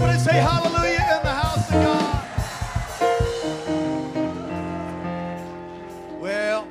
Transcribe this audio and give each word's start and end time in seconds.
Somebody 0.00 0.18
say 0.20 0.32
hallelujah 0.32 1.18
in 1.18 1.22
the 1.22 1.28
house 1.28 1.68
of 1.68 1.74
God. 1.74 2.24
Well, 6.18 6.66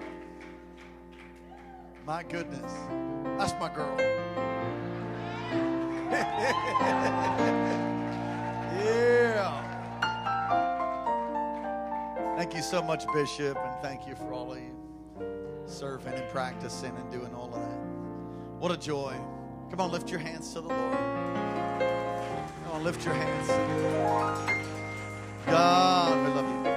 my 2.07 2.23
goodness, 2.23 2.73
that's 3.37 3.53
my 3.59 3.71
girl. 3.71 3.95
yeah. 8.79 9.53
Thank 12.35 12.55
you 12.55 12.63
so 12.63 12.81
much, 12.81 13.05
Bishop, 13.13 13.59
and 13.59 13.79
thank 13.83 14.07
you 14.07 14.15
for 14.15 14.33
all 14.33 14.53
of 14.53 14.57
you 14.57 14.75
serving 15.67 16.15
and 16.15 16.27
practicing 16.29 16.95
and 16.95 17.11
doing 17.11 17.35
all 17.35 17.53
of 17.53 17.61
that. 17.61 17.79
What 18.57 18.71
a 18.71 18.77
joy. 18.77 19.15
Come 19.69 19.81
on, 19.81 19.91
lift 19.91 20.09
your 20.09 20.19
hands 20.19 20.51
to 20.53 20.61
the 20.61 20.69
Lord. 20.69 21.58
Lift 22.83 23.03
your 23.03 23.13
hands. 23.13 23.47
God, 25.45 26.25
we 26.25 26.31
love 26.33 26.47
you. 26.65 26.75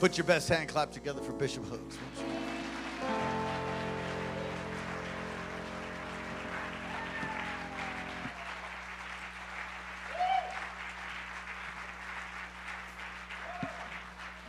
Put 0.00 0.18
your 0.18 0.24
best 0.24 0.48
hand 0.48 0.68
clap 0.68 0.90
together 0.90 1.20
for 1.22 1.32
Bishop 1.32 1.64
Hooks. 1.66 1.98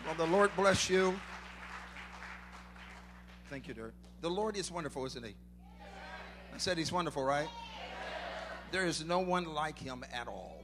Well, 0.06 0.16
the 0.16 0.26
Lord 0.26 0.50
bless 0.56 0.90
you. 0.90 1.14
Thank 3.52 3.68
you, 3.68 3.76
dear. 3.76 3.94
The 4.22 4.30
Lord 4.30 4.58
is 4.58 4.72
wonderful, 4.72 5.06
isn't 5.06 5.24
he? 5.24 5.36
I 6.54 6.58
said 6.58 6.80
he's 6.80 6.92
wonderful, 6.92 7.24
right? 7.24 7.48
There 8.74 8.88
is 8.88 9.06
no 9.06 9.20
one 9.20 9.54
like 9.54 9.78
him 9.78 10.04
at 10.12 10.28
all. 10.28 10.64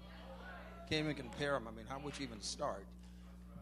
Can't 0.89 1.03
even 1.03 1.13
compare 1.13 1.55
him. 1.55 1.67
I 1.67 1.71
mean, 1.77 1.85
how 1.87 1.99
would 1.99 2.17
you 2.17 2.25
even 2.25 2.41
start? 2.41 2.83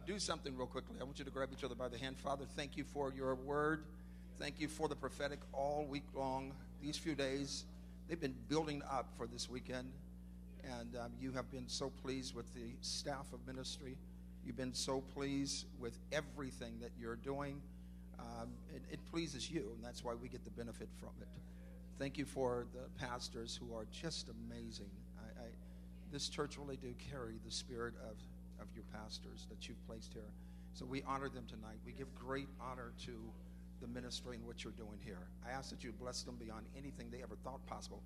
Do 0.06 0.18
something 0.20 0.56
real 0.56 0.68
quickly. 0.68 0.96
I 1.02 1.04
want 1.04 1.20
you 1.20 1.26
to 1.26 1.32
grab 1.32 1.50
each 1.52 1.66
other 1.66 1.76
by 1.76 1.90
the 1.90 1.98
hand. 1.98 2.18
Father, 2.18 2.46
thank 2.56 2.78
you 2.78 2.86
for 2.86 3.12
your 3.12 3.36
word. 3.36 3.84
Thank 4.40 4.62
you 4.62 4.70
for 4.70 4.88
the 4.88 4.96
prophetic 4.96 5.40
all 5.52 5.86
week 5.90 6.06
long. 6.16 6.54
These 6.82 6.96
few 6.96 7.14
days, 7.14 7.66
they've 8.08 8.22
been 8.22 8.38
building 8.48 8.82
up 8.90 9.10
for 9.18 9.28
this 9.28 9.50
weekend. 9.50 9.92
And 10.64 10.96
um, 10.96 11.12
you 11.20 11.34
have 11.34 11.52
been 11.52 11.68
so 11.68 11.90
pleased 12.02 12.34
with 12.34 12.46
the 12.56 12.70
staff 12.80 13.26
of 13.34 13.46
ministry. 13.46 13.98
You've 14.46 14.56
been 14.56 14.74
so 14.74 15.02
pleased 15.14 15.66
with 15.78 16.00
everything 16.14 16.80
that 16.80 16.92
you're 16.98 17.18
doing. 17.18 17.62
Um, 18.18 18.48
it, 18.74 18.82
it 18.94 19.00
pleases 19.12 19.52
you, 19.52 19.74
and 19.76 19.84
that's 19.84 20.06
why 20.06 20.14
we 20.14 20.30
get 20.30 20.46
the 20.46 20.52
benefit 20.52 20.88
from 21.02 21.12
it. 21.20 21.28
Thank 22.00 22.18
you 22.18 22.26
for 22.26 22.68
the 22.74 22.90
pastors 23.04 23.60
who 23.60 23.76
are 23.76 23.88
just 23.92 24.30
amazing. 24.30 24.92
I, 25.18 25.42
I, 25.42 25.46
this 26.12 26.30
church 26.30 26.58
really 26.58 26.78
do 26.78 26.94
carry 27.12 27.40
the 27.44 27.52
spirit 27.52 27.96
of, 28.04 28.18
of 28.62 28.68
your 28.76 28.84
pastors 28.94 29.48
that 29.50 29.68
you've 29.68 29.84
placed 29.88 30.14
here. 30.14 30.30
So 30.74 30.86
we 30.86 31.02
honor 31.04 31.28
them 31.28 31.46
tonight. 31.48 31.78
We 31.86 31.94
give 31.94 32.14
great 32.14 32.48
honor 32.62 32.94
to 33.06 33.12
the 33.82 33.88
ministry 33.88 34.36
and 34.36 34.46
what 34.46 34.64
you're 34.64 34.74
doing 34.74 35.00
here. 35.04 35.28
I 35.48 35.52
ask 35.52 35.72
that 35.72 35.84
you 35.84 35.92
bless 35.92 36.22
them 36.22 36.36
beyond 36.36 36.68
anything 36.78 37.10
they 37.10 37.24
ever 37.24 37.36
thought 37.44 37.66
possible. 37.66 38.04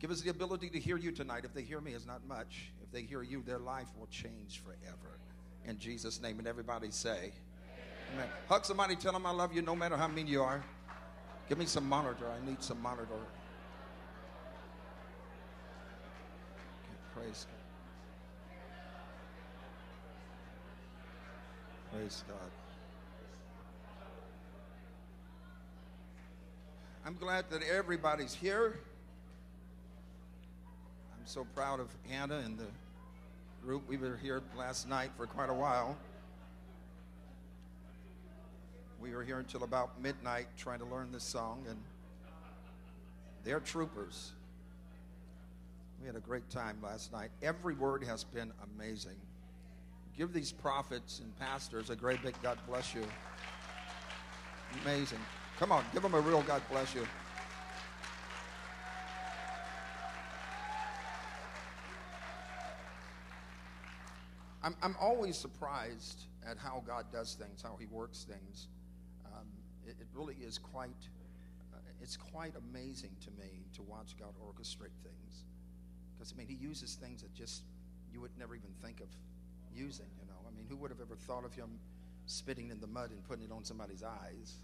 Give 0.00 0.10
us 0.10 0.20
the 0.20 0.30
ability 0.30 0.68
to 0.70 0.78
hear 0.78 0.98
you 0.98 1.10
tonight. 1.10 1.44
If 1.44 1.54
they 1.54 1.62
hear 1.62 1.80
me, 1.80 1.92
it's 1.92 2.06
not 2.06 2.26
much. 2.26 2.70
If 2.82 2.92
they 2.92 3.02
hear 3.02 3.22
you, 3.22 3.42
their 3.42 3.58
life 3.58 3.88
will 3.98 4.06
change 4.08 4.62
forever. 4.62 5.18
In 5.64 5.78
Jesus' 5.78 6.20
name, 6.20 6.38
and 6.38 6.48
everybody 6.48 6.90
say, 6.90 7.32
Amen. 8.14 8.28
Hug 8.48 8.64
somebody, 8.64 8.96
tell 8.96 9.12
them 9.12 9.24
I 9.24 9.30
love 9.30 9.54
you 9.54 9.62
no 9.62 9.76
matter 9.76 9.96
how 9.96 10.08
mean 10.08 10.26
you 10.26 10.42
are. 10.42 10.64
Give 11.50 11.58
me 11.58 11.66
some 11.66 11.86
monitor. 11.88 12.26
I 12.30 12.48
need 12.48 12.62
some 12.62 12.80
monitor. 12.80 13.12
Okay, 13.12 13.24
praise 17.12 17.44
God. 21.90 21.92
Praise 21.92 22.22
God. 22.28 22.36
I'm 27.04 27.16
glad 27.16 27.50
that 27.50 27.64
everybody's 27.64 28.32
here. 28.32 28.78
I'm 31.12 31.26
so 31.26 31.44
proud 31.56 31.80
of 31.80 31.88
Hannah 32.08 32.42
and 32.44 32.56
the 32.56 32.68
group. 33.60 33.88
We 33.88 33.96
were 33.96 34.20
here 34.22 34.40
last 34.56 34.88
night 34.88 35.10
for 35.16 35.26
quite 35.26 35.50
a 35.50 35.54
while. 35.54 35.96
We 39.00 39.14
were 39.14 39.24
here 39.24 39.38
until 39.38 39.64
about 39.64 40.00
midnight 40.02 40.46
trying 40.58 40.80
to 40.80 40.84
learn 40.84 41.10
this 41.10 41.24
song, 41.24 41.64
and 41.68 41.78
they're 43.44 43.60
troopers. 43.60 44.32
We 46.00 46.06
had 46.06 46.16
a 46.16 46.20
great 46.20 46.48
time 46.50 46.76
last 46.82 47.10
night. 47.10 47.30
Every 47.42 47.74
word 47.74 48.04
has 48.04 48.24
been 48.24 48.52
amazing. 48.76 49.16
Give 50.16 50.32
these 50.34 50.52
prophets 50.52 51.20
and 51.20 51.38
pastors 51.38 51.88
a 51.88 51.96
great 51.96 52.22
big 52.22 52.34
God 52.42 52.58
bless 52.68 52.94
you. 52.94 53.06
Amazing. 54.82 55.18
Come 55.58 55.72
on, 55.72 55.84
give 55.94 56.02
them 56.02 56.14
a 56.14 56.20
real 56.20 56.42
God 56.42 56.62
bless 56.70 56.94
you. 56.94 57.06
I'm, 64.62 64.76
I'm 64.82 64.94
always 65.00 65.38
surprised 65.38 66.24
at 66.46 66.58
how 66.58 66.82
God 66.86 67.06
does 67.10 67.34
things, 67.34 67.62
how 67.62 67.76
He 67.80 67.86
works 67.86 68.26
things. 68.28 68.68
It, 69.90 69.96
it 70.00 70.06
really 70.14 70.36
is 70.36 70.58
quite, 70.58 71.02
uh, 71.74 71.78
it's 72.00 72.16
quite 72.16 72.54
amazing 72.56 73.10
to 73.24 73.30
me 73.32 73.66
to 73.74 73.82
watch 73.82 74.16
God 74.18 74.34
orchestrate 74.40 74.96
things. 75.02 75.44
Because, 76.14 76.32
I 76.32 76.38
mean, 76.38 76.46
He 76.46 76.54
uses 76.54 76.94
things 76.94 77.22
that 77.22 77.34
just 77.34 77.62
you 78.12 78.20
would 78.20 78.30
never 78.38 78.54
even 78.54 78.70
think 78.82 79.00
of 79.00 79.08
using, 79.74 80.06
you 80.18 80.26
know. 80.26 80.38
I 80.46 80.54
mean, 80.54 80.66
who 80.68 80.76
would 80.76 80.90
have 80.90 81.00
ever 81.00 81.16
thought 81.16 81.44
of 81.44 81.54
Him 81.54 81.78
spitting 82.26 82.70
in 82.70 82.80
the 82.80 82.86
mud 82.86 83.10
and 83.10 83.22
putting 83.24 83.44
it 83.44 83.52
on 83.52 83.64
somebody's 83.64 84.02
eyes? 84.02 84.54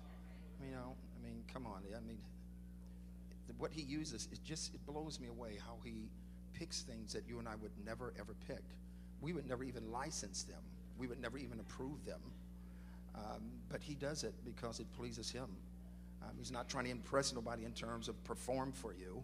You 0.65 0.71
know, 0.71 0.95
I 1.19 1.25
mean, 1.25 1.43
come 1.53 1.67
on. 1.67 1.83
I 1.97 2.01
mean, 2.07 2.19
what 3.59 3.73
He 3.73 3.83
uses, 3.83 4.29
it 4.33 4.39
just, 4.45 4.75
it 4.75 4.87
blows 4.87 5.21
me 5.21 5.29
away 5.29 5.59
how 5.65 5.79
He 5.85 6.09
picks 6.55 6.83
things 6.83 7.13
that 7.13 7.25
you 7.29 7.39
and 7.39 7.49
I 7.49 7.57
would 7.57 7.73
never, 7.85 8.15
ever 8.19 8.35
pick 8.47 8.63
we 9.21 9.33
would 9.33 9.49
never 9.49 9.65
even 9.65 9.91
license 9.91 10.43
them. 10.43 10.63
We 10.99 11.07
would 11.07 11.21
never 11.21 11.39
even 11.39 11.61
approve 11.61 12.05
them. 12.05 12.21
Um, 13.17 13.43
but 13.69 13.83
he 13.83 13.95
does 13.95 14.25
it 14.25 14.35
because 14.45 14.81
it 14.81 14.87
pleases 14.93 15.31
him. 15.31 15.49
Um, 16.23 16.31
he's 16.39 16.53
not 16.53 16.69
trying 16.69 16.85
to 16.85 16.91
impress 16.91 17.33
nobody 17.35 17.65
in 17.65 17.73
terms 17.73 18.09
of 18.09 18.23
perform 18.25 18.73
for 18.73 18.93
you. 18.93 19.23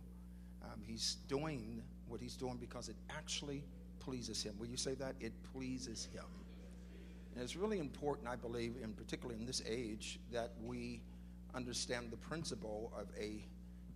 Um, 0.62 0.80
he's 0.86 1.16
doing 1.28 1.82
what 2.08 2.20
he's 2.20 2.36
doing 2.36 2.56
because 2.56 2.88
it 2.88 2.97
actually 3.10 3.64
pleases 4.00 4.42
him. 4.42 4.54
Will 4.58 4.66
you 4.66 4.76
say 4.76 4.94
that? 4.94 5.14
It 5.20 5.32
pleases 5.53 6.08
him. 6.12 6.25
And 7.34 7.42
it's 7.42 7.56
really 7.56 7.78
important, 7.78 8.28
I 8.28 8.36
believe, 8.36 8.75
and 8.82 8.97
particularly 8.97 9.41
in 9.41 9.47
this 9.47 9.62
age, 9.66 10.20
that 10.32 10.53
we 10.62 11.00
understand 11.54 12.10
the 12.10 12.16
principle 12.16 12.92
of 12.97 13.06
a 13.19 13.44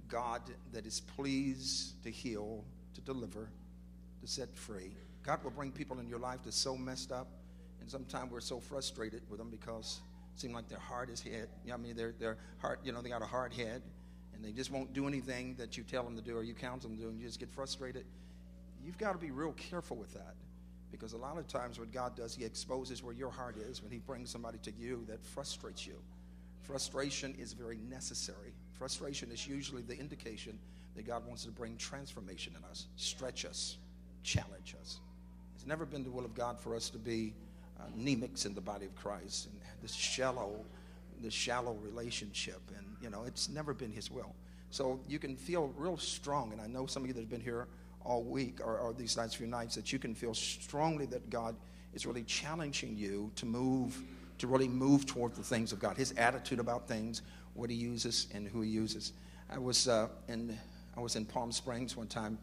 God 0.09 0.43
that 0.73 0.87
is 0.87 1.01
pleased 1.01 2.03
to 2.05 2.11
heal, 2.11 2.65
to 2.95 3.01
deliver, 3.01 3.49
to 4.21 4.27
set 4.27 4.55
free. 4.55 4.97
God 5.23 5.43
will 5.43 5.51
bring 5.51 5.73
people 5.73 5.99
in 5.99 6.09
your 6.09 6.19
life 6.19 6.41
that's 6.45 6.57
so 6.57 6.77
messed 6.77 7.13
up, 7.13 7.29
and 7.87 7.91
sometimes 7.93 8.33
we're 8.33 8.41
so 8.41 8.59
frustrated 8.59 9.23
with 9.31 9.39
them 9.39 9.49
because 9.49 10.01
it 10.35 10.41
seems 10.41 10.55
like 10.55 10.69
their 10.69 10.81
heart 10.81 11.09
is 11.09 11.21
hit. 11.21 11.49
You 11.65 11.69
know, 11.69 11.75
I 11.75 11.77
mean, 11.77 11.95
their 11.95 12.15
their 12.19 12.37
heart, 12.59 12.81
you 12.83 12.91
know, 12.91 13.01
they 13.01 13.09
got 13.09 13.23
a 13.23 13.27
hard 13.27 13.53
head, 13.53 13.81
and 14.35 14.45
they 14.45 14.51
just 14.51 14.73
won't 14.73 14.93
do 14.93 15.07
anything 15.07 15.55
that 15.55 15.77
you 15.77 15.85
tell 15.85 16.03
them 16.03 16.17
to 16.17 16.21
do 16.21 16.37
or 16.37 16.43
you 16.43 16.53
counsel 16.53 16.91
them 16.91 16.99
to 16.99 17.05
do, 17.05 17.11
and 17.11 17.21
you 17.21 17.27
just 17.29 17.39
get 17.39 17.49
frustrated. 17.49 18.05
You've 18.85 18.99
got 18.99 19.13
to 19.13 19.19
be 19.19 19.31
real 19.31 19.53
careful 19.53 19.97
with 19.97 20.13
that, 20.15 20.35
because 20.91 21.13
a 21.13 21.17
lot 21.17 21.39
of 21.39 21.47
times 21.47 21.79
what 21.79 21.93
God 21.93 22.17
does, 22.17 22.35
He 22.35 22.45
exposes 22.45 23.05
where 23.05 23.15
your 23.15 23.31
heart 23.31 23.57
is 23.57 23.81
when 23.85 23.93
He 23.93 23.99
brings 23.99 24.31
somebody 24.31 24.59
to 24.65 24.73
you 24.77 25.05
that 25.09 25.25
frustrates 25.25 25.87
you. 25.87 25.95
Frustration 26.63 27.37
is 27.39 27.53
very 27.53 27.79
necessary. 27.89 28.53
Frustration 28.73 29.31
is 29.31 29.47
usually 29.47 29.83
the 29.83 29.97
indication 29.97 30.59
that 30.97 31.07
God 31.07 31.25
wants 31.25 31.45
to 31.45 31.53
bring 31.53 31.77
transformation 31.77 32.53
in 32.59 32.65
us, 32.69 32.89
stretch 32.97 33.45
us, 33.45 33.77
challenge 34.25 34.75
us. 34.83 34.99
It's 35.55 35.67
never 35.69 35.87
been 35.87 36.03
the 36.03 36.11
will 36.11 36.25
of 36.25 36.35
God 36.35 36.59
for 36.59 36.75
us 36.75 36.91
to 36.91 36.99
be 36.99 37.33
anemics 37.95 38.47
in 38.47 38.55
the 38.55 38.61
body 38.61 38.87
of 38.87 38.95
Christ 38.97 39.47
and 39.47 39.61
this 39.83 39.95
shallow, 39.95 40.65
this 41.23 41.35
shallow 41.35 41.75
relationship. 41.83 42.61
And, 42.77 42.87
you 43.03 43.11
know, 43.11 43.25
it's 43.27 43.49
never 43.49 43.75
been 43.75 43.93
His 43.93 44.11
will. 44.11 44.35
So 44.71 45.01
you 45.09 45.19
can 45.19 45.37
feel 45.37 45.73
real 45.77 45.97
strong, 45.97 46.53
and 46.53 46.61
I 46.61 46.67
know 46.67 46.87
some 46.87 47.03
of 47.03 47.09
you 47.09 47.15
that 47.15 47.21
have 47.21 47.31
been 47.31 47.41
here 47.41 47.67
all 48.05 48.23
week 48.23 48.61
or, 48.61 48.79
or 48.79 48.93
these 48.93 49.17
last 49.17 49.37
few 49.37 49.47
nights 49.47 49.75
that 49.75 49.93
you 49.93 49.99
can 49.99 50.15
feel 50.15 50.35
strongly 50.35 51.07
that 51.07 51.29
God 51.31 51.57
is 51.95 52.07
really 52.07 52.23
challenging 52.25 52.97
you 52.97 53.31
to 53.37 53.47
move, 53.47 54.01
to 54.39 54.47
really 54.47 54.69
move 54.69 55.07
toward 55.07 55.35
the 55.35 55.43
things 55.43 55.73
of 55.73 55.79
God. 55.79 55.97
His 55.97 56.13
attitude 56.13 56.61
about 56.61 56.87
things, 56.87 57.23
what 57.55 57.71
He 57.71 57.77
uses, 57.77 58.29
and 58.35 58.47
who 58.47 58.61
He 58.61 58.71
uses. 58.71 59.13
I 59.51 59.59
was 59.59 59.89
uh, 59.89 60.09
in 60.29 60.59
I 60.97 61.01
was 61.01 61.15
in 61.15 61.27
Palm 61.27 61.53
Springs 61.53 61.95
one 61.95 62.07
time, 62.07 62.39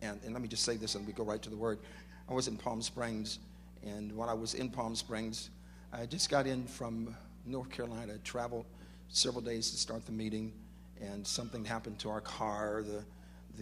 and, 0.00 0.20
and 0.24 0.32
let 0.32 0.40
me 0.40 0.48
just 0.48 0.64
say 0.64 0.76
this, 0.76 0.94
and 0.94 1.04
we 1.06 1.12
go 1.12 1.24
right 1.24 1.42
to 1.42 1.50
the 1.50 1.56
word. 1.56 1.80
I 2.28 2.32
was 2.32 2.46
in 2.46 2.56
Palm 2.56 2.80
Springs, 2.80 3.40
and 3.84 4.12
while 4.12 4.28
I 4.28 4.34
was 4.34 4.54
in 4.54 4.70
Palm 4.70 4.94
Springs, 4.94 5.50
I 5.92 6.06
just 6.06 6.30
got 6.30 6.46
in 6.46 6.66
from 6.66 7.14
North 7.46 7.70
Carolina, 7.70 8.18
traveled 8.24 8.66
several 9.08 9.42
days 9.42 9.70
to 9.70 9.76
start 9.76 10.06
the 10.06 10.12
meeting, 10.12 10.52
and 11.00 11.26
something 11.26 11.64
happened 11.64 11.98
to 12.00 12.10
our 12.10 12.20
car. 12.20 12.82
The, 12.82 13.04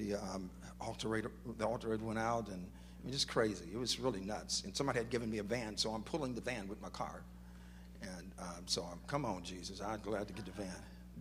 the 0.01 0.15
um, 0.17 0.51
altar, 0.81 1.23
the 1.59 1.67
altar 1.67 1.97
went 1.97 2.19
out, 2.19 2.49
and 2.49 2.63
it 2.63 3.07
was 3.07 3.15
just 3.15 3.29
crazy. 3.29 3.67
It 3.73 3.77
was 3.77 3.99
really 3.99 4.21
nuts. 4.21 4.63
And 4.65 4.77
somebody 4.77 4.99
had 4.99 5.11
given 5.11 5.31
me 5.31 5.39
a 5.39 5.43
van, 5.43 5.77
so 5.77 5.91
I'm 5.91 6.03
pulling 6.03 6.35
the 6.35 6.41
van 6.41 6.69
with 6.69 6.81
my 6.81 6.89
car. 6.89 7.23
And 8.01 8.33
um, 8.39 8.63
so 8.67 8.87
I'm, 8.91 8.99
come 9.07 9.25
on, 9.25 9.43
Jesus, 9.43 9.81
I'm 9.81 10.01
glad 10.01 10.27
to 10.29 10.33
get 10.33 10.45
the 10.45 10.53
van. 10.53 10.71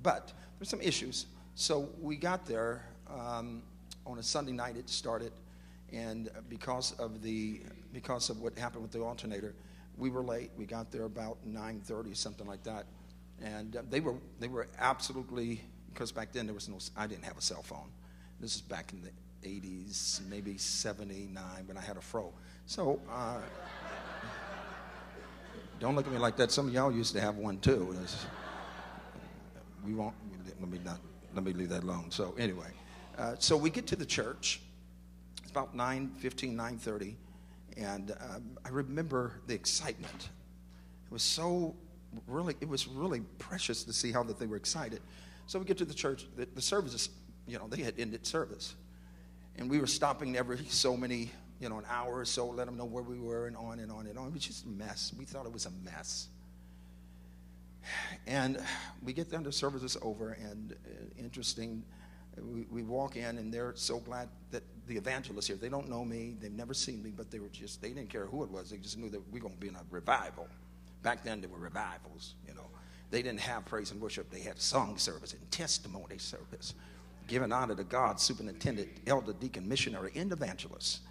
But 0.04 0.32
there's 0.60 0.70
some 0.70 0.82
issues. 0.82 1.26
So 1.56 1.90
we 2.00 2.16
got 2.16 2.46
there 2.46 2.86
um, 3.10 3.64
on 4.06 4.20
a 4.20 4.24
Sunday 4.24 4.52
night. 4.52 4.78
It 4.78 4.90
started, 4.90 5.32
and 5.92 6.30
because 6.50 6.94
of 6.94 7.22
the 7.22 7.62
because 7.94 8.30
of 8.30 8.40
what 8.42 8.58
happened 8.58 8.84
with 8.84 8.92
the 8.92 9.02
alternator, 9.02 9.56
we 9.98 10.10
were 10.10 10.24
late. 10.24 10.52
We 10.58 10.66
got 10.66 10.92
there 10.92 11.04
about 11.04 11.38
9:30, 11.48 12.16
something 12.16 12.48
like 12.48 12.64
that, 12.64 12.86
and 13.42 13.76
uh, 13.76 13.82
they 13.90 14.00
were 14.00 14.16
they 14.40 14.48
were 14.48 14.68
absolutely 14.80 15.62
because 15.94 16.12
back 16.12 16.32
then 16.32 16.46
there 16.46 16.56
was 16.56 16.70
no 16.70 16.78
I 16.96 17.08
didn't 17.08 17.26
have 17.26 17.38
a 17.38 17.42
cell 17.42 17.64
phone. 17.64 17.90
This 18.40 18.56
is 18.56 18.62
back 18.62 18.94
in 18.94 19.02
the 19.02 19.12
80s, 19.48 20.22
maybe 20.28 20.58
79 20.58 21.68
when 21.68 21.78
I 21.78 21.82
had 21.82 21.98
a 21.98 22.02
fro. 22.02 22.34
So. 22.66 23.00
Uh, 23.10 23.40
don't 25.82 25.96
look 25.96 26.06
at 26.06 26.14
me 26.14 26.20
like 26.20 26.38
that. 26.38 26.52
Some 26.52 26.68
of 26.68 26.74
y'all 26.76 26.92
used 26.92 27.12
to 27.16 27.22
have 27.22 27.38
one 27.38 27.58
too. 27.58 27.98
It's, 28.04 28.28
we 29.84 29.96
won't. 29.96 30.14
Let 30.60 30.70
me 30.70 30.80
not. 30.86 31.00
Let 31.34 31.44
me 31.44 31.54
leave 31.54 31.70
that 31.70 31.82
alone. 31.82 32.12
So 32.12 32.36
anyway, 32.38 32.68
uh, 33.18 33.34
so 33.40 33.58
we 33.58 33.72
get 33.72 33.88
to 33.88 33.96
the 33.96 34.06
church. 34.06 34.62
It's 35.42 35.50
about 35.50 35.76
9, 35.76 36.12
15, 36.20 36.56
9.30. 36.56 37.16
And 37.78 38.12
um, 38.12 38.58
I 38.66 38.70
remember 38.70 39.42
the 39.48 39.54
excitement. 39.54 40.30
It 41.06 41.12
was 41.12 41.24
so 41.24 41.76
really, 42.28 42.56
it 42.62 42.68
was 42.68 42.88
really 42.88 43.22
precious 43.40 43.84
to 43.84 43.94
see 43.94 44.12
how 44.12 44.24
that 44.24 44.40
they 44.40 44.46
were 44.46 44.58
excited. 44.58 45.02
So 45.48 45.60
we 45.60 45.66
get 45.66 45.78
to 45.80 45.86
the 45.86 45.94
church. 45.94 46.26
The, 46.36 46.48
the 46.54 46.62
services, 46.62 47.10
you 47.48 47.58
know, 47.58 47.68
they 47.68 47.82
had 47.82 47.96
ended 47.98 48.26
service. 48.26 48.76
And 49.58 49.70
we 49.70 49.80
were 49.80 49.88
stopping 49.88 50.38
every 50.38 50.58
so 50.70 50.96
many 50.96 51.32
you 51.62 51.70
know, 51.70 51.78
an 51.78 51.86
hour 51.88 52.18
or 52.18 52.26
so, 52.26 52.48
let 52.48 52.66
them 52.66 52.76
know 52.76 52.86
where 52.86 53.04
we 53.04 53.20
were, 53.20 53.46
and 53.46 53.56
on 53.56 53.80
and 53.80 53.92
on 53.92 54.08
and 54.08 54.18
on. 54.18 54.28
It 54.28 54.34
was 54.34 54.44
just 54.44 54.66
a 54.66 54.68
mess. 54.68 55.14
We 55.18 55.26
thought 55.26 55.46
it 55.46 55.54
was 55.54 55.68
a 55.68 55.72
mess. 55.86 56.28
And 58.26 58.60
we 59.04 59.14
get 59.14 59.30
them, 59.30 59.44
the 59.44 59.52
service 59.52 59.84
is 59.84 59.96
over, 60.02 60.32
and 60.32 60.74
uh, 60.74 61.20
interesting, 61.20 61.84
we, 62.38 62.66
we 62.72 62.84
walk 62.84 63.16
in, 63.16 63.38
and 63.38 63.54
they're 63.54 63.74
so 63.76 64.00
glad 64.00 64.30
that 64.52 64.64
the 64.88 64.96
evangelist 64.98 65.48
here, 65.48 65.58
they 65.58 65.70
don't 65.70 65.90
know 65.90 66.06
me, 66.06 66.36
they've 66.40 66.52
never 66.52 66.74
seen 66.74 67.04
me, 67.04 67.12
but 67.16 67.30
they 67.30 67.40
were 67.40 67.50
just, 67.50 67.82
they 67.82 67.90
didn't 67.90 68.10
care 68.10 68.26
who 68.26 68.44
it 68.44 68.50
was, 68.50 68.70
they 68.70 68.78
just 68.78 68.98
knew 68.98 69.10
that 69.10 69.22
we 69.32 69.40
are 69.40 69.44
going 69.44 69.54
to 69.54 69.60
be 69.60 69.68
in 69.68 69.76
a 69.76 69.84
revival. 69.90 70.48
Back 71.04 71.24
then, 71.24 71.42
there 71.42 71.50
were 71.50 71.60
revivals, 71.60 72.36
you 72.48 72.54
know. 72.54 72.68
They 73.10 73.22
didn't 73.22 73.42
have 73.42 73.66
praise 73.66 73.92
and 73.92 74.00
worship, 74.00 74.30
they 74.30 74.40
had 74.40 74.60
song 74.60 74.98
service 74.98 75.34
and 75.34 75.52
testimony 75.52 76.18
service. 76.18 76.74
Giving 77.28 77.52
honor 77.52 77.76
to 77.76 77.84
God, 77.84 78.20
superintendent, 78.20 78.90
elder, 79.08 79.34
deacon, 79.34 79.68
missionary, 79.68 80.12
and 80.16 80.32
evangelist. 80.32 81.02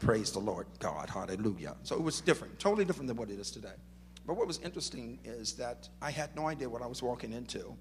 Praise 0.00 0.30
the 0.30 0.38
Lord 0.38 0.66
God. 0.78 1.10
Hallelujah. 1.10 1.74
So 1.82 1.96
it 1.96 2.02
was 2.02 2.20
different, 2.20 2.58
totally 2.58 2.84
different 2.84 3.08
than 3.08 3.16
what 3.16 3.30
it 3.30 3.38
is 3.38 3.50
today. 3.50 3.74
But 4.26 4.36
what 4.36 4.46
was 4.46 4.60
interesting 4.60 5.18
is 5.24 5.54
that 5.54 5.88
I 6.00 6.10
had 6.10 6.36
no 6.36 6.46
idea 6.46 6.68
what 6.68 6.82
I 6.82 6.86
was 6.86 7.02
walking 7.02 7.32
into. 7.32 7.74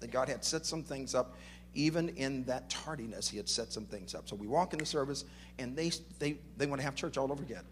That 0.00 0.10
God 0.10 0.28
had 0.28 0.44
set 0.44 0.66
some 0.66 0.82
things 0.82 1.14
up, 1.14 1.36
even 1.78 2.08
in 2.10 2.42
that 2.44 2.68
tardiness, 2.68 3.28
He 3.28 3.36
had 3.36 3.48
set 3.48 3.72
some 3.72 3.84
things 3.84 4.12
up. 4.12 4.28
So 4.28 4.34
we 4.34 4.48
walk 4.48 4.72
in 4.72 4.80
the 4.80 4.84
service, 4.84 5.24
and 5.60 5.76
they, 5.76 5.92
they, 6.18 6.38
they 6.56 6.66
want 6.66 6.80
to 6.80 6.84
have 6.84 6.96
church 6.96 7.16
all 7.16 7.30
over 7.30 7.42
again. 7.42 7.62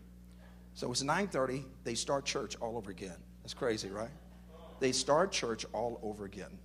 So 0.75 0.93
it's 0.93 1.03
9:30. 1.03 1.64
They 1.82 1.94
start 1.94 2.25
church 2.25 2.56
all 2.61 2.76
over 2.76 2.91
again. 2.91 3.17
That's 3.43 3.53
crazy, 3.55 3.91
right? 3.91 4.11
They 4.79 4.93
start 4.93 5.32
church 5.32 5.67
all 5.73 5.99
over 6.05 6.25
again. 6.25 6.56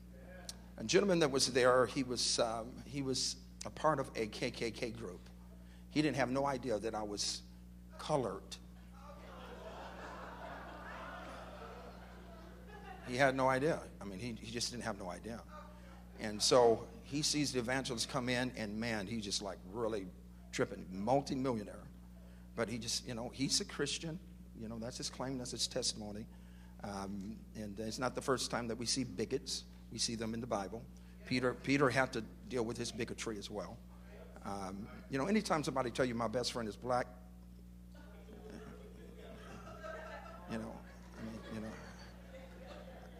A 0.77 0.83
gentleman 0.83 1.17
that 1.19 1.31
was 1.31 1.47
there, 1.47 1.87
he 1.87 2.03
was 2.03 2.37
um, 2.39 2.73
he 2.85 3.01
was 3.01 3.37
a 3.65 3.71
part 3.71 3.99
of 3.99 4.09
a 4.15 4.27
KKK 4.27 4.95
group. 4.95 5.27
He 5.89 6.01
didn't 6.01 6.17
have 6.17 6.29
no 6.29 6.45
idea 6.45 6.77
that 6.77 6.93
I 6.93 7.03
was 7.03 7.41
colored. 7.97 8.55
He 13.07 13.17
had 13.17 13.35
no 13.35 13.49
idea. 13.49 13.79
I 13.99 14.05
mean, 14.05 14.19
he, 14.19 14.37
he 14.39 14.51
just 14.51 14.71
didn't 14.71 14.83
have 14.83 14.99
no 14.99 15.09
idea. 15.09 15.41
And 16.21 16.41
so 16.41 16.85
he 17.03 17.21
sees 17.21 17.51
the 17.51 17.59
evangelist 17.59 18.07
come 18.07 18.29
in, 18.29 18.51
and 18.55 18.79
man, 18.79 19.07
he's 19.07 19.23
just 19.23 19.41
like 19.41 19.57
really 19.73 20.05
tripping, 20.51 20.85
multimillionaire. 20.91 21.83
But 22.55 22.69
he 22.69 22.77
just, 22.77 23.07
you 23.07 23.15
know, 23.15 23.31
he's 23.33 23.59
a 23.59 23.65
Christian. 23.65 24.19
You 24.61 24.69
know, 24.69 24.77
that's 24.79 24.97
his 24.97 25.09
claim, 25.09 25.39
that's 25.39 25.51
his 25.51 25.67
testimony. 25.67 26.25
Um, 26.83 27.37
and 27.55 27.77
it's 27.79 27.99
not 27.99 28.15
the 28.15 28.21
first 28.21 28.51
time 28.51 28.67
that 28.67 28.77
we 28.77 28.85
see 28.85 29.03
bigots. 29.03 29.63
We 29.91 29.97
see 29.97 30.15
them 30.15 30.33
in 30.33 30.41
the 30.41 30.47
Bible. 30.47 30.83
Peter, 31.25 31.53
Peter 31.53 31.89
had 31.89 32.13
to 32.13 32.23
deal 32.49 32.63
with 32.63 32.77
his 32.77 32.91
bigotry 32.91 33.37
as 33.37 33.49
well. 33.49 33.77
Um, 34.45 34.87
you 35.09 35.17
know, 35.17 35.25
anytime 35.25 35.63
somebody 35.63 35.91
tell 35.91 36.05
you 36.05 36.15
my 36.15 36.27
best 36.27 36.51
friend 36.51 36.67
is 36.67 36.75
black, 36.75 37.07
you 40.51 40.57
know, 40.57 40.73
I 41.19 41.23
mean, 41.23 41.39
you 41.55 41.61
know, 41.61 41.67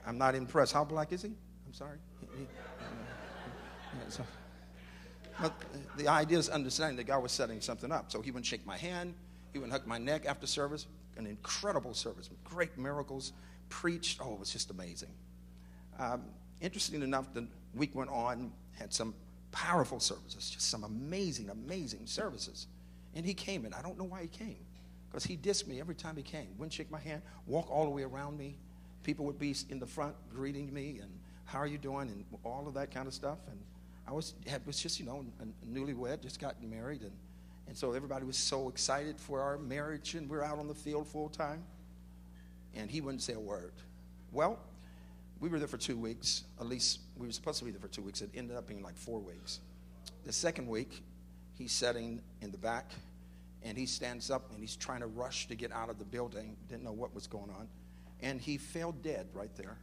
I'm 0.06 0.18
not 0.18 0.36
impressed. 0.36 0.74
How 0.74 0.84
black 0.84 1.12
is 1.14 1.22
he? 1.22 1.30
I'm 1.30 1.74
sorry. 1.74 1.98
He, 2.36 2.42
yeah, 2.42 2.48
so, 4.12 4.24
but 5.42 5.54
the 5.98 6.08
idea 6.08 6.38
is 6.38 6.50
understanding 6.50 6.98
that 6.98 7.08
God 7.08 7.24
was 7.24 7.32
setting 7.32 7.62
something 7.62 7.92
up. 7.92 8.12
So 8.12 8.22
he 8.22 8.32
wouldn't 8.32 8.46
shake 8.46 8.66
my 8.66 8.78
hand. 8.78 9.14
He 9.54 9.60
wouldn't 9.60 9.74
hug 9.74 9.88
my 9.88 9.98
neck 9.98 10.26
after 10.26 10.48
service. 10.48 10.88
An 11.18 11.26
incredible 11.26 11.94
service, 11.94 12.30
great 12.46 12.78
miracles, 12.78 13.34
preached. 13.70 14.20
Oh, 14.24 14.34
it 14.34 14.40
was 14.40 14.52
just 14.52 14.72
amazing. 14.72 15.10
Um, 16.00 16.24
interesting 16.62 17.02
enough, 17.02 17.34
the 17.34 17.48
week 17.76 17.94
went 17.94 18.10
on, 18.10 18.52
had 18.78 18.94
some 18.94 19.14
powerful 19.52 20.00
services, 20.00 20.50
just 20.50 20.70
some 20.70 20.84
amazing, 20.84 21.50
amazing 21.50 22.06
services. 22.06 22.68
And 23.14 23.26
he 23.26 23.34
came, 23.34 23.66
and 23.66 23.76
I 23.76 23.82
don't 23.82 23.98
know 23.98 24.06
why 24.06 24.22
he 24.22 24.28
came, 24.28 24.66
because 25.10 25.26
he 25.26 25.36
dissed 25.36 25.68
me 25.68 25.82
every 25.82 25.96
time 25.96 26.16
he 26.16 26.24
came. 26.24 26.48
Wouldn't 26.58 26.74
shake 26.74 26.90
my 26.90 27.00
hand, 27.00 27.22
walk 27.46 27.70
all 27.70 27.84
the 27.84 27.90
way 27.90 28.04
around 28.04 28.38
me. 28.38 28.56
People 29.04 29.26
would 29.26 29.40
be 29.40 29.54
in 29.70 29.80
the 29.80 29.86
front 29.86 30.16
greeting 30.34 30.74
me, 30.74 31.00
and 31.02 31.12
how 31.44 31.60
are 31.60 31.68
you 31.68 31.78
doing, 31.78 32.08
and 32.10 32.24
all 32.46 32.68
of 32.68 32.74
that 32.76 32.92
kind 32.92 33.08
of 33.08 33.14
stuff. 33.14 33.40
And 33.50 33.60
I 34.08 34.12
was, 34.12 34.34
was 34.66 34.80
just, 34.80 35.00
you 35.00 35.06
know, 35.06 35.26
newlywed, 35.72 36.22
just 36.22 36.40
gotten 36.40 36.70
married, 36.70 37.02
and, 37.02 37.12
and 37.68 37.78
so 37.78 37.94
everybody 37.94 38.26
was 38.26 38.38
so 38.38 38.68
excited 38.70 39.20
for 39.20 39.42
our 39.42 39.58
marriage, 39.58 40.16
and 40.16 40.30
we're 40.30 40.44
out 40.44 40.60
on 40.60 40.68
the 40.68 40.76
field 40.76 41.08
full 41.08 41.30
time. 41.30 41.64
And 42.74 42.90
he 42.90 43.02
wouldn't 43.02 43.22
say 43.22 43.34
a 43.34 43.40
word. 43.40 43.74
Well, 44.32 44.58
we 45.42 45.50
were 45.50 45.60
there 45.60 45.68
for 45.68 45.78
two 45.78 45.98
weeks. 45.98 46.44
At 46.60 46.68
least 46.68 47.00
we 47.18 47.26
were 47.28 47.34
supposed 47.34 47.60
to 47.60 47.66
be 47.66 47.72
there 47.72 47.82
for 47.82 47.88
two 47.88 48.04
weeks. 48.04 48.22
It 48.22 48.30
ended 48.34 48.56
up 48.56 48.68
being 48.68 48.82
like 48.82 48.96
four 48.96 49.20
weeks. 49.20 49.60
The 50.24 50.32
second 50.32 50.68
week, 50.68 51.04
he's 51.58 51.72
sitting 51.72 52.22
in 52.42 52.52
the 52.52 52.58
back 52.58 52.92
and 53.64 53.78
he 53.78 53.86
stands 53.86 54.32
up 54.32 54.52
and 54.52 54.60
he's 54.60 54.76
trying 54.76 55.02
to 55.02 55.08
rush 55.08 55.48
to 55.48 55.56
get 55.56 55.72
out 55.72 55.90
of 55.90 56.00
the 56.00 56.06
building. 56.06 56.56
Didn't 56.70 56.84
know 56.84 56.92
what 56.92 57.14
was 57.14 57.28
going 57.28 57.50
on. 57.50 57.68
And 58.22 58.40
he 58.40 58.58
fell 58.58 58.92
dead 58.92 59.28
right 59.34 59.54
there. 59.56 59.78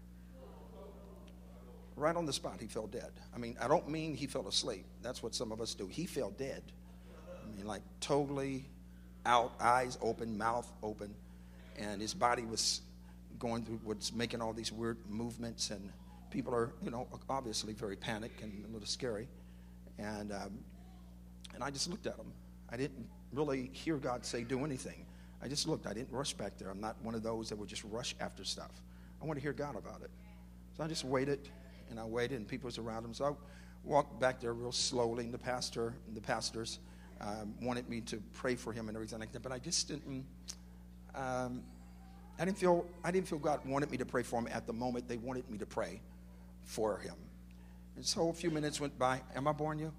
Right 1.98 2.14
on 2.14 2.26
the 2.26 2.32
spot, 2.32 2.58
he 2.60 2.68
fell 2.68 2.86
dead. 2.86 3.10
I 3.34 3.38
mean, 3.38 3.56
I 3.60 3.66
don't 3.66 3.88
mean 3.88 4.14
he 4.14 4.28
fell 4.28 4.46
asleep. 4.46 4.84
That's 5.02 5.20
what 5.20 5.34
some 5.34 5.50
of 5.50 5.60
us 5.60 5.74
do. 5.74 5.88
He 5.88 6.06
fell 6.06 6.30
dead. 6.30 6.62
I 7.42 7.56
mean, 7.56 7.66
like 7.66 7.82
totally 8.00 8.66
out, 9.26 9.52
eyes 9.60 9.98
open, 10.00 10.38
mouth 10.38 10.70
open, 10.82 11.12
and 11.76 12.00
his 12.00 12.14
body 12.14 12.44
was 12.44 12.82
going 13.40 13.64
through 13.64 13.80
what's 13.82 14.12
making 14.12 14.40
all 14.40 14.52
these 14.52 14.70
weird 14.70 14.96
movements, 15.08 15.70
and 15.70 15.90
people 16.30 16.54
are, 16.54 16.72
you 16.84 16.90
know, 16.92 17.08
obviously 17.28 17.72
very 17.72 17.96
panicked 17.96 18.42
and 18.42 18.64
a 18.64 18.72
little 18.72 18.86
scary. 18.86 19.26
And 19.98 20.30
um, 20.32 20.58
and 21.54 21.64
I 21.64 21.70
just 21.70 21.88
looked 21.88 22.06
at 22.06 22.16
him. 22.16 22.32
I 22.70 22.76
didn't 22.76 23.08
really 23.32 23.70
hear 23.72 23.96
God 23.96 24.24
say 24.24 24.44
do 24.44 24.64
anything. 24.64 25.04
I 25.42 25.48
just 25.48 25.66
looked. 25.66 25.86
I 25.86 25.94
didn't 25.94 26.12
rush 26.12 26.32
back 26.32 26.58
there. 26.58 26.70
I'm 26.70 26.80
not 26.80 26.96
one 27.02 27.16
of 27.16 27.24
those 27.24 27.48
that 27.48 27.56
would 27.56 27.68
just 27.68 27.82
rush 27.82 28.14
after 28.20 28.44
stuff. 28.44 28.70
I 29.20 29.24
want 29.24 29.36
to 29.36 29.42
hear 29.42 29.52
God 29.52 29.76
about 29.76 30.02
it. 30.02 30.10
So 30.76 30.84
I 30.84 30.86
just 30.86 31.04
waited, 31.04 31.48
and 31.90 31.98
I 31.98 32.04
waited, 32.04 32.38
and 32.38 32.46
people 32.46 32.66
was 32.66 32.78
around 32.78 33.04
him. 33.04 33.14
So 33.14 33.24
I 33.24 33.32
walked 33.84 34.20
back 34.20 34.40
there 34.40 34.52
real 34.52 34.72
slowly, 34.72 35.24
and 35.24 35.34
the 35.34 35.38
pastor, 35.38 35.94
and 36.06 36.16
the 36.16 36.20
pastors, 36.20 36.78
um, 37.20 37.54
wanted 37.60 37.88
me 37.88 38.00
to 38.02 38.22
pray 38.34 38.54
for 38.54 38.72
him 38.72 38.88
and 38.88 38.96
everything 38.96 39.18
like 39.18 39.32
that. 39.32 39.42
But 39.42 39.52
I 39.52 39.58
just 39.58 39.88
didn't. 39.88 40.24
Um, 41.14 41.62
I 42.38 42.44
didn't 42.44 42.58
feel 42.58 42.86
I 43.02 43.10
didn't 43.10 43.26
feel 43.26 43.38
God 43.38 43.60
wanted 43.66 43.90
me 43.90 43.96
to 43.96 44.06
pray 44.06 44.22
for 44.22 44.38
him 44.38 44.48
at 44.52 44.66
the 44.66 44.72
moment. 44.72 45.08
They 45.08 45.16
wanted 45.16 45.50
me 45.50 45.58
to 45.58 45.66
pray 45.66 46.00
for 46.64 46.98
him. 46.98 47.14
And 47.96 48.06
so 48.06 48.28
a 48.28 48.32
few 48.32 48.50
minutes 48.50 48.80
went 48.80 48.96
by. 48.98 49.20
Am 49.34 49.48
I 49.48 49.52
boring 49.52 49.80
you? 49.80 49.92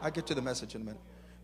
I 0.00 0.10
get 0.10 0.26
to 0.28 0.34
the 0.34 0.42
message 0.42 0.74
in 0.74 0.80
a 0.80 0.84
minute. 0.84 1.00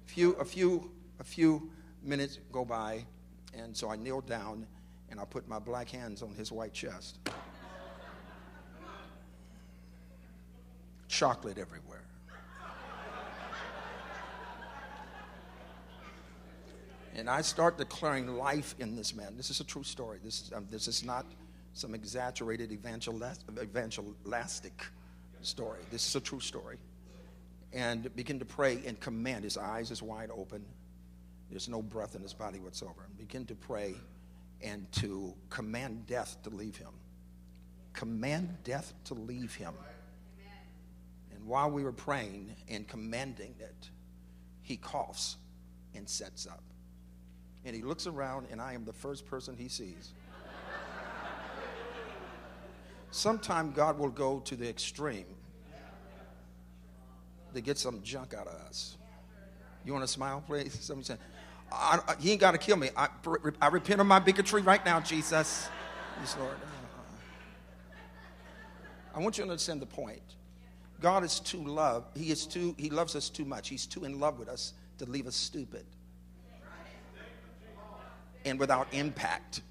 A 0.06 0.10
few 0.10 0.32
a 0.32 0.44
few 0.44 0.90
a 1.18 1.24
few 1.24 1.70
minutes 2.02 2.38
go 2.50 2.64
by, 2.64 3.04
and 3.52 3.76
so 3.76 3.90
I 3.90 3.96
kneel 3.96 4.22
down 4.22 4.66
and 5.10 5.20
I 5.20 5.24
put 5.24 5.48
my 5.48 5.58
black 5.58 5.88
hands 5.88 6.22
on 6.22 6.32
his 6.34 6.52
white 6.52 6.72
chest. 6.72 7.18
Chocolate 11.10 11.58
everywhere. 11.58 12.04
And 17.16 17.28
I 17.28 17.42
start 17.42 17.76
declaring 17.76 18.36
life 18.36 18.76
in 18.78 18.94
this 18.94 19.12
man. 19.14 19.36
This 19.36 19.50
is 19.50 19.58
a 19.58 19.64
true 19.64 19.82
story. 19.82 20.20
This 20.22 20.42
is, 20.42 20.52
um, 20.54 20.68
this 20.70 20.86
is 20.86 21.02
not 21.02 21.26
some 21.74 21.96
exaggerated 21.96 22.70
evangelistic 22.72 24.86
story. 25.42 25.80
This 25.90 26.06
is 26.06 26.14
a 26.14 26.20
true 26.20 26.40
story. 26.40 26.78
and 27.72 28.14
begin 28.16 28.38
to 28.38 28.44
pray 28.44 28.80
and 28.86 28.98
command. 29.00 29.44
His 29.44 29.56
eyes 29.56 29.90
is 29.90 30.02
wide 30.02 30.30
open. 30.36 30.64
There's 31.50 31.68
no 31.68 31.82
breath 31.82 32.14
in 32.14 32.22
his 32.22 32.34
body 32.34 32.58
whatsoever. 32.58 33.02
And 33.06 33.18
begin 33.18 33.46
to 33.46 33.54
pray 33.54 33.94
and 34.62 34.90
to 34.92 35.34
command 35.50 36.06
death 36.06 36.36
to 36.44 36.50
leave 36.50 36.76
him. 36.76 36.92
Command 37.92 38.56
death 38.64 38.92
to 39.04 39.14
leave 39.14 39.54
him. 39.54 39.74
While 41.50 41.72
we 41.72 41.82
were 41.82 41.90
praying 41.90 42.54
and 42.68 42.86
commanding 42.86 43.56
it, 43.58 43.90
he 44.62 44.76
coughs 44.76 45.36
and 45.96 46.08
sets 46.08 46.46
up. 46.46 46.62
And 47.64 47.74
he 47.74 47.82
looks 47.82 48.06
around, 48.06 48.46
and 48.52 48.60
I 48.60 48.74
am 48.74 48.84
the 48.84 48.92
first 48.92 49.26
person 49.26 49.56
he 49.56 49.66
sees. 49.66 50.12
Sometime 53.10 53.72
God 53.72 53.98
will 53.98 54.10
go 54.10 54.38
to 54.44 54.54
the 54.54 54.68
extreme 54.68 55.26
to 57.52 57.60
get 57.60 57.78
some 57.78 58.00
junk 58.04 58.32
out 58.32 58.46
of 58.46 58.54
us. 58.68 58.96
You 59.84 59.92
want 59.92 60.04
to 60.04 60.12
smile, 60.12 60.44
please? 60.46 60.78
Somebody 60.80 61.06
say, 61.06 61.16
I, 61.72 61.98
I, 62.06 62.14
He 62.20 62.30
ain't 62.30 62.40
got 62.40 62.52
to 62.52 62.58
kill 62.58 62.76
me. 62.76 62.90
I, 62.96 63.08
I 63.60 63.66
repent 63.66 64.00
of 64.00 64.06
my 64.06 64.20
bigotry 64.20 64.62
right 64.62 64.84
now, 64.84 65.00
Jesus. 65.00 65.68
Yes, 66.20 66.36
Lord. 66.38 66.54
Uh-huh. 66.54 67.96
I 69.16 69.18
want 69.18 69.36
you 69.36 69.42
to 69.42 69.50
understand 69.50 69.82
the 69.82 69.86
point. 69.86 70.36
God 71.00 71.24
is 71.24 71.40
too 71.40 71.62
love. 71.64 72.04
He 72.14 72.30
is 72.30 72.46
too. 72.46 72.74
He 72.78 72.90
loves 72.90 73.16
us 73.16 73.28
too 73.28 73.44
much. 73.44 73.68
He's 73.68 73.86
too 73.86 74.04
in 74.04 74.20
love 74.20 74.38
with 74.38 74.48
us 74.48 74.74
to 74.98 75.06
leave 75.06 75.26
us 75.26 75.34
stupid 75.34 75.86
and 78.44 78.58
without 78.58 78.86
impact. 78.92 79.62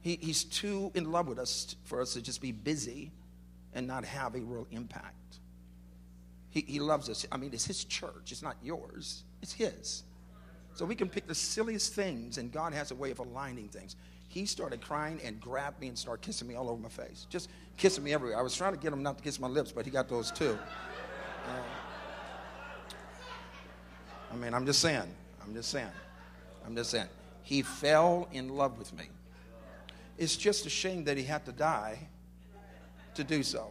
He, 0.00 0.18
he's 0.20 0.44
too 0.44 0.90
in 0.94 1.10
love 1.10 1.28
with 1.28 1.38
us 1.38 1.76
for 1.84 2.00
us 2.00 2.14
to 2.14 2.22
just 2.22 2.40
be 2.40 2.52
busy 2.52 3.12
and 3.74 3.86
not 3.86 4.04
have 4.04 4.34
a 4.34 4.40
real 4.40 4.66
impact. 4.70 5.38
He, 6.50 6.64
he 6.66 6.80
loves 6.80 7.08
us. 7.08 7.26
I 7.30 7.36
mean, 7.36 7.50
it's 7.52 7.66
his 7.66 7.84
church, 7.84 8.32
it's 8.32 8.42
not 8.42 8.56
yours, 8.62 9.24
it's 9.42 9.52
his. 9.52 10.04
So 10.74 10.84
we 10.84 10.94
can 10.94 11.08
pick 11.08 11.26
the 11.26 11.34
silliest 11.34 11.94
things, 11.94 12.38
and 12.38 12.52
God 12.52 12.72
has 12.72 12.92
a 12.92 12.94
way 12.94 13.10
of 13.10 13.18
aligning 13.18 13.68
things. 13.68 13.96
He 14.28 14.44
started 14.44 14.80
crying 14.82 15.20
and 15.24 15.40
grabbed 15.40 15.80
me 15.80 15.88
and 15.88 15.98
started 15.98 16.24
kissing 16.24 16.46
me 16.46 16.54
all 16.54 16.68
over 16.68 16.80
my 16.80 16.90
face. 16.90 17.26
Just 17.30 17.48
kissing 17.78 18.04
me 18.04 18.12
everywhere. 18.12 18.38
I 18.38 18.42
was 18.42 18.54
trying 18.54 18.74
to 18.74 18.78
get 18.78 18.92
him 18.92 19.02
not 19.02 19.18
to 19.18 19.24
kiss 19.24 19.40
my 19.40 19.48
lips, 19.48 19.72
but 19.72 19.86
he 19.86 19.90
got 19.90 20.08
those 20.08 20.30
too. 20.30 20.58
Uh, 21.46 21.62
I 24.30 24.36
mean, 24.36 24.52
I'm 24.52 24.66
just 24.66 24.80
saying. 24.80 25.14
I'm 25.42 25.54
just 25.54 25.70
saying. 25.70 25.88
I'm 26.66 26.76
just 26.76 26.90
saying. 26.90 27.08
He 27.42 27.62
fell 27.62 28.28
in 28.32 28.50
love 28.50 28.78
with 28.78 28.92
me. 28.96 29.06
It's 30.18 30.36
just 30.36 30.66
a 30.66 30.70
shame 30.70 31.04
that 31.04 31.16
he 31.16 31.24
had 31.24 31.46
to 31.46 31.52
die 31.52 32.08
to 33.14 33.24
do 33.24 33.42
so. 33.42 33.70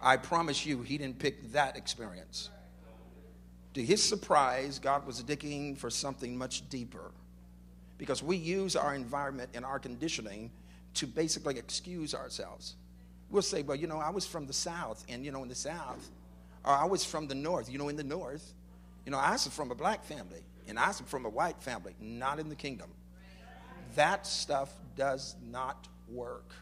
I 0.00 0.16
promise 0.16 0.64
you, 0.64 0.80
he 0.80 0.96
didn't 0.96 1.18
pick 1.18 1.52
that 1.52 1.76
experience. 1.76 2.48
To 3.74 3.84
his 3.84 4.02
surprise, 4.02 4.78
God 4.78 5.06
was 5.06 5.22
digging 5.22 5.76
for 5.76 5.90
something 5.90 6.38
much 6.38 6.68
deeper. 6.70 7.12
Because 8.00 8.22
we 8.22 8.36
use 8.36 8.76
our 8.76 8.94
environment 8.94 9.50
and 9.52 9.62
our 9.62 9.78
conditioning 9.78 10.50
to 10.94 11.06
basically 11.06 11.58
excuse 11.58 12.14
ourselves. 12.14 12.76
We'll 13.30 13.42
say, 13.42 13.60
well, 13.62 13.76
you 13.76 13.86
know, 13.86 13.98
I 13.98 14.08
was 14.08 14.24
from 14.24 14.46
the 14.46 14.54
South, 14.54 15.04
and, 15.10 15.22
you 15.22 15.32
know, 15.32 15.42
in 15.42 15.50
the 15.50 15.54
South, 15.54 16.08
or 16.64 16.72
I 16.72 16.86
was 16.86 17.04
from 17.04 17.28
the 17.28 17.34
North, 17.34 17.70
you 17.70 17.76
know, 17.78 17.90
in 17.90 17.96
the 17.96 18.02
North. 18.02 18.54
You 19.04 19.12
know, 19.12 19.18
I 19.18 19.32
was 19.32 19.46
from 19.48 19.70
a 19.70 19.74
black 19.74 20.02
family, 20.02 20.40
and 20.66 20.78
I 20.78 20.88
was 20.88 21.00
from 21.00 21.26
a 21.26 21.28
white 21.28 21.60
family, 21.62 21.94
not 22.00 22.38
in 22.38 22.48
the 22.48 22.56
kingdom. 22.56 22.88
That 23.96 24.26
stuff 24.26 24.72
does 24.96 25.36
not 25.50 25.86
work. 26.08 26.54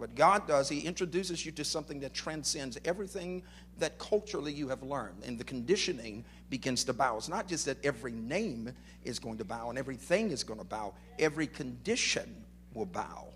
What 0.00 0.14
God 0.14 0.48
does, 0.48 0.68
He 0.68 0.80
introduces 0.80 1.44
you 1.44 1.52
to 1.52 1.64
something 1.64 2.00
that 2.00 2.14
transcends 2.14 2.78
everything 2.86 3.42
that 3.78 3.98
culturally 3.98 4.52
you 4.52 4.66
have 4.68 4.82
learned, 4.82 5.22
and 5.26 5.38
the 5.38 5.44
conditioning 5.44 6.24
begins 6.48 6.84
to 6.84 6.94
bow. 6.94 7.18
It's 7.18 7.28
not 7.28 7.46
just 7.46 7.66
that 7.66 7.76
every 7.84 8.12
name 8.12 8.72
is 9.04 9.18
going 9.18 9.36
to 9.38 9.44
bow 9.44 9.68
and 9.68 9.78
everything 9.78 10.30
is 10.30 10.42
going 10.42 10.58
to 10.58 10.64
bow, 10.64 10.94
every 11.18 11.46
condition 11.46 12.44
will 12.72 12.86
bow 12.86 13.28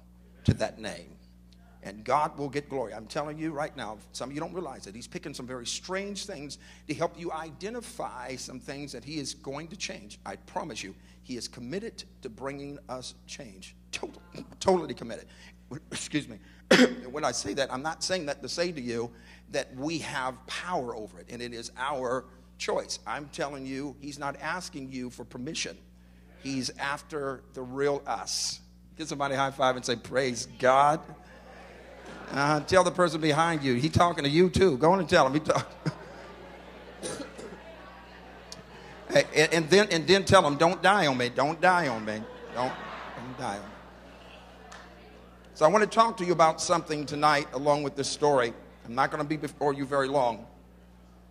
to 0.44 0.54
that 0.54 0.78
name. 0.78 1.16
And 1.82 2.02
God 2.02 2.38
will 2.38 2.48
get 2.48 2.70
glory. 2.70 2.94
I'm 2.94 3.06
telling 3.06 3.38
you 3.38 3.52
right 3.52 3.76
now, 3.76 3.98
some 4.12 4.30
of 4.30 4.34
you 4.34 4.40
don't 4.40 4.54
realize 4.54 4.86
it. 4.86 4.94
He's 4.94 5.06
picking 5.06 5.34
some 5.34 5.46
very 5.46 5.66
strange 5.66 6.24
things 6.24 6.56
to 6.88 6.94
help 6.94 7.18
you 7.20 7.30
identify 7.30 8.36
some 8.36 8.58
things 8.58 8.90
that 8.92 9.04
He 9.04 9.18
is 9.18 9.34
going 9.34 9.68
to 9.68 9.76
change. 9.76 10.18
I 10.24 10.36
promise 10.36 10.82
you, 10.82 10.94
He 11.24 11.36
is 11.36 11.46
committed 11.46 12.04
to 12.22 12.30
bringing 12.30 12.78
us 12.88 13.14
change. 13.26 13.76
Totally, 13.92 14.22
totally 14.60 14.94
committed. 14.94 15.26
Excuse 15.92 16.26
me. 16.26 16.38
When 17.10 17.24
I 17.24 17.32
say 17.32 17.54
that, 17.54 17.72
I'm 17.72 17.82
not 17.82 18.02
saying 18.02 18.26
that 18.26 18.42
to 18.42 18.48
say 18.48 18.72
to 18.72 18.80
you 18.80 19.10
that 19.50 19.74
we 19.76 19.98
have 19.98 20.34
power 20.46 20.96
over 20.96 21.20
it 21.20 21.26
and 21.30 21.40
it 21.40 21.52
is 21.52 21.70
our 21.76 22.24
choice. 22.58 22.98
I'm 23.06 23.28
telling 23.28 23.66
you, 23.66 23.96
He's 24.00 24.18
not 24.18 24.36
asking 24.40 24.90
you 24.92 25.10
for 25.10 25.24
permission, 25.24 25.76
He's 26.42 26.70
after 26.78 27.42
the 27.54 27.62
real 27.62 28.02
us. 28.06 28.60
Get 28.96 29.08
somebody 29.08 29.34
high 29.34 29.50
five 29.50 29.76
and 29.76 29.84
say, 29.84 29.96
Praise 29.96 30.46
God. 30.58 31.00
Uh, 32.30 32.60
tell 32.60 32.84
the 32.84 32.90
person 32.90 33.20
behind 33.20 33.62
you. 33.62 33.74
He's 33.74 33.92
talking 33.92 34.24
to 34.24 34.30
you 34.30 34.48
too. 34.48 34.76
Go 34.78 34.92
on 34.92 35.00
and 35.00 35.08
tell 35.08 35.26
him. 35.26 35.34
He 35.34 35.40
talk- 35.40 35.70
hey, 39.10 39.24
and, 39.36 39.52
and, 39.52 39.70
then 39.70 39.88
and 39.90 40.06
then 40.06 40.24
tell 40.24 40.46
him, 40.46 40.56
don't 40.56 40.82
die 40.82 41.06
on 41.06 41.18
me. 41.18 41.28
Don't 41.28 41.60
die 41.60 41.88
on 41.88 42.04
me. 42.04 42.22
Don't, 42.54 42.72
don't 43.16 43.38
die 43.38 43.58
on 43.58 43.62
me. 43.62 43.73
So 45.56 45.64
I 45.64 45.68
want 45.68 45.84
to 45.84 45.88
talk 45.88 46.16
to 46.16 46.24
you 46.24 46.32
about 46.32 46.60
something 46.60 47.06
tonight 47.06 47.46
along 47.52 47.84
with 47.84 47.94
this 47.94 48.08
story. 48.08 48.52
I'm 48.84 48.94
not 48.96 49.12
going 49.12 49.22
to 49.22 49.28
be 49.28 49.36
before 49.36 49.72
you 49.72 49.86
very 49.86 50.08
long. 50.08 50.46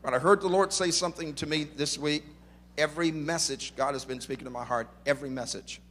But 0.01 0.13
I 0.13 0.19
heard 0.19 0.39
the 0.39 0.47
Lord 0.47 0.71
say 0.71 0.91
something 0.91 1.33
to 1.33 1.45
me 1.45 1.65
this 1.65 1.97
week. 1.97 2.23
Every 2.77 3.11
message 3.11 3.75
God 3.75 3.91
has 3.95 4.05
been 4.05 4.21
speaking 4.21 4.45
to 4.45 4.49
my 4.49 4.63
heart, 4.63 4.87
every 5.05 5.29
message, 5.29 5.81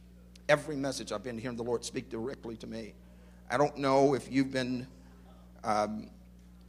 every 0.49 0.75
message 0.75 1.11
I've 1.11 1.21
been 1.21 1.37
hearing 1.37 1.57
the 1.57 1.63
Lord 1.63 1.85
speak 1.85 2.09
directly 2.09 2.55
to 2.55 2.65
me. 2.65 2.95
I 3.51 3.57
don't 3.57 3.77
know 3.77 4.15
if 4.15 4.31
you've 4.31 4.51
been 4.51 4.87
um, 5.63 6.09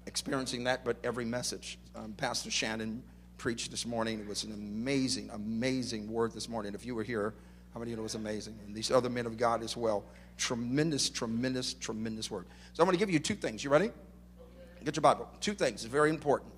experiencing 0.07 0.65
that, 0.65 0.85
but 0.85 0.99
every 1.03 1.25
message. 1.25 1.79
Um, 1.97 2.13
Pastor 2.13 2.51
Shannon 2.51 3.03
preached 3.39 3.71
this 3.71 3.87
morning. 3.87 4.21
It 4.21 4.29
was 4.29 4.45
an 4.45 4.53
amazing, 4.53 5.31
amazing 5.33 6.13
word 6.13 6.35
this 6.35 6.47
morning. 6.47 6.75
If 6.75 6.85
you 6.85 6.95
were 6.95 7.05
here, 7.05 7.33
how 7.75 7.81
many 7.81 7.91
of 7.91 7.91
you 7.91 7.97
know 7.97 8.03
it 8.03 8.05
was 8.05 8.15
amazing? 8.15 8.57
And 8.65 8.75
these 8.75 8.93
other 8.93 9.11
men 9.11 9.27
of 9.27 9.37
God 9.37 9.63
as 9.63 9.77
well. 9.77 10.05
Tremendous, 10.39 11.11
tremendous, 11.11 11.75
tremendous 11.75 12.31
work. 12.31 12.47
So 12.73 12.83
I'm 12.83 12.87
going 12.87 12.97
to 12.97 13.05
give 13.05 13.11
you 13.11 13.19
two 13.19 13.35
things. 13.35 13.65
You 13.65 13.71
ready? 13.71 13.91
Get 14.85 14.95
your 14.95 15.03
Bible. 15.03 15.29
Two 15.41 15.55
things. 15.55 15.83
Very 15.85 16.11
important. 16.11 16.53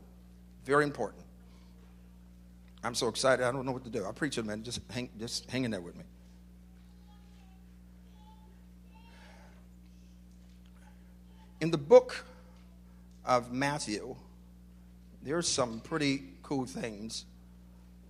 Very 0.67 0.85
important. 0.85 1.23
I'm 2.85 2.95
so 2.95 3.09
excited. 3.09 3.47
I 3.47 3.51
don't 3.51 3.65
know 3.65 3.73
what 3.73 3.85
to 3.85 3.91
do. 3.91 4.05
I'll 4.05 4.13
preach 4.13 4.37
it, 4.37 4.45
man. 4.45 4.63
Just 4.63 4.81
hang, 4.91 5.09
just 5.19 5.51
hang 5.51 5.65
in 5.65 5.71
there 5.71 5.81
with 5.81 5.97
me. 5.97 6.05
In 11.63 11.71
the 11.71 11.79
book 11.79 12.27
of 13.25 13.53
Matthew, 13.53 14.17
there's 15.23 15.49
some 15.49 15.81
pretty 15.81 16.25
cool 16.43 16.67
things 16.67 17.25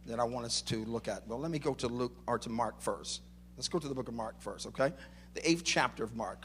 that 0.06 0.20
I 0.20 0.24
want 0.24 0.46
us 0.46 0.62
to 0.62 0.84
look 0.84 1.08
at. 1.08 1.26
Well, 1.26 1.38
let 1.38 1.50
me 1.50 1.58
go 1.58 1.74
to 1.74 1.88
Luke 1.88 2.16
or 2.26 2.38
to 2.38 2.48
Mark 2.48 2.80
first. 2.80 3.22
Let's 3.56 3.68
go 3.68 3.78
to 3.78 3.88
the 3.88 3.94
book 3.94 4.08
of 4.08 4.14
Mark 4.14 4.40
first, 4.40 4.66
okay? 4.66 4.92
The 5.34 5.48
eighth 5.48 5.64
chapter 5.64 6.04
of 6.04 6.14
Mark. 6.14 6.44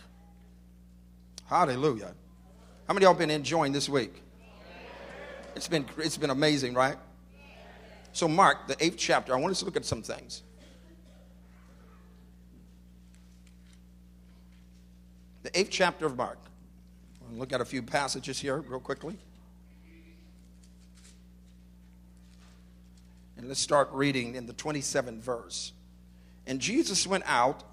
Hallelujah. 1.45 2.13
How 2.87 2.93
many 2.93 3.05
of 3.05 3.11
y'all 3.11 3.19
been 3.19 3.29
enjoying 3.29 3.71
this 3.71 3.89
week? 3.89 4.21
It's 5.55 5.67
been 5.67 5.85
it's 5.97 6.17
been 6.17 6.29
amazing, 6.29 6.73
right? 6.73 6.97
So 8.13 8.27
Mark, 8.27 8.67
the 8.67 8.81
eighth 8.83 8.97
chapter, 8.97 9.33
I 9.33 9.39
want 9.39 9.51
us 9.51 9.59
to 9.59 9.65
look 9.65 9.75
at 9.75 9.85
some 9.85 10.01
things. 10.01 10.43
The 15.43 15.57
eighth 15.59 15.71
chapter 15.71 16.05
of 16.05 16.15
Mark. 16.17 16.37
look 17.33 17.51
at 17.53 17.61
a 17.61 17.65
few 17.65 17.81
passages 17.81 18.39
here 18.39 18.57
real 18.61 18.79
quickly. 18.79 19.17
And 23.41 23.47
let's 23.47 23.59
start 23.59 23.89
reading 23.91 24.35
in 24.35 24.45
the 24.45 24.53
27th 24.53 25.17
verse. 25.17 25.73
And 26.45 26.59
Jesus 26.59 27.07
went 27.07 27.23
out 27.25 27.63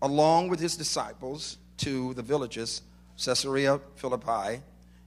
along 0.00 0.48
with 0.48 0.58
his 0.58 0.74
disciples 0.74 1.58
to 1.76 2.14
the 2.14 2.22
villages, 2.22 2.80
Caesarea 3.22 3.78
Philippi. 3.96 4.62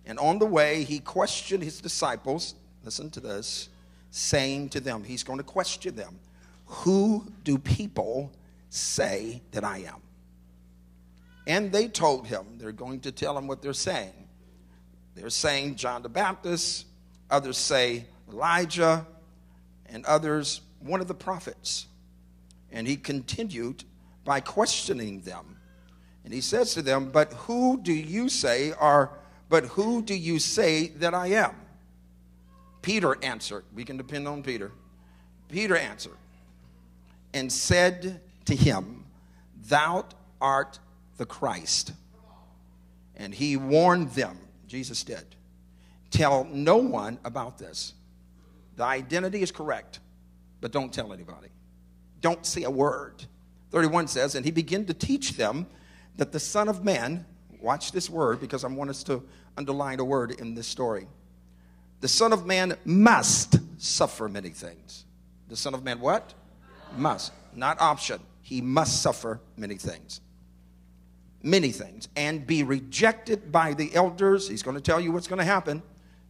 And 0.05 0.19
on 0.19 0.37
the 0.37 0.45
way, 0.45 0.83
he 0.83 0.99
questioned 0.99 1.63
his 1.63 1.81
disciples. 1.81 2.53
Listen 2.85 3.09
to 3.09 3.19
this, 3.19 3.69
saying 4.11 4.69
to 4.69 4.79
them, 4.79 5.03
He's 5.03 5.23
going 5.23 5.39
to 5.39 5.43
question 5.43 5.95
them, 5.95 6.19
Who 6.67 7.25
do 7.43 7.57
people 7.57 8.31
say 8.69 9.41
that 9.53 9.63
I 9.63 9.79
am? 9.79 10.03
And 11.47 11.71
they 11.71 11.87
told 11.87 12.27
him, 12.27 12.45
they're 12.59 12.71
going 12.71 12.99
to 12.99 13.11
tell 13.11 13.35
him 13.35 13.47
what 13.47 13.63
they're 13.63 13.73
saying. 13.73 14.13
They're 15.15 15.31
saying 15.31 15.77
John 15.77 16.03
the 16.03 16.09
Baptist, 16.09 16.85
others 17.31 17.57
say 17.57 18.05
Elijah, 18.31 19.07
and 19.93 20.03
others 20.05 20.61
one 20.81 20.99
of 20.99 21.07
the 21.07 21.13
prophets. 21.13 21.87
And 22.71 22.85
he 22.85 22.97
continued 22.97 23.85
by 24.25 24.41
questioning 24.41 25.21
them. 25.21 25.57
And 26.25 26.33
he 26.33 26.41
says 26.41 26.73
to 26.73 26.81
them, 26.81 27.11
But 27.11 27.31
who 27.33 27.79
do 27.81 27.93
you 27.93 28.27
say 28.27 28.73
are 28.73 29.11
But 29.47 29.65
who 29.65 30.01
do 30.01 30.15
you 30.15 30.39
say 30.39 30.87
that 30.87 31.13
I 31.13 31.27
am? 31.27 31.55
Peter 32.81 33.15
answered. 33.23 33.63
We 33.73 33.85
can 33.85 33.95
depend 33.95 34.27
on 34.27 34.43
Peter. 34.43 34.71
Peter 35.47 35.77
answered 35.77 36.17
and 37.33 37.51
said 37.51 38.19
to 38.45 38.55
him, 38.55 39.05
Thou 39.67 40.05
art 40.41 40.79
the 41.17 41.25
Christ. 41.25 41.93
And 43.15 43.33
he 43.33 43.55
warned 43.57 44.09
them, 44.11 44.39
Jesus 44.67 45.03
did, 45.03 45.23
tell 46.09 46.45
no 46.45 46.77
one 46.77 47.19
about 47.23 47.59
this. 47.59 47.93
The 48.75 48.83
identity 48.83 49.41
is 49.41 49.51
correct, 49.51 49.99
but 50.61 50.71
don't 50.71 50.91
tell 50.91 51.13
anybody. 51.13 51.49
Don't 52.21 52.45
say 52.45 52.63
a 52.63 52.71
word. 52.71 53.25
31 53.71 54.07
says, 54.07 54.35
And 54.35 54.45
he 54.45 54.51
began 54.51 54.85
to 54.85 54.93
teach 54.93 55.31
them 55.31 55.67
that 56.17 56.31
the 56.31 56.39
Son 56.39 56.67
of 56.67 56.83
Man, 56.83 57.25
watch 57.61 57.91
this 57.91 58.09
word 58.09 58.39
because 58.39 58.63
I 58.63 58.67
want 58.67 58.89
us 58.89 59.03
to 59.03 59.23
underline 59.57 59.99
a 59.99 60.05
word 60.05 60.31
in 60.31 60.55
this 60.55 60.67
story. 60.67 61.07
The 62.01 62.07
Son 62.07 62.33
of 62.33 62.45
Man 62.45 62.75
must 62.85 63.59
suffer 63.77 64.27
many 64.27 64.49
things. 64.49 65.05
The 65.49 65.55
Son 65.55 65.73
of 65.73 65.83
Man, 65.83 65.99
what? 65.99 66.33
Must, 66.97 67.31
not 67.55 67.79
option. 67.79 68.19
He 68.41 68.61
must 68.61 69.01
suffer 69.01 69.39
many 69.57 69.75
things. 69.75 70.21
Many 71.41 71.71
things. 71.71 72.09
And 72.15 72.45
be 72.45 72.63
rejected 72.63 73.51
by 73.51 73.73
the 73.73 73.93
elders. 73.95 74.49
He's 74.49 74.63
going 74.63 74.75
to 74.75 74.81
tell 74.81 74.99
you 74.99 75.11
what's 75.11 75.27
going 75.27 75.39
to 75.39 75.45
happen. 75.45 75.81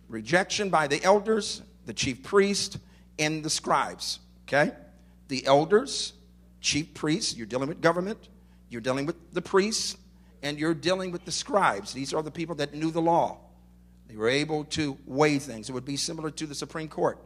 Rejection 0.10 0.70
by 0.70 0.88
the 0.88 1.04
elders, 1.04 1.62
the 1.86 1.94
chief 1.94 2.24
priest, 2.24 2.78
and 3.20 3.44
the 3.44 3.50
scribes. 3.50 4.20
Okay? 4.48 4.72
The 5.28 5.46
elders, 5.46 6.14
chief 6.62 6.94
priests, 6.94 7.36
you're 7.36 7.48
dealing 7.48 7.70
with 7.70 7.82
government, 7.82 8.30
you're 8.70 8.82
dealing 8.82 9.06
with 9.06 9.34
the 9.34 9.42
priests, 9.42 9.98
and 10.42 10.60
you're 10.60 10.74
dealing 10.74 11.12
with 11.12 11.26
the 11.26 11.32
scribes. 11.32 11.94
These 11.94 12.14
are 12.14 12.22
the 12.22 12.32
people 12.32 12.56
that 12.56 12.74
knew 12.74 12.92
the 12.92 13.02
law. 13.02 13.40
They 14.08 14.16
were 14.16 14.30
able 14.30 14.66
to 14.66 14.98
weigh 15.06 15.40
things. 15.40 15.70
It 15.70 15.74
would 15.74 15.86
be 15.86 15.98
similar 15.98 16.30
to 16.32 16.46
the 16.46 16.56
Supreme 16.56 16.90
Court. 16.90 17.18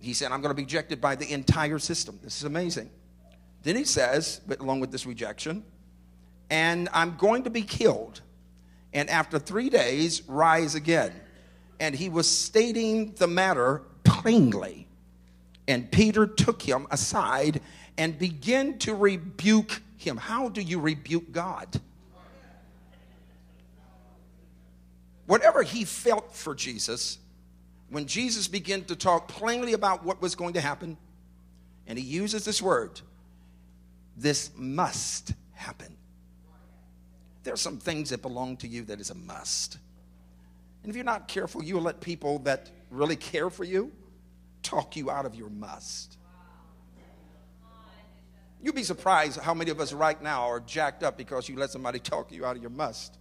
He 0.00 0.12
said, 0.12 0.32
I'm 0.32 0.40
going 0.40 0.50
to 0.50 0.54
be 0.54 0.64
rejected 0.64 1.00
by 1.00 1.14
the 1.14 1.32
entire 1.32 1.78
system. 1.78 2.18
This 2.22 2.36
is 2.36 2.44
amazing. 2.44 2.90
Then 3.62 3.76
he 3.76 3.84
says, 3.84 4.40
but 4.46 4.58
along 4.60 4.80
with 4.80 4.90
this 4.90 5.06
rejection, 5.06 5.64
and 6.50 6.88
I'm 6.92 7.16
going 7.16 7.44
to 7.44 7.50
be 7.50 7.62
killed, 7.62 8.20
and 8.92 9.08
after 9.08 9.38
three 9.38 9.70
days, 9.70 10.22
rise 10.28 10.74
again. 10.74 11.12
And 11.82 11.96
he 11.96 12.08
was 12.08 12.28
stating 12.28 13.12
the 13.14 13.26
matter 13.26 13.82
plainly. 14.04 14.86
And 15.66 15.90
Peter 15.90 16.28
took 16.28 16.62
him 16.62 16.86
aside 16.92 17.60
and 17.98 18.16
began 18.16 18.78
to 18.78 18.94
rebuke 18.94 19.82
him. 19.96 20.16
How 20.16 20.48
do 20.48 20.60
you 20.60 20.78
rebuke 20.78 21.32
God? 21.32 21.80
Whatever 25.26 25.64
he 25.64 25.84
felt 25.84 26.36
for 26.36 26.54
Jesus, 26.54 27.18
when 27.90 28.06
Jesus 28.06 28.46
began 28.46 28.84
to 28.84 28.94
talk 28.94 29.26
plainly 29.26 29.72
about 29.72 30.04
what 30.04 30.22
was 30.22 30.36
going 30.36 30.54
to 30.54 30.60
happen, 30.60 30.96
and 31.88 31.98
he 31.98 32.04
uses 32.04 32.44
this 32.44 32.62
word, 32.62 33.00
this 34.16 34.52
must 34.54 35.32
happen. 35.54 35.96
There 37.42 37.52
are 37.52 37.56
some 37.56 37.78
things 37.78 38.10
that 38.10 38.22
belong 38.22 38.56
to 38.58 38.68
you 38.68 38.82
that 38.84 39.00
is 39.00 39.10
a 39.10 39.16
must. 39.16 39.78
And 40.82 40.90
if 40.90 40.96
you're 40.96 41.04
not 41.04 41.28
careful, 41.28 41.62
you 41.62 41.74
will 41.76 41.82
let 41.82 42.00
people 42.00 42.40
that 42.40 42.70
really 42.90 43.16
care 43.16 43.50
for 43.50 43.64
you 43.64 43.92
talk 44.62 44.96
you 44.96 45.10
out 45.10 45.26
of 45.26 45.34
your 45.34 45.50
must. 45.50 46.18
You'd 48.60 48.76
be 48.76 48.84
surprised 48.84 49.40
how 49.40 49.54
many 49.54 49.70
of 49.70 49.80
us 49.80 49.92
right 49.92 50.20
now 50.22 50.42
are 50.42 50.60
jacked 50.60 51.02
up 51.02 51.18
because 51.18 51.48
you 51.48 51.56
let 51.56 51.70
somebody 51.70 51.98
talk 51.98 52.30
you 52.30 52.44
out 52.44 52.54
of 52.56 52.62
your 52.62 52.70
must. 52.70 53.18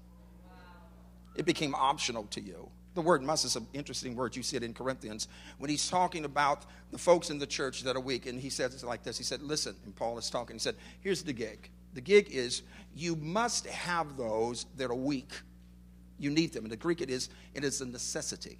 It 1.35 1.45
became 1.45 1.73
optional 1.73 2.25
to 2.25 2.41
you. 2.41 2.69
The 2.93 3.01
word 3.01 3.23
must 3.23 3.45
is 3.45 3.55
an 3.55 3.67
interesting 3.73 4.15
word. 4.15 4.35
You 4.35 4.43
see 4.43 4.57
it 4.57 4.63
in 4.63 4.73
Corinthians 4.73 5.29
when 5.57 5.69
he's 5.69 5.89
talking 5.89 6.25
about 6.25 6.65
the 6.91 6.97
folks 6.97 7.29
in 7.29 7.39
the 7.39 7.47
church 7.47 7.83
that 7.83 7.95
are 7.95 8.01
weak. 8.01 8.25
And 8.25 8.39
he 8.39 8.49
says 8.49 8.75
it 8.75 8.85
like 8.85 9.01
this 9.01 9.17
He 9.17 9.23
said, 9.23 9.41
Listen, 9.41 9.75
and 9.85 9.95
Paul 9.95 10.17
is 10.17 10.29
talking. 10.29 10.55
He 10.55 10.59
said, 10.59 10.75
Here's 10.99 11.23
the 11.23 11.33
gig. 11.33 11.69
The 11.93 12.01
gig 12.01 12.29
is 12.31 12.63
you 12.95 13.15
must 13.15 13.65
have 13.67 14.17
those 14.17 14.65
that 14.77 14.91
are 14.91 14.95
weak. 14.95 15.31
You 16.21 16.29
need 16.29 16.53
them. 16.53 16.63
In 16.63 16.69
the 16.69 16.77
Greek, 16.77 17.01
it 17.01 17.09
is, 17.09 17.29
it 17.53 17.63
is 17.63 17.81
a 17.81 17.85
necessity. 17.85 18.59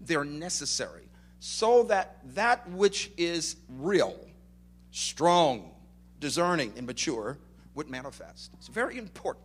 They're 0.00 0.24
necessary 0.24 1.08
so 1.40 1.82
that 1.82 2.20
that 2.34 2.66
which 2.70 3.10
is 3.18 3.56
real, 3.68 4.18
strong, 4.92 5.72
discerning, 6.18 6.72
and 6.76 6.86
mature 6.86 7.38
would 7.74 7.90
manifest. 7.90 8.52
It's 8.54 8.68
very 8.68 8.96
important. 8.96 9.44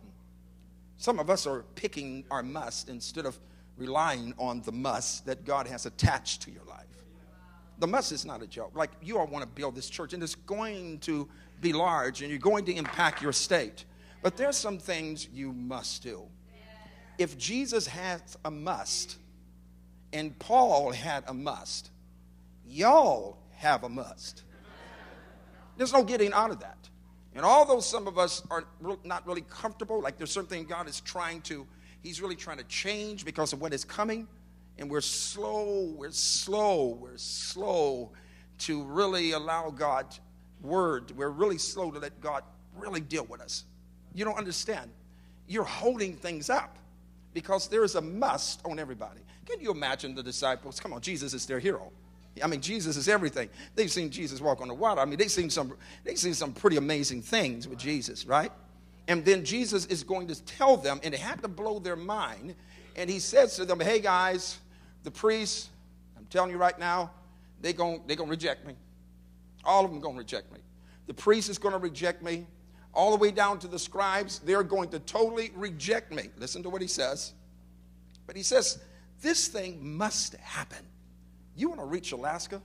Some 0.96 1.18
of 1.18 1.28
us 1.28 1.46
are 1.46 1.64
picking 1.74 2.24
our 2.30 2.42
must 2.42 2.88
instead 2.88 3.26
of 3.26 3.38
relying 3.76 4.32
on 4.38 4.62
the 4.62 4.72
must 4.72 5.26
that 5.26 5.44
God 5.44 5.66
has 5.66 5.84
attached 5.84 6.42
to 6.42 6.50
your 6.50 6.64
life. 6.64 6.86
The 7.80 7.86
must 7.86 8.12
is 8.12 8.24
not 8.24 8.42
a 8.42 8.46
joke. 8.46 8.72
Like 8.74 8.92
you 9.02 9.18
all 9.18 9.26
want 9.26 9.42
to 9.42 9.48
build 9.48 9.74
this 9.74 9.90
church, 9.90 10.12
and 10.12 10.22
it's 10.22 10.34
going 10.34 11.00
to 11.00 11.28
be 11.60 11.72
large, 11.72 12.22
and 12.22 12.30
you're 12.30 12.38
going 12.38 12.64
to 12.66 12.74
impact 12.74 13.20
your 13.20 13.32
state. 13.32 13.84
But 14.22 14.36
there's 14.36 14.56
some 14.56 14.78
things 14.78 15.28
you 15.32 15.52
must 15.52 16.02
do. 16.02 16.26
If 17.20 17.36
Jesus 17.36 17.86
has 17.86 18.38
a 18.46 18.50
must, 18.50 19.18
and 20.10 20.36
Paul 20.38 20.90
had 20.90 21.22
a 21.26 21.34
must, 21.34 21.90
y'all 22.66 23.36
have 23.56 23.84
a 23.84 23.90
must. 23.90 24.42
There's 25.76 25.92
no 25.92 26.02
getting 26.02 26.32
out 26.32 26.50
of 26.50 26.60
that. 26.60 26.78
And 27.34 27.44
although 27.44 27.80
some 27.80 28.08
of 28.08 28.16
us 28.16 28.42
are 28.50 28.64
not 29.04 29.26
really 29.26 29.42
comfortable, 29.42 30.00
like 30.00 30.16
there's 30.16 30.30
something 30.30 30.64
God 30.64 30.88
is 30.88 31.02
trying 31.02 31.42
to, 31.42 31.66
He's 32.02 32.22
really 32.22 32.36
trying 32.36 32.56
to 32.56 32.64
change 32.64 33.26
because 33.26 33.52
of 33.52 33.60
what 33.60 33.74
is 33.74 33.84
coming, 33.84 34.26
and 34.78 34.90
we're 34.90 35.02
slow, 35.02 35.92
we're 35.98 36.12
slow, 36.12 36.96
we're 36.98 37.18
slow 37.18 38.12
to 38.60 38.82
really 38.84 39.32
allow 39.32 39.68
God's 39.68 40.20
word, 40.62 41.12
we're 41.18 41.28
really 41.28 41.58
slow 41.58 41.90
to 41.90 41.98
let 41.98 42.18
God 42.22 42.44
really 42.74 43.02
deal 43.02 43.26
with 43.26 43.42
us. 43.42 43.64
You 44.14 44.24
don't 44.24 44.38
understand. 44.38 44.90
You're 45.46 45.64
holding 45.64 46.16
things 46.16 46.48
up 46.48 46.78
because 47.32 47.68
there 47.68 47.84
is 47.84 47.94
a 47.94 48.00
must 48.00 48.64
on 48.64 48.78
everybody. 48.78 49.20
Can 49.46 49.60
you 49.60 49.70
imagine 49.70 50.14
the 50.14 50.22
disciples? 50.22 50.80
Come 50.80 50.92
on, 50.92 51.00
Jesus 51.00 51.34
is 51.34 51.46
their 51.46 51.58
hero. 51.58 51.90
I 52.42 52.46
mean, 52.46 52.60
Jesus 52.60 52.96
is 52.96 53.08
everything. 53.08 53.48
They've 53.74 53.90
seen 53.90 54.10
Jesus 54.10 54.40
walk 54.40 54.60
on 54.60 54.68
the 54.68 54.74
water. 54.74 55.00
I 55.00 55.04
mean, 55.04 55.18
they've 55.18 55.30
seen 55.30 55.50
some, 55.50 55.74
they've 56.04 56.18
seen 56.18 56.34
some 56.34 56.52
pretty 56.52 56.76
amazing 56.76 57.22
things 57.22 57.66
with 57.66 57.78
Jesus, 57.78 58.24
right? 58.24 58.52
And 59.08 59.24
then 59.24 59.44
Jesus 59.44 59.86
is 59.86 60.04
going 60.04 60.28
to 60.28 60.44
tell 60.44 60.76
them, 60.76 61.00
and 61.02 61.12
it 61.12 61.20
had 61.20 61.42
to 61.42 61.48
blow 61.48 61.80
their 61.80 61.96
mind. 61.96 62.54
And 62.96 63.10
he 63.10 63.18
says 63.18 63.56
to 63.56 63.64
them, 63.64 63.80
Hey 63.80 63.98
guys, 63.98 64.58
the 65.02 65.10
priests, 65.10 65.68
I'm 66.16 66.26
telling 66.26 66.50
you 66.50 66.58
right 66.58 66.78
now, 66.78 67.10
they're 67.60 67.72
gonna 67.72 67.98
they're 68.06 68.16
gonna 68.16 68.30
reject 68.30 68.66
me. 68.66 68.74
All 69.64 69.84
of 69.84 69.90
them 69.90 70.00
going 70.00 70.14
to 70.14 70.18
reject 70.18 70.52
me. 70.52 70.60
The 71.06 71.14
priest 71.14 71.50
is 71.50 71.58
going 71.58 71.72
to 71.72 71.78
reject 71.78 72.22
me. 72.22 72.46
All 72.92 73.10
the 73.10 73.16
way 73.16 73.30
down 73.30 73.58
to 73.60 73.68
the 73.68 73.78
scribes, 73.78 74.40
they're 74.40 74.62
going 74.62 74.88
to 74.90 74.98
totally 75.00 75.52
reject 75.54 76.12
me. 76.12 76.30
Listen 76.36 76.62
to 76.62 76.70
what 76.70 76.82
he 76.82 76.88
says. 76.88 77.34
But 78.26 78.36
he 78.36 78.42
says, 78.42 78.80
This 79.20 79.48
thing 79.48 79.96
must 79.96 80.34
happen. 80.36 80.84
You 81.56 81.68
want 81.68 81.80
to 81.80 81.86
reach 81.86 82.12
Alaska? 82.12 82.60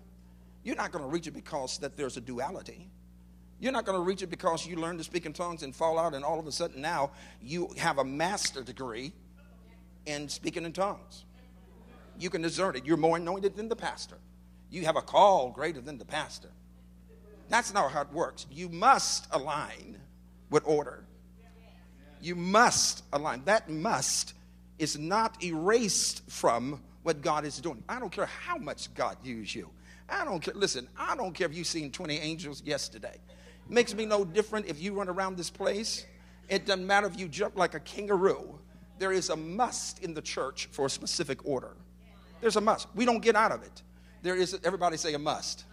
You're 0.63 0.75
not 0.75 0.91
going 0.91 1.03
to 1.03 1.09
reach 1.09 1.27
it 1.27 1.33
because 1.33 1.77
that 1.79 1.95
there's 1.95 2.17
a 2.17 2.21
duality. 2.21 2.89
You're 3.59 3.71
not 3.71 3.85
going 3.85 3.97
to 3.97 4.03
reach 4.03 4.21
it 4.21 4.27
because 4.27 4.65
you 4.65 4.75
learn 4.75 4.97
to 4.97 5.03
speak 5.03 5.25
in 5.25 5.33
tongues 5.33 5.63
and 5.63 5.75
fall 5.75 5.97
out, 5.97 6.13
and 6.13 6.25
all 6.25 6.39
of 6.39 6.47
a 6.47 6.51
sudden 6.51 6.81
now 6.81 7.11
you 7.41 7.69
have 7.77 7.99
a 7.99 8.03
master 8.03 8.63
degree 8.63 9.13
in 10.05 10.27
speaking 10.27 10.65
in 10.65 10.73
tongues. 10.73 11.25
You 12.19 12.29
can 12.29 12.41
discern 12.41 12.75
it. 12.75 12.85
You're 12.85 12.97
more 12.97 13.17
anointed 13.17 13.55
than 13.55 13.69
the 13.69 13.75
pastor. 13.75 14.17
You 14.69 14.85
have 14.85 14.95
a 14.95 15.01
call 15.01 15.51
greater 15.51 15.81
than 15.81 15.97
the 15.97 16.05
pastor. 16.05 16.49
That's 17.49 17.73
not 17.73 17.91
how 17.91 18.01
it 18.01 18.11
works. 18.11 18.45
You 18.51 18.69
must 18.69 19.27
align 19.31 19.99
with 20.49 20.63
order. 20.65 21.05
You 22.21 22.35
must 22.35 23.03
align. 23.13 23.43
That 23.45 23.69
must 23.69 24.33
is 24.79 24.97
not 24.97 25.43
erased 25.43 26.29
from 26.29 26.81
what 27.03 27.21
God 27.21 27.45
is 27.45 27.59
doing. 27.59 27.83
I 27.87 27.99
don't 27.99 28.11
care 28.11 28.25
how 28.25 28.57
much 28.57 28.93
God 28.93 29.17
used 29.23 29.53
you. 29.53 29.69
I 30.09 30.25
don't 30.25 30.41
care. 30.41 30.53
Listen, 30.53 30.87
I 30.97 31.15
don't 31.15 31.33
care 31.33 31.47
if 31.47 31.55
you've 31.55 31.67
seen 31.67 31.91
20 31.91 32.17
angels 32.17 32.61
yesterday. 32.65 33.13
It 33.13 33.71
makes 33.71 33.93
me 33.93 34.05
no 34.05 34.25
different 34.25 34.67
if 34.67 34.81
you 34.81 34.93
run 34.93 35.09
around 35.09 35.37
this 35.37 35.49
place. 35.49 36.05
It 36.49 36.65
doesn't 36.65 36.85
matter 36.85 37.07
if 37.07 37.19
you 37.19 37.27
jump 37.27 37.57
like 37.57 37.73
a 37.73 37.79
kangaroo. 37.79 38.59
There 38.97 39.11
is 39.11 39.29
a 39.29 39.35
must 39.35 40.03
in 40.03 40.13
the 40.13 40.21
church 40.21 40.67
for 40.71 40.85
a 40.85 40.89
specific 40.89 41.45
order. 41.45 41.75
There's 42.41 42.55
a 42.55 42.61
must. 42.61 42.87
We 42.95 43.05
don't 43.05 43.21
get 43.21 43.35
out 43.35 43.51
of 43.51 43.63
it. 43.63 43.81
There 44.21 44.35
is, 44.35 44.57
everybody 44.63 44.97
say 44.97 45.13
a 45.13 45.19
must. 45.19 45.65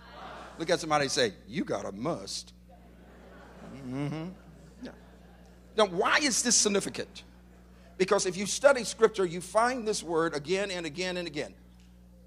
Look 0.58 0.70
at 0.70 0.80
somebody 0.80 1.08
say, 1.08 1.32
You 1.46 1.64
got 1.64 1.84
a 1.84 1.92
must. 1.92 2.52
Mm-hmm. 3.86 4.28
Now, 5.76 5.86
why 5.86 6.18
is 6.18 6.42
this 6.42 6.56
significant? 6.56 7.24
Because 7.98 8.26
if 8.26 8.36
you 8.36 8.46
study 8.46 8.84
scripture, 8.84 9.24
you 9.24 9.40
find 9.40 9.86
this 9.86 10.02
word 10.02 10.34
again 10.34 10.70
and 10.70 10.86
again 10.86 11.16
and 11.16 11.26
again. 11.26 11.54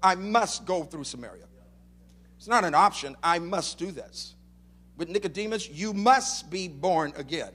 I 0.02 0.14
must 0.14 0.64
go 0.64 0.84
through 0.84 1.04
Samaria. 1.04 1.44
It's 2.36 2.48
not 2.48 2.64
an 2.64 2.74
option. 2.74 3.16
I 3.22 3.38
must 3.38 3.78
do 3.78 3.90
this. 3.90 4.34
With 4.96 5.08
Nicodemus, 5.08 5.68
you 5.68 5.92
must 5.92 6.50
be 6.50 6.68
born 6.68 7.12
again. 7.16 7.52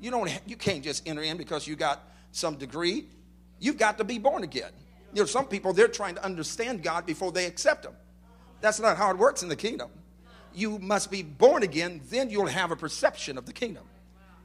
You 0.00 0.10
don't 0.10 0.30
you 0.46 0.56
can't 0.56 0.82
just 0.82 1.06
enter 1.06 1.22
in 1.22 1.36
because 1.36 1.66
you 1.66 1.76
got 1.76 2.02
some 2.32 2.56
degree. 2.56 3.06
You've 3.60 3.78
got 3.78 3.98
to 3.98 4.04
be 4.04 4.18
born 4.18 4.42
again. 4.42 4.70
You 5.12 5.22
know, 5.22 5.26
some 5.26 5.46
people, 5.46 5.72
they're 5.72 5.88
trying 5.88 6.16
to 6.16 6.24
understand 6.24 6.82
God 6.82 7.06
before 7.06 7.30
they 7.30 7.46
accept 7.46 7.84
Him. 7.84 7.92
That's 8.60 8.80
not 8.80 8.96
how 8.96 9.10
it 9.10 9.18
works 9.18 9.42
in 9.42 9.48
the 9.48 9.56
kingdom. 9.56 9.90
You 10.52 10.78
must 10.78 11.10
be 11.10 11.22
born 11.22 11.62
again, 11.62 12.00
then 12.10 12.30
you'll 12.30 12.46
have 12.46 12.70
a 12.70 12.76
perception 12.76 13.38
of 13.38 13.46
the 13.46 13.52
kingdom. 13.52 13.84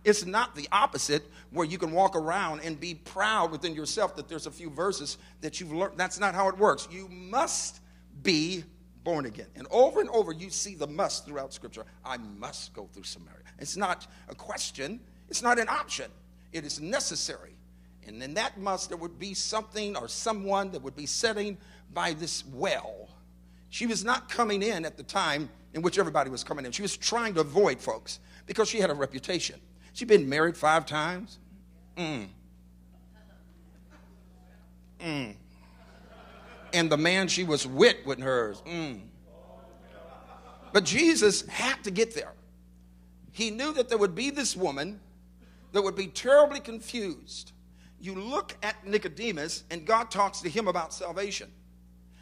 It's 0.04 0.26
not 0.26 0.56
the 0.56 0.68
opposite 0.72 1.24
where 1.52 1.66
you 1.66 1.78
can 1.78 1.92
walk 1.92 2.16
around 2.16 2.62
and 2.62 2.80
be 2.80 2.96
proud 2.96 3.52
within 3.52 3.74
yourself 3.74 4.16
that 4.16 4.30
there's 4.30 4.46
a 4.48 4.52
few 4.52 4.70
verses 4.70 5.18
that 5.42 5.60
you've 5.60 5.74
learned. 5.74 5.98
That's 5.98 6.20
not 6.20 6.36
how 6.36 6.48
it 6.50 6.58
works. 6.58 6.88
You 6.92 7.08
must 7.10 7.82
be 8.24 8.64
born 9.04 9.26
again. 9.26 9.48
And 9.56 9.68
over 9.72 10.00
and 10.00 10.10
over, 10.10 10.32
you 10.32 10.50
see 10.50 10.76
the 10.76 10.88
must 10.88 11.26
throughout 11.26 11.54
Scripture. 11.54 11.86
I 12.06 12.18
must 12.18 12.74
go 12.74 12.88
through 12.94 13.04
Samaria. 13.04 13.40
It's 13.58 13.78
not 13.78 14.08
a 14.30 14.36
question, 14.36 15.00
it's 15.30 15.42
not 15.42 15.60
an 15.60 15.68
option, 15.68 16.12
it 16.54 16.66
is 16.66 16.80
necessary. 16.80 17.56
And 18.08 18.22
in 18.24 18.34
that 18.36 18.58
must, 18.58 18.90
there 18.90 18.98
would 18.98 19.20
be 19.20 19.34
something 19.34 19.96
or 19.96 20.08
someone 20.08 20.72
that 20.72 20.82
would 20.82 20.96
be 20.96 21.06
sitting 21.06 21.58
by 21.94 22.14
this 22.14 22.44
well. 22.46 23.10
She 23.70 23.86
was 23.86 24.04
not 24.04 24.30
coming 24.30 24.64
in 24.64 24.84
at 24.86 24.98
the 24.98 25.04
time 25.04 25.50
in 25.74 25.82
which 25.82 26.00
everybody 26.00 26.30
was 26.30 26.44
coming 26.44 26.66
in. 26.66 26.72
She 26.72 26.82
was 26.82 26.98
trying 26.98 27.36
to 27.36 27.42
avoid 27.42 27.80
folks 27.80 28.20
because 28.48 28.68
she 28.68 28.80
had 28.80 28.90
a 28.90 28.96
reputation. 28.96 29.60
She'd 30.00 30.08
been 30.08 30.30
married 30.30 30.56
five 30.56 30.86
times. 30.86 31.40
Mm. 31.98 32.30
Mm. 35.02 35.36
And 36.72 36.90
the 36.90 36.96
man 36.96 37.28
she 37.28 37.44
was 37.44 37.68
with 37.68 37.98
wasn't 38.06 38.24
hers. 38.24 38.64
Mm. 38.66 39.02
But 40.72 40.86
Jesus 40.86 41.46
had 41.48 41.84
to 41.84 41.92
get 41.92 42.16
there. 42.16 42.32
He 43.34 43.52
knew 43.52 43.74
that 43.74 43.90
there 43.90 43.98
would 43.98 44.16
be 44.16 44.30
this 44.30 44.56
woman 44.56 45.02
that 45.74 45.82
would 45.82 45.98
be 45.98 46.08
terribly 46.08 46.62
confused. 46.62 47.52
You 48.00 48.16
look 48.16 48.56
at 48.64 48.88
Nicodemus, 48.88 49.66
and 49.70 49.86
God 49.86 50.10
talks 50.10 50.40
to 50.44 50.50
him 50.50 50.70
about 50.70 50.94
salvation. 50.94 51.52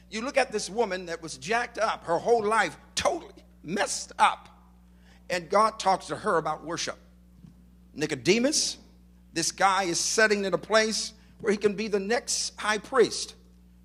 You 0.09 0.21
look 0.21 0.37
at 0.37 0.51
this 0.51 0.67
woman 0.67 1.05
that 1.05 1.21
was 1.21 1.37
jacked 1.37 1.77
up, 1.77 2.05
her 2.05 2.17
whole 2.17 2.43
life 2.43 2.75
totally 2.95 3.43
messed 3.61 4.13
up, 4.17 4.49
and 5.29 5.47
God 5.47 5.77
talks 5.77 6.07
to 6.07 6.15
her 6.15 6.37
about 6.37 6.65
worship. 6.65 6.97
Nicodemus, 7.97 8.77
this 9.33 9.51
guy 9.51 9.83
is 9.83 9.99
setting 9.99 10.45
in 10.45 10.53
a 10.53 10.57
place 10.57 11.13
where 11.41 11.51
he 11.51 11.57
can 11.57 11.73
be 11.73 11.87
the 11.87 11.99
next 11.99 12.57
high 12.57 12.77
priest. 12.77 13.33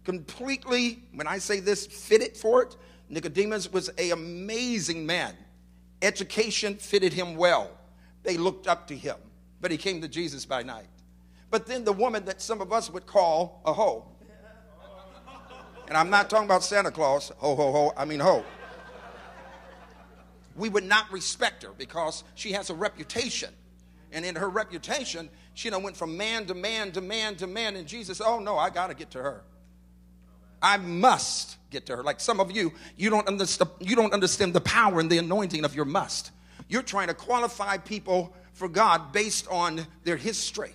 Completely, 0.05 1.03
when 1.15 1.27
I 1.27 1.39
say 1.39 1.61
this, 1.61 1.87
fitted 1.87 2.37
for 2.37 2.63
it. 2.63 2.77
Nicodemus 3.09 3.73
was 3.73 3.89
an 3.89 4.13
amazing 4.13 5.07
man. 5.07 5.35
Education 6.03 6.77
fitted 6.77 7.15
him 7.15 7.37
well. 7.37 7.71
They 8.23 8.37
looked 8.37 8.69
up 8.69 8.87
to 8.89 8.97
him, 8.97 9.17
but 9.63 9.71
he 9.71 9.79
came 9.79 10.03
to 10.03 10.09
Jesus 10.09 10.45
by 10.45 10.63
night. 10.63 10.89
But 11.51 11.67
then 11.67 11.83
the 11.83 11.93
woman 11.93 12.27
that 12.27 12.43
some 12.43 12.61
of 12.61 12.71
us 12.71 12.91
would 12.91 13.07
call 13.07 13.63
a 13.65 13.73
hoe. 13.73 14.07
And 15.89 15.97
I'm 15.97 16.11
not 16.11 16.29
talking 16.29 16.47
about 16.47 16.63
Santa 16.63 16.91
Claus, 16.91 17.33
ho, 17.39 17.57
ho, 17.57 17.73
ho, 17.73 17.93
I 17.97 18.05
mean 18.05 18.21
ho. 18.21 18.45
We 20.55 20.69
would 20.69 20.85
not 20.85 21.11
respect 21.11 21.63
her 21.63 21.71
because 21.79 22.25
she 22.35 22.53
has 22.53 22.69
a 22.69 22.75
reputation. 22.75 23.55
And 24.13 24.25
in 24.25 24.37
her 24.37 24.49
reputation, 24.49 25.31
she 25.55 25.71
know, 25.71 25.79
went 25.79 25.97
from 25.97 26.17
man 26.17 26.47
to 26.47 26.55
man 26.55 26.93
to 26.93 27.01
man 27.01 27.35
to 27.37 27.47
man. 27.47 27.77
And 27.77 27.87
Jesus, 27.87 28.21
oh 28.21 28.39
no, 28.39 28.59
I 28.59 28.71
got 28.71 28.89
to 28.89 28.95
get 28.95 29.11
to 29.13 29.23
her. 29.23 29.43
I 30.63 30.77
must 30.77 31.57
get 31.71 31.87
to 31.87 31.97
her. 31.97 32.03
Like 32.03 32.21
some 32.21 32.39
of 32.39 32.53
you, 32.53 32.73
you 32.97 33.11
don't, 33.11 33.27
understand, 33.27 33.71
you 33.81 33.97
don't 33.97 34.13
understand 34.13 34.55
the 34.55 34.61
power 34.61 35.01
and 35.01 35.11
the 35.11 35.19
anointing 35.19 35.65
of 35.65 35.75
your 35.75 35.85
must. 35.85 36.31
You're 36.69 36.83
trying 36.83 37.09
to 37.09 37.15
qualify 37.15 37.79
people 37.79 38.33
for 38.53 38.69
God 38.69 39.13
based 39.13 39.49
on 39.49 39.85
their 40.05 40.17
history. 40.17 40.73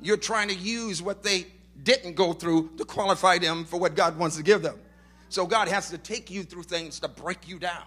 You're 0.00 0.16
trying 0.16 0.48
to 0.48 0.54
use 0.54 1.02
what 1.02 1.22
they 1.22 1.46
didn't 1.82 2.14
go 2.14 2.32
through 2.32 2.70
to 2.78 2.84
qualify 2.84 3.38
them 3.38 3.64
for 3.64 3.78
what 3.78 3.94
God 3.94 4.18
wants 4.18 4.36
to 4.36 4.42
give 4.42 4.62
them. 4.62 4.78
So 5.28 5.46
God 5.46 5.68
has 5.68 5.90
to 5.90 5.98
take 5.98 6.30
you 6.30 6.42
through 6.42 6.62
things 6.62 7.00
to 7.00 7.08
break 7.08 7.48
you 7.48 7.58
down, 7.58 7.84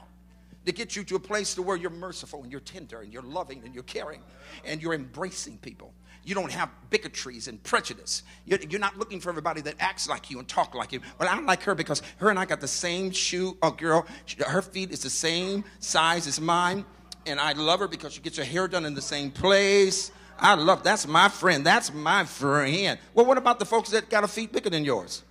to 0.65 0.71
get 0.71 0.95
you 0.95 1.03
to 1.05 1.15
a 1.15 1.19
place 1.19 1.55
to 1.55 1.61
where 1.61 1.77
you're 1.77 1.89
merciful 1.89 2.43
and 2.43 2.51
you're 2.51 2.61
tender 2.61 3.01
and 3.01 3.11
you're 3.11 3.23
loving 3.23 3.61
and 3.65 3.73
you're 3.73 3.83
caring 3.83 4.21
and 4.65 4.81
you're 4.81 4.93
embracing 4.93 5.57
people. 5.57 5.93
You 6.23 6.35
don't 6.35 6.51
have 6.51 6.69
bigotries 6.91 7.47
and 7.47 7.61
prejudice. 7.63 8.21
You're, 8.45 8.79
not 8.79 8.97
looking 8.97 9.19
for 9.19 9.29
everybody 9.29 9.61
that 9.61 9.75
acts 9.79 10.07
like 10.07 10.29
you 10.29 10.37
and 10.37 10.47
talk 10.47 10.75
like 10.75 10.91
you. 10.91 10.99
Well, 11.19 11.27
I 11.27 11.39
like 11.41 11.63
her 11.63 11.73
because 11.73 12.03
her 12.17 12.29
and 12.29 12.37
I 12.37 12.45
got 12.45 12.61
the 12.61 12.67
same 12.67 13.09
shoe. 13.09 13.57
Oh, 13.63 13.71
girl, 13.71 14.05
her 14.45 14.61
feet 14.61 14.91
is 14.91 15.01
the 15.01 15.09
same 15.09 15.63
size 15.79 16.27
as 16.27 16.39
mine. 16.39 16.85
And 17.25 17.39
I 17.39 17.53
love 17.53 17.79
her 17.79 17.87
because 17.87 18.13
she 18.13 18.21
gets 18.21 18.37
her 18.37 18.43
hair 18.43 18.67
done 18.67 18.85
in 18.85 18.93
the 18.93 19.01
same 19.01 19.31
place. 19.31 20.11
I 20.37 20.55
love, 20.55 20.83
that's 20.83 21.07
my 21.07 21.27
friend. 21.29 21.65
That's 21.65 21.93
my 21.93 22.23
friend. 22.25 22.99
Well, 23.13 23.25
what 23.25 23.37
about 23.37 23.59
the 23.59 23.65
folks 23.65 23.89
that 23.91 24.09
got 24.09 24.23
a 24.23 24.27
feet 24.27 24.51
bigger 24.51 24.69
than 24.69 24.85
yours? 24.85 25.23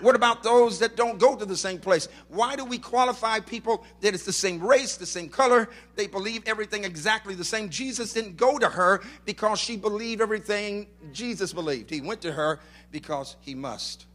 What 0.00 0.14
about 0.14 0.42
those 0.42 0.78
that 0.80 0.96
don't 0.96 1.18
go 1.18 1.36
to 1.36 1.44
the 1.44 1.56
same 1.56 1.78
place? 1.78 2.08
Why 2.28 2.56
do 2.56 2.64
we 2.64 2.78
qualify 2.78 3.40
people 3.40 3.84
that 4.00 4.14
it's 4.14 4.24
the 4.24 4.32
same 4.32 4.62
race, 4.62 4.96
the 4.96 5.06
same 5.06 5.28
color? 5.28 5.68
They 5.94 6.06
believe 6.06 6.42
everything 6.46 6.84
exactly 6.84 7.34
the 7.34 7.44
same. 7.44 7.70
Jesus 7.70 8.12
didn't 8.12 8.36
go 8.36 8.58
to 8.58 8.68
her 8.68 9.02
because 9.24 9.58
she 9.58 9.76
believed 9.76 10.20
everything 10.20 10.86
Jesus 11.12 11.52
believed. 11.52 11.90
He 11.90 12.00
went 12.00 12.20
to 12.22 12.32
her 12.32 12.60
because 12.90 13.36
he 13.40 13.54
must. 13.54 14.06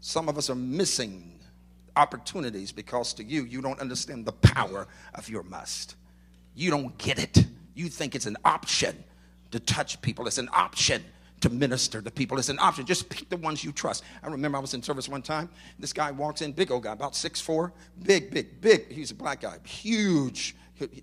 Some 0.00 0.28
of 0.28 0.38
us 0.38 0.50
are 0.50 0.54
missing 0.54 1.40
opportunities 1.96 2.72
because 2.72 3.14
to 3.14 3.24
you, 3.24 3.44
you 3.44 3.60
don't 3.60 3.80
understand 3.80 4.26
the 4.26 4.32
power 4.32 4.86
of 5.14 5.28
your 5.28 5.42
must. 5.42 5.96
You 6.54 6.70
don't 6.70 6.96
get 6.98 7.18
it. 7.18 7.44
You 7.74 7.88
think 7.88 8.14
it's 8.14 8.26
an 8.26 8.36
option 8.44 9.02
to 9.50 9.60
touch 9.60 10.00
people, 10.02 10.26
it's 10.26 10.38
an 10.38 10.48
option 10.52 11.04
to 11.40 11.50
minister 11.50 12.00
to 12.00 12.10
people. 12.10 12.38
It's 12.38 12.48
an 12.48 12.58
option. 12.58 12.86
Just 12.86 13.08
pick 13.08 13.28
the 13.28 13.36
ones 13.36 13.62
you 13.62 13.72
trust. 13.72 14.02
I 14.22 14.28
remember 14.28 14.58
I 14.58 14.60
was 14.60 14.74
in 14.74 14.82
service 14.82 15.08
one 15.08 15.22
time. 15.22 15.48
This 15.78 15.92
guy 15.92 16.10
walks 16.10 16.42
in, 16.42 16.52
big 16.52 16.70
old 16.70 16.84
guy, 16.84 16.92
about 16.92 17.14
six 17.14 17.40
four, 17.40 17.72
big, 18.02 18.30
big, 18.32 18.60
big. 18.60 18.90
He's 18.90 19.10
a 19.10 19.14
black 19.14 19.42
guy, 19.42 19.58
huge. 19.64 20.56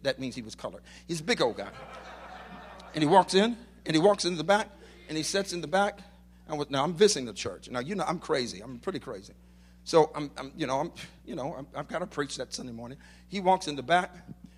That 0.04 0.20
means 0.20 0.36
he 0.36 0.42
was 0.42 0.56
colored. 0.56 0.84
He's 1.08 1.20
a 1.20 1.24
big 1.24 1.42
old 1.42 1.58
guy. 1.58 1.70
And 2.94 3.04
he 3.04 3.08
walks 3.08 3.34
in, 3.34 3.58
and 3.86 3.96
he 3.96 4.02
walks 4.02 4.26
into 4.26 4.38
the 4.38 4.44
back, 4.44 4.70
and 5.08 5.18
he 5.18 5.24
sits 5.24 5.54
in 5.54 5.62
the 5.62 5.68
back. 5.68 6.00
Now 6.70 6.84
I'm 6.84 6.94
visiting 6.94 7.26
the 7.26 7.34
church. 7.34 7.70
Now 7.70 7.80
you 7.80 7.96
know 7.96 8.04
I'm 8.08 8.20
crazy. 8.20 8.62
I'm 8.62 8.80
pretty 8.80 9.00
crazy. 9.00 9.34
So 9.84 10.12
I'm, 10.16 10.32
I'm 10.38 10.52
you 10.56 10.68
know, 10.68 10.80
I'm, 10.80 10.92
you 11.26 11.36
know, 11.36 11.56
I'm, 11.58 11.68
I've 11.76 11.88
got 11.88 12.00
to 12.00 12.08
preach 12.08 12.38
that 12.38 12.54
Sunday 12.54 12.72
morning. 12.72 12.98
He 13.28 13.40
walks 13.40 13.68
in 13.68 13.76
the 13.76 13.84
back. 13.84 14.16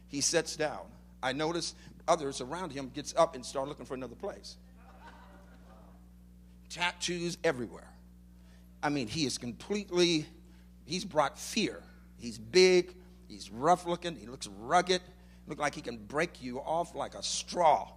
He 0.08 0.22
sits 0.22 0.56
down. 0.56 0.82
I 1.24 1.34
notice 1.34 1.76
others 2.08 2.42
around 2.42 2.72
him 2.72 2.92
gets 2.94 3.14
up 3.18 3.36
and 3.36 3.46
start 3.46 3.68
looking 3.68 3.86
for 3.86 3.96
another 3.96 4.16
place. 4.16 4.58
Tattoos 6.70 7.38
everywhere. 7.44 7.90
I 8.82 8.90
mean, 8.90 9.08
he 9.08 9.26
is 9.26 9.38
completely, 9.38 10.26
he's 10.86 11.06
brought 11.06 11.40
fear. 11.40 11.82
He's 12.18 12.38
big, 12.38 12.96
he's 13.28 13.52
rough 13.52 13.86
looking, 13.86 14.16
he 14.16 14.28
looks 14.28 14.48
rugged, 14.60 15.02
look 15.48 15.60
like 15.60 15.76
he 15.76 15.82
can 15.82 15.98
break 15.98 16.42
you 16.42 16.60
off 16.60 16.96
like 16.96 17.16
a 17.16 17.24
straw. 17.24 17.90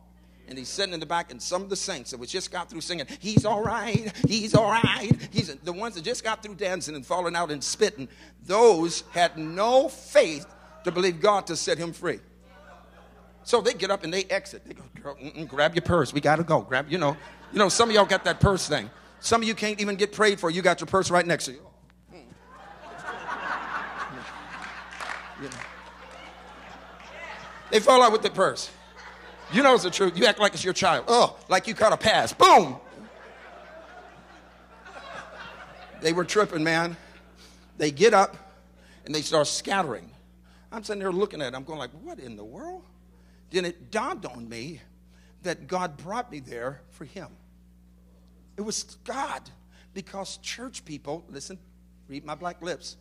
And 0.48 0.56
he's 0.56 0.68
sitting 0.68 0.94
in 0.94 1.00
the 1.00 1.06
back, 1.06 1.30
and 1.30 1.42
some 1.42 1.62
of 1.62 1.68
the 1.68 1.76
saints 1.76 2.12
that 2.12 2.26
just 2.26 2.50
got 2.50 2.70
through 2.70 2.80
singing, 2.80 3.06
He's 3.18 3.44
all 3.44 3.62
right, 3.62 4.10
He's 4.26 4.54
all 4.54 4.70
right. 4.70 5.10
He's 5.30 5.54
the 5.56 5.72
ones 5.72 5.94
that 5.96 6.04
just 6.04 6.24
got 6.24 6.42
through 6.42 6.54
dancing 6.54 6.94
and 6.94 7.04
falling 7.04 7.36
out 7.36 7.50
and 7.50 7.62
spitting, 7.62 8.08
those 8.46 9.04
had 9.10 9.36
no 9.36 9.88
faith 9.88 10.46
to 10.84 10.90
believe 10.90 11.20
God 11.20 11.46
to 11.48 11.56
set 11.56 11.76
him 11.76 11.92
free. 11.92 12.20
So 13.44 13.60
they 13.60 13.72
get 13.72 13.90
up 13.90 14.04
and 14.04 14.12
they 14.12 14.24
exit. 14.24 14.62
They 14.64 14.74
go, 14.74 15.46
grab 15.46 15.74
your 15.74 15.82
purse. 15.82 16.12
We 16.12 16.20
got 16.20 16.36
to 16.36 16.44
go. 16.44 16.60
Grab, 16.60 16.90
you 16.90 16.98
know. 16.98 17.16
You 17.52 17.58
know, 17.58 17.68
some 17.68 17.88
of 17.88 17.94
y'all 17.94 18.04
got 18.04 18.24
that 18.24 18.40
purse 18.40 18.68
thing. 18.68 18.90
Some 19.20 19.42
of 19.42 19.48
you 19.48 19.54
can't 19.54 19.80
even 19.80 19.96
get 19.96 20.12
prayed 20.12 20.38
for. 20.38 20.50
You 20.50 20.62
got 20.62 20.80
your 20.80 20.86
purse 20.86 21.10
right 21.10 21.26
next 21.26 21.46
to 21.46 21.52
you. 21.52 21.62
you 25.42 25.48
know. 25.48 25.56
They 27.70 27.80
fall 27.80 28.02
out 28.02 28.12
with 28.12 28.22
the 28.22 28.30
purse. 28.30 28.70
You 29.52 29.62
know 29.62 29.74
it's 29.74 29.84
the 29.84 29.90
truth. 29.90 30.16
You 30.16 30.26
act 30.26 30.38
like 30.38 30.54
it's 30.54 30.64
your 30.64 30.74
child. 30.74 31.06
Oh, 31.08 31.38
like 31.48 31.66
you 31.66 31.74
caught 31.74 31.92
a 31.92 31.96
pass. 31.96 32.32
Boom. 32.32 32.76
They 36.00 36.12
were 36.12 36.24
tripping, 36.24 36.62
man. 36.62 36.96
They 37.76 37.90
get 37.90 38.14
up 38.14 38.36
and 39.04 39.14
they 39.14 39.22
start 39.22 39.46
scattering. 39.46 40.10
I'm 40.70 40.84
sitting 40.84 41.00
there 41.00 41.10
looking 41.10 41.40
at 41.40 41.54
it. 41.54 41.56
I'm 41.56 41.64
going 41.64 41.78
like, 41.78 41.90
what 42.02 42.18
in 42.20 42.36
the 42.36 42.44
world? 42.44 42.82
then 43.50 43.64
it 43.64 43.90
dawned 43.90 44.26
on 44.26 44.48
me 44.48 44.80
that 45.48 45.66
God 45.66 45.96
brought 45.96 46.30
me 46.30 46.40
there 46.40 46.82
for 46.90 47.06
Him. 47.06 47.28
It 48.58 48.60
was 48.60 48.82
God, 49.04 49.40
because 49.94 50.36
church 50.42 50.84
people, 50.84 51.24
listen, 51.30 51.58
read 52.06 52.22
my 52.22 52.34
black 52.34 52.60
lips, 52.60 52.98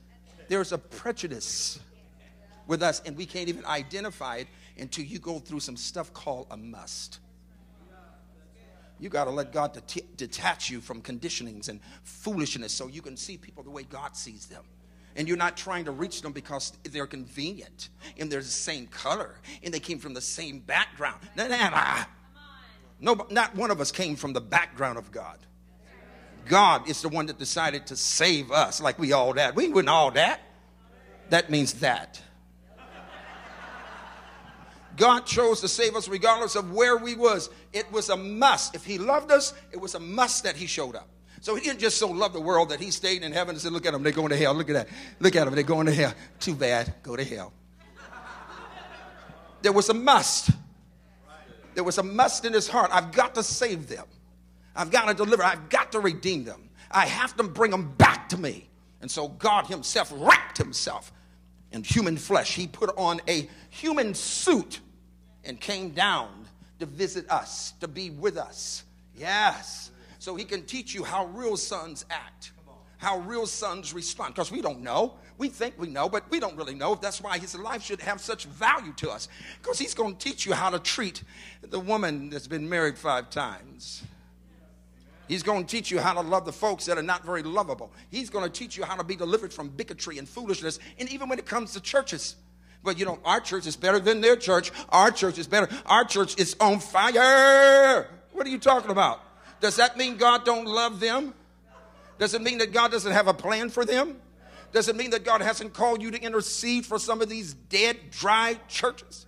there's 0.47 0.71
a 0.71 0.77
prejudice 0.77 1.77
with 2.65 2.81
us, 2.81 3.01
and 3.05 3.17
we 3.17 3.25
can't 3.25 3.49
even 3.49 3.65
identify 3.65 4.37
it 4.37 4.47
until 4.79 5.03
you 5.03 5.19
go 5.19 5.39
through 5.39 5.59
some 5.59 5.75
stuff 5.75 6.13
called 6.13 6.47
a 6.49 6.55
must. 6.55 7.19
You 8.97 9.09
got 9.09 9.25
to 9.25 9.31
let 9.31 9.51
God 9.51 9.73
det- 9.85 10.15
detach 10.15 10.69
you 10.69 10.79
from 10.79 11.01
conditionings 11.01 11.67
and 11.67 11.81
foolishness 12.03 12.71
so 12.71 12.87
you 12.87 13.01
can 13.01 13.17
see 13.17 13.35
people 13.37 13.61
the 13.61 13.71
way 13.71 13.83
God 13.83 14.15
sees 14.15 14.45
them 14.45 14.63
and 15.17 15.27
you're 15.27 15.35
not 15.35 15.57
trying 15.57 15.83
to 15.85 15.91
reach 15.91 16.21
them 16.21 16.31
because 16.31 16.73
they're 16.91 17.07
convenient 17.07 17.89
and 18.17 18.31
they're 18.31 18.39
the 18.39 18.45
same 18.45 18.87
color 18.87 19.35
and 19.63 19.73
they 19.73 19.79
came 19.79 19.99
from 19.99 20.13
the 20.13 20.21
same 20.21 20.59
background. 20.59 21.19
No, 22.99 23.27
not 23.29 23.55
one 23.55 23.71
of 23.71 23.79
us 23.79 23.91
came 23.91 24.15
from 24.15 24.33
the 24.33 24.41
background 24.41 24.97
of 24.97 25.11
God. 25.11 25.37
God 26.45 26.89
is 26.89 27.01
the 27.01 27.09
one 27.09 27.25
that 27.27 27.37
decided 27.37 27.87
to 27.87 27.95
save 27.95 28.51
us, 28.51 28.81
like 28.81 28.97
we 28.97 29.11
all 29.11 29.33
that. 29.33 29.55
We 29.55 29.67
wouldn't 29.67 29.89
all 29.89 30.11
that. 30.11 30.41
That 31.29 31.49
means 31.49 31.73
that. 31.75 32.21
God 34.95 35.27
chose 35.27 35.61
to 35.61 35.67
save 35.67 35.95
us 35.95 36.07
regardless 36.07 36.55
of 36.55 36.71
where 36.71 36.97
we 36.97 37.13
was. 37.13 37.49
It 37.71 37.91
was 37.91 38.09
a 38.09 38.17
must. 38.17 38.73
If 38.73 38.83
he 38.83 38.97
loved 38.97 39.31
us, 39.31 39.53
it 39.71 39.79
was 39.79 39.93
a 39.93 39.99
must 39.99 40.43
that 40.43 40.55
he 40.55 40.65
showed 40.65 40.95
up. 40.95 41.07
So 41.41 41.53
he 41.53 41.61
didn't 41.61 41.79
just 41.79 41.99
so 41.99 42.09
love 42.09 42.33
the 42.33 42.41
world 42.41 42.69
that 42.69 42.79
he 42.79 42.89
stayed 42.89 43.21
in 43.21 43.31
heaven 43.31 43.53
and 43.53 43.61
said, 43.61 43.71
look 43.71 43.85
at 43.85 43.93
them, 43.93 44.01
they're 44.01 44.11
going 44.11 44.29
to 44.29 44.37
hell. 44.37 44.55
Look 44.55 44.69
at 44.69 44.73
that. 44.73 44.87
Look 45.19 45.35
at 45.35 45.45
them, 45.45 45.53
they're 45.53 45.63
going 45.63 45.85
to 45.85 45.93
hell. 45.93 46.13
Too 46.39 46.55
bad, 46.55 46.95
go 47.03 47.15
to 47.15 47.23
hell. 47.23 47.53
There 49.61 49.71
was 49.71 49.89
a 49.89 49.93
must. 49.93 50.49
There 51.77 51.83
was 51.83 51.99
a 51.99 52.03
must 52.03 52.43
in 52.43 52.53
his 52.53 52.67
heart. 52.67 52.89
I've 52.91 53.11
got 53.11 53.35
to 53.35 53.43
save 53.43 53.87
them. 53.87 54.05
I've 54.75 54.89
got 54.89 55.09
to 55.09 55.13
deliver. 55.13 55.43
I've 55.43 55.69
got 55.69 55.91
to 55.91 55.99
redeem 55.99 56.43
them. 56.43 56.71
I 56.89 57.05
have 57.05 57.37
to 57.37 57.43
bring 57.43 57.69
them 57.69 57.93
back 57.99 58.29
to 58.29 58.37
me. 58.39 58.67
And 59.01 59.11
so 59.11 59.27
God 59.27 59.67
himself 59.67 60.11
wrapped 60.15 60.57
himself 60.57 61.11
in 61.71 61.83
human 61.83 62.17
flesh. 62.17 62.55
He 62.55 62.65
put 62.65 62.89
on 62.97 63.21
a 63.27 63.47
human 63.69 64.15
suit 64.15 64.79
and 65.43 65.61
came 65.61 65.91
down 65.91 66.47
to 66.79 66.87
visit 66.87 67.29
us, 67.29 67.73
to 67.79 67.87
be 67.87 68.09
with 68.09 68.37
us. 68.37 68.83
Yes. 69.15 69.91
So 70.17 70.35
he 70.35 70.45
can 70.45 70.63
teach 70.63 70.95
you 70.95 71.03
how 71.03 71.27
real 71.27 71.57
sons 71.57 72.05
act, 72.09 72.53
how 72.97 73.19
real 73.19 73.45
sons 73.45 73.93
respond. 73.93 74.33
Because 74.33 74.51
we 74.51 74.63
don't 74.63 74.81
know. 74.81 75.13
We 75.37 75.49
think 75.49 75.75
we 75.77 75.87
know, 75.87 76.09
but 76.09 76.29
we 76.31 76.39
don't 76.39 76.57
really 76.57 76.73
know. 76.73 76.95
That's 76.95 77.21
why 77.21 77.37
his 77.37 77.55
life 77.55 77.83
should 77.83 78.01
have 78.01 78.19
such 78.19 78.45
value 78.45 78.93
to 78.93 79.11
us. 79.11 79.27
Because 79.61 79.77
he's 79.77 79.93
going 79.93 80.15
to 80.15 80.19
teach 80.19 80.45
you 80.45 80.53
how 80.53 80.71
to 80.71 80.79
treat 80.79 81.23
the 81.61 81.79
woman 81.79 82.29
that's 82.29 82.47
been 82.47 82.67
married 82.67 82.97
five 82.97 83.29
times. 83.29 84.03
He's 85.27 85.43
going 85.43 85.65
to 85.65 85.69
teach 85.69 85.91
you 85.91 85.99
how 85.99 86.13
to 86.13 86.21
love 86.21 86.45
the 86.45 86.53
folks 86.53 86.85
that 86.85 86.97
are 86.97 87.03
not 87.03 87.25
very 87.25 87.43
lovable. 87.43 87.91
He's 88.09 88.29
going 88.29 88.45
to 88.45 88.49
teach 88.49 88.77
you 88.77 88.85
how 88.85 88.95
to 88.95 89.03
be 89.03 89.15
delivered 89.15 89.53
from 89.53 89.69
bigotry 89.69 90.17
and 90.17 90.27
foolishness, 90.27 90.79
and 90.97 91.09
even 91.09 91.29
when 91.29 91.37
it 91.37 91.45
comes 91.45 91.73
to 91.73 91.81
churches. 91.81 92.35
But 92.83 92.97
you 92.97 93.05
know, 93.05 93.19
our 93.25 93.39
church 93.41 93.67
is 93.67 93.75
better 93.75 93.99
than 93.99 94.21
their 94.21 94.37
church. 94.37 94.71
Our 94.89 95.11
church 95.11 95.37
is 95.37 95.45
better. 95.45 95.67
Our 95.85 96.05
church 96.05 96.39
is 96.39 96.55
on 96.59 96.79
fire. 96.79 98.07
What 98.31 98.47
are 98.47 98.49
you 98.49 98.59
talking 98.59 98.91
about? 98.91 99.21
Does 99.59 99.75
that 99.75 99.97
mean 99.97 100.17
God 100.17 100.45
don't 100.45 100.65
love 100.65 100.99
them? 100.99 101.33
Does 102.19 102.33
it 102.33 102.41
mean 102.41 102.59
that 102.59 102.71
God 102.71 102.91
doesn't 102.91 103.11
have 103.11 103.27
a 103.27 103.33
plan 103.33 103.69
for 103.69 103.85
them? 103.85 104.17
Does 104.71 104.87
it 104.87 104.95
mean 104.95 105.11
that 105.11 105.23
God 105.23 105.41
hasn't 105.41 105.73
called 105.73 106.01
you 106.01 106.11
to 106.11 106.21
intercede 106.21 106.85
for 106.85 106.99
some 106.99 107.21
of 107.21 107.29
these 107.29 107.53
dead, 107.53 107.97
dry 108.11 108.59
churches? 108.67 109.25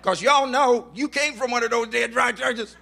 Because 0.00 0.20
y'all 0.20 0.48
know 0.48 0.88
you 0.94 1.08
came 1.08 1.34
from 1.34 1.50
one 1.50 1.62
of 1.62 1.70
those 1.70 1.88
dead, 1.88 2.12
dry 2.12 2.32
churches. 2.32 2.76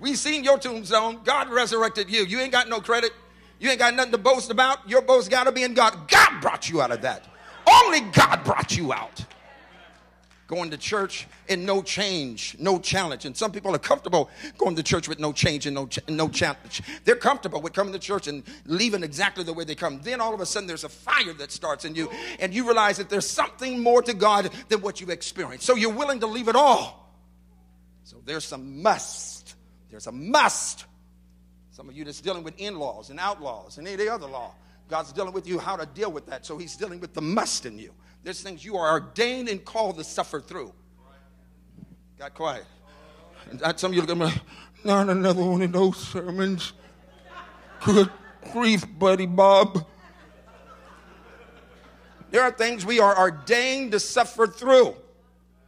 We 0.00 0.16
seen 0.16 0.42
your 0.44 0.58
tombstone. 0.58 1.20
God 1.24 1.50
resurrected 1.50 2.10
you. 2.10 2.24
You 2.24 2.40
ain't 2.40 2.52
got 2.52 2.68
no 2.68 2.80
credit. 2.80 3.12
You 3.60 3.70
ain't 3.70 3.78
got 3.78 3.94
nothing 3.94 4.12
to 4.12 4.18
boast 4.18 4.50
about. 4.50 4.88
Your 4.88 5.00
boast 5.00 5.30
got 5.30 5.44
to 5.44 5.52
be 5.52 5.62
in 5.62 5.72
God. 5.72 6.08
God 6.08 6.40
brought 6.40 6.68
you 6.68 6.82
out 6.82 6.90
of 6.90 7.00
that. 7.02 7.24
Only 7.66 8.00
God 8.00 8.42
brought 8.44 8.76
you 8.76 8.92
out. 8.92 9.24
Going 10.46 10.70
to 10.70 10.76
church 10.76 11.26
and 11.48 11.64
no 11.64 11.80
change, 11.82 12.56
no 12.58 12.78
challenge. 12.78 13.24
And 13.24 13.34
some 13.34 13.50
people 13.50 13.74
are 13.74 13.78
comfortable 13.78 14.28
going 14.58 14.76
to 14.76 14.82
church 14.82 15.08
with 15.08 15.18
no 15.18 15.32
change 15.32 15.66
and 15.66 15.74
no, 15.74 15.86
ch- 15.86 16.06
no 16.06 16.28
challenge. 16.28 16.82
They're 17.04 17.16
comfortable 17.16 17.62
with 17.62 17.72
coming 17.72 17.94
to 17.94 17.98
church 17.98 18.28
and 18.28 18.42
leaving 18.66 19.02
exactly 19.02 19.42
the 19.42 19.54
way 19.54 19.64
they 19.64 19.74
come. 19.74 20.00
Then 20.02 20.20
all 20.20 20.34
of 20.34 20.40
a 20.40 20.46
sudden 20.46 20.66
there's 20.66 20.84
a 20.84 20.88
fire 20.90 21.32
that 21.34 21.50
starts 21.50 21.86
in 21.86 21.94
you 21.94 22.10
and 22.40 22.52
you 22.52 22.64
realize 22.64 22.98
that 22.98 23.08
there's 23.08 23.28
something 23.28 23.80
more 23.80 24.02
to 24.02 24.12
God 24.12 24.50
than 24.68 24.82
what 24.82 25.00
you 25.00 25.08
experience. 25.08 25.64
So 25.64 25.76
you're 25.76 25.94
willing 25.94 26.20
to 26.20 26.26
leave 26.26 26.48
it 26.48 26.56
all. 26.56 27.10
So 28.02 28.20
there's 28.24 28.44
some 28.44 28.82
must. 28.82 29.54
There's 29.90 30.06
a 30.06 30.12
must 30.12 30.84
some 31.74 31.88
of 31.88 31.96
you 31.96 32.04
that's 32.04 32.20
dealing 32.20 32.44
with 32.44 32.54
in 32.60 32.78
laws 32.78 33.10
and 33.10 33.18
outlaws 33.18 33.78
and 33.78 33.88
any 33.88 34.06
other 34.06 34.28
law. 34.28 34.54
God's 34.88 35.12
dealing 35.12 35.32
with 35.32 35.44
you 35.48 35.58
how 35.58 35.74
to 35.74 35.86
deal 35.86 36.12
with 36.12 36.24
that. 36.26 36.46
So 36.46 36.56
He's 36.56 36.76
dealing 36.76 37.00
with 37.00 37.14
the 37.14 37.20
must 37.20 37.66
in 37.66 37.80
you. 37.80 37.92
There's 38.24 38.40
things 38.40 38.64
you 38.64 38.76
are 38.76 38.90
ordained 38.90 39.50
and 39.50 39.62
called 39.62 39.98
to 39.98 40.04
suffer 40.04 40.40
through. 40.40 40.72
Got 42.18 42.34
quiet. 42.34 42.64
And 43.50 43.78
some 43.78 43.90
of 43.90 43.94
you 43.94 44.00
look 44.00 44.10
at 44.10 44.16
me, 44.16 44.32
not 44.82 45.10
another 45.10 45.44
one 45.44 45.60
of 45.60 45.72
those 45.72 45.98
sermons. 45.98 46.72
Good 47.84 48.10
grief, 48.50 48.86
buddy 48.98 49.26
Bob. 49.26 49.86
There 52.30 52.42
are 52.42 52.50
things 52.50 52.86
we 52.86 52.98
are 52.98 53.16
ordained 53.16 53.92
to 53.92 54.00
suffer 54.00 54.46
through. 54.46 54.96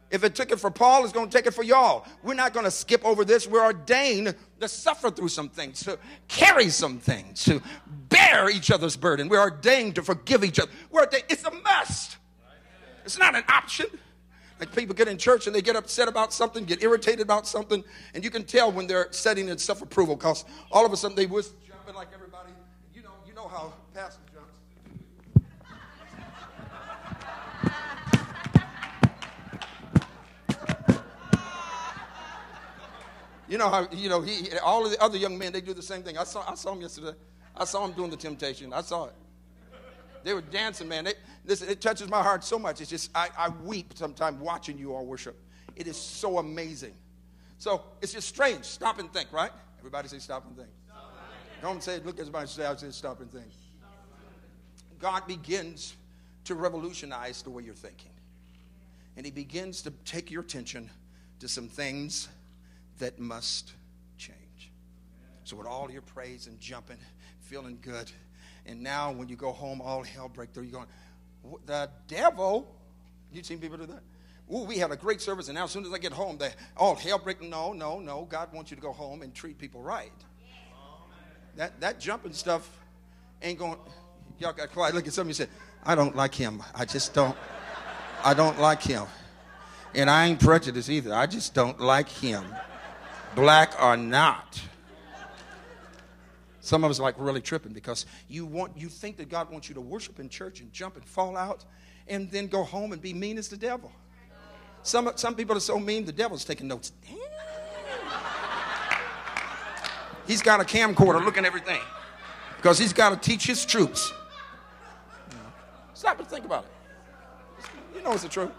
If 0.09 0.23
it 0.23 0.33
took 0.33 0.51
it 0.51 0.59
for 0.59 0.71
Paul, 0.71 1.03
it's 1.03 1.13
going 1.13 1.29
to 1.29 1.37
take 1.37 1.45
it 1.45 1.53
for 1.53 1.63
y'all. 1.63 2.05
We're 2.23 2.33
not 2.33 2.53
going 2.53 2.63
to 2.63 2.71
skip 2.71 3.05
over 3.05 3.23
this. 3.23 3.45
We're 3.45 3.63
ordained 3.63 4.35
to 4.59 4.67
suffer 4.67 5.11
through 5.11 5.29
some 5.29 5.49
things, 5.49 5.83
to 5.83 5.99
carry 6.27 6.69
some 6.69 6.97
things, 6.97 7.43
to 7.43 7.61
bear 8.09 8.49
each 8.49 8.71
other's 8.71 8.97
burden. 8.97 9.29
We're 9.29 9.41
ordained 9.41 9.95
to 9.95 10.01
forgive 10.03 10.43
each 10.43 10.59
other. 10.59 10.71
We're 10.89 11.01
ordained. 11.01 11.25
It's 11.29 11.43
a 11.43 11.51
must. 11.51 12.17
It's 13.07 13.17
not 13.17 13.35
an 13.35 13.45
option. 13.47 13.85
Like 14.59 14.75
people 14.75 14.93
get 14.93 15.07
in 15.07 15.17
church 15.17 15.47
and 15.47 15.55
they 15.55 15.61
get 15.61 15.77
upset 15.77 16.09
about 16.09 16.33
something, 16.33 16.65
get 16.65 16.83
irritated 16.83 17.21
about 17.21 17.47
something, 17.47 17.81
and 18.13 18.21
you 18.21 18.29
can 18.29 18.43
tell 18.43 18.69
when 18.69 18.85
they're 18.85 19.07
setting 19.11 19.47
in 19.47 19.57
self-approval 19.57 20.17
because 20.17 20.43
all 20.73 20.85
of 20.85 20.91
a 20.91 20.97
sudden 20.97 21.15
they 21.15 21.25
was 21.25 21.53
jumping 21.65 21.95
like 21.95 22.09
everybody. 22.13 22.49
You 22.93 23.03
know, 23.03 23.11
you 23.25 23.33
know 23.33 23.47
how 23.47 23.71
Pastor 23.93 24.19
jumps. 24.33 24.59
You 33.47 33.57
know 33.57 33.69
how 33.69 33.87
you 33.89 34.09
know 34.09 34.19
he 34.19 34.49
all 34.61 34.83
of 34.83 34.91
the 34.91 35.01
other 35.01 35.17
young 35.17 35.37
men 35.37 35.53
they 35.53 35.61
do 35.61 35.73
the 35.73 35.81
same 35.81 36.03
thing. 36.03 36.17
I 36.17 36.25
saw 36.25 36.43
I 36.45 36.55
saw 36.55 36.73
him 36.73 36.81
yesterday. 36.81 37.17
I 37.55 37.63
saw 37.63 37.85
him 37.85 37.93
doing 37.93 38.09
the 38.09 38.17
temptation. 38.17 38.73
I 38.73 38.81
saw 38.81 39.05
it. 39.05 39.13
They 40.27 40.33
were 40.33 40.41
dancing, 40.41 40.89
man. 40.89 41.05
They, 41.05 41.13
listen, 41.47 41.69
it 41.69 41.81
touches 41.81 42.09
my 42.09 42.21
heart 42.21 42.43
so 42.43 42.59
much. 42.59 42.81
It's 42.81 42.89
just 42.89 43.09
I, 43.15 43.29
I 43.37 43.49
weep 43.49 43.93
sometimes 43.95 44.39
watching 44.39 44.77
you 44.77 44.93
all 44.93 45.05
worship. 45.05 45.35
It 45.75 45.87
is 45.87 45.97
so 45.97 46.37
amazing. 46.37 46.93
So 47.57 47.83
it's 48.01 48.13
just 48.13 48.27
strange. 48.27 48.65
Stop 48.65 48.99
and 48.99 49.11
think, 49.11 49.31
right? 49.33 49.51
Everybody 49.79 50.07
say 50.07 50.19
stop 50.19 50.45
and 50.45 50.55
think. 50.55 50.69
Don't 51.61 51.81
say 51.81 51.99
look 51.99 52.19
at 52.19 52.25
somebody 52.25 52.47
say 52.47 52.65
I 52.65 52.75
say 52.75 52.91
stop 52.91 53.21
and 53.21 53.31
think. 53.31 53.47
God 54.99 55.25
begins 55.27 55.95
to 56.45 56.55
revolutionize 56.55 57.41
the 57.41 57.49
way 57.49 57.63
you're 57.63 57.73
thinking. 57.73 58.11
And 59.15 59.25
he 59.25 59.31
begins 59.31 59.81
to 59.83 59.91
take 60.05 60.29
your 60.29 60.41
attention 60.41 60.89
to 61.39 61.47
some 61.47 61.67
things 61.67 62.27
that 62.99 63.19
must 63.19 63.73
change. 64.17 64.71
So, 65.43 65.55
with 65.55 65.67
all 65.67 65.89
your 65.89 66.01
praise 66.01 66.47
and 66.47 66.59
jumping, 66.59 66.97
feeling 67.39 67.79
good, 67.81 68.11
and 68.65 68.81
now 68.81 69.11
when 69.11 69.29
you 69.29 69.35
go 69.35 69.51
home, 69.51 69.81
all 69.81 70.03
hell 70.03 70.29
break 70.29 70.51
through, 70.53 70.63
you're 70.63 70.73
going, 70.73 70.87
the 71.65 71.89
devil. 72.07 72.73
You've 73.31 73.45
seen 73.45 73.59
people 73.59 73.77
do 73.77 73.85
that? 73.87 74.01
Ooh, 74.53 74.63
we 74.63 74.77
had 74.77 74.91
a 74.91 74.95
great 74.95 75.19
service, 75.19 75.49
and 75.49 75.55
now 75.55 75.65
as 75.65 75.71
soon 75.71 75.85
as 75.85 75.91
I 75.91 75.97
get 75.97 76.13
home, 76.13 76.37
they 76.37 76.51
all 76.77 76.95
hell 76.95 77.19
break. 77.19 77.41
No, 77.41 77.73
no, 77.73 77.99
no. 77.99 78.25
God 78.29 78.53
wants 78.53 78.71
you 78.71 78.75
to 78.77 78.81
go 78.81 78.93
home 78.93 79.21
and 79.21 79.33
treat 79.33 79.57
people 79.57 79.81
right. 79.81 80.11
That 81.57 81.79
that 81.81 81.99
jumping 81.99 82.33
stuff 82.33 82.69
ain't 83.41 83.59
going. 83.59 83.77
Y'all 84.39 84.53
got 84.53 84.71
quiet. 84.71 84.95
Look 84.95 85.07
at 85.07 85.13
some 85.13 85.23
of 85.23 85.27
you 85.29 85.33
said, 85.33 85.49
I 85.83 85.95
don't 85.95 86.15
like 86.15 86.33
him. 86.33 86.63
I 86.75 86.85
just 86.85 87.13
don't. 87.13 87.35
I 88.23 88.33
don't 88.33 88.59
like 88.59 88.81
him. 88.81 89.05
And 89.95 90.09
I 90.09 90.27
ain't 90.27 90.39
prejudiced 90.39 90.89
either. 90.89 91.13
I 91.13 91.25
just 91.25 91.53
don't 91.53 91.79
like 91.79 92.07
him 92.07 92.45
black 93.35 93.81
or 93.81 93.95
not. 93.95 94.59
Some 96.67 96.83
of 96.83 96.91
us 96.91 96.99
like 96.99 97.15
really 97.17 97.39
tripping 97.39 97.71
because 97.71 98.05
you 98.27 98.45
want 98.45 98.75
you 98.75 98.89
think 98.89 99.15
that 99.15 99.29
God 99.29 99.49
wants 99.49 99.69
you 99.69 99.75
to 99.75 99.79
worship 99.79 100.19
in 100.19 100.27
church 100.27 100.59
and 100.59 100.69
jump 100.73 100.97
and 100.97 101.05
fall 101.05 101.37
out 101.37 101.63
and 102.09 102.29
then 102.29 102.47
go 102.47 102.61
home 102.61 102.91
and 102.91 103.01
be 103.01 103.13
mean 103.13 103.37
as 103.37 103.47
the 103.47 103.55
devil. 103.55 103.89
Some 104.83 105.09
some 105.15 105.33
people 105.33 105.55
are 105.55 105.61
so 105.61 105.79
mean 105.79 106.03
the 106.03 106.11
devil's 106.11 106.43
taking 106.43 106.67
notes. 106.67 106.91
Damn. 107.07 107.15
He's 110.27 110.41
got 110.41 110.59
a 110.59 110.65
camcorder 110.65 111.23
looking 111.23 111.45
at 111.45 111.47
everything 111.47 111.79
because 112.57 112.77
he's 112.77 112.91
got 112.91 113.11
to 113.11 113.15
teach 113.15 113.47
his 113.47 113.65
troops. 113.65 114.11
Stop 115.93 116.19
and 116.19 116.27
think 116.27 116.43
about 116.43 116.65
it. 116.65 117.65
You 117.95 118.03
know 118.03 118.11
it's 118.11 118.23
the 118.23 118.27
truth. 118.27 118.51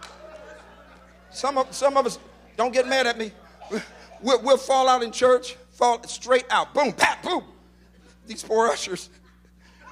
Some 1.30 1.58
of, 1.58 1.74
some 1.74 1.98
of 1.98 2.06
us 2.06 2.18
don't 2.56 2.72
get 2.72 2.88
mad 2.88 3.06
at 3.06 3.18
me. 3.18 3.32
We'll, 4.22 4.40
we'll 4.40 4.56
fall 4.56 4.88
out 4.88 5.02
in 5.02 5.12
church, 5.12 5.56
fall 5.72 6.02
straight 6.04 6.46
out. 6.48 6.72
Boom, 6.72 6.94
pat, 6.94 7.22
boom. 7.22 7.44
These 8.28 8.44
poor 8.44 8.68
ushers 8.68 9.10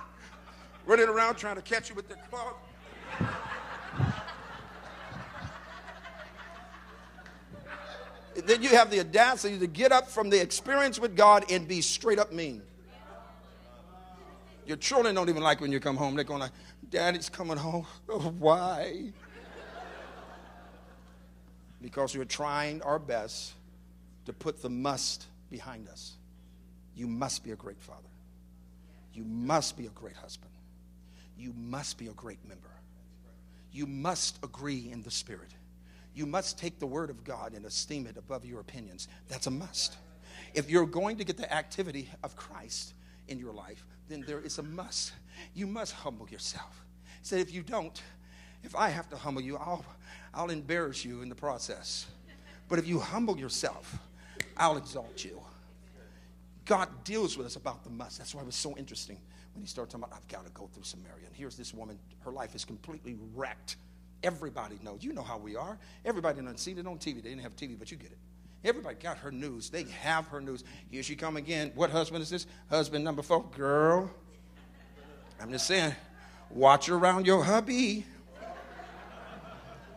running 0.86 1.08
around 1.08 1.34
trying 1.34 1.56
to 1.56 1.62
catch 1.62 1.88
you 1.90 1.96
with 1.96 2.06
their 2.06 2.18
club. 2.30 2.54
then 8.44 8.62
you 8.62 8.68
have 8.68 8.90
the 8.90 9.00
audacity 9.00 9.58
to 9.58 9.66
get 9.66 9.90
up 9.90 10.08
from 10.08 10.30
the 10.30 10.40
experience 10.40 11.00
with 11.00 11.16
God 11.16 11.50
and 11.50 11.66
be 11.66 11.80
straight 11.80 12.18
up 12.18 12.32
mean. 12.32 12.62
Your 14.66 14.76
children 14.76 15.14
don't 15.14 15.28
even 15.28 15.42
like 15.42 15.60
when 15.60 15.72
you 15.72 15.80
come 15.80 15.96
home. 15.96 16.14
They're 16.14 16.24
going 16.24 16.40
like, 16.40 16.52
Daddy's 16.90 17.28
coming 17.28 17.56
home. 17.56 17.86
Why? 18.38 19.12
because 21.82 22.16
we're 22.16 22.24
trying 22.24 22.82
our 22.82 22.98
best 22.98 23.54
to 24.24 24.32
put 24.32 24.60
the 24.60 24.68
must 24.68 25.26
behind 25.50 25.88
us. 25.88 26.16
You 26.96 27.06
must 27.06 27.44
be 27.44 27.52
a 27.52 27.56
great 27.56 27.80
father. 27.80 28.08
You 29.16 29.24
must 29.24 29.78
be 29.78 29.86
a 29.86 29.90
great 29.90 30.14
husband. 30.14 30.52
You 31.38 31.54
must 31.56 31.96
be 31.96 32.08
a 32.08 32.12
great 32.12 32.46
member. 32.46 32.68
You 33.72 33.86
must 33.86 34.38
agree 34.44 34.90
in 34.92 35.02
the 35.02 35.10
Spirit. 35.10 35.54
You 36.14 36.26
must 36.26 36.58
take 36.58 36.78
the 36.78 36.86
Word 36.86 37.08
of 37.08 37.24
God 37.24 37.54
and 37.54 37.64
esteem 37.64 38.06
it 38.06 38.18
above 38.18 38.44
your 38.44 38.60
opinions. 38.60 39.08
That's 39.28 39.46
a 39.46 39.50
must. 39.50 39.96
If 40.52 40.68
you're 40.68 40.84
going 40.84 41.16
to 41.16 41.24
get 41.24 41.38
the 41.38 41.50
activity 41.50 42.10
of 42.22 42.36
Christ 42.36 42.92
in 43.28 43.38
your 43.38 43.54
life, 43.54 43.86
then 44.06 44.22
there 44.26 44.40
is 44.40 44.58
a 44.58 44.62
must. 44.62 45.12
You 45.54 45.66
must 45.66 45.94
humble 45.94 46.28
yourself. 46.28 46.84
He 47.22 47.26
said, 47.26 47.40
if 47.40 47.54
you 47.54 47.62
don't, 47.62 48.02
if 48.64 48.76
I 48.76 48.90
have 48.90 49.08
to 49.08 49.16
humble 49.16 49.40
you, 49.40 49.56
I'll, 49.56 49.82
I'll 50.34 50.50
embarrass 50.50 51.06
you 51.06 51.22
in 51.22 51.30
the 51.30 51.34
process. 51.34 52.06
But 52.68 52.78
if 52.78 52.86
you 52.86 53.00
humble 53.00 53.38
yourself, 53.38 53.98
I'll 54.58 54.76
exalt 54.76 55.24
you. 55.24 55.40
God 56.66 56.88
deals 57.04 57.38
with 57.38 57.46
us 57.46 57.56
about 57.56 57.84
the 57.84 57.90
must. 57.90 58.18
That's 58.18 58.34
why 58.34 58.42
it 58.42 58.46
was 58.46 58.56
so 58.56 58.76
interesting 58.76 59.18
when 59.54 59.62
he 59.62 59.68
started 59.68 59.90
talking 59.90 60.04
about, 60.04 60.16
I've 60.16 60.28
got 60.28 60.44
to 60.44 60.52
go 60.52 60.68
through 60.72 60.82
Samaria. 60.82 61.26
And 61.26 61.34
here's 61.34 61.56
this 61.56 61.72
woman, 61.72 61.98
her 62.20 62.32
life 62.32 62.54
is 62.54 62.64
completely 62.64 63.16
wrecked. 63.34 63.76
Everybody 64.22 64.78
knows. 64.82 65.02
You 65.02 65.12
know 65.12 65.22
how 65.22 65.38
we 65.38 65.56
are. 65.56 65.78
Everybody 66.04 66.42
done 66.42 66.56
seen 66.56 66.78
it 66.78 66.86
on 66.86 66.98
TV. 66.98 67.22
They 67.22 67.30
didn't 67.30 67.42
have 67.42 67.54
TV, 67.54 67.78
but 67.78 67.90
you 67.90 67.96
get 67.96 68.10
it. 68.10 68.18
Everybody 68.64 68.96
got 68.96 69.16
her 69.18 69.30
news. 69.30 69.70
They 69.70 69.84
have 69.84 70.26
her 70.28 70.40
news. 70.40 70.64
Here 70.90 71.02
she 71.02 71.14
come 71.14 71.36
again. 71.36 71.70
What 71.74 71.90
husband 71.90 72.22
is 72.22 72.30
this? 72.30 72.46
Husband 72.68 73.04
number 73.04 73.22
four. 73.22 73.44
Girl, 73.56 74.10
I'm 75.40 75.52
just 75.52 75.66
saying, 75.66 75.94
watch 76.50 76.88
around 76.88 77.26
your 77.26 77.44
hubby. 77.44 78.04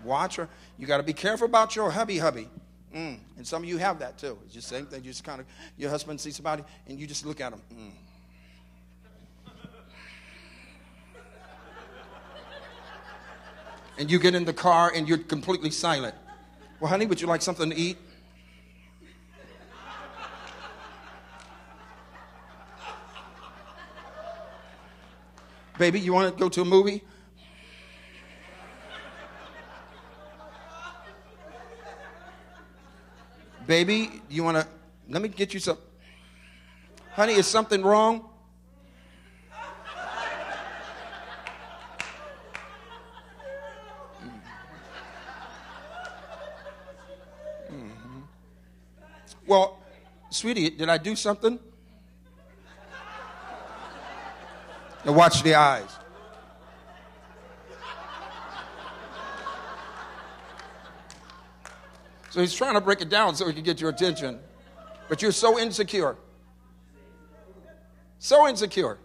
Watch 0.03 0.35
her. 0.35 0.47
You 0.77 0.85
got 0.85 0.97
to 0.97 1.03
be 1.03 1.13
careful 1.13 1.45
about 1.45 1.75
your 1.75 1.89
hubby, 1.89 2.19
hubby. 2.19 2.47
Mm. 2.95 3.19
And 3.37 3.45
some 3.45 3.63
of 3.63 3.69
you 3.69 3.77
have 3.77 3.99
that 3.99 4.17
too. 4.17 4.37
It's 4.45 4.53
just 4.53 4.67
same 4.67 4.85
thing. 4.85 5.03
You 5.03 5.11
just 5.11 5.23
kind 5.23 5.41
of, 5.41 5.47
your 5.77 5.89
husband 5.89 6.19
sees 6.19 6.35
somebody 6.35 6.63
and 6.87 6.99
you 6.99 7.05
just 7.05 7.25
look 7.25 7.39
at 7.39 7.53
him. 7.53 7.61
Mm. 7.73 7.91
and 13.99 14.09
you 14.09 14.17
get 14.17 14.33
in 14.33 14.45
the 14.45 14.53
car 14.53 14.91
and 14.95 15.07
you're 15.07 15.17
completely 15.17 15.69
silent. 15.69 16.15
Well, 16.79 16.89
honey, 16.89 17.05
would 17.05 17.19
you 17.19 17.27
like 17.27 17.41
something 17.41 17.69
to 17.69 17.75
eat? 17.75 17.97
Baby, 25.77 25.99
you 25.99 26.13
want 26.13 26.33
to 26.33 26.39
go 26.39 26.49
to 26.49 26.61
a 26.61 26.65
movie? 26.65 27.03
Baby, 33.69 34.09
do 34.27 34.35
you 34.35 34.43
want 34.43 34.57
to? 34.57 34.67
Let 35.07 35.21
me 35.21 35.27
get 35.27 35.53
you 35.53 35.59
some. 35.59 35.77
Honey, 37.11 37.33
is 37.33 37.45
something 37.45 37.83
wrong? 37.83 38.27
Mm-hmm. 47.71 48.21
Well, 49.45 49.77
sweetie, 50.31 50.71
did 50.71 50.89
I 50.89 50.97
do 50.97 51.15
something? 51.15 51.59
Now 55.05 55.11
watch 55.11 55.43
the 55.43 55.53
eyes. 55.53 55.98
So 62.29 62.41
he's 62.41 62.53
trying 62.53 62.75
to 62.75 62.81
break 62.81 63.01
it 63.01 63.09
down 63.09 63.35
so 63.35 63.47
he 63.47 63.53
can 63.53 63.63
get 63.63 63.81
your 63.81 63.89
attention. 63.89 64.39
But 65.07 65.21
you're 65.21 65.31
so 65.31 65.59
insecure. 65.59 66.15
So 68.19 68.47
insecure. 68.47 68.99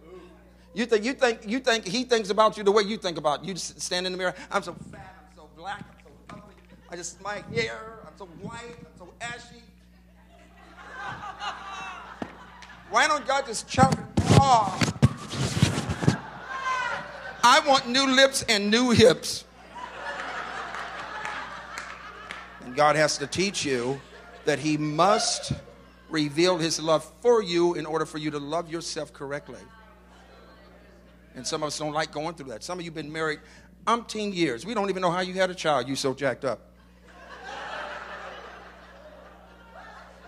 You 0.73 0.85
think 0.85 1.05
you 1.05 1.13
think 1.13 1.47
you 1.47 1.59
think 1.59 1.87
he 1.87 2.03
thinks 2.03 2.29
about 2.29 2.57
you 2.57 2.63
the 2.63 2.71
way 2.71 2.83
you 2.83 2.97
think 2.97 3.17
about 3.17 3.45
you 3.45 3.53
just 3.53 3.79
stand 3.79 4.05
in 4.05 4.11
the 4.11 4.17
mirror. 4.17 4.35
I'm 4.51 4.61
so 4.61 4.73
fat, 4.91 5.15
I'm 5.17 5.37
so 5.37 5.49
black, 5.55 5.79
I'm 5.79 6.05
so 6.05 6.11
ugly. 6.31 6.53
I 6.89 6.97
just 6.97 7.21
my 7.21 7.41
hair, 7.53 7.99
I'm 8.05 8.17
so 8.17 8.25
white, 8.25 8.75
I'm 8.79 8.97
so 8.97 9.13
ashy. 9.21 9.63
Why 12.89 13.07
don't 13.07 13.25
God 13.25 13.45
just 13.45 13.69
chop 13.69 13.93
it 13.93 14.39
off? 14.39 14.93
I 17.41 17.61
want 17.65 17.87
new 17.87 18.07
lips 18.13 18.43
and 18.49 18.69
new 18.69 18.91
hips. 18.91 19.45
And 22.64 22.64
God 22.75 22.95
has 22.95 23.17
to 23.19 23.27
teach 23.27 23.65
you 23.65 23.99
that 24.45 24.59
He 24.59 24.77
must 24.77 25.53
reveal 26.09 26.57
His 26.57 26.79
love 26.79 27.09
for 27.21 27.41
you 27.41 27.75
in 27.75 27.85
order 27.85 28.05
for 28.05 28.17
you 28.17 28.31
to 28.31 28.39
love 28.39 28.69
yourself 28.69 29.13
correctly. 29.13 29.61
And 31.35 31.45
some 31.45 31.63
of 31.63 31.67
us 31.67 31.79
don't 31.79 31.93
like 31.93 32.11
going 32.11 32.35
through 32.35 32.49
that. 32.49 32.63
Some 32.63 32.79
of 32.79 32.85
you 32.85 32.91
have 32.91 32.95
been 32.95 33.11
married 33.11 33.39
umpteen 33.87 34.33
years. 34.33 34.65
We 34.65 34.73
don't 34.73 34.89
even 34.89 35.01
know 35.01 35.11
how 35.11 35.21
you 35.21 35.33
had 35.33 35.49
a 35.49 35.55
child. 35.55 35.87
You 35.87 35.95
so 35.95 36.13
jacked 36.13 36.45
up. 36.45 36.71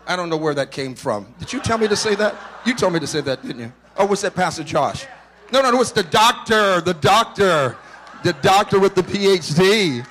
I 0.06 0.16
don't 0.16 0.30
know 0.30 0.38
where 0.38 0.54
that 0.54 0.72
came 0.72 0.96
from. 0.96 1.34
Did 1.38 1.52
you 1.52 1.60
tell 1.60 1.78
me 1.78 1.88
to 1.90 1.96
say 1.96 2.16
that? 2.16 2.36
You 2.66 2.74
told 2.74 2.94
me 2.94 3.00
to 3.00 3.08
say 3.08 3.20
that, 3.22 3.42
didn't 3.42 3.60
you? 3.60 3.74
Oh, 3.98 4.06
was 4.06 4.22
that 4.22 4.36
Pastor 4.36 4.64
Josh? 4.64 5.06
No, 5.52 5.62
no, 5.62 5.72
no, 5.72 5.82
it's 5.82 5.92
the 5.92 6.04
doctor, 6.04 6.80
the 6.80 6.94
doctor, 6.94 7.78
the 8.24 8.34
doctor 8.34 8.80
with 8.80 8.96
the 8.96 9.02
PhD. 9.02 10.06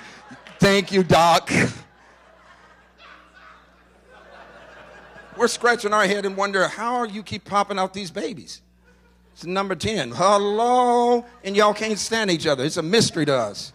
Thank 0.59 0.93
you, 0.93 1.03
Doc. 1.03 1.51
We're 5.37 5.49
scratching 5.49 5.93
our 5.93 6.07
head 6.07 6.25
and 6.25 6.37
wonder 6.37 6.67
how 6.67 7.05
you 7.05 7.23
keep 7.23 7.45
popping 7.45 7.79
out 7.79 7.93
these 7.93 8.11
babies. 8.11 8.63
It's 9.33 9.45
number 9.45 9.75
10. 9.75 10.13
Hello? 10.13 11.27
And 11.45 11.55
y'all 11.55 11.75
can't 11.75 11.99
stand 11.99 12.31
each 12.31 12.47
other. 12.47 12.65
It's 12.65 12.79
a 12.79 12.83
mystery 12.83 13.27
to 13.27 13.35
us. 13.35 13.75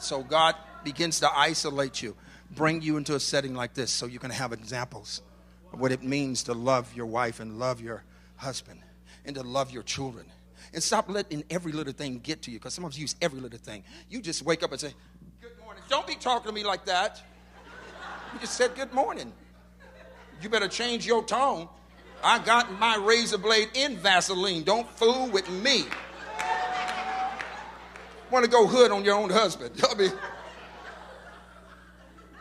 So 0.00 0.22
God 0.22 0.54
begins 0.82 1.20
to 1.20 1.30
isolate 1.36 2.00
you, 2.00 2.16
bring 2.52 2.80
you 2.80 2.96
into 2.96 3.14
a 3.14 3.20
setting 3.20 3.54
like 3.54 3.74
this 3.74 3.90
so 3.90 4.06
you 4.06 4.18
can 4.18 4.30
have 4.30 4.54
examples 4.54 5.20
of 5.72 5.80
what 5.80 5.92
it 5.92 6.02
means 6.02 6.44
to 6.44 6.54
love 6.54 6.94
your 6.94 7.04
wife 7.04 7.40
and 7.40 7.58
love 7.58 7.82
your 7.82 8.04
husband 8.36 8.80
and 9.26 9.34
to 9.36 9.42
love 9.42 9.70
your 9.70 9.82
children. 9.82 10.24
And 10.72 10.82
stop 10.82 11.10
letting 11.10 11.44
every 11.50 11.72
little 11.72 11.92
thing 11.92 12.20
get 12.22 12.42
to 12.42 12.50
you 12.50 12.58
because 12.58 12.74
some 12.74 12.84
of 12.84 12.94
you 12.94 13.02
use 13.02 13.16
every 13.20 13.40
little 13.40 13.58
thing. 13.58 13.84
You 14.08 14.22
just 14.22 14.42
wake 14.42 14.62
up 14.62 14.70
and 14.70 14.80
say. 14.80 14.94
Don't 15.88 16.06
be 16.06 16.14
talking 16.14 16.48
to 16.48 16.54
me 16.54 16.64
like 16.64 16.84
that. 16.84 17.22
You 18.32 18.40
just 18.40 18.54
said 18.54 18.74
good 18.74 18.92
morning. 18.92 19.32
You 20.42 20.48
better 20.48 20.68
change 20.68 21.06
your 21.06 21.24
tone. 21.24 21.68
I 22.22 22.38
got 22.40 22.78
my 22.78 22.96
razor 22.96 23.38
blade 23.38 23.70
in 23.74 23.96
Vaseline. 23.96 24.64
Don't 24.64 24.88
fool 24.90 25.28
with 25.28 25.48
me. 25.50 25.84
Want 28.30 28.44
to 28.44 28.50
go 28.50 28.66
hood 28.66 28.92
on 28.92 29.04
your 29.04 29.16
own 29.16 29.30
husband. 29.30 29.80
I 29.90 29.94
mean, 29.94 30.12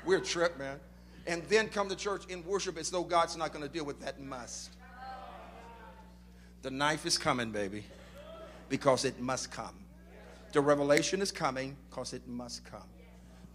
we're 0.06 0.18
a 0.18 0.22
trip, 0.22 0.58
man. 0.60 0.80
And 1.26 1.44
then 1.44 1.70
come 1.70 1.88
to 1.90 1.96
church 1.96 2.24
and 2.30 2.46
worship 2.46 2.78
as 2.78 2.90
though 2.90 3.04
God's 3.04 3.38
not 3.38 3.54
going 3.54 3.64
to 3.64 3.70
deal 3.70 3.86
with 3.86 4.02
that 4.02 4.20
must. 4.20 4.72
The 6.64 6.72
knife 6.72 7.06
is 7.06 7.18
coming, 7.18 7.52
baby, 7.52 7.86
because 8.68 9.06
it 9.06 9.20
must 9.22 9.52
come. 9.52 9.76
The 10.52 10.60
revelation 10.60 11.22
is 11.22 11.32
coming 11.32 11.78
because 11.90 12.14
it 12.14 12.28
must 12.28 12.66
come. 12.66 12.82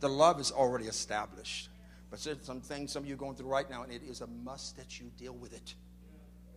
The 0.03 0.09
love 0.09 0.41
is 0.41 0.51
already 0.51 0.87
established. 0.87 1.69
But 2.11 2.19
there's 2.25 2.43
some 2.43 2.61
things 2.61 2.91
some 2.91 3.05
of 3.05 3.09
you 3.09 3.15
are 3.15 3.19
going 3.19 3.37
through 3.37 3.47
right 3.47 3.71
now, 3.71 3.85
and 3.85 3.93
it 3.93 4.03
is 4.03 4.21
a 4.21 4.27
must 4.27 4.77
that 4.77 4.99
you 4.99 5.13
deal 5.17 5.33
with 5.33 5.53
it. 5.53 5.77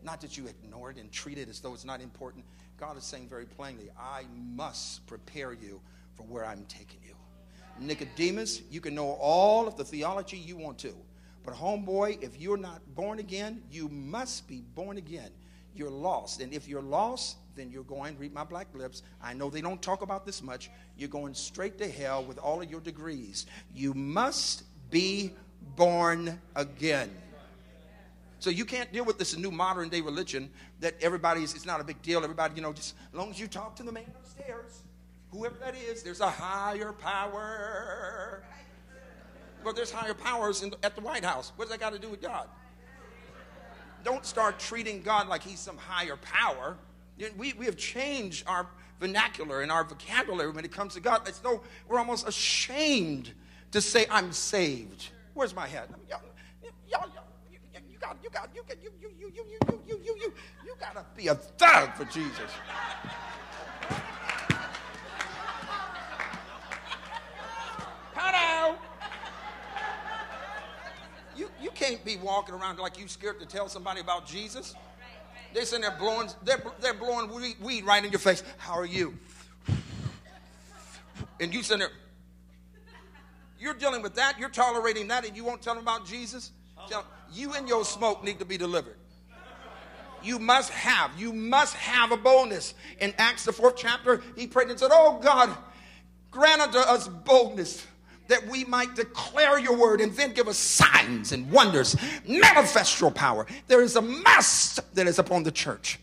Not 0.01 0.19
that 0.21 0.35
you 0.35 0.47
ignore 0.47 0.89
it 0.89 0.97
and 0.97 1.11
treat 1.11 1.37
it 1.37 1.47
as 1.47 1.59
though 1.59 1.75
it's 1.75 1.85
not 1.85 2.01
important. 2.01 2.43
God 2.75 2.97
is 2.97 3.03
saying 3.03 3.29
very 3.29 3.45
plainly, 3.45 3.91
I 3.99 4.23
must 4.33 5.05
prepare 5.05 5.53
you 5.53 5.79
for 6.15 6.23
where 6.23 6.43
I'm 6.43 6.65
taking 6.65 6.99
you. 7.05 7.13
Nicodemus, 7.79 8.63
you 8.71 8.81
can 8.81 8.95
know 8.95 9.11
all 9.21 9.67
of 9.67 9.77
the 9.77 9.85
theology 9.85 10.37
you 10.37 10.57
want 10.57 10.79
to. 10.79 10.95
But, 11.43 11.53
homeboy, 11.53 12.23
if 12.23 12.41
you're 12.41 12.57
not 12.57 12.81
born 12.95 13.19
again, 13.19 13.61
you 13.69 13.89
must 13.89 14.47
be 14.47 14.61
born 14.73 14.97
again. 14.97 15.29
You're 15.75 15.91
lost. 15.91 16.41
And 16.41 16.51
if 16.51 16.67
you're 16.67 16.81
lost, 16.81 17.37
then 17.55 17.71
you're 17.71 17.83
going, 17.83 18.17
read 18.17 18.33
my 18.33 18.43
black 18.43 18.67
lips. 18.73 19.03
I 19.21 19.33
know 19.33 19.49
they 19.49 19.61
don't 19.61 19.81
talk 19.81 20.01
about 20.01 20.25
this 20.25 20.41
much. 20.41 20.69
You're 20.97 21.09
going 21.09 21.33
straight 21.33 21.77
to 21.79 21.87
hell 21.89 22.23
with 22.23 22.37
all 22.37 22.61
of 22.61 22.69
your 22.69 22.81
degrees. 22.81 23.45
You 23.73 23.93
must 23.93 24.63
be 24.89 25.33
born 25.75 26.39
again. 26.55 27.11
So 28.39 28.49
you 28.49 28.65
can't 28.65 28.91
deal 28.91 29.05
with 29.05 29.17
this 29.17 29.35
new 29.37 29.49
modern 29.49 29.89
day 29.89 30.01
religion 30.01 30.51
that 30.79 30.95
everybody's, 31.01 31.55
it's 31.55 31.65
not 31.65 31.81
a 31.81 31.83
big 31.83 32.01
deal. 32.01 32.23
Everybody, 32.23 32.55
you 32.55 32.61
know, 32.61 32.73
just 32.73 32.95
as 33.11 33.17
long 33.17 33.31
as 33.31 33.39
you 33.39 33.47
talk 33.47 33.75
to 33.77 33.83
the 33.83 33.91
man 33.91 34.05
upstairs, 34.19 34.83
whoever 35.31 35.55
that 35.59 35.75
is, 35.75 36.03
there's 36.03 36.19
a 36.19 36.29
higher 36.29 36.91
power. 36.91 38.43
Well, 39.63 39.73
there's 39.73 39.89
higher 39.89 40.13
powers 40.13 40.61
the, 40.61 40.77
at 40.83 40.95
the 40.95 41.01
White 41.01 41.23
House. 41.23 41.53
What's 41.55 41.71
that 41.71 41.79
got 41.79 41.93
to 41.93 41.99
do 41.99 42.09
with 42.09 42.21
God? 42.21 42.47
Don't 44.03 44.23
start 44.23 44.59
treating 44.59 45.01
God 45.01 45.27
like 45.27 45.41
he's 45.41 45.59
some 45.59 45.77
higher 45.77 46.17
power. 46.17 46.77
We, 47.37 47.53
we 47.53 47.65
have 47.65 47.77
changed 47.77 48.45
our 48.47 48.67
vernacular 48.99 49.61
and 49.61 49.71
our 49.71 49.83
vocabulary 49.83 50.51
when 50.51 50.65
it 50.65 50.71
comes 50.71 50.93
to 50.95 50.99
God. 50.99 51.27
It's 51.27 51.39
though 51.39 51.61
we're 51.87 51.99
almost 51.99 52.27
ashamed 52.27 53.33
to 53.71 53.81
say 53.81 54.05
I'm 54.09 54.31
saved. 54.31 55.09
Where's 55.33 55.55
my 55.55 55.67
hat? 55.67 55.89
Y'all, 56.09 56.21
y'all, 56.89 57.07
you, 57.51 57.99
got, 57.99 58.17
you 58.23 58.29
got, 58.29 58.49
you 58.53 58.63
got, 58.67 58.77
you, 58.81 58.89
you, 59.01 59.09
you, 59.19 59.31
you, 59.35 59.45
you, 59.47 59.81
you, 59.87 60.01
you, 60.03 60.15
you, 60.17 60.33
you 60.65 60.75
gotta 60.79 61.05
be 61.15 61.27
a 61.27 61.35
thug 61.35 61.93
for 61.93 62.05
Jesus. 62.05 62.51
Hello. 68.13 68.77
You, 71.35 71.49
you 71.61 71.69
can't 71.71 72.03
be 72.05 72.17
walking 72.17 72.55
around 72.55 72.79
like 72.79 72.97
you 72.97 73.07
scared 73.07 73.39
to 73.41 73.45
tell 73.45 73.67
somebody 73.67 73.99
about 73.99 74.25
Jesus. 74.25 74.73
They're 75.55 75.63
sitting 75.63 75.83
there 75.83 75.97
blowing, 75.97 76.27
they're, 76.43 76.61
they're 76.81 76.93
blowing 76.93 77.33
weed, 77.33 77.55
weed 77.61 77.85
right 77.85 78.03
in 78.03 78.11
your 78.11 78.19
face. 78.19 78.43
How 78.57 78.73
are 78.73 78.85
you? 78.85 79.17
And 81.39 81.53
you 81.53 81.63
sitting 81.63 81.79
there, 81.79 81.91
you're 83.57 83.73
dealing 83.73 84.01
with 84.01 84.15
that, 84.15 84.37
you're 84.37 84.49
tolerating 84.49 85.07
that, 85.07 85.25
and 85.25 85.33
you 85.33 85.45
won't 85.45 85.61
tell 85.61 85.73
them 85.73 85.83
about 85.83 86.05
Jesus? 86.05 86.51
Tell, 86.89 87.05
you 87.31 87.53
and 87.53 87.69
your 87.69 87.85
smoke 87.85 88.21
need 88.21 88.39
to 88.39 88.45
be 88.45 88.57
delivered. 88.57 88.97
You 90.21 90.39
must 90.39 90.71
have, 90.71 91.11
you 91.17 91.31
must 91.31 91.73
have 91.75 92.11
a 92.11 92.17
boldness. 92.17 92.73
In 92.99 93.13
Acts, 93.17 93.45
the 93.45 93.53
fourth 93.53 93.77
chapter, 93.77 94.21
he 94.35 94.47
prayed 94.47 94.67
and 94.67 94.77
said, 94.77 94.91
Oh 94.91 95.21
God, 95.23 95.55
grant 96.31 96.59
unto 96.59 96.79
us 96.79 97.07
boldness 97.07 97.87
that 98.27 98.47
we 98.47 98.63
might 98.65 98.95
declare 98.95 99.59
your 99.59 99.77
word 99.77 100.01
and 100.01 100.11
then 100.13 100.33
give 100.33 100.47
us 100.47 100.57
signs 100.57 101.31
and 101.31 101.49
wonders, 101.51 101.95
manifest 102.27 102.99
your 102.99 103.11
power. 103.11 103.45
There 103.67 103.81
is 103.81 103.95
a 103.95 104.01
must 104.01 104.95
that 104.95 105.07
is 105.07 105.19
upon 105.19 105.43
the 105.43 105.51
church. 105.51 105.99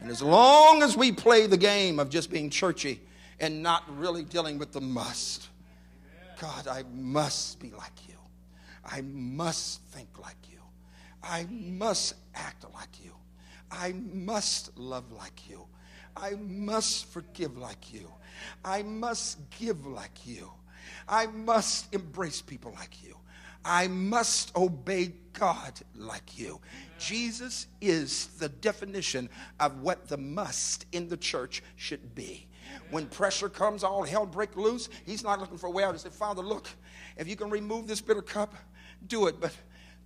And 0.00 0.10
as 0.10 0.22
long 0.22 0.82
as 0.82 0.96
we 0.96 1.12
play 1.12 1.46
the 1.46 1.56
game 1.56 1.98
of 1.98 2.10
just 2.10 2.30
being 2.30 2.50
churchy 2.50 3.00
and 3.40 3.62
not 3.62 3.84
really 3.98 4.22
dealing 4.24 4.58
with 4.58 4.72
the 4.72 4.80
must, 4.80 5.48
God, 6.40 6.68
I 6.68 6.84
must 6.92 7.60
be 7.60 7.70
like 7.70 8.08
you. 8.08 8.14
I 8.84 9.00
must 9.02 9.82
think 9.88 10.08
like 10.20 10.36
you. 10.50 10.60
I 11.22 11.46
must 11.50 12.14
act 12.34 12.64
like 12.74 13.02
you. 13.02 13.12
I 13.70 13.92
must 14.12 14.76
love 14.78 15.10
like 15.12 15.48
you. 15.48 15.66
I 16.16 16.34
must 16.34 17.06
forgive 17.06 17.58
like 17.58 17.92
you. 17.92 18.10
I 18.64 18.82
must 18.82 19.38
give 19.58 19.86
like 19.86 20.26
you. 20.26 20.50
I 21.08 21.26
must 21.26 21.92
embrace 21.94 22.42
people 22.42 22.72
like 22.76 23.02
you. 23.02 23.16
I 23.64 23.88
must 23.88 24.56
obey 24.56 25.12
God 25.32 25.80
like 25.96 26.38
you. 26.38 26.60
Jesus 26.98 27.66
is 27.80 28.28
the 28.38 28.48
definition 28.48 29.28
of 29.58 29.80
what 29.80 30.08
the 30.08 30.16
must 30.16 30.86
in 30.92 31.08
the 31.08 31.16
church 31.16 31.62
should 31.74 32.14
be. 32.14 32.46
When 32.90 33.06
pressure 33.06 33.48
comes, 33.48 33.82
all 33.82 34.04
hell 34.04 34.26
break 34.26 34.56
loose. 34.56 34.88
He's 35.04 35.24
not 35.24 35.40
looking 35.40 35.58
for 35.58 35.66
a 35.66 35.70
way 35.70 35.82
out. 35.82 35.94
He 35.94 35.98
said, 35.98 36.12
Father, 36.12 36.42
look, 36.42 36.68
if 37.16 37.28
you 37.28 37.36
can 37.36 37.50
remove 37.50 37.86
this 37.86 38.00
bitter 38.00 38.22
cup, 38.22 38.54
do 39.08 39.26
it. 39.26 39.40
But 39.40 39.52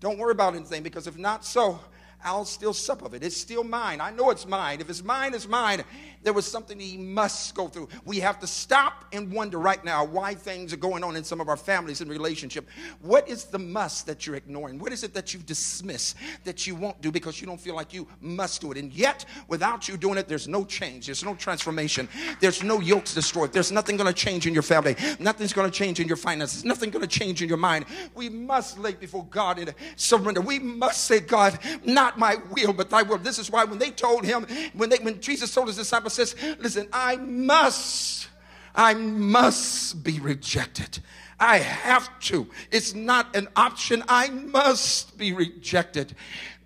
don't 0.00 0.18
worry 0.18 0.32
about 0.32 0.54
anything 0.54 0.82
because 0.82 1.06
if 1.06 1.18
not 1.18 1.44
so, 1.44 1.78
I'll 2.24 2.44
still 2.44 2.72
sup 2.72 3.02
of 3.02 3.14
it. 3.14 3.22
It's 3.22 3.36
still 3.36 3.64
mine. 3.64 4.00
I 4.00 4.10
know 4.10 4.30
it's 4.30 4.46
mine. 4.46 4.80
If 4.80 4.90
it's 4.90 5.02
mine, 5.02 5.34
it's 5.34 5.48
mine. 5.48 5.84
There 6.22 6.32
was 6.34 6.46
something 6.46 6.78
he 6.78 6.98
must 6.98 7.54
go 7.54 7.68
through. 7.68 7.88
We 8.04 8.20
have 8.20 8.38
to 8.40 8.46
stop 8.46 9.06
and 9.12 9.32
wonder 9.32 9.58
right 9.58 9.82
now 9.82 10.04
why 10.04 10.34
things 10.34 10.72
are 10.72 10.76
going 10.76 11.02
on 11.02 11.16
in 11.16 11.24
some 11.24 11.40
of 11.40 11.48
our 11.48 11.56
families 11.56 12.02
and 12.02 12.10
relationship. 12.10 12.68
What 13.00 13.26
is 13.26 13.44
the 13.44 13.58
must 13.58 14.06
that 14.06 14.26
you're 14.26 14.36
ignoring? 14.36 14.78
What 14.78 14.92
is 14.92 15.02
it 15.02 15.14
that 15.14 15.32
you 15.32 15.40
dismiss 15.40 16.14
that 16.44 16.66
you 16.66 16.74
won't 16.74 17.00
do 17.00 17.10
because 17.10 17.40
you 17.40 17.46
don't 17.46 17.60
feel 17.60 17.74
like 17.74 17.94
you 17.94 18.06
must 18.20 18.60
do 18.60 18.70
it? 18.72 18.76
And 18.76 18.92
yet, 18.92 19.24
without 19.48 19.88
you 19.88 19.96
doing 19.96 20.18
it, 20.18 20.28
there's 20.28 20.46
no 20.46 20.64
change. 20.64 21.06
There's 21.06 21.24
no 21.24 21.34
transformation. 21.34 22.06
There's 22.38 22.62
no 22.62 22.80
yokes 22.80 23.14
destroyed. 23.14 23.52
There's 23.52 23.72
nothing 23.72 23.96
going 23.96 24.12
to 24.12 24.18
change 24.18 24.46
in 24.46 24.52
your 24.52 24.62
family. 24.62 24.96
Nothing's 25.18 25.54
going 25.54 25.70
to 25.70 25.76
change 25.76 26.00
in 26.00 26.06
your 26.06 26.18
finances. 26.18 26.66
Nothing 26.66 26.90
going 26.90 27.06
to 27.06 27.18
change 27.18 27.42
in 27.42 27.48
your 27.48 27.58
mind. 27.58 27.86
We 28.14 28.28
must 28.28 28.78
lay 28.78 28.92
before 28.92 29.24
God 29.30 29.58
and 29.58 29.74
surrender. 29.96 30.42
We 30.42 30.58
must 30.58 31.04
say, 31.04 31.20
God, 31.20 31.58
not 31.84 32.09
my 32.18 32.36
will, 32.50 32.72
but 32.72 32.90
thy 32.90 33.02
will. 33.02 33.18
This 33.18 33.38
is 33.38 33.50
why 33.50 33.64
when 33.64 33.78
they 33.78 33.90
told 33.90 34.24
him, 34.24 34.46
when 34.74 34.90
they 34.90 34.98
when 34.98 35.20
Jesus 35.20 35.52
told 35.52 35.68
his 35.68 35.76
disciples, 35.76 36.14
says, 36.14 36.34
listen, 36.58 36.88
I 36.92 37.16
must, 37.16 38.28
I 38.74 38.94
must 38.94 40.02
be 40.02 40.20
rejected. 40.20 41.00
I 41.38 41.58
have 41.58 42.10
to. 42.20 42.46
It's 42.70 42.94
not 42.94 43.34
an 43.34 43.48
option. 43.56 44.04
I 44.08 44.28
must 44.28 45.16
be 45.16 45.32
rejected. 45.32 46.14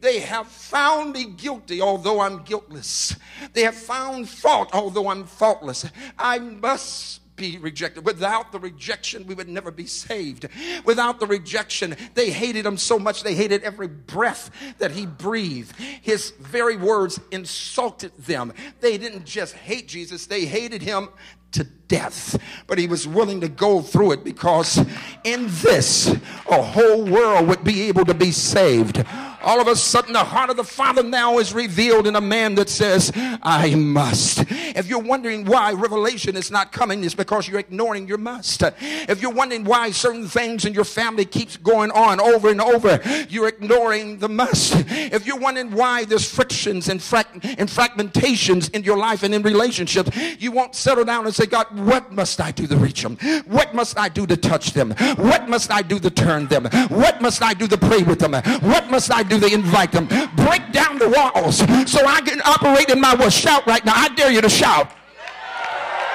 They 0.00 0.18
have 0.18 0.48
found 0.48 1.14
me 1.14 1.26
guilty, 1.26 1.80
although 1.80 2.20
I'm 2.20 2.42
guiltless. 2.42 3.16
They 3.52 3.62
have 3.62 3.76
found 3.76 4.28
fault, 4.28 4.70
although 4.74 5.08
I'm 5.08 5.24
faultless. 5.24 5.86
I 6.18 6.40
must 6.40 7.20
be 7.36 7.58
rejected. 7.58 8.04
Without 8.04 8.52
the 8.52 8.58
rejection, 8.58 9.26
we 9.26 9.34
would 9.34 9.48
never 9.48 9.70
be 9.70 9.86
saved. 9.86 10.48
Without 10.84 11.20
the 11.20 11.26
rejection, 11.26 11.96
they 12.14 12.30
hated 12.30 12.64
him 12.64 12.76
so 12.76 12.98
much, 12.98 13.22
they 13.22 13.34
hated 13.34 13.62
every 13.62 13.88
breath 13.88 14.50
that 14.78 14.92
he 14.92 15.06
breathed. 15.06 15.74
His 15.76 16.30
very 16.40 16.76
words 16.76 17.20
insulted 17.30 18.12
them. 18.18 18.52
They 18.80 18.98
didn't 18.98 19.24
just 19.24 19.54
hate 19.54 19.88
Jesus, 19.88 20.26
they 20.26 20.44
hated 20.44 20.82
him 20.82 21.08
to 21.54 21.64
death. 21.88 22.38
But 22.66 22.78
he 22.78 22.86
was 22.86 23.06
willing 23.06 23.40
to 23.40 23.48
go 23.48 23.80
through 23.80 24.12
it 24.12 24.24
because 24.24 24.78
in 25.24 25.46
this, 25.62 26.14
a 26.50 26.62
whole 26.62 27.04
world 27.04 27.48
would 27.48 27.64
be 27.64 27.82
able 27.82 28.04
to 28.06 28.14
be 28.14 28.30
saved. 28.30 29.04
All 29.42 29.60
of 29.60 29.68
a 29.68 29.76
sudden, 29.76 30.14
the 30.14 30.24
heart 30.24 30.48
of 30.48 30.56
the 30.56 30.64
Father 30.64 31.02
now 31.02 31.38
is 31.38 31.52
revealed 31.52 32.06
in 32.06 32.16
a 32.16 32.20
man 32.20 32.54
that 32.54 32.70
says, 32.70 33.12
I 33.14 33.74
must. 33.74 34.44
If 34.50 34.88
you're 34.88 35.02
wondering 35.02 35.44
why 35.44 35.72
revelation 35.72 36.34
is 36.34 36.50
not 36.50 36.72
coming, 36.72 37.04
it's 37.04 37.14
because 37.14 37.46
you're 37.46 37.60
ignoring 37.60 38.08
your 38.08 38.16
must. 38.16 38.62
If 38.80 39.20
you're 39.20 39.30
wondering 39.30 39.64
why 39.64 39.90
certain 39.90 40.28
things 40.28 40.64
in 40.64 40.72
your 40.72 40.84
family 40.84 41.26
keeps 41.26 41.58
going 41.58 41.90
on 41.90 42.20
over 42.20 42.48
and 42.48 42.60
over, 42.60 43.00
you're 43.28 43.48
ignoring 43.48 44.18
the 44.18 44.30
must. 44.30 44.72
If 44.88 45.26
you're 45.26 45.38
wondering 45.38 45.72
why 45.72 46.06
there's 46.06 46.28
frictions 46.28 46.88
and, 46.88 47.02
fra- 47.02 47.26
and 47.34 47.68
fragmentations 47.68 48.74
in 48.74 48.82
your 48.82 48.96
life 48.96 49.22
and 49.22 49.34
in 49.34 49.42
relationships, 49.42 50.10
you 50.38 50.52
won't 50.52 50.74
settle 50.74 51.04
down 51.04 51.26
and 51.26 51.34
say, 51.34 51.43
God, 51.46 51.66
what 51.78 52.12
must 52.12 52.40
I 52.40 52.50
do 52.50 52.66
to 52.66 52.76
reach 52.76 53.02
them? 53.02 53.16
What 53.46 53.74
must 53.74 53.98
I 53.98 54.08
do 54.08 54.26
to 54.26 54.36
touch 54.36 54.72
them? 54.72 54.92
What 55.16 55.48
must 55.48 55.70
I 55.70 55.82
do 55.82 55.98
to 55.98 56.10
turn 56.10 56.46
them? 56.46 56.64
What 56.88 57.20
must 57.20 57.42
I 57.42 57.54
do 57.54 57.66
to 57.68 57.76
pray 57.76 58.02
with 58.02 58.18
them? 58.18 58.32
What 58.62 58.90
must 58.90 59.12
I 59.12 59.22
do 59.22 59.38
to 59.40 59.52
invite 59.52 59.92
them? 59.92 60.06
Break 60.36 60.72
down 60.72 60.98
the 60.98 61.08
walls 61.08 61.58
so 61.90 62.06
I 62.06 62.20
can 62.20 62.40
operate 62.44 62.90
in 62.90 63.00
my 63.00 63.14
will. 63.14 63.30
Shout 63.30 63.66
right 63.66 63.84
now. 63.84 63.92
I 63.94 64.08
dare 64.14 64.30
you 64.30 64.40
to 64.40 64.48
shout. 64.48 64.90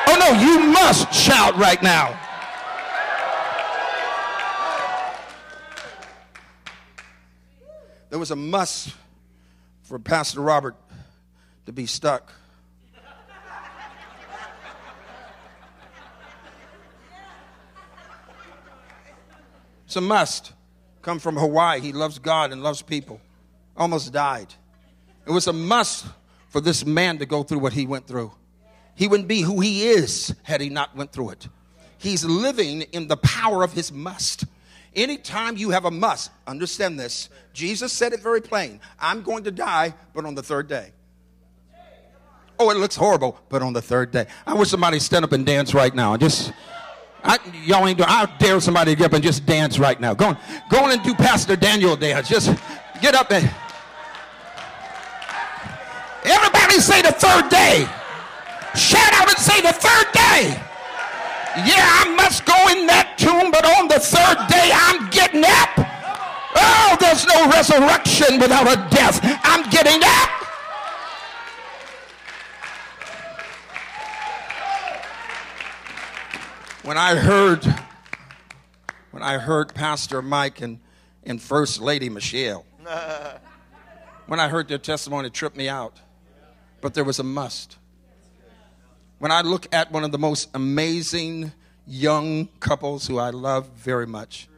Oh 0.08 0.18
no, 0.18 0.40
you 0.42 0.72
must 0.72 1.14
shout 1.14 1.56
right 1.58 1.82
now. 1.84 2.20
There 8.10 8.18
was 8.18 8.32
a 8.32 8.36
must 8.36 8.96
for 9.84 10.00
Pastor 10.00 10.42
Robert 10.42 10.76
to 11.68 11.72
be 11.72 11.86
stuck 11.86 12.32
It's 19.90 19.96
a 19.96 20.02
must. 20.02 20.54
Come 21.02 21.18
from 21.18 21.36
Hawaii. 21.36 21.80
He 21.80 21.94
loves 21.94 22.20
God 22.20 22.52
and 22.52 22.62
loves 22.62 22.84
people. 22.84 23.20
Almost 23.76 24.14
died. 24.14 24.54
It 25.26 25.32
was 25.32 25.48
a 25.48 25.54
must 25.54 26.06
for 26.50 26.62
this 26.62 26.86
man 26.86 27.18
to 27.18 27.26
go 27.26 27.42
through 27.42 27.58
what 27.58 27.74
he 27.74 27.88
went 27.88 28.06
through. 28.06 28.32
He 28.94 29.08
wouldn't 29.08 29.28
be 29.28 29.42
who 29.42 29.62
he 29.62 29.88
is 29.88 30.36
had 30.44 30.62
he 30.62 30.70
not 30.70 30.96
went 30.96 31.12
through 31.12 31.32
it. 31.32 31.48
He's 31.98 32.24
living 32.24 32.84
in 32.84 33.08
the 33.08 33.18
power 33.18 33.64
of 33.64 33.74
his 33.74 33.92
must. 33.92 34.46
Anytime 34.96 35.58
you 35.58 35.72
have 35.72 35.86
a 35.86 35.92
must, 35.92 36.30
understand 36.46 37.00
this. 37.00 37.30
Jesus 37.54 37.92
said 37.92 38.14
it 38.14 38.20
very 38.20 38.42
plain. 38.42 38.82
I'm 39.00 39.24
going 39.24 39.46
to 39.46 39.52
die, 39.52 39.96
but 40.14 40.24
on 40.24 40.36
the 40.36 40.44
third 40.44 40.68
day. 40.68 40.92
Oh, 42.60 42.70
it 42.70 42.78
looks 42.78 42.96
horrible, 42.96 43.40
but 43.50 43.64
on 43.64 43.74
the 43.74 43.82
third 43.82 44.12
day. 44.12 44.28
I 44.46 44.54
wish 44.54 44.70
somebody 44.70 45.00
stand 45.00 45.26
up 45.26 45.32
and 45.32 45.48
dance 45.48 45.74
right 45.74 45.96
now. 45.96 46.16
Just 46.16 46.54
I, 47.24 47.38
y'all 47.66 47.88
ain't 47.88 47.98
doing. 47.98 48.10
I 48.10 48.26
dare 48.38 48.60
somebody 48.60 48.92
to 48.92 48.96
get 48.98 49.06
up 49.08 49.14
and 49.14 49.24
just 49.24 49.46
dance 49.46 49.78
right 49.78 50.00
now. 50.00 50.14
Go 50.14 50.28
on, 50.28 50.38
go 50.70 50.84
on 50.84 50.92
and 50.92 51.04
do 51.04 51.14
Pastor 51.14 51.56
Daniel 51.56 51.96
dance. 51.96 52.30
Just 52.30 52.50
get 53.02 53.16
up 53.16 53.32
and 53.32 53.50
everybody 56.24 56.80
say 56.80 57.02
the 57.02 57.12
third 57.12 57.50
day. 57.50 57.88
Shout 58.76 59.14
out 59.14 59.28
and 59.28 59.38
say 59.38 59.62
the 59.62 59.74
third 59.74 60.08
day. 60.14 60.56
Yeah, 61.66 61.84
I 61.84 62.14
must 62.16 62.46
go 62.46 62.56
in 62.70 62.88
that 62.88 63.18
tomb, 63.18 63.52
but 63.52 63.66
on 63.66 63.88
the 63.90 64.00
third 64.00 64.38
day 64.48 64.72
I'm 64.72 65.10
getting 65.10 65.44
up. 65.44 65.74
Oh, 66.56 66.96
there's 67.00 67.26
no 67.28 67.50
resurrection 67.50 68.40
without 68.40 68.68
a 68.70 68.78
death. 68.94 69.20
I'm 69.44 69.68
getting 69.70 70.00
up. 70.04 70.39
When 76.90 76.98
I 76.98 77.14
heard 77.14 77.64
when 79.12 79.22
I 79.22 79.38
heard 79.38 79.76
Pastor 79.76 80.24
Mike 80.24 80.62
and, 80.62 80.80
and 81.24 81.40
First 81.40 81.80
Lady 81.80 82.10
Michelle, 82.10 82.66
when 84.26 84.40
I 84.40 84.48
heard 84.48 84.68
their 84.68 84.80
testimony, 84.80 85.28
it 85.28 85.36
tripped 85.36 85.56
me 85.56 85.70
out. 85.70 86.02
But 86.82 86.96
there 86.96 87.04
was 87.04 87.20
a 87.20 87.24
must. 87.24 87.78
When 89.20 89.30
I 89.32 89.42
look 89.42 89.68
at 89.72 89.92
one 89.92 90.04
of 90.04 90.12
the 90.12 90.18
most 90.18 90.50
amazing 90.56 91.52
young 91.86 92.48
couples 92.60 93.06
who 93.06 93.20
I 93.20 93.30
love 93.30 93.70
very 93.76 94.08
much. 94.08 94.50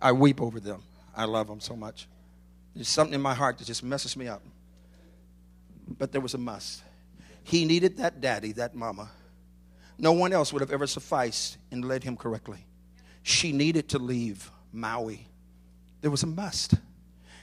I 0.00 0.12
weep 0.12 0.40
over 0.40 0.58
them. 0.58 0.82
I 1.14 1.26
love 1.26 1.46
them 1.46 1.60
so 1.60 1.76
much. 1.76 2.08
There's 2.74 2.88
something 2.88 3.12
in 3.12 3.20
my 3.20 3.34
heart 3.34 3.58
that 3.58 3.66
just 3.66 3.82
messes 3.82 4.16
me 4.16 4.28
up. 4.28 4.40
But 5.86 6.10
there 6.10 6.22
was 6.22 6.32
a 6.32 6.38
must. 6.38 6.82
He 7.44 7.66
needed 7.66 7.98
that 7.98 8.22
daddy, 8.22 8.52
that 8.52 8.74
mama. 8.74 9.10
No 9.98 10.12
one 10.12 10.32
else 10.32 10.52
would 10.52 10.60
have 10.60 10.70
ever 10.70 10.86
sufficed 10.86 11.56
and 11.70 11.84
led 11.84 12.04
him 12.04 12.16
correctly. 12.16 12.66
She 13.22 13.52
needed 13.52 13.88
to 13.90 13.98
leave 13.98 14.50
Maui. 14.72 15.26
There 16.00 16.10
was 16.10 16.22
a 16.22 16.26
must. 16.26 16.74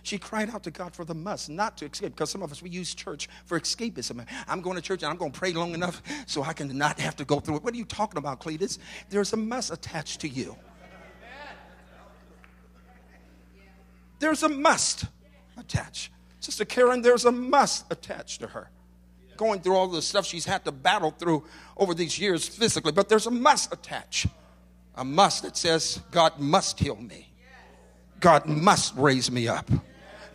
She 0.03 0.17
cried 0.17 0.49
out 0.49 0.63
to 0.63 0.71
God 0.71 0.93
for 0.93 1.05
the 1.05 1.15
must, 1.15 1.49
not 1.49 1.77
to 1.77 1.85
escape, 1.85 2.11
because 2.11 2.29
some 2.29 2.43
of 2.43 2.51
us, 2.51 2.61
we 2.61 2.69
use 2.69 2.93
church 2.93 3.29
for 3.45 3.59
escapism. 3.59 4.25
I'm 4.47 4.61
going 4.61 4.75
to 4.75 4.81
church 4.81 5.01
and 5.01 5.09
I'm 5.09 5.17
going 5.17 5.31
to 5.31 5.39
pray 5.39 5.53
long 5.53 5.73
enough 5.73 6.01
so 6.27 6.43
I 6.43 6.53
can 6.53 6.77
not 6.77 6.99
have 6.99 7.15
to 7.15 7.25
go 7.25 7.39
through 7.39 7.55
it. 7.57 7.63
What 7.63 7.73
are 7.73 7.77
you 7.77 7.85
talking 7.85 8.17
about, 8.17 8.41
Cletus? 8.41 8.79
There's 9.09 9.31
a 9.33 9.37
must 9.37 9.71
attached 9.71 10.21
to 10.21 10.27
you. 10.27 10.57
There's 14.19 14.43
a 14.43 14.49
must 14.49 15.05
attached. 15.57 16.11
Sister 16.39 16.65
Karen, 16.65 17.01
there's 17.01 17.25
a 17.25 17.31
must 17.31 17.91
attached 17.91 18.41
to 18.41 18.47
her. 18.47 18.69
Going 19.37 19.61
through 19.61 19.75
all 19.75 19.87
the 19.87 20.01
stuff 20.01 20.25
she's 20.25 20.45
had 20.45 20.63
to 20.65 20.71
battle 20.71 21.11
through 21.11 21.43
over 21.75 21.93
these 21.93 22.19
years 22.19 22.47
physically, 22.47 22.91
but 22.91 23.09
there's 23.09 23.27
a 23.27 23.31
must 23.31 23.73
attached. 23.73 24.27
A 24.95 25.03
must 25.03 25.43
that 25.43 25.57
says, 25.57 25.99
God 26.11 26.39
must 26.39 26.79
heal 26.79 26.95
me. 26.95 27.33
God 28.19 28.45
must 28.45 28.95
raise 28.95 29.31
me 29.31 29.47
up. 29.47 29.69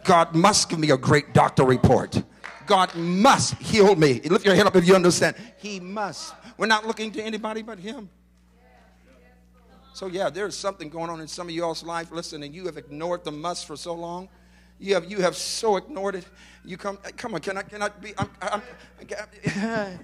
God 0.05 0.35
must 0.35 0.69
give 0.69 0.79
me 0.79 0.91
a 0.91 0.97
great 0.97 1.33
doctor 1.33 1.65
report. 1.65 2.23
God 2.67 2.95
must 2.95 3.55
heal 3.55 3.95
me. 3.95 4.21
Lift 4.21 4.45
your 4.45 4.55
hand 4.55 4.69
up 4.69 4.77
if 4.77 4.87
you 4.87 4.95
understand. 4.95 5.37
He 5.59 5.81
must. 5.81 6.35
We're 6.57 6.67
not 6.67 6.87
looking 6.87 7.11
to 7.13 7.23
anybody 7.23 7.63
but 7.63 7.79
Him. 7.79 8.11
So, 9.95 10.07
yeah, 10.07 10.31
there's 10.31 10.57
something 10.57 10.91
going 10.91 11.11
on 11.11 11.21
in 11.21 11.27
some 11.27 11.49
of 11.49 11.55
y'all's 11.55 11.83
life. 11.83 12.13
Listen, 12.13 12.43
and 12.43 12.55
you 12.55 12.67
have 12.67 12.77
ignored 12.77 13.25
the 13.25 13.33
must 13.33 13.67
for 13.67 13.77
so 13.77 13.95
long. 13.95 14.29
You 14.79 14.95
have, 14.95 15.11
you 15.11 15.21
have 15.21 15.37
so 15.37 15.77
ignored 15.77 16.15
it. 16.15 16.27
You 16.65 16.77
come, 16.77 16.99
come 17.17 17.35
on, 17.35 17.41
can 17.41 17.59
I, 17.59 17.63
can 17.63 17.83
I 17.83 17.89
be, 17.89 18.13
I'm, 18.19 18.31
I'm, 18.41 18.63
I'm, 19.01 19.99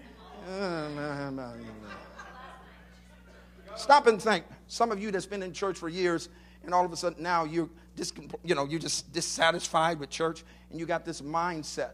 Stop 3.77 4.07
and 4.07 4.21
think. 4.21 4.45
Some 4.67 4.91
of 4.91 5.01
you 5.01 5.11
that's 5.11 5.27
been 5.27 5.43
in 5.43 5.53
church 5.53 5.79
for 5.79 5.89
years, 5.89 6.29
and 6.65 6.75
all 6.75 6.85
of 6.85 6.93
a 6.93 6.97
sudden 6.97 7.23
now 7.23 7.45
you're, 7.45 7.69
dis, 7.97 8.13
you 8.45 8.55
know, 8.55 8.65
you're 8.65 8.81
just 8.81 9.13
dissatisfied 9.13 9.99
with 9.99 10.11
church, 10.11 10.45
and 10.71 10.79
you 10.79 10.87
got 10.87 11.05
this 11.05 11.21
mindset 11.21 11.93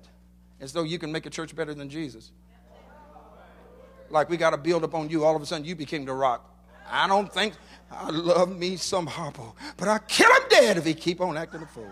as 0.60 0.72
though 0.72 0.82
you 0.82 0.98
can 0.98 1.10
make 1.10 1.26
a 1.26 1.30
church 1.30 1.54
better 1.54 1.74
than 1.74 1.88
Jesus. 1.88 2.32
Like 4.10 4.28
we 4.28 4.36
got 4.36 4.50
to 4.50 4.56
build 4.56 4.84
upon 4.84 5.08
you. 5.08 5.24
All 5.24 5.36
of 5.36 5.42
a 5.42 5.46
sudden 5.46 5.64
you 5.64 5.74
became 5.74 6.04
the 6.04 6.12
rock. 6.12 6.46
I 6.90 7.06
don't 7.06 7.32
think 7.32 7.54
I 7.90 8.10
love 8.10 8.56
me 8.56 8.76
some 8.76 9.06
Harpo, 9.06 9.54
but 9.76 9.88
I 9.88 9.98
kill 9.98 10.30
him 10.30 10.42
dead 10.48 10.76
if 10.76 10.84
he 10.84 10.94
keep 10.94 11.20
on 11.20 11.36
acting 11.36 11.62
a 11.62 11.66
fool. 11.66 11.90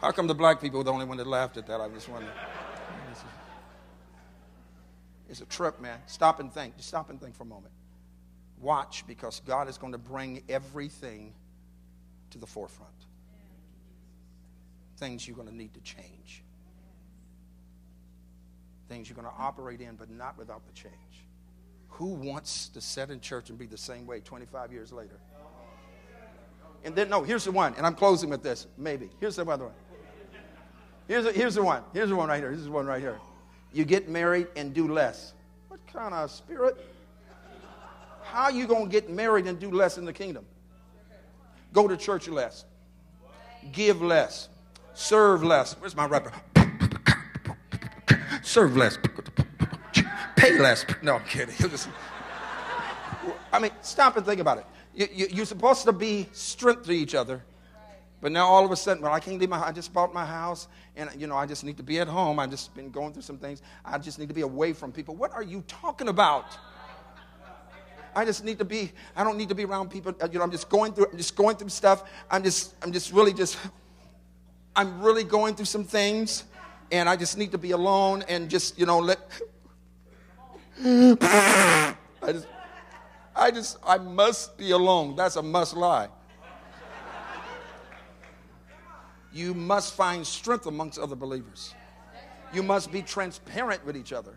How 0.00 0.12
come 0.12 0.26
the 0.26 0.34
black 0.34 0.60
people 0.60 0.78
were 0.78 0.84
the 0.84 0.92
only 0.92 1.06
one 1.06 1.16
that 1.16 1.26
laughed 1.26 1.56
at 1.56 1.66
that? 1.66 1.80
I 1.80 1.88
just 1.88 2.08
wondering. 2.08 2.32
It's 5.28 5.40
a 5.40 5.46
trip, 5.46 5.80
man. 5.80 5.98
Stop 6.06 6.40
and 6.40 6.52
think. 6.52 6.76
Just 6.76 6.88
stop 6.88 7.10
and 7.10 7.20
think 7.20 7.34
for 7.34 7.42
a 7.42 7.46
moment. 7.46 7.72
Watch 8.60 9.04
because 9.06 9.40
God 9.40 9.68
is 9.68 9.76
going 9.76 9.92
to 9.92 9.98
bring 9.98 10.42
everything 10.48 11.34
to 12.30 12.38
the 12.38 12.46
forefront. 12.46 12.92
Things 14.96 15.26
you're 15.26 15.36
going 15.36 15.48
to 15.48 15.54
need 15.54 15.74
to 15.74 15.80
change. 15.80 16.42
Things 18.88 19.08
you're 19.08 19.16
going 19.16 19.28
to 19.28 19.42
operate 19.42 19.80
in, 19.80 19.96
but 19.96 20.10
not 20.10 20.38
without 20.38 20.66
the 20.66 20.72
change. 20.72 20.94
Who 21.90 22.06
wants 22.06 22.68
to 22.70 22.80
sit 22.80 23.10
in 23.10 23.20
church 23.20 23.50
and 23.50 23.58
be 23.58 23.66
the 23.66 23.76
same 23.76 24.06
way 24.06 24.20
25 24.20 24.72
years 24.72 24.92
later? 24.92 25.20
And 26.84 26.94
then, 26.94 27.10
no, 27.10 27.22
here's 27.22 27.44
the 27.44 27.52
one, 27.52 27.74
and 27.76 27.84
I'm 27.84 27.94
closing 27.94 28.30
with 28.30 28.42
this, 28.42 28.66
maybe. 28.76 29.10
Here's 29.20 29.36
the 29.36 29.44
other 29.44 29.64
one. 29.64 29.74
Here's, 31.08 31.24
the, 31.24 31.32
here's 31.32 31.54
the 31.54 31.62
one. 31.62 31.82
Here's 31.94 32.10
the 32.10 32.16
one 32.16 32.28
right 32.28 32.38
here. 32.38 32.50
Here's 32.50 32.64
the 32.64 32.70
one 32.70 32.86
right 32.86 33.00
here. 33.00 33.18
You 33.72 33.84
get 33.84 34.08
married 34.08 34.46
and 34.56 34.74
do 34.74 34.92
less. 34.92 35.32
What 35.68 35.80
kind 35.92 36.14
of 36.14 36.30
spirit? 36.30 36.76
How 38.22 38.44
are 38.44 38.52
you 38.52 38.66
going 38.66 38.84
to 38.84 38.90
get 38.90 39.08
married 39.08 39.46
and 39.46 39.58
do 39.58 39.70
less 39.70 39.96
in 39.96 40.04
the 40.04 40.12
kingdom? 40.12 40.44
Go 41.72 41.88
to 41.88 41.96
church 41.96 42.28
less. 42.28 42.66
Give 43.72 44.02
less. 44.02 44.50
Serve 44.92 45.42
less. 45.42 45.74
Where's 45.80 45.96
my 45.96 46.06
rapper? 46.06 46.32
Serve 48.42 48.76
less. 48.76 48.98
Pay 50.36 50.58
less. 50.58 50.84
No, 51.02 51.16
I'm 51.16 51.24
kidding. 51.24 51.54
I 53.52 53.58
mean, 53.58 53.70
stop 53.80 54.16
and 54.16 54.26
think 54.26 54.40
about 54.40 54.58
it. 54.58 54.66
You, 54.94 55.26
you're 55.30 55.46
supposed 55.46 55.84
to 55.84 55.92
be 55.92 56.28
strength 56.32 56.84
to 56.84 56.92
each 56.92 57.14
other. 57.14 57.42
But 58.20 58.32
now 58.32 58.46
all 58.46 58.64
of 58.64 58.72
a 58.72 58.76
sudden, 58.76 59.02
well, 59.02 59.12
I 59.12 59.20
can't 59.20 59.38
leave 59.38 59.48
my 59.48 59.64
I 59.64 59.70
just 59.70 59.92
bought 59.92 60.12
my 60.12 60.26
house 60.26 60.66
and 60.96 61.08
you 61.16 61.26
know, 61.26 61.36
I 61.36 61.46
just 61.46 61.62
need 61.62 61.76
to 61.76 61.82
be 61.82 62.00
at 62.00 62.08
home. 62.08 62.40
I've 62.40 62.50
just 62.50 62.74
been 62.74 62.90
going 62.90 63.12
through 63.12 63.22
some 63.22 63.38
things. 63.38 63.62
I 63.84 63.98
just 63.98 64.18
need 64.18 64.28
to 64.28 64.34
be 64.34 64.40
away 64.40 64.72
from 64.72 64.90
people. 64.90 65.14
What 65.14 65.32
are 65.32 65.42
you 65.42 65.62
talking 65.68 66.08
about? 66.08 66.58
I 68.16 68.24
just 68.24 68.44
need 68.44 68.58
to 68.58 68.64
be, 68.64 68.90
I 69.14 69.22
don't 69.22 69.36
need 69.36 69.48
to 69.50 69.54
be 69.54 69.64
around 69.64 69.90
people. 69.90 70.12
Uh, 70.20 70.28
you 70.32 70.38
know, 70.38 70.44
I'm 70.44 70.50
just 70.50 70.68
going 70.68 70.92
through, 70.92 71.06
I'm 71.12 71.16
just 71.16 71.36
going 71.36 71.56
through 71.56 71.68
stuff. 71.68 72.02
I'm 72.28 72.42
just, 72.42 72.74
I'm 72.82 72.92
just 72.92 73.12
really 73.12 73.32
just, 73.32 73.56
I'm 74.74 75.00
really 75.00 75.22
going 75.22 75.54
through 75.54 75.66
some 75.66 75.84
things. 75.84 76.44
And 76.90 77.08
I 77.08 77.14
just 77.14 77.38
need 77.38 77.52
to 77.52 77.58
be 77.58 77.72
alone 77.72 78.24
and 78.28 78.48
just, 78.48 78.78
you 78.78 78.86
know, 78.86 78.98
let, 78.98 79.20
I 80.82 81.94
just, 82.32 82.46
I 83.36 83.50
just, 83.52 83.78
I 83.86 83.98
must 83.98 84.56
be 84.58 84.72
alone. 84.72 85.14
That's 85.14 85.36
a 85.36 85.42
must 85.42 85.76
lie. 85.76 86.08
You 89.38 89.54
must 89.54 89.94
find 89.94 90.26
strength 90.26 90.66
amongst 90.66 90.98
other 90.98 91.14
believers. 91.14 91.72
You 92.52 92.64
must 92.64 92.90
be 92.90 93.02
transparent 93.02 93.86
with 93.86 93.96
each 93.96 94.12
other. 94.12 94.36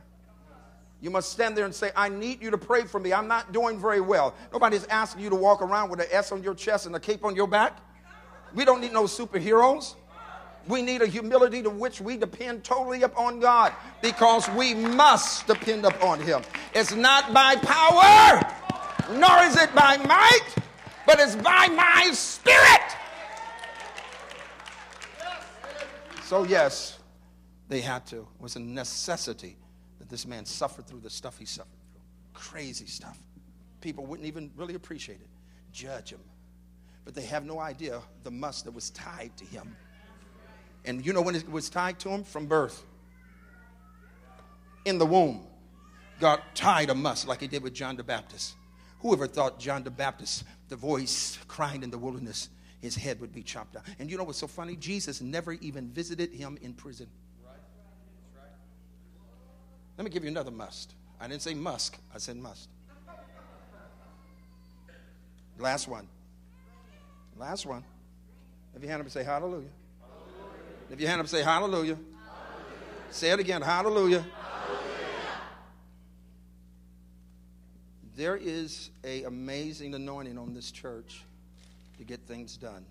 You 1.02 1.10
must 1.10 1.32
stand 1.32 1.58
there 1.58 1.66
and 1.66 1.74
say, 1.74 1.90
I 1.96 2.08
need 2.08 2.40
you 2.40 2.52
to 2.52 2.58
pray 2.60 2.84
for 2.84 3.00
me. 3.00 3.12
I'm 3.12 3.28
not 3.28 3.52
doing 3.52 3.80
very 3.80 4.00
well. 4.00 4.36
Nobody's 4.54 4.86
asking 4.86 5.24
you 5.24 5.32
to 5.32 5.36
walk 5.36 5.64
around 5.64 5.90
with 5.90 6.02
an 6.02 6.06
S 6.12 6.32
on 6.32 6.44
your 6.44 6.54
chest 6.54 6.86
and 6.86 6.96
a 6.96 7.00
cape 7.00 7.26
on 7.26 7.36
your 7.36 7.48
back. 7.48 7.80
We 8.54 8.64
don't 8.64 8.80
need 8.80 8.94
no 8.94 9.06
superheroes. 9.06 9.96
We 10.68 10.84
need 10.84 11.02
a 11.02 11.08
humility 11.08 11.64
to 11.64 11.72
which 11.72 12.00
we 12.00 12.16
depend 12.16 12.64
totally 12.64 13.02
upon 13.02 13.40
God 13.40 13.74
because 14.04 14.48
we 14.50 14.76
must 14.76 15.48
depend 15.48 15.84
upon 15.84 16.20
Him. 16.20 16.44
It's 16.76 16.94
not 16.94 17.34
by 17.34 17.56
power, 17.56 18.40
nor 19.18 19.40
is 19.46 19.58
it 19.58 19.74
by 19.74 19.98
might, 19.98 20.54
but 21.08 21.20
it's 21.20 21.36
by 21.38 21.70
my 21.70 22.12
spirit. 22.14 23.01
So, 26.32 26.44
yes, 26.44 26.98
they 27.68 27.82
had 27.82 28.06
to. 28.06 28.20
It 28.20 28.26
was 28.40 28.56
a 28.56 28.62
necessity 28.62 29.58
that 30.00 30.08
this 30.08 30.26
man 30.26 30.46
suffered 30.46 30.88
through 30.88 31.02
the 31.02 31.10
stuff 31.10 31.38
he 31.38 31.44
suffered 31.44 31.78
through. 31.92 32.00
Crazy 32.34 32.86
stuff. 32.86 33.18
People 33.82 34.06
wouldn't 34.06 34.26
even 34.26 34.50
really 34.56 34.76
appreciate 34.76 35.20
it, 35.20 35.28
judge 35.74 36.14
him. 36.14 36.22
But 37.04 37.16
they 37.16 37.24
have 37.24 37.44
no 37.44 37.60
idea 37.60 38.02
the 38.24 38.32
must 38.32 38.64
that 38.64 38.72
was 38.72 38.92
tied 38.92 39.36
to 39.36 39.44
him. 39.44 39.76
And 40.86 41.06
you 41.06 41.12
know 41.12 41.22
when 41.22 41.36
it 41.36 41.52
was 41.52 41.70
tied 41.70 42.00
to 42.00 42.08
him? 42.08 42.24
From 42.24 42.48
birth. 42.48 42.82
In 44.86 45.00
the 45.00 45.06
womb. 45.06 45.46
God 46.22 46.42
tied 46.56 46.90
a 46.90 46.96
must 46.96 47.28
like 47.28 47.42
he 47.42 47.48
did 47.48 47.62
with 47.62 47.74
John 47.74 47.98
the 47.98 48.04
Baptist. 48.04 48.56
Whoever 49.00 49.28
thought 49.28 49.60
John 49.60 49.84
the 49.84 49.92
Baptist, 49.92 50.46
the 50.70 50.78
voice 50.78 51.40
crying 51.50 51.84
in 51.84 51.92
the 51.92 51.98
wilderness, 51.98 52.48
his 52.82 52.96
head 52.96 53.22
would 53.22 53.34
be 53.34 53.44
chopped 53.44 53.76
off? 53.76 53.84
And 54.00 54.10
you 54.10 54.18
know 54.18 54.24
what's 54.24 54.40
so 54.40 54.48
funny? 54.48 54.76
Jesus 54.76 55.22
never 55.22 55.54
even 55.54 55.90
visited 55.90 56.34
him 56.34 56.58
in 56.62 56.74
prison. 56.74 57.08
Let 59.98 60.06
me 60.06 60.10
give 60.10 60.24
you 60.24 60.30
another 60.30 60.52
must. 60.52 60.96
I 61.20 61.28
didn't 61.28 61.44
say 61.44 61.54
musk, 61.54 61.98
I 62.14 62.18
said 62.18 62.38
must. 62.38 62.70
Last 65.60 65.88
one. 65.88 66.08
Last 67.38 67.68
one. 67.68 67.84
If 68.76 68.82
your 68.82 68.90
hand 68.90 69.02
up 69.02 69.06
and 69.06 69.12
say 69.12 69.24
hallelujah. 69.24 69.70
If 70.90 71.00
your 71.00 71.08
hand 71.08 71.20
up 71.20 71.26
and 71.26 71.30
say 71.30 71.44
hallelujah. 71.44 71.96
hallelujah. 71.96 72.02
Say 73.12 73.30
it 73.30 73.40
again, 73.40 73.62
hallelujah. 73.62 74.26
hallelujah. 74.42 74.82
There 78.16 78.38
is 78.38 78.90
a 79.04 79.24
amazing 79.24 79.94
anointing 79.94 80.38
on 80.38 80.54
this 80.54 80.72
church 80.72 81.24
to 82.02 82.06
get 82.06 82.20
things 82.28 82.58
done. 82.58 82.86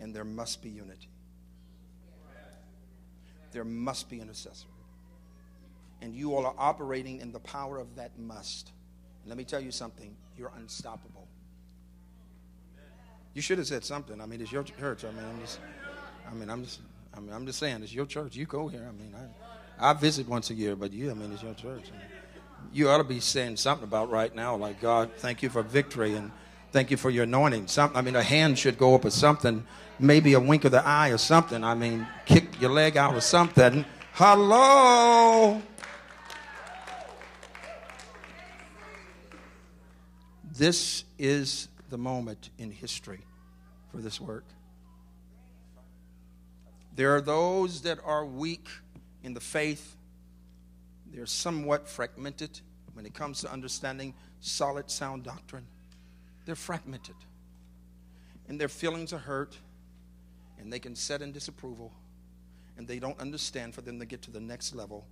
And 0.00 0.14
there 0.14 0.24
must 0.24 0.62
be 0.62 0.70
unity. 0.70 1.08
There 3.52 3.64
must 3.64 4.10
be 4.10 4.20
intercessor 4.20 4.66
and 6.04 6.14
you 6.14 6.34
all 6.34 6.44
are 6.44 6.54
operating 6.58 7.20
in 7.20 7.32
the 7.32 7.40
power 7.40 7.78
of 7.78 7.96
that 7.96 8.18
must. 8.18 8.70
And 9.22 9.30
let 9.30 9.38
me 9.38 9.44
tell 9.44 9.60
you 9.60 9.70
something 9.70 10.14
you're 10.36 10.52
unstoppable. 10.58 11.26
You 13.32 13.40
should 13.40 13.56
have 13.56 13.66
said 13.66 13.84
something. 13.84 14.20
I 14.20 14.26
mean, 14.26 14.42
it's 14.42 14.52
your 14.52 14.64
church. 14.64 15.04
I 15.04 15.10
mean, 15.12 15.24
I'm 15.24 15.40
just, 15.40 15.60
I 16.30 16.34
mean, 16.34 16.50
I'm 16.50 16.62
just, 16.62 16.80
I 17.14 17.20
mean, 17.20 17.32
I'm 17.32 17.46
just 17.46 17.58
saying, 17.58 17.82
it's 17.82 17.94
your 17.94 18.04
church. 18.04 18.36
You 18.36 18.44
go 18.44 18.68
here. 18.68 18.86
I 18.86 18.92
mean, 18.92 19.14
I, 19.16 19.90
I 19.90 19.92
visit 19.94 20.28
once 20.28 20.50
a 20.50 20.54
year, 20.54 20.76
but 20.76 20.92
you, 20.92 21.10
I 21.10 21.14
mean, 21.14 21.32
it's 21.32 21.42
your 21.42 21.54
church. 21.54 21.84
I 21.88 21.96
mean, 21.96 22.70
You 22.70 22.90
ought 22.90 22.98
to 22.98 23.04
be 23.04 23.18
saying 23.18 23.56
something 23.56 23.84
about 23.84 24.10
right 24.10 24.34
now, 24.34 24.56
like, 24.56 24.82
God, 24.82 25.10
thank 25.16 25.42
you 25.42 25.48
for 25.48 25.62
victory 25.62 26.14
and 26.14 26.30
thank 26.74 26.90
you 26.90 26.96
for 26.96 27.08
your 27.08 27.22
anointing. 27.22 27.68
Something, 27.68 27.96
I 27.96 28.02
mean, 28.02 28.16
a 28.16 28.22
hand 28.22 28.58
should 28.58 28.76
go 28.76 28.96
up 28.96 29.04
or 29.04 29.10
something, 29.10 29.64
maybe 30.00 30.32
a 30.32 30.40
wink 30.40 30.64
of 30.64 30.72
the 30.72 30.84
eye 30.84 31.10
or 31.10 31.18
something. 31.18 31.62
I 31.62 31.76
mean, 31.76 32.04
kick 32.26 32.60
your 32.60 32.70
leg 32.70 32.96
out 32.96 33.14
or 33.14 33.20
something. 33.20 33.84
Hello. 34.14 35.62
This 40.52 41.04
is 41.16 41.68
the 41.90 41.96
moment 41.96 42.50
in 42.58 42.72
history 42.72 43.20
for 43.92 43.98
this 43.98 44.20
work. 44.20 44.44
There 46.96 47.14
are 47.14 47.20
those 47.20 47.82
that 47.82 48.00
are 48.04 48.26
weak 48.26 48.66
in 49.22 49.32
the 49.32 49.40
faith, 49.40 49.96
they're 51.12 51.24
somewhat 51.26 51.86
fragmented 51.86 52.58
when 52.94 53.06
it 53.06 53.14
comes 53.14 53.42
to 53.42 53.52
understanding 53.52 54.12
solid, 54.40 54.90
sound 54.90 55.22
doctrine. 55.22 55.66
They're 56.44 56.54
fragmented, 56.54 57.16
and 58.48 58.60
their 58.60 58.68
feelings 58.68 59.12
are 59.12 59.18
hurt, 59.18 59.56
and 60.58 60.72
they 60.72 60.78
can 60.78 60.94
set 60.94 61.22
in 61.22 61.32
disapproval, 61.32 61.92
and 62.76 62.86
they 62.86 62.98
don't 62.98 63.18
understand 63.18 63.74
for 63.74 63.80
them 63.80 63.98
to 63.98 64.04
get 64.04 64.22
to 64.22 64.30
the 64.30 64.40
next 64.40 64.74
level. 64.74 65.06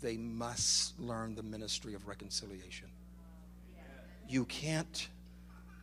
They 0.00 0.16
must 0.16 0.98
learn 0.98 1.34
the 1.34 1.42
ministry 1.42 1.94
of 1.94 2.08
reconciliation. 2.08 2.88
You 4.28 4.44
can't 4.46 5.08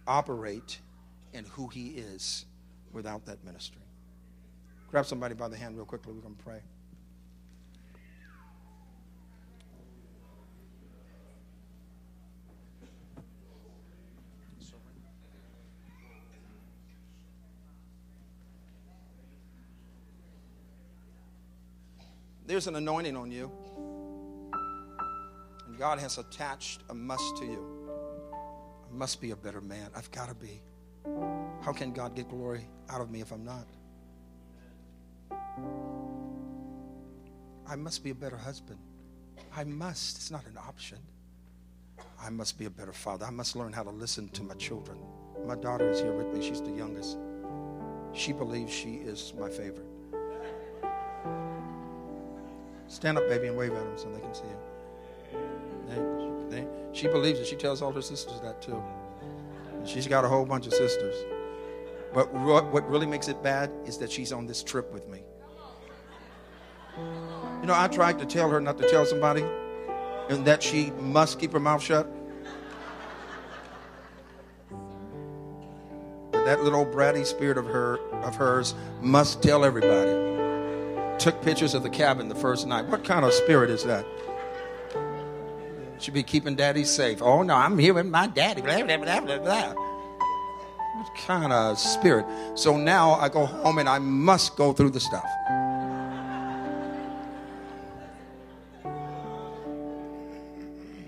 operate 0.08 0.80
in 1.34 1.46
who 1.46 1.68
He 1.68 1.90
is 1.90 2.46
without 2.92 3.26
that 3.26 3.44
ministry. 3.46 3.82
Grab 4.90 5.06
somebody 5.06 5.36
by 5.36 5.48
the 5.48 5.56
hand 5.56 5.78
real 5.78 5.86
quickly. 5.86 6.14
We're 6.14 6.22
going 6.22 6.36
to 6.36 6.44
pray. 6.44 6.62
There's 22.50 22.66
an 22.66 22.76
anointing 22.76 23.16
on 23.16 23.30
you. 23.30 23.52
And 25.68 25.78
God 25.78 26.00
has 26.00 26.18
attached 26.18 26.82
a 26.90 26.96
must 26.96 27.38
to 27.38 27.46
you. 27.46 27.64
I 28.34 28.92
must 28.92 29.22
be 29.22 29.30
a 29.30 29.36
better 29.36 29.62
man. 29.62 29.92
I've 29.96 30.10
got 30.10 30.30
to 30.30 30.34
be. 30.34 30.60
How 31.62 31.72
can 31.72 31.94
God 31.94 32.16
get 32.16 32.28
glory 32.28 32.68
out 32.90 33.02
of 33.02 33.12
me 33.12 33.22
if 33.22 33.32
I'm 33.32 33.46
not? 33.46 33.68
I 37.68 37.76
must 37.76 38.04
be 38.04 38.10
a 38.10 38.16
better 38.16 38.38
husband. 38.38 38.80
I 39.56 39.64
must. 39.64 40.18
It's 40.18 40.32
not 40.32 40.44
an 40.48 40.58
option. 40.58 40.98
I 42.20 42.32
must 42.32 42.58
be 42.58 42.66
a 42.66 42.72
better 42.72 42.94
father. 42.94 43.28
I 43.28 43.30
must 43.30 43.56
learn 43.56 43.74
how 43.74 43.84
to 43.84 43.92
listen 43.92 44.28
to 44.30 44.42
my 44.42 44.56
children. 44.56 44.98
My 45.46 45.54
daughter 45.54 45.88
is 45.92 46.00
here 46.00 46.14
with 46.14 46.34
me. 46.34 46.44
She's 46.44 46.64
the 46.64 46.72
youngest. 46.72 47.16
She 48.14 48.34
believes 48.34 48.74
she 48.74 48.96
is 48.96 49.36
my 49.38 49.52
favorite. 49.52 49.99
Stand 52.90 53.18
up, 53.18 53.30
baby, 53.30 53.48
and 53.48 53.56
wave 53.56 53.72
at 53.72 53.84
them 53.84 53.98
so 53.98 54.12
they 54.12 54.20
can 54.20 54.34
see 54.34 54.44
you. 54.44 55.40
They, 56.50 56.58
they, 56.58 56.68
she 56.92 57.08
believes 57.08 57.40
it. 57.40 57.46
She 57.46 57.56
tells 57.56 57.82
all 57.82 57.92
her 57.92 58.02
sisters 58.02 58.42
that 58.42 58.62
too. 58.62 58.82
And 59.72 59.88
she's 59.88 60.08
got 60.08 60.26
a 60.26 60.28
whole 60.28 60.44
bunch 60.44 60.66
of 60.68 60.74
sisters. 60.74 61.16
But 62.14 62.34
what 62.34 62.90
really 62.90 63.06
makes 63.06 63.28
it 63.28 63.42
bad 63.44 63.72
is 63.86 63.98
that 64.00 64.12
she's 64.12 64.34
on 64.34 64.48
this 64.48 64.64
trip 64.64 64.92
with 64.92 65.08
me. 65.08 65.22
You 66.98 67.68
know, 67.68 67.76
I 67.76 67.88
tried 67.88 68.18
to 68.20 68.26
tell 68.26 68.50
her 68.50 68.60
not 68.60 68.80
to 68.80 68.90
tell 68.90 69.06
somebody 69.06 69.46
and 70.30 70.46
that 70.46 70.64
she 70.64 70.92
must 71.00 71.40
keep 71.40 71.54
her 71.54 71.60
mouth 71.60 71.84
shut. 71.84 72.08
But 76.32 76.46
that 76.46 76.64
little 76.64 76.86
bratty 76.86 77.26
spirit 77.26 77.58
of 77.60 77.68
her 77.68 78.00
of 78.24 78.36
hers 78.36 78.74
must 79.02 79.44
tell 79.44 79.64
everybody. 79.64 80.29
Took 81.20 81.42
pictures 81.42 81.74
of 81.74 81.84
the 81.84 81.90
cabin 81.90 82.30
the 82.30 82.36
first 82.36 82.66
night. 82.66 82.86
What 82.86 83.04
kind 83.04 83.26
of 83.26 83.34
spirit 83.34 83.70
is 83.70 83.84
that? 83.84 84.06
Should 86.00 86.14
be 86.14 86.24
keeping 86.24 86.56
daddy 86.56 86.86
safe. 86.86 87.22
Oh 87.22 87.44
no, 87.44 87.56
I'm 87.56 87.78
here 87.78 87.94
with 87.94 88.06
my 88.06 88.28
daddy. 88.28 88.62
Blah, 88.62 88.84
blah, 88.84 88.98
blah, 88.98 89.20
blah, 89.20 89.38
blah. 89.38 89.74
What 89.74 91.16
kind 91.28 91.52
of 91.52 91.78
spirit? 91.78 92.26
So 92.56 92.78
now 92.78 93.12
I 93.12 93.28
go 93.28 93.46
home 93.46 93.80
and 93.80 93.90
I 93.90 94.00
must 94.00 94.56
go 94.56 94.72
through 94.72 94.92
the 94.92 95.00
stuff. 95.02 95.28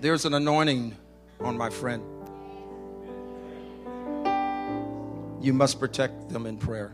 There's 0.02 0.26
an 0.26 0.34
anointing 0.34 0.94
on 1.40 1.56
my 1.56 1.70
friend. 1.70 2.02
You 5.40 5.54
must 5.54 5.80
protect 5.80 6.28
them 6.28 6.44
in 6.46 6.58
prayer. 6.58 6.92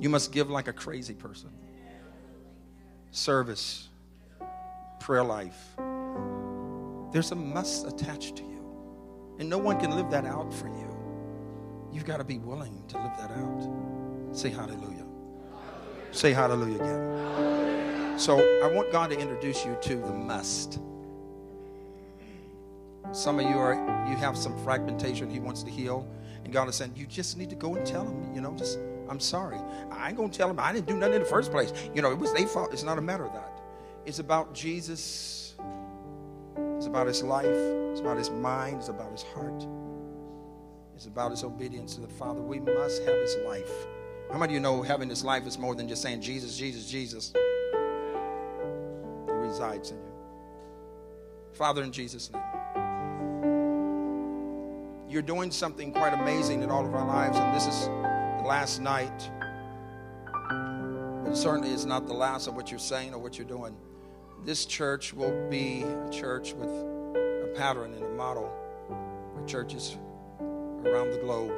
You 0.00 0.08
must 0.08 0.32
give 0.32 0.50
like 0.50 0.68
a 0.68 0.72
crazy 0.72 1.14
person. 1.14 1.50
Service, 3.10 3.88
prayer 5.00 5.24
life. 5.24 5.76
There's 7.12 7.32
a 7.32 7.34
must 7.34 7.86
attached 7.86 8.36
to 8.36 8.42
you. 8.42 9.36
And 9.38 9.48
no 9.48 9.58
one 9.58 9.78
can 9.80 9.90
live 9.90 10.10
that 10.10 10.24
out 10.24 10.52
for 10.52 10.68
you. 10.68 10.88
You've 11.92 12.04
got 12.04 12.18
to 12.18 12.24
be 12.24 12.38
willing 12.38 12.82
to 12.88 12.96
live 12.98 13.16
that 13.18 13.30
out. 13.30 13.68
Say 14.32 14.50
hallelujah. 14.50 14.82
hallelujah. 14.82 15.06
Say 16.12 16.32
hallelujah 16.32 16.74
again. 16.74 17.18
Hallelujah. 17.34 18.18
So 18.18 18.38
I 18.62 18.70
want 18.72 18.92
God 18.92 19.10
to 19.10 19.18
introduce 19.18 19.64
you 19.64 19.76
to 19.80 19.96
the 19.96 20.12
must. 20.12 20.80
Some 23.12 23.40
of 23.40 23.48
you 23.48 23.56
are 23.56 23.74
you 24.08 24.16
have 24.16 24.36
some 24.36 24.56
fragmentation 24.64 25.30
he 25.30 25.40
wants 25.40 25.62
to 25.62 25.70
heal. 25.70 26.06
And 26.44 26.52
God 26.52 26.68
is 26.68 26.76
saying, 26.76 26.92
you 26.96 27.06
just 27.06 27.36
need 27.36 27.50
to 27.50 27.56
go 27.56 27.74
and 27.74 27.86
tell 27.86 28.04
him, 28.04 28.34
you 28.34 28.40
know, 28.40 28.54
just 28.54 28.78
I'm 29.08 29.20
sorry. 29.20 29.58
I 29.90 30.08
ain't 30.08 30.16
gonna 30.16 30.28
tell 30.28 30.50
him 30.50 30.58
I 30.58 30.72
didn't 30.72 30.86
do 30.86 30.96
nothing 30.96 31.14
in 31.14 31.22
the 31.22 31.28
first 31.28 31.50
place. 31.50 31.72
You 31.94 32.02
know, 32.02 32.10
it 32.10 32.18
was 32.18 32.32
their 32.32 32.46
fault. 32.46 32.72
It's 32.72 32.82
not 32.82 32.98
a 32.98 33.00
matter 33.00 33.24
of 33.24 33.32
that. 33.32 33.60
It's 34.06 34.18
about 34.18 34.54
Jesus. 34.54 35.54
It's 36.76 36.86
about 36.86 37.06
his 37.06 37.22
life. 37.22 37.46
It's 37.46 38.00
about 38.00 38.18
his 38.18 38.30
mind. 38.30 38.78
It's 38.78 38.88
about 38.88 39.12
his 39.12 39.22
heart. 39.22 39.66
It's 40.94 41.06
about 41.06 41.30
his 41.30 41.44
obedience 41.44 41.94
to 41.94 42.00
the 42.00 42.08
Father. 42.08 42.40
We 42.40 42.60
must 42.60 43.02
have 43.04 43.16
his 43.16 43.36
life. 43.46 43.86
How 44.30 44.38
many 44.38 44.52
of 44.52 44.54
you 44.54 44.60
know 44.60 44.82
having 44.82 45.08
this 45.08 45.24
life 45.24 45.46
is 45.46 45.58
more 45.58 45.74
than 45.74 45.88
just 45.88 46.02
saying 46.02 46.20
Jesus, 46.20 46.56
Jesus, 46.56 46.90
Jesus? 46.90 47.32
He 47.34 49.32
resides 49.32 49.90
in 49.90 49.96
you. 49.96 50.02
Father, 51.52 51.82
in 51.82 51.92
Jesus' 51.92 52.30
name 52.30 52.42
you're 55.08 55.22
doing 55.22 55.50
something 55.50 55.92
quite 55.92 56.12
amazing 56.12 56.62
in 56.62 56.70
all 56.70 56.84
of 56.84 56.94
our 56.94 57.06
lives, 57.06 57.38
and 57.38 57.54
this 57.54 57.66
is 57.66 57.88
last 58.48 58.80
night. 58.80 59.30
But 61.22 61.36
certainly 61.36 61.70
is 61.70 61.84
not 61.84 62.06
the 62.06 62.14
last 62.14 62.46
of 62.46 62.56
what 62.56 62.70
you're 62.70 62.80
saying 62.80 63.12
or 63.12 63.18
what 63.18 63.36
you're 63.36 63.46
doing. 63.46 63.76
This 64.42 64.64
church 64.64 65.12
will 65.12 65.50
be 65.50 65.82
a 65.82 66.08
church 66.10 66.54
with 66.54 66.70
a 66.70 67.52
pattern 67.54 67.92
and 67.92 68.02
a 68.02 68.08
model 68.08 68.50
for 68.88 69.44
churches 69.46 69.98
around 70.40 71.10
the 71.10 71.18
globe. 71.18 71.52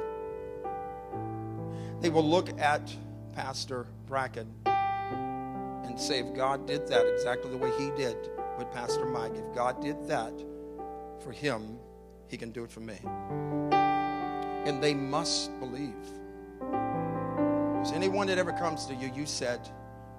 They 2.01 2.09
will 2.09 2.29
look 2.29 2.49
at 2.59 2.93
Pastor 3.31 3.87
Bracken 4.05 4.53
and 4.65 5.97
say, 5.97 6.19
if 6.19 6.35
God 6.35 6.67
did 6.67 6.87
that 6.89 7.07
exactly 7.07 7.51
the 7.51 7.57
way 7.57 7.71
he 7.77 7.89
did 7.91 8.17
with 8.57 8.69
Pastor 8.73 9.05
Mike, 9.05 9.31
if 9.35 9.55
God 9.55 9.81
did 9.81 10.09
that 10.09 10.33
for 11.23 11.31
him, 11.31 11.77
he 12.27 12.35
can 12.35 12.51
do 12.51 12.65
it 12.65 12.69
for 12.69 12.81
me. 12.81 12.99
And 13.71 14.83
they 14.83 14.93
must 14.93 15.57
believe. 15.61 15.95
Anyone 17.93 18.27
that 18.27 18.37
ever 18.37 18.53
comes 18.53 18.85
to 18.85 18.95
you, 18.95 19.11
you 19.13 19.25
said 19.25 19.69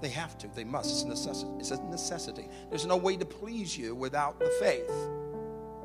they 0.01 0.09
have 0.09 0.37
to, 0.39 0.49
they 0.49 0.65
must. 0.65 0.91
It's 0.91 1.03
a 1.03 1.09
necessity. 1.09 1.53
It's 1.59 1.71
a 1.71 1.83
necessity. 1.85 2.49
There's 2.69 2.87
no 2.87 2.97
way 2.97 3.17
to 3.17 3.25
please 3.25 3.77
you 3.77 3.95
without 3.95 4.39
the 4.39 4.51
faith. 4.61 4.91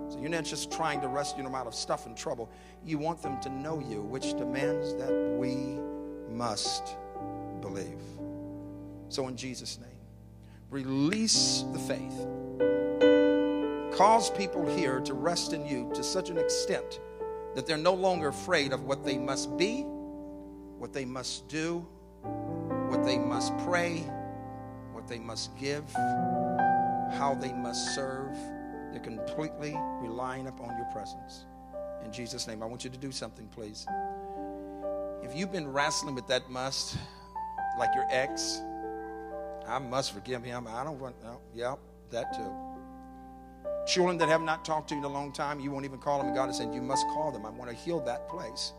So 0.09 0.17
you're 0.19 0.29
not 0.29 0.45
just 0.45 0.71
trying 0.71 1.01
to 1.01 1.07
rescue 1.07 1.43
them 1.43 1.55
out 1.55 1.67
of 1.67 1.75
stuff 1.75 2.05
and 2.05 2.17
trouble. 2.17 2.49
You 2.83 2.97
want 2.97 3.21
them 3.21 3.39
to 3.41 3.49
know 3.49 3.79
you, 3.79 4.01
which 4.01 4.37
demands 4.37 4.93
that 4.95 5.35
we 5.37 5.79
must 6.29 6.95
believe. 7.61 8.01
So 9.09 9.27
in 9.27 9.37
Jesus' 9.37 9.79
name, 9.79 9.89
release 10.69 11.63
the 11.73 11.79
faith 11.79 12.27
Cause 13.97 14.29
people 14.29 14.63
here 14.77 14.99
to 14.99 15.15
rest 15.15 15.53
in 15.53 15.65
you 15.65 15.89
to 15.95 16.03
such 16.03 16.29
an 16.29 16.37
extent 16.37 16.99
that 17.55 17.65
they're 17.65 17.77
no 17.77 17.95
longer 17.95 18.27
afraid 18.27 18.71
of 18.71 18.83
what 18.83 19.03
they 19.03 19.17
must 19.17 19.57
be, 19.57 19.87
what 20.77 20.93
they 20.93 21.05
must 21.05 21.47
do, 21.47 21.85
what 22.89 23.03
they 23.03 23.17
must 23.17 23.57
pray, 23.59 23.99
what 24.91 25.07
they 25.07 25.19
must 25.19 25.55
give, 25.57 25.83
how 27.13 27.37
they 27.39 27.53
must 27.53 27.95
serve. 27.95 28.35
They're 28.91 29.01
completely 29.01 29.75
relying 30.01 30.47
upon 30.47 30.77
your 30.77 30.87
presence. 30.91 31.45
In 32.03 32.11
Jesus' 32.11 32.47
name, 32.47 32.63
I 32.63 32.65
want 32.65 32.83
you 32.83 32.89
to 32.89 32.97
do 32.97 33.11
something, 33.11 33.47
please. 33.47 33.85
If 35.23 35.35
you've 35.35 35.51
been 35.51 35.71
wrestling 35.71 36.15
with 36.15 36.27
that 36.27 36.49
must, 36.49 36.97
like 37.77 37.89
your 37.95 38.05
ex, 38.09 38.61
I 39.67 39.79
must 39.79 40.13
forgive 40.13 40.43
him. 40.43 40.67
I 40.67 40.83
don't 40.83 40.99
want, 40.99 41.15
no, 41.23 41.41
yep, 41.53 41.79
that 42.11 42.33
too. 42.33 42.51
Children 43.85 44.17
that 44.17 44.29
have 44.29 44.41
not 44.41 44.63
talked 44.63 44.89
to 44.89 44.95
you 44.95 44.99
in 44.99 45.05
a 45.05 45.09
long 45.09 45.31
time, 45.31 45.59
you 45.59 45.71
won't 45.71 45.85
even 45.85 45.99
call 45.99 46.17
them. 46.17 46.27
And 46.27 46.35
God 46.35 46.49
is 46.49 46.57
saying, 46.57 46.73
You 46.73 46.81
must 46.81 47.05
call 47.07 47.31
them. 47.31 47.45
I 47.45 47.49
want 47.49 47.69
to 47.69 47.75
heal 47.75 47.99
that 48.01 48.27
place. 48.29 48.73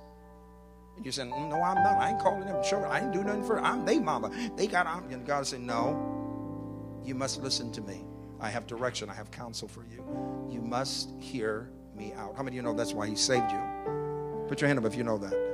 You're 1.03 1.13
saying, 1.13 1.31
No, 1.31 1.63
I'm 1.63 1.83
not. 1.83 1.99
I 1.99 2.11
ain't 2.11 2.21
calling 2.21 2.47
them. 2.47 2.63
Sure, 2.63 2.87
I 2.87 3.01
ain't 3.01 3.13
do 3.13 3.23
nothing 3.23 3.45
for 3.45 3.61
I'm 3.61 3.85
they 3.85 3.99
mama. 3.99 4.31
They 4.57 4.67
got 4.67 4.87
I'm 4.87 5.11
and 5.11 5.27
God 5.27 5.47
saying, 5.47 5.65
No, 5.67 7.01
you 7.05 7.15
must 7.15 7.43
listen 7.43 7.73
to 7.73 7.81
me. 7.81 8.05
I 8.41 8.51
have 8.51 8.67
direction, 8.67 9.11
I 9.11 9.15
have 9.15 9.31
counsel 9.31 9.69
for 9.69 9.85
you. 9.91 10.05
You 10.51 10.61
must 10.61 11.13
hear 11.19 11.71
me 11.97 12.13
out. 12.15 12.37
How 12.37 12.43
many 12.43 12.57
of 12.57 12.57
you 12.57 12.63
know 12.63 12.75
that's 12.75 12.93
why 12.93 13.07
he 13.07 13.17
saved 13.17 13.51
you? 13.51 14.45
Put 14.49 14.61
your 14.61 14.69
hand 14.69 14.79
up 14.79 14.85
if 14.85 14.95
you 14.95 15.03
know 15.05 15.19
that. 15.19 15.49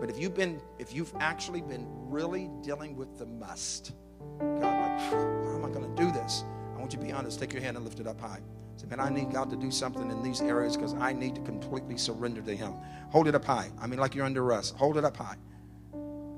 But 0.00 0.10
if 0.10 0.18
you've 0.18 0.34
been, 0.34 0.60
if 0.78 0.92
you've 0.94 1.12
actually 1.20 1.62
been 1.62 1.86
really 1.88 2.50
dealing 2.62 2.96
with 2.96 3.18
the 3.18 3.26
must, 3.26 3.92
God, 4.38 4.62
like, 4.62 5.00
how 5.00 5.54
am 5.54 5.64
I 5.64 5.70
going 5.70 5.94
to 5.94 6.02
do 6.02 6.10
this? 6.10 6.44
I 6.74 6.78
want 6.78 6.92
you 6.92 6.98
to 6.98 7.04
be 7.04 7.12
honest. 7.12 7.38
Take 7.38 7.52
your 7.52 7.62
hand 7.62 7.76
and 7.76 7.84
lift 7.84 8.00
it 8.00 8.06
up 8.06 8.20
high. 8.20 8.40
Say, 8.76 8.86
man, 8.86 9.00
I 9.00 9.08
need 9.08 9.32
God 9.32 9.50
to 9.50 9.56
do 9.56 9.70
something 9.70 10.10
in 10.10 10.22
these 10.22 10.40
areas 10.40 10.76
because 10.76 10.94
I 10.94 11.12
need 11.12 11.34
to 11.36 11.40
completely 11.42 11.96
surrender 11.96 12.42
to 12.42 12.56
Him. 12.56 12.74
Hold 13.10 13.28
it 13.28 13.34
up 13.34 13.44
high. 13.44 13.70
I 13.80 13.86
mean, 13.86 14.00
like 14.00 14.14
you're 14.14 14.24
under 14.24 14.42
arrest. 14.42 14.74
Hold 14.76 14.96
it 14.96 15.04
up 15.04 15.16
high. 15.16 15.36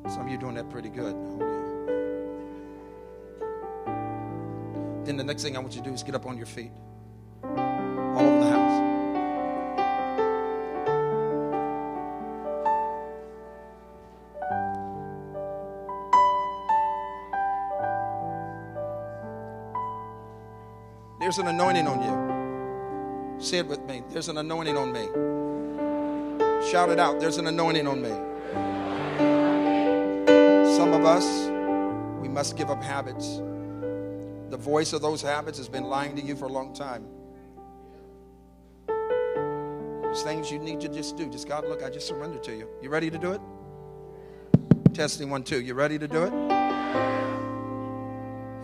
Some 0.09 0.22
of 0.22 0.28
you 0.28 0.37
are 0.37 0.41
doing 0.41 0.55
that 0.55 0.70
pretty 0.70 0.91
good. 0.91 1.16
Then 5.07 5.16
the 5.16 5.24
next 5.24 5.43
thing 5.43 5.57
I 5.57 5.61
want 5.61 5.74
you 5.74 5.82
to 5.82 5.89
do 5.89 5.95
is 5.95 6.03
get 6.03 6.14
up 6.14 6.26
on 6.26 6.37
your 6.37 6.47
feet. 6.47 6.72
All 7.43 8.20
over 8.20 8.45
the 8.45 8.51
house. 8.51 8.82
There's 21.20 21.39
an 21.39 21.49
anointing 21.49 21.87
on 21.89 22.03
you. 22.03 22.26
Say 23.39 23.59
it 23.59 23.66
with 23.66 23.80
me. 23.87 24.03
There's 24.11 24.28
an 24.28 24.39
anointing 24.39 24.76
on 24.76 24.93
me. 24.93 25.07
Shout 26.70 26.89
it 26.89 26.99
out. 26.99 27.20
There's 27.20 27.37
an 27.37 27.47
anointing 27.47 27.87
on 27.87 28.03
me. 28.03 28.11
Some 30.76 30.93
of 30.93 31.05
us, 31.05 31.49
we 32.20 32.28
must 32.28 32.57
give 32.57 32.70
up 32.70 32.82
habits. 32.82 33.41
The 34.51 34.57
voice 34.57 34.93
of 34.93 35.03
those 35.03 35.22
habits 35.22 35.59
has 35.59 35.68
been 35.68 35.84
lying 35.84 36.16
to 36.16 36.22
you 36.22 36.34
for 36.34 36.47
a 36.47 36.53
long 36.53 36.72
time. 36.72 37.07
There's 40.03 40.22
things 40.22 40.51
you 40.51 40.59
need 40.59 40.80
to 40.80 40.89
just 40.89 41.16
do. 41.16 41.28
Just 41.28 41.47
God, 41.47 41.68
look, 41.68 41.82
I 41.82 41.91
just 41.91 42.09
surrender 42.09 42.39
to 42.39 42.57
you. 42.57 42.68
You 42.80 42.89
ready 42.89 43.11
to 43.11 43.18
do 43.18 43.32
it? 43.32 43.41
Testing 44.95 45.28
one, 45.28 45.43
two. 45.43 45.61
You 45.61 45.74
ready 45.74 45.99
to 45.99 46.09
do 46.09 46.22
it? 46.22 46.32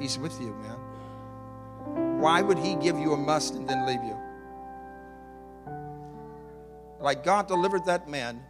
He's 0.01 0.19
with 0.19 0.41
you, 0.41 0.55
man. 0.63 2.21
Why 2.21 2.41
would 2.41 2.59
he 2.59 2.75
give 2.77 2.99
you 2.99 3.13
a 3.13 3.17
must 3.17 3.55
and 3.55 3.69
then 3.69 3.87
leave 3.87 4.03
you? 4.03 4.17
Like 7.03 7.25
God 7.25 7.49
delivered 7.49 7.85
that 7.87 8.09
man. 8.09 8.41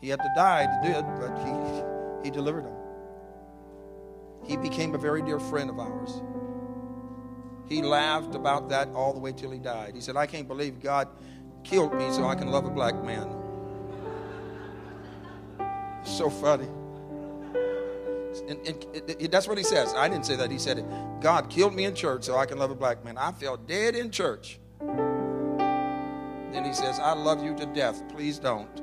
He 0.00 0.10
had 0.10 0.20
to 0.20 0.30
die 0.36 0.66
to 0.66 0.88
do 0.88 0.98
it, 0.98 1.04
but 1.18 1.38
he, 1.38 2.28
he 2.28 2.30
delivered 2.30 2.64
him. 2.64 2.74
He 4.44 4.56
became 4.56 4.94
a 4.94 4.98
very 4.98 5.22
dear 5.22 5.40
friend 5.40 5.70
of 5.70 5.78
ours. 5.80 6.20
He 7.68 7.82
laughed 7.82 8.34
about 8.34 8.68
that 8.68 8.88
all 8.94 9.12
the 9.12 9.18
way 9.18 9.32
till 9.32 9.50
he 9.50 9.58
died. 9.58 9.94
He 9.94 10.00
said, 10.00 10.16
I 10.16 10.26
can't 10.26 10.46
believe 10.46 10.80
God 10.80 11.08
killed 11.64 11.94
me 11.94 12.12
so 12.12 12.26
I 12.26 12.36
can 12.36 12.50
love 12.50 12.64
a 12.64 12.70
black 12.70 13.02
man. 13.02 13.28
So 16.04 16.30
funny. 16.30 16.68
And, 18.48 18.64
and, 18.68 18.86
and, 18.94 19.30
that's 19.32 19.48
what 19.48 19.58
he 19.58 19.64
says. 19.64 19.92
I 19.94 20.08
didn't 20.08 20.26
say 20.26 20.36
that. 20.36 20.50
He 20.50 20.58
said 20.58 20.78
it. 20.78 20.84
God 21.20 21.48
killed 21.48 21.74
me 21.74 21.84
in 21.84 21.94
church 21.94 22.24
so 22.24 22.36
I 22.36 22.46
can 22.46 22.58
love 22.58 22.70
a 22.70 22.74
black 22.76 23.04
man. 23.04 23.16
I 23.18 23.32
felt 23.32 23.66
dead 23.66 23.96
in 23.96 24.10
church. 24.10 24.60
Then 26.56 26.64
he 26.64 26.72
says, 26.72 26.98
I 26.98 27.12
love 27.12 27.44
you 27.44 27.54
to 27.56 27.66
death. 27.66 28.02
Please 28.08 28.38
don't. 28.38 28.74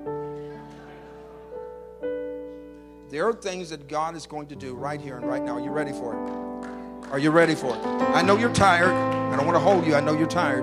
There 3.10 3.28
are 3.28 3.34
things 3.34 3.72
that 3.72 3.88
God 3.88 4.16
is 4.16 4.28
going 4.28 4.46
to 4.50 4.56
do 4.56 4.76
right 4.76 5.02
here 5.02 5.18
and 5.18 5.26
right 5.28 5.42
now. 5.42 5.58
Are 5.58 5.60
you 5.60 5.72
ready 5.72 5.92
for 5.92 6.14
it? 6.14 7.10
Are 7.10 7.18
you 7.18 7.32
ready 7.32 7.56
for 7.56 7.76
it? 7.76 7.84
I 7.84 8.22
know 8.22 8.38
you're 8.38 8.54
tired. 8.54 8.92
I 8.92 9.36
don't 9.36 9.48
want 9.48 9.56
to 9.56 9.60
hold 9.60 9.88
you. 9.88 9.96
I 9.96 10.02
know 10.02 10.16
you're 10.16 10.28
tired. 10.28 10.62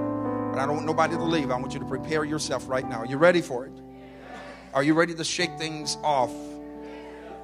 But 0.53 0.61
I 0.61 0.67
don't 0.67 0.77
want 0.77 0.87
nobody 0.87 1.17
to 1.17 1.25
leave. 1.25 1.51
I 1.51 1.57
want 1.57 1.75
you 1.75 1.81
to 1.81 1.85
prepare 1.85 2.25
yourself 2.25 2.69
right 2.69 2.89
now. 2.89 2.99
Are 2.99 3.07
you 3.07 3.17
ready 3.17 3.41
for 3.41 3.67
it? 3.67 3.73
Are 4.73 4.85
you 4.85 4.95
ready 4.95 5.13
to 5.13 5.25
shake 5.25 5.59
things 5.59 5.99
off? 6.05 6.31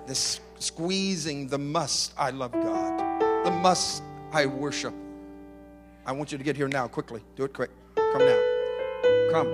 This 0.06 0.38
squeezing 0.60 1.48
the 1.48 1.58
must, 1.58 2.14
I 2.16 2.30
love 2.30 2.52
God. 2.52 3.44
The 3.44 3.50
must, 3.50 4.04
I 4.30 4.46
worship. 4.46 4.94
I 6.06 6.12
want 6.12 6.30
you 6.30 6.38
to 6.38 6.44
get 6.44 6.54
here 6.54 6.68
now, 6.68 6.86
quickly. 6.86 7.20
Do 7.34 7.42
it 7.42 7.52
quick. 7.52 7.70
Come 7.96 8.20
now. 8.20 8.55
Come. 9.36 9.48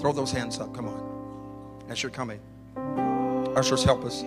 Throw 0.00 0.12
those 0.12 0.32
hands 0.32 0.58
up. 0.58 0.74
Come 0.74 0.88
on. 0.88 1.86
As 1.88 2.02
you're 2.02 2.10
coming. 2.10 2.40
Ushers, 3.56 3.84
help 3.84 4.04
us. 4.04 4.24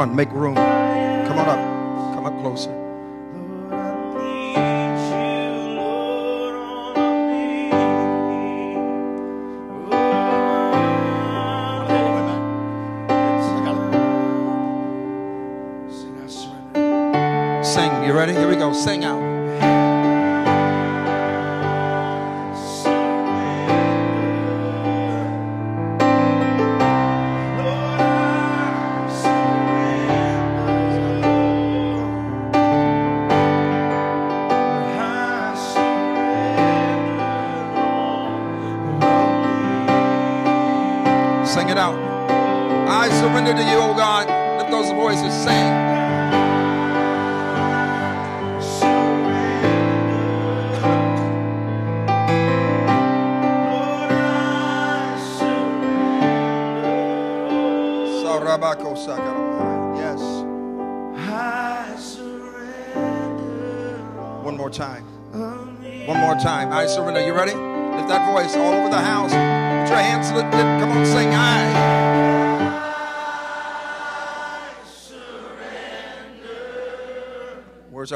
On, 0.00 0.16
make 0.16 0.32
room. 0.32 0.69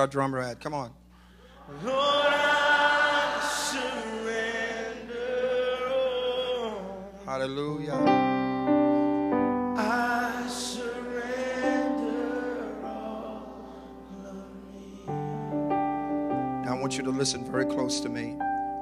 Our 0.05 0.09
drummer 0.09 0.39
at? 0.39 0.61
Come 0.61 0.75
on. 0.75 0.93
Hallelujah. 7.25 7.95
Now 16.61 16.69
I 16.69 16.79
want 16.79 16.99
you 16.99 17.05
to 17.05 17.11
listen 17.11 17.51
very 17.51 17.65
close 17.65 18.01
to 18.01 18.11
me. 18.11 18.37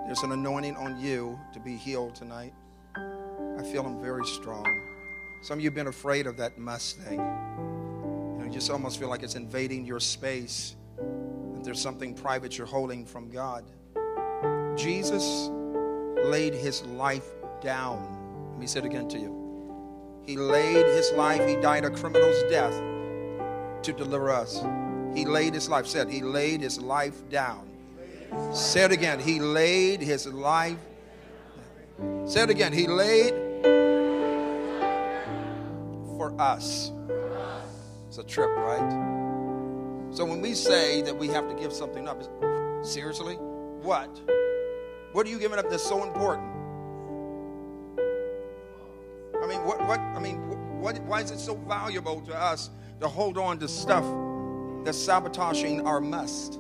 There's 0.06 0.22
an 0.24 0.32
anointing 0.32 0.74
on 0.76 0.98
you 0.98 1.38
to 1.52 1.60
be 1.60 1.76
healed 1.76 2.16
tonight. 2.16 2.52
I 2.96 3.62
feel 3.62 3.84
him 3.84 4.02
very 4.02 4.26
strong. 4.26 4.66
Some 5.44 5.58
of 5.58 5.62
you 5.62 5.70
have 5.70 5.76
been 5.76 5.86
afraid 5.86 6.26
of 6.26 6.36
that 6.38 6.58
must 6.58 6.98
thing. 6.98 7.20
just 8.50 8.70
almost 8.70 8.98
feel 8.98 9.08
like 9.08 9.22
it's 9.22 9.34
invading 9.34 9.86
your 9.86 9.98
space, 9.98 10.76
there's 11.72 11.80
something 11.80 12.12
private 12.12 12.58
you're 12.58 12.66
holding 12.66 13.06
from 13.06 13.30
God. 13.30 13.64
Jesus 14.76 15.48
laid 16.22 16.52
his 16.52 16.82
life 16.82 17.24
down. 17.62 18.50
Let 18.50 18.60
me 18.60 18.66
say 18.66 18.80
it 18.80 18.84
again 18.84 19.08
to 19.08 19.18
you. 19.18 20.20
He 20.26 20.36
laid 20.36 20.84
his 20.94 21.10
life, 21.12 21.48
he 21.48 21.56
died 21.56 21.86
a 21.86 21.90
criminal's 21.90 22.42
death 22.50 22.74
to 23.84 23.92
deliver 23.94 24.28
us. 24.28 24.62
He 25.14 25.24
laid 25.24 25.54
his 25.54 25.70
life, 25.70 25.86
said, 25.86 26.10
he 26.10 26.20
laid 26.20 26.60
his 26.60 26.78
life 26.78 27.26
down. 27.30 27.66
Said 28.52 28.92
again, 28.92 29.18
he 29.18 29.40
laid 29.40 30.02
his 30.02 30.26
life. 30.26 30.76
Said 32.26 32.50
again, 32.50 32.74
he 32.74 32.86
laid 32.86 33.32
for 36.18 36.38
us. 36.38 36.92
It's 38.08 38.18
a 38.18 38.24
trip, 38.24 38.50
right? 38.58 39.11
So 40.12 40.26
when 40.26 40.42
we 40.42 40.52
say 40.52 41.00
that 41.02 41.16
we 41.16 41.28
have 41.28 41.48
to 41.48 41.54
give 41.54 41.72
something 41.72 42.06
up, 42.06 42.22
seriously, 42.84 43.36
what? 43.36 44.10
What 45.12 45.26
are 45.26 45.30
you 45.30 45.38
giving 45.38 45.58
up 45.58 45.70
that's 45.70 45.82
so 45.82 46.04
important? 46.04 46.52
I 49.42 49.46
mean, 49.46 49.64
what, 49.64 49.80
what, 49.86 50.00
I 50.00 50.18
mean, 50.18 50.36
what, 50.82 50.98
why 51.04 51.22
is 51.22 51.30
it 51.30 51.38
so 51.38 51.54
valuable 51.54 52.20
to 52.26 52.34
us 52.34 52.68
to 53.00 53.08
hold 53.08 53.38
on 53.38 53.58
to 53.60 53.68
stuff 53.68 54.04
that's 54.84 54.98
sabotaging 54.98 55.86
our 55.86 55.98
must? 55.98 56.58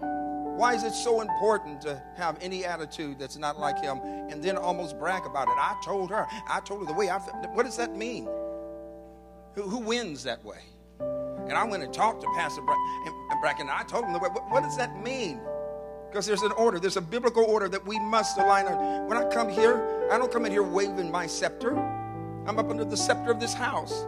Why 0.00 0.74
is 0.74 0.84
it 0.84 0.92
so 0.92 1.22
important 1.22 1.80
to 1.80 2.02
have 2.16 2.36
any 2.42 2.66
attitude 2.66 3.18
that's 3.18 3.38
not 3.38 3.58
like 3.58 3.80
him 3.80 4.00
and 4.04 4.42
then 4.44 4.58
almost 4.58 4.98
brag 4.98 5.24
about 5.24 5.48
it? 5.48 5.54
I 5.56 5.80
told 5.82 6.10
her, 6.10 6.26
I 6.46 6.60
told 6.60 6.80
her 6.80 6.86
the 6.86 6.92
way 6.92 7.08
I. 7.08 7.18
What 7.54 7.64
does 7.64 7.78
that 7.78 7.96
mean? 7.96 8.28
Who, 9.54 9.62
who 9.62 9.78
wins 9.78 10.24
that 10.24 10.44
way? 10.44 10.58
And 11.48 11.52
I 11.52 11.64
went 11.64 11.82
and 11.82 11.92
talked 11.92 12.20
to 12.22 12.28
Pastor 12.36 12.62
Bracken, 13.40 13.68
and 13.68 13.70
I 13.70 13.82
told 13.84 14.04
him. 14.04 14.14
What, 14.14 14.50
what 14.50 14.62
does 14.62 14.76
that 14.76 15.02
mean? 15.02 15.40
Because 16.08 16.26
there's 16.26 16.42
an 16.42 16.52
order, 16.52 16.78
there's 16.78 16.96
a 16.96 17.00
biblical 17.00 17.44
order 17.44 17.68
that 17.68 17.84
we 17.86 17.98
must 17.98 18.38
align 18.38 18.66
on. 18.66 19.08
When 19.08 19.18
I 19.18 19.28
come 19.28 19.48
here, 19.48 20.08
I 20.10 20.18
don't 20.18 20.32
come 20.32 20.44
in 20.46 20.52
here 20.52 20.62
waving 20.62 21.10
my 21.10 21.26
scepter. 21.26 21.76
I'm 22.46 22.58
up 22.58 22.70
under 22.70 22.84
the 22.84 22.96
scepter 22.96 23.30
of 23.30 23.40
this 23.40 23.52
house. 23.52 24.06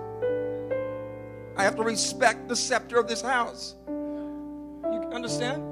I 1.56 1.64
have 1.64 1.76
to 1.76 1.82
respect 1.82 2.48
the 2.48 2.56
scepter 2.56 2.98
of 2.98 3.08
this 3.08 3.20
house. 3.20 3.74
You 3.88 5.10
understand? 5.12 5.62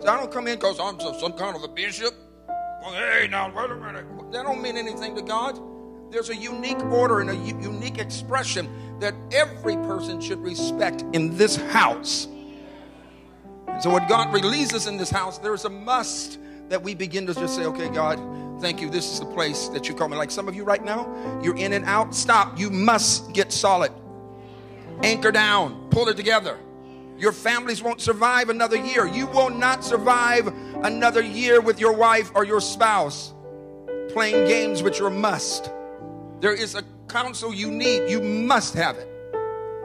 So 0.00 0.08
I 0.08 0.18
don't 0.18 0.30
come 0.30 0.46
in 0.46 0.56
because 0.56 0.78
I'm 0.78 1.00
some 1.00 1.32
kind 1.32 1.56
of 1.56 1.62
a 1.62 1.68
bishop. 1.68 2.14
Well, 2.48 2.92
hey, 2.92 3.28
now, 3.30 3.50
wait 3.54 3.70
a 3.70 3.76
minute. 3.76 4.04
That 4.32 4.42
don't 4.44 4.60
mean 4.60 4.76
anything 4.76 5.14
to 5.16 5.22
God. 5.22 5.58
There's 6.10 6.28
a 6.28 6.36
unique 6.36 6.82
order 6.84 7.20
and 7.20 7.30
a 7.30 7.34
unique 7.34 7.98
expression 7.98 8.68
that 9.02 9.14
every 9.32 9.74
person 9.76 10.20
should 10.20 10.40
respect 10.40 11.04
in 11.12 11.36
this 11.36 11.56
house. 11.56 12.28
And 13.66 13.82
So 13.82 13.90
when 13.90 14.06
God 14.06 14.32
releases 14.32 14.86
in 14.86 14.96
this 14.96 15.10
house, 15.10 15.38
there's 15.38 15.64
a 15.64 15.70
must 15.70 16.38
that 16.68 16.82
we 16.82 16.94
begin 16.94 17.26
to 17.26 17.34
just 17.34 17.56
say, 17.56 17.64
okay, 17.64 17.88
God, 17.88 18.20
thank 18.60 18.80
you. 18.80 18.88
This 18.88 19.12
is 19.12 19.18
the 19.18 19.26
place 19.26 19.68
that 19.68 19.88
you 19.88 19.94
call 19.94 20.08
me. 20.08 20.16
Like 20.16 20.30
some 20.30 20.46
of 20.46 20.54
you 20.54 20.62
right 20.62 20.84
now, 20.84 21.12
you're 21.42 21.56
in 21.56 21.72
and 21.72 21.84
out. 21.84 22.14
Stop. 22.14 22.58
You 22.58 22.70
must 22.70 23.32
get 23.32 23.52
solid. 23.52 23.92
Anchor 25.02 25.32
down. 25.32 25.88
Pull 25.90 26.08
it 26.08 26.16
together. 26.16 26.58
Your 27.18 27.32
families 27.32 27.82
won't 27.82 28.00
survive 28.00 28.50
another 28.50 28.76
year. 28.76 29.06
You 29.06 29.26
will 29.26 29.50
not 29.50 29.84
survive 29.84 30.46
another 30.84 31.22
year 31.22 31.60
with 31.60 31.80
your 31.80 31.92
wife 31.92 32.30
or 32.34 32.44
your 32.44 32.60
spouse 32.60 33.34
playing 34.10 34.46
games 34.46 34.82
which 34.82 35.00
are 35.00 35.08
a 35.08 35.10
must. 35.10 35.70
There 36.40 36.54
is 36.54 36.74
a 36.74 36.82
counsel 37.12 37.54
you 37.54 37.70
need. 37.70 38.10
You 38.10 38.22
must 38.22 38.74
have 38.74 38.96
it. 38.96 39.08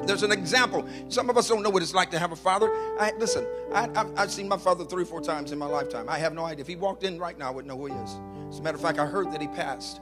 There's 0.05 0.23
an 0.23 0.31
example. 0.31 0.87
Some 1.09 1.29
of 1.29 1.37
us 1.37 1.49
don't 1.49 1.61
know 1.61 1.69
what 1.69 1.83
it's 1.83 1.93
like 1.93 2.09
to 2.11 2.19
have 2.19 2.31
a 2.31 2.35
father. 2.35 2.69
I, 2.99 3.11
listen, 3.17 3.45
I, 3.73 3.89
have 4.15 4.31
seen 4.31 4.47
my 4.47 4.57
father 4.57 4.85
three 4.85 5.03
or 5.03 5.05
four 5.05 5.21
times 5.21 5.51
in 5.51 5.59
my 5.59 5.65
lifetime. 5.65 6.07
I 6.07 6.17
have 6.19 6.33
no 6.33 6.45
idea. 6.45 6.61
If 6.61 6.67
he 6.67 6.75
walked 6.75 7.03
in 7.03 7.19
right 7.19 7.37
now, 7.37 7.47
I 7.47 7.51
wouldn't 7.51 7.67
know 7.67 7.77
who 7.77 7.87
he 7.87 8.03
is. 8.03 8.19
As 8.49 8.59
a 8.59 8.61
matter 8.61 8.75
of 8.75 8.81
fact, 8.81 8.99
I 8.99 9.05
heard 9.05 9.31
that 9.33 9.41
he 9.41 9.47
passed. 9.47 9.99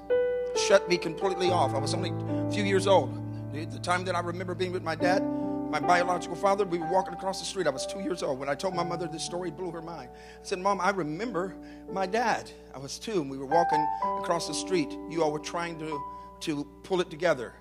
Shut 0.67 0.87
me 0.87 0.97
completely 0.97 1.49
off. 1.49 1.73
I 1.73 1.79
was 1.79 1.93
only 1.93 2.11
a 2.11 2.51
few 2.51 2.63
years 2.63 2.85
old. 2.87 3.21
The 3.53 3.79
time 3.79 4.05
that 4.05 4.15
I 4.15 4.19
remember 4.19 4.53
being 4.53 4.71
with 4.71 4.83
my 4.83 4.95
dad, 4.95 5.23
my 5.23 5.79
biological 5.79 6.35
father, 6.35 6.65
we 6.65 6.77
were 6.77 6.91
walking 6.91 7.13
across 7.13 7.39
the 7.39 7.45
street. 7.45 7.65
I 7.65 7.71
was 7.71 7.87
two 7.87 8.01
years 8.01 8.21
old. 8.21 8.37
When 8.39 8.49
I 8.49 8.55
told 8.55 8.75
my 8.75 8.83
mother 8.83 9.07
this 9.07 9.23
story, 9.23 9.49
it 9.49 9.57
blew 9.57 9.71
her 9.71 9.81
mind. 9.81 10.09
I 10.13 10.43
said, 10.43 10.59
Mom, 10.59 10.79
I 10.79 10.91
remember 10.91 11.55
my 11.91 12.05
dad. 12.05 12.51
I 12.73 12.77
was 12.77 12.99
two, 12.99 13.21
and 13.21 13.31
we 13.31 13.37
were 13.37 13.45
walking 13.47 13.85
across 14.19 14.47
the 14.47 14.53
street. 14.53 14.91
You 15.09 15.23
all 15.23 15.31
were 15.31 15.39
trying 15.39 15.79
to, 15.79 16.01
to 16.41 16.65
pull 16.83 17.01
it 17.01 17.09
together. 17.09 17.53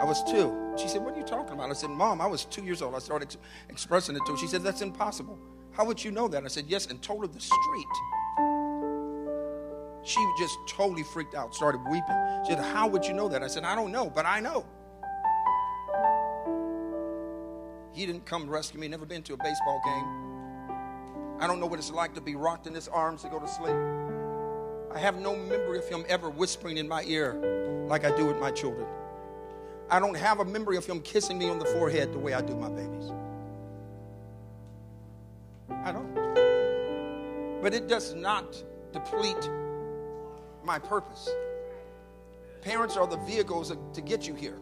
I 0.00 0.04
was 0.04 0.22
two. 0.24 0.74
She 0.76 0.88
said, 0.88 1.02
What 1.02 1.14
are 1.14 1.18
you 1.18 1.24
talking 1.24 1.54
about? 1.54 1.70
I 1.70 1.74
said, 1.74 1.90
Mom, 1.90 2.20
I 2.20 2.26
was 2.26 2.44
two 2.44 2.64
years 2.64 2.82
old. 2.82 2.94
I 2.94 2.98
started 2.98 3.26
ex- 3.26 3.38
expressing 3.68 4.16
it 4.16 4.22
to 4.26 4.32
her. 4.32 4.38
She 4.38 4.46
said, 4.46 4.62
That's 4.62 4.82
impossible. 4.82 5.38
How 5.72 5.84
would 5.84 6.02
you 6.02 6.10
know 6.10 6.28
that? 6.28 6.44
I 6.44 6.48
said, 6.48 6.66
Yes, 6.68 6.86
and 6.86 7.00
told 7.02 7.20
her 7.22 7.26
the 7.26 7.40
street. 7.40 7.86
She 10.02 10.24
just 10.38 10.58
totally 10.68 11.02
freaked 11.02 11.34
out, 11.34 11.54
started 11.54 11.80
weeping. 11.90 12.42
She 12.46 12.52
said, 12.52 12.64
How 12.64 12.86
would 12.86 13.04
you 13.04 13.12
know 13.12 13.28
that? 13.28 13.42
I 13.42 13.48
said, 13.48 13.64
I 13.64 13.74
don't 13.74 13.92
know, 13.92 14.10
but 14.10 14.26
I 14.26 14.40
know. 14.40 14.64
He 17.92 18.04
didn't 18.04 18.26
come 18.26 18.48
rescue 18.48 18.78
me, 18.78 18.88
never 18.88 19.06
been 19.06 19.22
to 19.22 19.34
a 19.34 19.38
baseball 19.38 19.80
game. 19.84 21.40
I 21.40 21.46
don't 21.46 21.60
know 21.60 21.66
what 21.66 21.78
it's 21.78 21.90
like 21.90 22.14
to 22.14 22.20
be 22.20 22.34
rocked 22.34 22.66
in 22.66 22.74
his 22.74 22.88
arms 22.88 23.22
to 23.22 23.28
go 23.28 23.38
to 23.38 23.48
sleep. 23.48 23.74
I 24.96 24.98
have 25.00 25.20
no 25.20 25.36
memory 25.36 25.76
of 25.76 25.86
him 25.86 26.06
ever 26.08 26.30
whispering 26.30 26.78
in 26.78 26.88
my 26.88 27.02
ear 27.02 27.84
like 27.86 28.06
I 28.06 28.16
do 28.16 28.24
with 28.24 28.38
my 28.38 28.50
children. 28.50 28.86
I 29.90 30.00
don't 30.00 30.16
have 30.16 30.40
a 30.40 30.44
memory 30.46 30.78
of 30.78 30.86
him 30.86 31.02
kissing 31.02 31.36
me 31.36 31.50
on 31.50 31.58
the 31.58 31.66
forehead 31.66 32.14
the 32.14 32.18
way 32.18 32.32
I 32.32 32.40
do 32.40 32.56
my 32.56 32.70
babies. 32.70 33.12
I 35.68 35.92
don't. 35.92 36.14
But 37.60 37.74
it 37.74 37.88
does 37.88 38.14
not 38.14 38.56
deplete 38.94 39.50
my 40.64 40.78
purpose. 40.78 41.28
Parents 42.62 42.96
are 42.96 43.06
the 43.06 43.18
vehicles 43.18 43.76
to 43.92 44.00
get 44.00 44.26
you 44.26 44.34
here. 44.34 44.56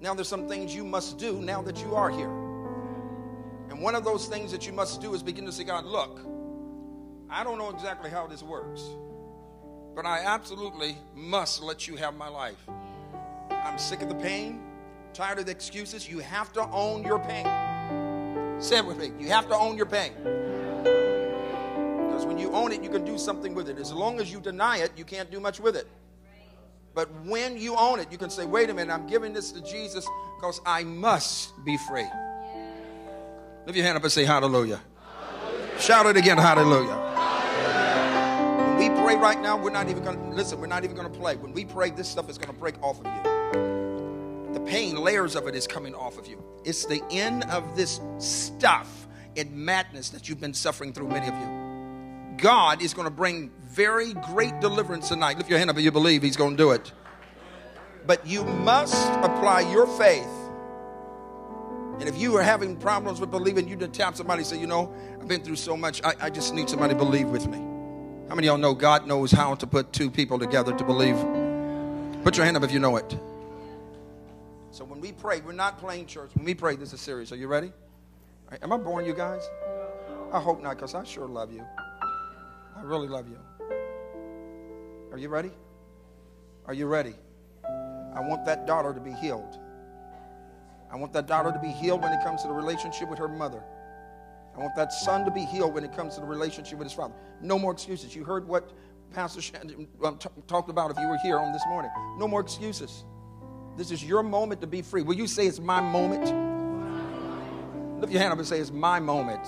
Now, 0.00 0.14
there's 0.14 0.26
some 0.26 0.48
things 0.48 0.74
you 0.74 0.84
must 0.84 1.18
do 1.18 1.38
now 1.38 1.60
that 1.60 1.82
you 1.82 1.94
are 1.94 2.08
here. 2.08 2.32
And 3.68 3.82
one 3.82 3.94
of 3.94 4.04
those 4.04 4.26
things 4.26 4.52
that 4.52 4.66
you 4.66 4.72
must 4.72 5.02
do 5.02 5.12
is 5.12 5.22
begin 5.22 5.44
to 5.44 5.52
say, 5.52 5.64
God, 5.64 5.84
look, 5.84 6.18
I 7.28 7.44
don't 7.44 7.58
know 7.58 7.68
exactly 7.68 8.08
how 8.08 8.26
this 8.26 8.42
works, 8.42 8.82
but 9.98 10.06
I 10.06 10.20
absolutely 10.20 10.96
must 11.16 11.60
let 11.60 11.88
you 11.88 11.96
have 11.96 12.14
my 12.14 12.28
life. 12.28 12.68
I'm 13.50 13.76
sick 13.78 14.00
of 14.00 14.08
the 14.08 14.14
pain, 14.14 14.62
tired 15.12 15.40
of 15.40 15.46
the 15.46 15.50
excuses. 15.50 16.08
You 16.08 16.20
have 16.20 16.52
to 16.52 16.62
own 16.70 17.02
your 17.02 17.18
pain. 17.18 17.44
Say 18.62 18.78
it 18.78 18.86
with 18.86 18.96
me. 18.96 19.10
You 19.18 19.26
have 19.30 19.48
to 19.48 19.56
own 19.56 19.76
your 19.76 19.86
pain. 19.86 20.12
Because 22.06 22.26
when 22.26 22.38
you 22.38 22.52
own 22.52 22.70
it, 22.70 22.80
you 22.80 22.90
can 22.90 23.04
do 23.04 23.18
something 23.18 23.56
with 23.56 23.68
it. 23.68 23.76
As 23.76 23.92
long 23.92 24.20
as 24.20 24.30
you 24.30 24.38
deny 24.40 24.76
it, 24.76 24.92
you 24.96 25.04
can't 25.04 25.32
do 25.32 25.40
much 25.40 25.58
with 25.58 25.74
it. 25.74 25.88
But 26.94 27.10
when 27.24 27.58
you 27.58 27.74
own 27.74 27.98
it, 27.98 28.12
you 28.12 28.18
can 28.18 28.30
say, 28.30 28.46
wait 28.46 28.70
a 28.70 28.74
minute, 28.74 28.94
I'm 28.94 29.08
giving 29.08 29.32
this 29.32 29.50
to 29.50 29.60
Jesus 29.62 30.06
because 30.36 30.60
I 30.64 30.84
must 30.84 31.54
be 31.64 31.76
free. 31.76 32.06
Lift 33.66 33.76
your 33.76 33.84
hand 33.84 33.96
up 33.96 34.04
and 34.04 34.12
say 34.12 34.24
hallelujah. 34.24 34.80
hallelujah. 35.18 35.80
Shout 35.80 36.06
it 36.06 36.16
again, 36.16 36.38
hallelujah. 36.38 37.07
Pray 39.02 39.16
right 39.16 39.40
now, 39.40 39.56
we're 39.56 39.70
not 39.70 39.88
even 39.88 40.02
going 40.02 40.18
to, 40.18 40.36
listen, 40.36 40.60
we're 40.60 40.66
not 40.66 40.84
even 40.84 40.96
going 40.96 41.10
to 41.10 41.18
play. 41.18 41.36
When 41.36 41.52
we 41.52 41.64
pray, 41.64 41.90
this 41.90 42.08
stuff 42.08 42.28
is 42.28 42.38
going 42.38 42.52
to 42.52 42.58
break 42.58 42.80
off 42.82 43.00
of 43.00 43.06
you. 43.06 44.54
The 44.54 44.60
pain, 44.60 44.96
layers 44.96 45.36
of 45.36 45.46
it 45.46 45.54
is 45.54 45.66
coming 45.66 45.94
off 45.94 46.18
of 46.18 46.26
you. 46.26 46.42
It's 46.64 46.86
the 46.86 47.02
end 47.10 47.44
of 47.44 47.76
this 47.76 48.00
stuff 48.18 49.06
and 49.36 49.52
madness 49.52 50.10
that 50.10 50.28
you've 50.28 50.40
been 50.40 50.54
suffering 50.54 50.92
through, 50.92 51.08
many 51.08 51.28
of 51.28 51.34
you. 51.34 52.36
God 52.38 52.82
is 52.82 52.94
going 52.94 53.06
to 53.06 53.14
bring 53.14 53.50
very 53.64 54.12
great 54.14 54.60
deliverance 54.60 55.08
tonight. 55.08 55.38
Lift 55.38 55.50
your 55.50 55.58
hand 55.58 55.70
up 55.70 55.76
if 55.76 55.82
you 55.82 55.90
believe 55.90 56.22
He's 56.22 56.36
going 56.36 56.56
to 56.56 56.62
do 56.62 56.70
it. 56.70 56.92
But 58.06 58.26
you 58.26 58.44
must 58.44 59.10
apply 59.20 59.70
your 59.72 59.86
faith. 59.86 60.26
And 62.00 62.08
if 62.08 62.16
you 62.16 62.36
are 62.36 62.42
having 62.42 62.76
problems 62.76 63.20
with 63.20 63.30
believing, 63.30 63.68
you 63.68 63.76
just 63.76 63.92
tap 63.92 64.16
somebody 64.16 64.40
and 64.40 64.46
say, 64.46 64.58
you 64.58 64.68
know, 64.68 64.94
I've 65.20 65.26
been 65.28 65.42
through 65.42 65.56
so 65.56 65.76
much. 65.76 66.02
I, 66.04 66.14
I 66.20 66.30
just 66.30 66.54
need 66.54 66.70
somebody 66.70 66.94
to 66.94 66.98
believe 66.98 67.28
with 67.28 67.48
me. 67.48 67.77
How 68.28 68.34
many 68.34 68.46
of 68.46 68.52
y'all 68.52 68.58
know 68.58 68.74
God 68.74 69.06
knows 69.06 69.32
how 69.32 69.54
to 69.54 69.66
put 69.66 69.90
two 69.90 70.10
people 70.10 70.38
together 70.38 70.76
to 70.76 70.84
believe? 70.84 71.16
Put 72.24 72.36
your 72.36 72.44
hand 72.44 72.58
up 72.58 72.62
if 72.62 72.70
you 72.70 72.78
know 72.78 72.98
it. 72.98 73.18
So 74.70 74.84
when 74.84 75.00
we 75.00 75.12
pray, 75.12 75.40
we're 75.40 75.52
not 75.52 75.78
playing 75.78 76.04
church. 76.04 76.28
When 76.34 76.44
we 76.44 76.54
pray, 76.54 76.76
this 76.76 76.92
is 76.92 77.00
serious. 77.00 77.32
Are 77.32 77.36
you 77.36 77.48
ready? 77.48 77.72
Right, 78.50 78.62
am 78.62 78.70
I 78.70 78.76
boring 78.76 79.06
you 79.06 79.14
guys? 79.14 79.48
I 80.30 80.40
hope 80.40 80.62
not, 80.62 80.76
because 80.76 80.94
I 80.94 81.04
sure 81.04 81.26
love 81.26 81.50
you. 81.54 81.64
I 82.76 82.82
really 82.82 83.08
love 83.08 83.28
you. 83.28 83.38
Are 85.10 85.16
you 85.16 85.30
ready? 85.30 85.50
Are 86.66 86.74
you 86.74 86.86
ready? 86.86 87.14
I 87.64 88.20
want 88.20 88.44
that 88.44 88.66
daughter 88.66 88.92
to 88.92 89.00
be 89.00 89.12
healed. 89.12 89.58
I 90.92 90.96
want 90.96 91.14
that 91.14 91.26
daughter 91.26 91.50
to 91.50 91.58
be 91.58 91.68
healed 91.68 92.02
when 92.02 92.12
it 92.12 92.22
comes 92.22 92.42
to 92.42 92.48
the 92.48 92.54
relationship 92.54 93.08
with 93.08 93.18
her 93.20 93.28
mother. 93.28 93.62
I 94.58 94.60
want 94.60 94.74
that 94.74 94.92
son 94.92 95.24
to 95.24 95.30
be 95.30 95.44
healed 95.44 95.72
when 95.72 95.84
it 95.84 95.94
comes 95.94 96.16
to 96.16 96.20
the 96.20 96.26
relationship 96.26 96.78
with 96.78 96.86
his 96.86 96.92
father. 96.92 97.14
No 97.40 97.60
more 97.60 97.70
excuses. 97.70 98.16
You 98.16 98.24
heard 98.24 98.48
what 98.48 98.72
Pastor 99.12 99.40
Shannon 99.40 99.86
um, 100.02 100.18
t- 100.18 100.28
talked 100.48 100.68
about 100.68 100.90
if 100.90 100.98
you 100.98 101.06
were 101.06 101.18
here 101.18 101.38
on 101.38 101.52
this 101.52 101.62
morning. 101.68 101.92
No 102.18 102.26
more 102.26 102.40
excuses. 102.40 103.04
This 103.76 103.92
is 103.92 104.02
your 104.02 104.24
moment 104.24 104.60
to 104.62 104.66
be 104.66 104.82
free. 104.82 105.02
Will 105.02 105.14
you 105.14 105.28
say 105.28 105.46
it's 105.46 105.60
my 105.60 105.80
moment? 105.80 106.24
Lift 108.00 108.12
your 108.12 108.20
hand 108.20 108.32
up 108.32 108.38
and 108.40 108.48
say, 108.48 108.58
It's 108.58 108.72
my 108.72 108.98
moment 108.98 109.46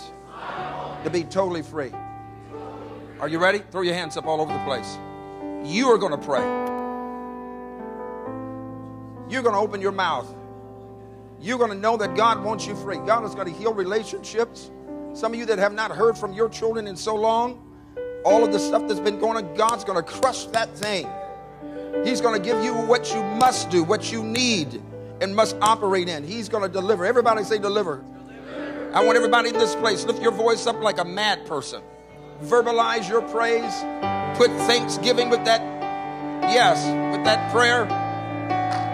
to 1.02 1.10
be 1.10 1.24
totally 1.24 1.62
free. 1.62 1.90
Are 3.18 3.28
you 3.28 3.40
ready? 3.40 3.58
Throw 3.72 3.80
your 3.80 3.94
hands 3.94 4.16
up 4.16 4.26
all 4.26 4.40
over 4.40 4.52
the 4.52 4.64
place. 4.64 4.96
You 5.64 5.88
are 5.88 5.98
going 5.98 6.12
to 6.12 6.18
pray. 6.18 6.42
You're 9.28 9.42
going 9.42 9.54
to 9.54 9.60
open 9.60 9.80
your 9.80 9.92
mouth. 9.92 10.32
You're 11.40 11.58
going 11.58 11.70
to 11.70 11.76
know 11.76 11.96
that 11.96 12.14
God 12.14 12.44
wants 12.44 12.64
you 12.64 12.76
free. 12.76 12.98
God 12.98 13.24
is 13.24 13.34
going 13.34 13.52
to 13.52 13.58
heal 13.58 13.74
relationships. 13.74 14.70
Some 15.12 15.32
of 15.32 15.38
you 15.38 15.46
that 15.46 15.58
have 15.58 15.72
not 15.72 15.90
heard 15.90 16.16
from 16.16 16.32
your 16.32 16.48
children 16.48 16.86
in 16.86 16.96
so 16.96 17.14
long, 17.14 17.60
all 18.24 18.44
of 18.44 18.52
the 18.52 18.58
stuff 18.58 18.86
that's 18.86 19.00
been 19.00 19.18
going 19.18 19.44
on, 19.44 19.54
God's 19.54 19.84
going 19.84 19.96
to 19.96 20.08
crush 20.08 20.44
that 20.46 20.76
thing. 20.76 21.08
He's 22.04 22.20
going 22.20 22.40
to 22.40 22.44
give 22.44 22.62
you 22.62 22.72
what 22.74 23.12
you 23.12 23.22
must 23.22 23.70
do, 23.70 23.82
what 23.82 24.12
you 24.12 24.22
need 24.22 24.80
and 25.20 25.34
must 25.34 25.56
operate 25.60 26.08
in. 26.08 26.24
He's 26.24 26.48
going 26.48 26.62
to 26.62 26.68
deliver. 26.68 27.04
Everybody 27.04 27.44
say 27.44 27.58
deliver. 27.58 28.02
deliver. 28.02 28.92
I 28.94 29.04
want 29.04 29.16
everybody 29.16 29.50
in 29.50 29.58
this 29.58 29.74
place, 29.76 30.04
lift 30.04 30.22
your 30.22 30.32
voice 30.32 30.66
up 30.66 30.80
like 30.80 30.98
a 30.98 31.04
mad 31.04 31.46
person. 31.46 31.82
Verbalize 32.42 33.08
your 33.08 33.22
praise. 33.22 33.74
Put 34.38 34.50
thanksgiving 34.66 35.28
with 35.28 35.44
that, 35.44 35.60
yes, 36.50 36.78
with 37.14 37.24
that 37.24 37.52
prayer. 37.52 37.84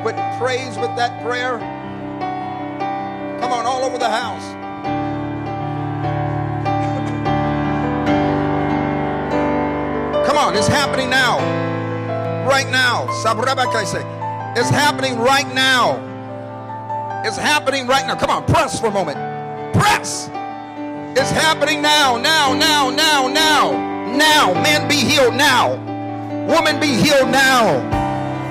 Put 0.02 0.16
praise 0.40 0.76
with 0.78 0.96
that 0.96 1.22
prayer. 1.24 1.58
Come 3.40 3.52
on, 3.52 3.66
all 3.66 3.84
over 3.84 3.98
the 3.98 4.08
house. 4.08 4.65
Come 10.36 10.48
on, 10.48 10.54
it's 10.54 10.68
happening 10.68 11.08
now. 11.08 11.38
Right 12.46 12.68
now. 12.68 13.06
It's 13.08 14.68
happening 14.68 15.18
right 15.18 15.54
now. 15.54 17.22
It's 17.24 17.38
happening 17.38 17.86
right 17.86 18.06
now. 18.06 18.16
Come 18.16 18.28
on, 18.28 18.44
press 18.44 18.78
for 18.78 18.88
a 18.88 18.90
moment. 18.90 19.16
Press. 19.72 20.28
It's 21.18 21.30
happening 21.30 21.80
now, 21.80 22.18
now, 22.18 22.52
now, 22.52 22.90
now, 22.90 23.28
now. 23.28 23.72
Now. 24.14 24.52
Man 24.52 24.86
be 24.86 24.96
healed 24.96 25.34
now. 25.34 25.76
Woman 26.44 26.78
be 26.80 26.88
healed 26.88 27.30
now. 27.30 27.80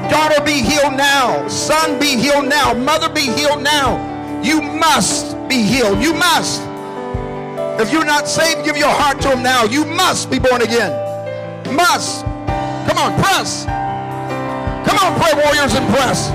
Daughter 0.09 0.43
be 0.43 0.63
healed 0.63 0.97
now. 0.97 1.47
Son 1.47 1.99
be 1.99 2.17
healed 2.17 2.47
now. 2.47 2.73
Mother 2.73 3.09
be 3.09 3.31
healed 3.31 3.61
now. 3.61 4.41
You 4.41 4.59
must 4.59 5.37
be 5.47 5.61
healed. 5.61 6.01
You 6.01 6.15
must. 6.15 6.63
If 7.79 7.93
you're 7.93 8.05
not 8.05 8.27
saved, 8.27 8.65
give 8.65 8.75
your 8.75 8.89
heart 8.89 9.21
to 9.21 9.33
him 9.33 9.43
now. 9.43 9.65
You 9.65 9.85
must 9.85 10.31
be 10.31 10.39
born 10.39 10.63
again. 10.63 11.04
Must. 11.71 12.23
Come 12.87 12.97
on, 12.97 13.19
press. 13.21 13.65
Come 14.85 14.97
on, 14.99 15.19
pray 15.19 15.33
warriors 15.33 15.73
and 15.73 15.87
press. 15.93 16.29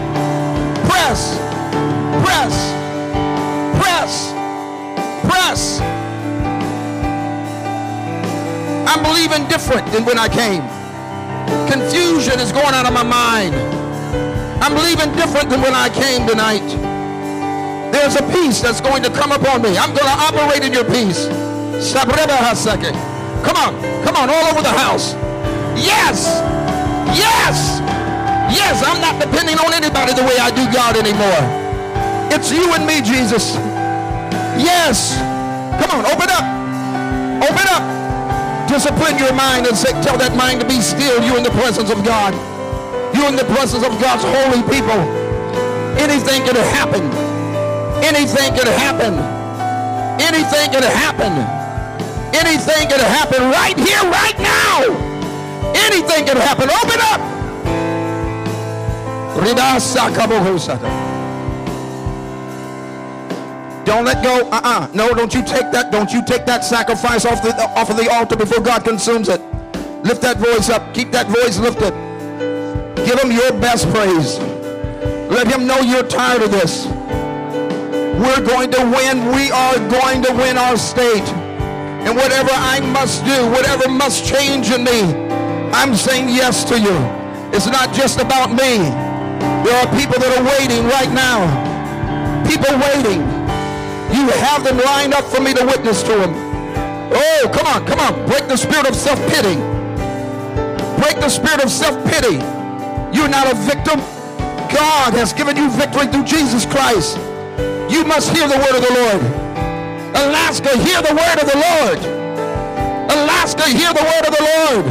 Press. 0.88 1.38
Press. 2.24 2.54
Press. 3.78 4.32
Press. 5.24 5.80
I'm 8.88 9.02
believing 9.02 9.46
different 9.48 9.90
than 9.92 10.04
when 10.04 10.18
I 10.18 10.28
came. 10.28 10.62
Confusion 11.70 12.40
is 12.40 12.52
going 12.52 12.74
out 12.74 12.86
of 12.86 12.92
my 12.92 13.04
mind. 13.04 13.54
I'm 14.62 14.74
believing 14.74 15.14
different 15.14 15.48
than 15.48 15.62
when 15.62 15.74
I 15.74 15.88
came 15.88 16.26
tonight. 16.26 16.66
There's 17.92 18.16
a 18.16 18.22
peace 18.32 18.60
that's 18.60 18.80
going 18.80 19.02
to 19.04 19.10
come 19.10 19.32
upon 19.32 19.62
me. 19.62 19.78
I'm 19.78 19.94
going 19.94 20.06
to 20.06 20.18
operate 20.18 20.64
in 20.64 20.72
your 20.72 20.84
peace. 20.84 21.26
Come 23.42 23.56
on. 23.56 23.72
Come 24.04 24.16
on. 24.16 24.30
All 24.30 24.46
over 24.52 24.62
the 24.62 24.72
house. 24.72 25.14
Yes. 25.76 26.40
Yes. 27.16 27.80
Yes. 28.52 28.82
I'm 28.84 29.00
not 29.00 29.20
depending 29.20 29.58
on 29.58 29.72
anybody 29.72 30.12
the 30.14 30.24
way 30.24 30.38
I 30.38 30.50
do 30.50 30.64
God 30.72 30.96
anymore. 30.96 31.60
It's 32.32 32.52
you 32.52 32.72
and 32.74 32.86
me, 32.86 33.02
Jesus. 33.02 33.56
Yes. 34.54 35.18
Come 35.82 35.90
on, 35.98 36.06
open 36.06 36.30
up. 36.30 36.46
Open 37.42 37.66
up. 37.74 37.84
Discipline 38.68 39.18
your 39.18 39.32
mind 39.32 39.66
and 39.66 39.76
say, 39.76 39.90
tell 40.02 40.16
that 40.18 40.36
mind 40.36 40.60
to 40.60 40.66
be 40.68 40.80
still. 40.80 41.18
You 41.24 41.36
in 41.36 41.42
the 41.42 41.50
presence 41.50 41.90
of 41.90 42.04
God. 42.04 42.34
You 43.14 43.26
in 43.26 43.34
the 43.34 43.44
presence 43.50 43.82
of 43.82 43.98
God's 44.00 44.22
holy 44.22 44.62
people. 44.70 45.00
Anything 45.98 46.46
can 46.46 46.54
happen. 46.70 47.02
Anything 48.04 48.54
can 48.54 48.70
happen. 48.78 49.18
Anything 50.20 50.70
can 50.70 50.84
happen. 50.84 51.59
Anything 52.32 52.88
can 52.88 53.00
happen 53.00 53.50
right 53.50 53.76
here, 53.76 54.02
right 54.10 54.38
now. 54.38 54.84
Anything 55.74 56.26
can 56.26 56.36
happen. 56.36 56.70
Open 56.70 57.00
up. 57.00 57.20
Don't 63.84 64.04
let 64.04 64.22
go. 64.22 64.48
Uh-uh. 64.50 64.88
No, 64.94 65.14
don't 65.14 65.34
you 65.34 65.42
take 65.42 65.72
that. 65.72 65.90
Don't 65.90 66.12
you 66.12 66.24
take 66.24 66.46
that 66.46 66.64
sacrifice 66.64 67.24
off 67.24 67.42
the 67.42 67.54
off 67.76 67.90
of 67.90 67.96
the 67.96 68.10
altar 68.10 68.36
before 68.36 68.60
God 68.60 68.84
consumes 68.84 69.28
it. 69.28 69.40
Lift 70.04 70.22
that 70.22 70.36
voice 70.36 70.68
up. 70.68 70.94
Keep 70.94 71.10
that 71.12 71.26
voice 71.26 71.58
lifted. 71.58 71.92
Give 73.06 73.18
him 73.18 73.32
your 73.32 73.52
best 73.60 73.88
praise. 73.90 74.38
Let 75.30 75.46
him 75.46 75.66
know 75.66 75.80
you're 75.80 76.06
tired 76.06 76.42
of 76.42 76.50
this. 76.50 76.86
We're 78.20 78.44
going 78.44 78.70
to 78.72 78.82
win. 78.82 79.32
We 79.34 79.50
are 79.50 79.78
going 79.88 80.22
to 80.22 80.32
win 80.34 80.58
our 80.58 80.76
state. 80.76 81.24
And 82.06 82.16
whatever 82.16 82.50
I 82.52 82.80
must 82.80 83.24
do, 83.24 83.50
whatever 83.50 83.88
must 83.88 84.24
change 84.24 84.70
in 84.70 84.84
me, 84.84 85.02
I'm 85.72 85.94
saying 85.94 86.28
yes 86.28 86.64
to 86.64 86.78
you. 86.78 86.96
It's 87.52 87.66
not 87.66 87.94
just 87.94 88.20
about 88.20 88.50
me. 88.50 88.78
There 89.64 89.76
are 89.76 89.88
people 89.94 90.18
that 90.18 90.32
are 90.38 90.44
waiting 90.58 90.86
right 90.86 91.12
now. 91.12 91.44
People 92.48 92.74
waiting. 92.78 93.20
You 94.16 94.26
have 94.42 94.64
them 94.64 94.78
lined 94.78 95.14
up 95.14 95.24
for 95.24 95.40
me 95.40 95.54
to 95.54 95.64
witness 95.64 96.02
to 96.02 96.14
them. 96.14 96.34
Oh, 97.12 97.50
come 97.52 97.66
on, 97.66 97.86
come 97.86 98.00
on. 98.00 98.26
Break 98.26 98.48
the 98.48 98.56
spirit 98.56 98.88
of 98.88 98.94
self-pity. 98.96 99.56
Break 101.00 101.20
the 101.20 101.28
spirit 101.28 101.62
of 101.62 101.70
self-pity. 101.70 102.36
You're 103.16 103.28
not 103.28 103.50
a 103.50 103.54
victim. 103.66 104.00
God 104.70 105.14
has 105.14 105.32
given 105.32 105.56
you 105.56 105.70
victory 105.70 106.06
through 106.06 106.24
Jesus 106.24 106.64
Christ. 106.66 107.18
You 107.90 108.04
must 108.04 108.30
hear 108.34 108.46
the 108.48 108.58
word 108.58 108.76
of 108.76 108.82
the 108.82 108.94
Lord. 108.94 109.39
Alaska, 110.14 110.76
hear 110.78 111.00
the 111.02 111.14
word 111.14 111.38
of 111.40 111.46
the 111.46 111.58
Lord. 111.58 111.98
Alaska, 113.10 113.64
hear 113.68 113.92
the 113.94 114.02
word 114.02 114.24
of 114.26 114.32
the 114.34 114.44
Lord. 114.44 114.86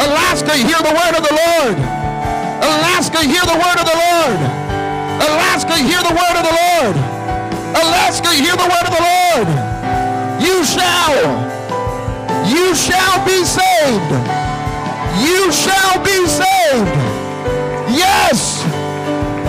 Alaska, 0.00 0.54
hear 0.54 0.78
the 0.78 0.94
word 0.94 1.14
of 1.18 1.22
the 1.26 1.34
Lord. 1.34 1.78
Alaska, 2.62 3.20
hear 3.22 3.42
the 3.42 3.58
word 3.58 3.78
of 3.78 3.86
the 3.86 3.98
Lord. 3.98 4.40
Alaska, 5.18 5.76
hear 5.78 6.02
the 6.02 6.14
word 6.14 6.36
of 6.38 6.44
the 6.46 6.54
Lord. 6.54 6.96
Alaska, 7.74 8.30
hear 8.34 8.54
the 8.54 8.68
word 8.70 8.86
of 8.86 8.94
the 8.94 9.04
Lord. 9.04 9.48
You 10.40 10.64
shall, 10.64 11.18
you 12.46 12.74
shall 12.74 13.18
be 13.26 13.44
saved. 13.44 14.12
You 15.26 15.50
shall 15.50 15.98
be 16.02 16.26
saved. 16.26 16.94
Yes. 17.90 18.62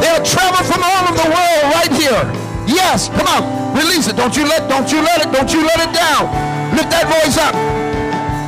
They'll 0.02 0.26
travel 0.26 0.64
from 0.66 0.82
all 0.84 1.04
over 1.08 1.18
the 1.18 1.30
world 1.30 1.64
right 1.76 1.92
here. 1.92 2.49
Yes, 2.70 3.10
come 3.10 3.26
on. 3.26 3.74
Release 3.74 4.08
it. 4.08 4.16
Don't 4.16 4.38
you 4.38 4.46
let, 4.46 4.70
don't 4.70 4.86
you 4.94 5.02
let 5.02 5.26
it, 5.26 5.34
don't 5.34 5.50
you 5.50 5.66
let 5.66 5.82
it 5.82 5.90
down. 5.90 6.30
Lift 6.78 6.94
that 6.94 7.10
voice 7.10 7.38
up. 7.42 7.58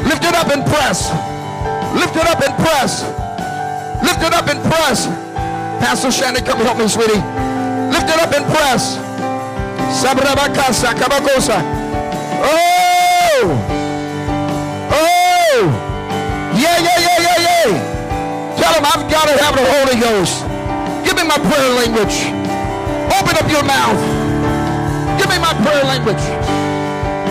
Lift 0.06 0.22
it 0.22 0.36
up 0.38 0.54
and 0.54 0.62
press. 0.70 1.10
Lift 1.98 2.16
it 2.16 2.28
up 2.30 2.38
and 2.46 2.54
press. 2.62 3.02
Lift 4.06 4.22
it 4.22 4.34
up 4.34 4.48
and 4.48 4.62
press. 4.62 5.10
Pastor 5.82 6.12
Shannon, 6.12 6.46
come 6.46 6.60
help 6.60 6.78
me, 6.78 6.88
sweetie. 6.88 7.18
Lift 7.90 8.10
it 8.14 8.20
up 8.22 8.30
and 8.38 8.46
press. 8.54 8.98
Sabrabakasa, 9.90 10.94
Kabakosa. 10.94 11.58
Oh! 12.46 13.42
Oh! 14.94 15.62
Yeah, 16.54 16.78
yeah, 16.78 17.00
yeah, 17.02 17.18
yeah, 17.26 17.40
yeah. 17.42 18.56
Tell 18.58 18.74
him 18.78 18.86
I've 18.86 19.10
got 19.10 19.26
to 19.26 19.36
have 19.42 19.56
the 19.58 19.66
Holy 19.66 19.98
Ghost. 20.00 20.46
Give 21.06 21.16
me 21.18 21.24
my 21.26 21.38
prayer 21.42 21.74
language. 21.74 22.41
Open 23.12 23.36
up 23.36 23.50
your 23.52 23.64
mouth. 23.64 24.00
Give 25.20 25.30
me 25.30 25.38
my 25.38 25.54
prayer 25.64 25.84
language. 25.84 26.24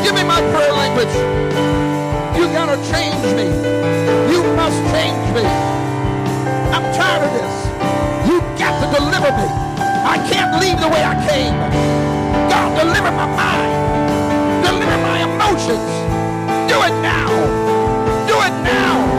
Give 0.05 0.15
me 0.15 0.25
my 0.25 0.41
prayer 0.53 0.73
language. 0.73 1.15
You 2.37 2.45
got 2.53 2.69
to 2.69 2.77
change 2.93 3.21
me. 3.33 3.49
You 4.33 4.45
must 4.57 4.77
change 4.93 5.25
me. 5.35 5.45
I'm 6.75 6.85
tired 6.93 7.25
of 7.25 7.33
this. 7.33 7.55
You 8.29 8.41
got 8.61 8.77
to 8.81 8.87
deliver 8.93 9.33
me. 9.33 9.49
I 10.05 10.17
can't 10.31 10.61
leave 10.61 10.79
the 10.81 10.89
way 10.89 11.03
I 11.03 11.17
came. 11.29 11.57
God, 12.51 12.77
deliver 12.79 13.11
my 13.11 13.27
mind. 13.27 14.65
Deliver 14.65 14.99
my 15.03 15.19
emotions. 15.25 15.91
Do 16.71 16.77
it 16.89 16.97
now. 17.03 17.29
Do 18.29 18.37
it 18.37 18.55
now. 18.65 19.10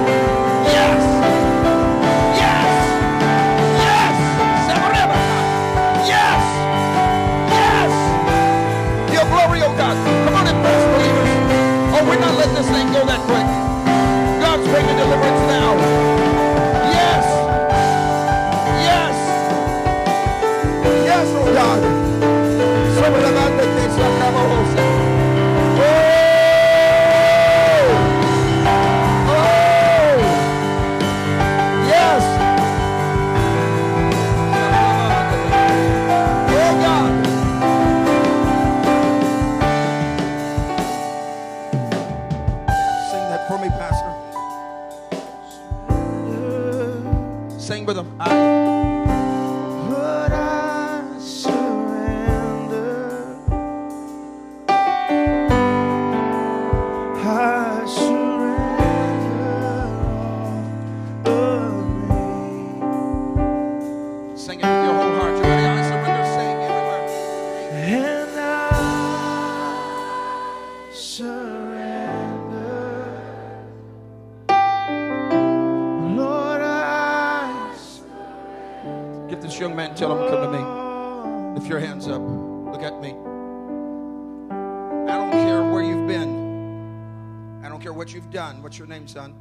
What's 88.71 88.79
your 88.79 88.87
name, 88.87 89.05
son? 89.05 89.35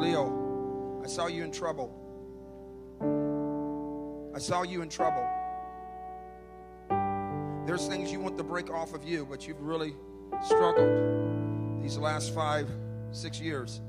Leo. 0.00 1.02
I 1.04 1.06
saw 1.06 1.26
you 1.26 1.44
in 1.44 1.52
trouble. 1.52 1.92
I 4.34 4.38
saw 4.38 4.62
you 4.62 4.80
in 4.80 4.88
trouble. 4.88 5.28
There's 7.66 7.86
things 7.86 8.10
you 8.10 8.20
want 8.20 8.38
to 8.38 8.42
break 8.42 8.70
off 8.70 8.94
of 8.94 9.04
you, 9.04 9.26
but 9.26 9.46
you've 9.46 9.60
really 9.60 9.94
struggled 10.42 11.82
these 11.82 11.98
last 11.98 12.34
five, 12.34 12.66
six 13.12 13.38
years. 13.38 13.82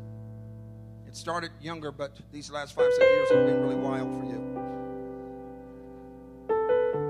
It 1.08 1.16
started 1.16 1.52
younger, 1.62 1.94
but 1.94 2.20
these 2.34 2.52
last 2.52 2.76
five, 2.76 2.92
six 2.92 3.06
years 3.06 3.30
have 3.30 3.46
been 3.46 3.62
really 3.62 3.76
wild 3.76 4.10
for 4.20 4.26
you. 4.26 4.42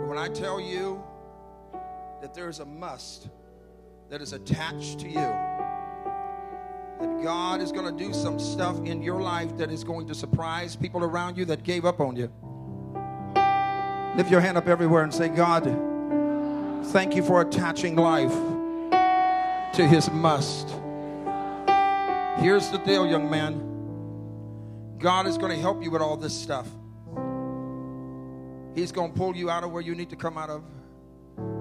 When 0.07 0.19
I 0.19 0.27
tell 0.27 0.61
you 0.61 1.03
that 2.21 2.35
there's 2.35 2.59
a 2.59 2.65
must 2.65 3.29
that 4.11 4.21
is 4.21 4.33
attached 4.33 4.99
to 4.99 5.09
you, 5.09 5.44
that 6.99 7.23
God 7.23 7.61
is 7.61 7.71
going 7.71 7.85
to 7.85 8.03
do 8.03 8.13
some 8.13 8.39
stuff 8.39 8.77
in 8.85 9.01
your 9.01 9.21
life 9.21 9.57
that 9.57 9.71
is 9.71 9.83
going 9.83 10.07
to 10.07 10.15
surprise 10.15 10.75
people 10.75 11.03
around 11.03 11.37
you 11.37 11.45
that 11.45 11.63
gave 11.63 11.85
up 11.85 11.99
on 11.99 12.15
you. 12.15 12.31
Lift 14.15 14.31
your 14.31 14.39
hand 14.39 14.57
up 14.57 14.67
everywhere 14.67 15.03
and 15.03 15.13
say, 15.13 15.27
God, 15.27 15.63
thank 16.91 17.15
you 17.15 17.23
for 17.23 17.41
attaching 17.41 17.95
life 17.95 18.33
to 19.73 19.85
his 19.85 20.09
must. 20.09 20.69
Here's 22.37 22.69
the 22.69 22.81
deal, 22.85 23.05
young 23.05 23.29
man. 23.29 24.97
God 24.99 25.27
is 25.27 25.37
going 25.37 25.51
to 25.51 25.59
help 25.59 25.83
you 25.83 25.91
with 25.91 26.01
all 26.01 26.15
this 26.15 26.33
stuff. 26.33 26.67
He's 28.73 28.91
going 28.91 29.11
to 29.11 29.17
pull 29.17 29.35
you 29.35 29.49
out 29.49 29.63
of 29.63 29.71
where 29.71 29.81
you 29.81 29.95
need 29.95 30.09
to 30.09 30.15
come 30.15 30.37
out 30.37 30.49
of. 30.49 30.63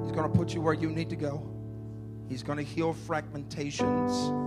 He's 0.02 0.12
going 0.12 0.30
to 0.30 0.36
put 0.36 0.54
you 0.54 0.60
where 0.60 0.74
you 0.74 0.90
need 0.90 1.10
to 1.10 1.16
go. 1.16 1.44
He's 2.28 2.42
going 2.42 2.58
to 2.58 2.64
heal 2.64 2.94
fragmentations 2.94 4.43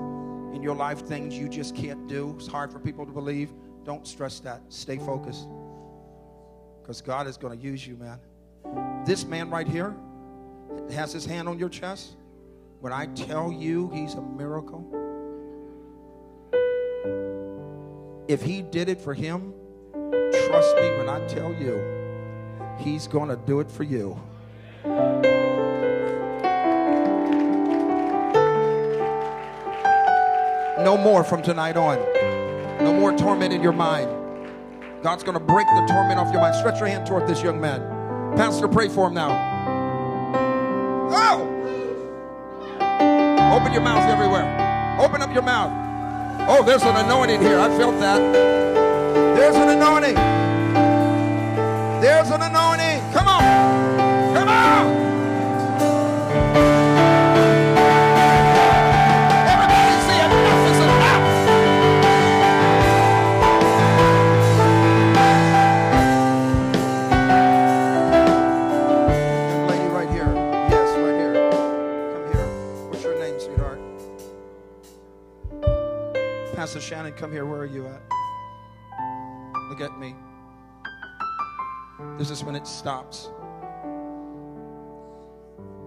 in 0.53 0.61
your 0.61 0.75
life, 0.75 1.01
things 1.01 1.37
you 1.37 1.49
just 1.49 1.75
can't 1.75 2.07
do. 2.07 2.35
It's 2.37 2.47
hard 2.47 2.71
for 2.71 2.79
people 2.79 3.05
to 3.05 3.11
believe. 3.11 3.51
Don't 3.83 4.07
stress 4.07 4.39
that. 4.41 4.61
Stay 4.69 4.97
focused. 4.97 5.47
Because 6.81 7.01
God 7.01 7.27
is 7.27 7.37
going 7.37 7.57
to 7.57 7.63
use 7.63 7.85
you, 7.85 7.95
man. 7.97 8.19
This 9.05 9.25
man 9.25 9.49
right 9.49 9.67
here 9.67 9.95
has 10.91 11.11
his 11.13 11.25
hand 11.25 11.47
on 11.47 11.59
your 11.59 11.69
chest. 11.69 12.15
When 12.79 12.93
I 12.93 13.07
tell 13.07 13.51
you 13.51 13.89
he's 13.93 14.13
a 14.13 14.21
miracle, 14.21 14.85
if 18.27 18.41
he 18.41 18.61
did 18.61 18.89
it 18.89 19.01
for 19.01 19.13
him, 19.13 19.53
trust 19.93 20.75
me 20.75 20.91
when 20.97 21.09
I 21.09 21.25
tell 21.27 21.53
you, 21.53 21.81
he's 22.77 23.07
going 23.07 23.29
to 23.29 23.37
do 23.37 23.59
it 23.61 23.71
for 23.71 23.83
you. 23.83 24.19
No 30.79 30.95
more 30.95 31.23
from 31.23 31.41
tonight 31.41 31.75
on. 31.75 31.97
No 32.83 32.93
more 32.93 33.11
torment 33.17 33.51
in 33.51 33.63
your 33.63 33.73
mind. 33.73 34.09
God's 35.01 35.23
going 35.23 35.33
to 35.37 35.43
break 35.43 35.65
the 35.67 35.85
torment 35.89 36.19
off 36.19 36.31
your 36.31 36.41
mind. 36.41 36.55
Stretch 36.55 36.79
your 36.79 36.87
hand 36.87 37.07
toward 37.07 37.27
this 37.27 37.41
young 37.41 37.59
man. 37.59 37.81
Pastor, 38.37 38.67
pray 38.67 38.87
for 38.87 39.07
him 39.07 39.15
now. 39.15 39.31
Oh! 41.09 41.41
Open 43.55 43.73
your 43.73 43.81
mouth 43.81 44.07
everywhere. 44.07 44.97
Open 44.99 45.21
up 45.21 45.33
your 45.33 45.43
mouth. 45.43 45.71
Oh, 46.47 46.63
there's 46.63 46.83
an 46.83 46.95
anointing 46.95 47.41
here. 47.41 47.59
I 47.59 47.69
felt 47.75 47.99
that. 47.99 48.19
There's 49.35 49.55
an 49.55 49.69
anointing. 49.69 50.15
There's 52.01 52.29
an 52.29 52.41
anointing. 52.43 52.96
Come 77.17 77.31
here. 77.31 77.45
Where 77.45 77.61
are 77.61 77.65
you 77.65 77.87
at? 77.87 78.01
Look 79.69 79.81
at 79.81 79.97
me. 79.97 80.15
This 82.17 82.29
is 82.29 82.43
when 82.43 82.55
it 82.55 82.67
stops. 82.67 83.31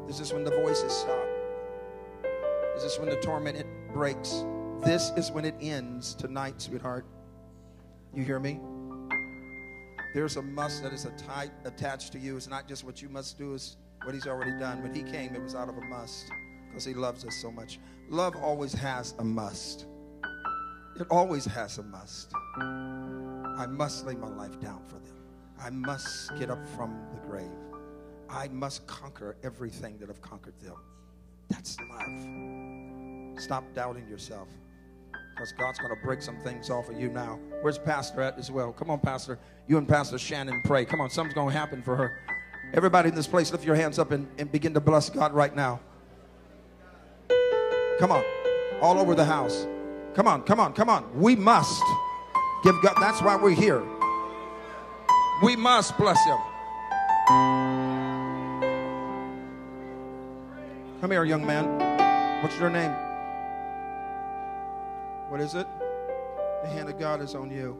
This 0.08 0.18
is 0.18 0.32
when 0.32 0.42
the 0.42 0.50
voices 0.50 0.92
stop. 0.92 1.24
This 2.74 2.82
is 2.82 2.98
when 2.98 3.08
the 3.08 3.16
torment 3.16 3.56
it 3.56 3.66
breaks. 3.92 4.44
This 4.84 5.12
is 5.16 5.30
when 5.30 5.44
it 5.44 5.54
ends 5.60 6.14
tonight, 6.14 6.60
sweetheart. 6.60 7.06
You 8.12 8.24
hear 8.24 8.40
me? 8.40 8.58
There's 10.14 10.36
a 10.36 10.42
must 10.42 10.82
that 10.82 10.92
is 10.92 11.04
a 11.04 11.10
tight 11.10 11.52
attached 11.64 12.10
to 12.12 12.18
you. 12.18 12.36
It's 12.36 12.48
not 12.48 12.66
just 12.66 12.82
what 12.82 13.00
you 13.00 13.08
must 13.08 13.38
do, 13.38 13.54
it's 13.54 13.76
what 14.02 14.14
he's 14.14 14.26
already 14.26 14.58
done. 14.58 14.82
When 14.82 14.92
he 14.92 15.04
came, 15.04 15.36
it 15.36 15.42
was 15.42 15.54
out 15.54 15.68
of 15.68 15.76
a 15.76 15.82
must 15.82 16.28
because 16.68 16.84
he 16.84 16.94
loves 16.94 17.24
us 17.24 17.36
so 17.40 17.52
much. 17.52 17.78
Love 18.08 18.34
always 18.34 18.72
has 18.72 19.14
a 19.20 19.24
must. 19.24 19.86
It 21.00 21.06
always 21.10 21.46
has 21.46 21.78
a 21.78 21.82
must. 21.82 22.34
I 22.58 23.66
must 23.66 24.04
lay 24.04 24.14
my 24.14 24.28
life 24.28 24.60
down 24.60 24.82
for 24.86 24.96
them. 24.96 25.16
I 25.58 25.70
must 25.70 26.36
get 26.38 26.50
up 26.50 26.66
from 26.76 26.94
the 27.14 27.26
grave. 27.26 27.48
I 28.28 28.48
must 28.48 28.86
conquer 28.86 29.34
everything 29.42 29.96
that 29.98 30.10
I've 30.10 30.20
conquered 30.20 30.58
them. 30.62 30.76
That's 31.48 31.78
love. 31.88 33.42
Stop 33.42 33.64
doubting 33.74 34.06
yourself 34.08 34.48
because 35.30 35.52
God's 35.52 35.78
going 35.78 35.94
to 35.94 36.04
break 36.04 36.20
some 36.20 36.36
things 36.40 36.68
off 36.68 36.90
of 36.90 37.00
you 37.00 37.08
now. 37.08 37.38
Where's 37.62 37.78
Pastor 37.78 38.20
at 38.20 38.38
as 38.38 38.50
well? 38.50 38.70
Come 38.70 38.90
on, 38.90 38.98
Pastor. 38.98 39.38
You 39.68 39.78
and 39.78 39.88
Pastor 39.88 40.18
Shannon 40.18 40.60
pray. 40.66 40.84
Come 40.84 41.00
on, 41.00 41.08
something's 41.08 41.34
going 41.34 41.50
to 41.50 41.58
happen 41.58 41.82
for 41.82 41.96
her. 41.96 42.18
Everybody 42.74 43.08
in 43.08 43.14
this 43.14 43.26
place, 43.26 43.50
lift 43.50 43.64
your 43.64 43.74
hands 43.74 43.98
up 43.98 44.10
and, 44.10 44.28
and 44.36 44.52
begin 44.52 44.74
to 44.74 44.80
bless 44.80 45.08
God 45.08 45.32
right 45.32 45.56
now. 45.56 45.80
Come 47.98 48.12
on, 48.12 48.22
all 48.82 48.98
over 48.98 49.14
the 49.14 49.24
house. 49.24 49.66
Come 50.14 50.26
on, 50.26 50.42
come 50.42 50.58
on, 50.58 50.72
come 50.72 50.90
on. 50.90 51.08
We 51.18 51.36
must 51.36 51.82
give 52.64 52.74
God. 52.82 52.94
That's 53.00 53.22
why 53.22 53.36
we're 53.36 53.50
here. 53.50 53.82
We 55.42 55.56
must 55.56 55.96
bless 55.96 56.22
Him. 56.24 56.38
Come 61.00 61.10
here, 61.12 61.24
young 61.24 61.46
man. 61.46 62.42
What's 62.42 62.58
your 62.58 62.70
name? 62.70 62.92
What 65.30 65.40
is 65.40 65.54
it? 65.54 65.66
The 66.62 66.68
hand 66.68 66.88
of 66.88 66.98
God 66.98 67.22
is 67.22 67.34
on 67.34 67.50
you. 67.50 67.78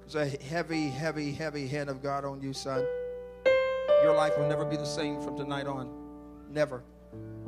There's 0.00 0.14
a 0.16 0.44
heavy, 0.44 0.88
heavy, 0.88 1.32
heavy 1.32 1.66
hand 1.66 1.88
of 1.88 2.02
God 2.02 2.24
on 2.24 2.40
you, 2.40 2.52
son. 2.52 2.84
Your 4.02 4.14
life 4.14 4.36
will 4.36 4.48
never 4.48 4.64
be 4.64 4.76
the 4.76 4.84
same 4.84 5.20
from 5.22 5.36
tonight 5.36 5.66
on. 5.66 5.90
Never. 6.50 6.82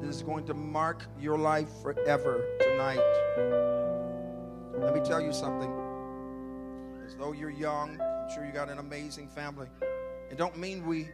This 0.00 0.16
is 0.16 0.22
going 0.22 0.46
to 0.46 0.54
mark 0.54 1.04
your 1.18 1.38
life 1.38 1.68
forever 1.82 2.44
tonight. 2.60 3.00
Let 4.78 4.94
me 4.94 5.00
tell 5.06 5.20
you 5.20 5.32
something. 5.32 5.70
As 7.06 7.14
though 7.16 7.32
you're 7.32 7.50
young, 7.50 8.00
I'm 8.00 8.34
sure 8.34 8.44
you 8.44 8.52
got 8.52 8.68
an 8.68 8.78
amazing 8.78 9.28
family. 9.28 9.68
It 10.30 10.38
don't 10.38 10.56
mean 10.56 10.86
we 10.86 11.08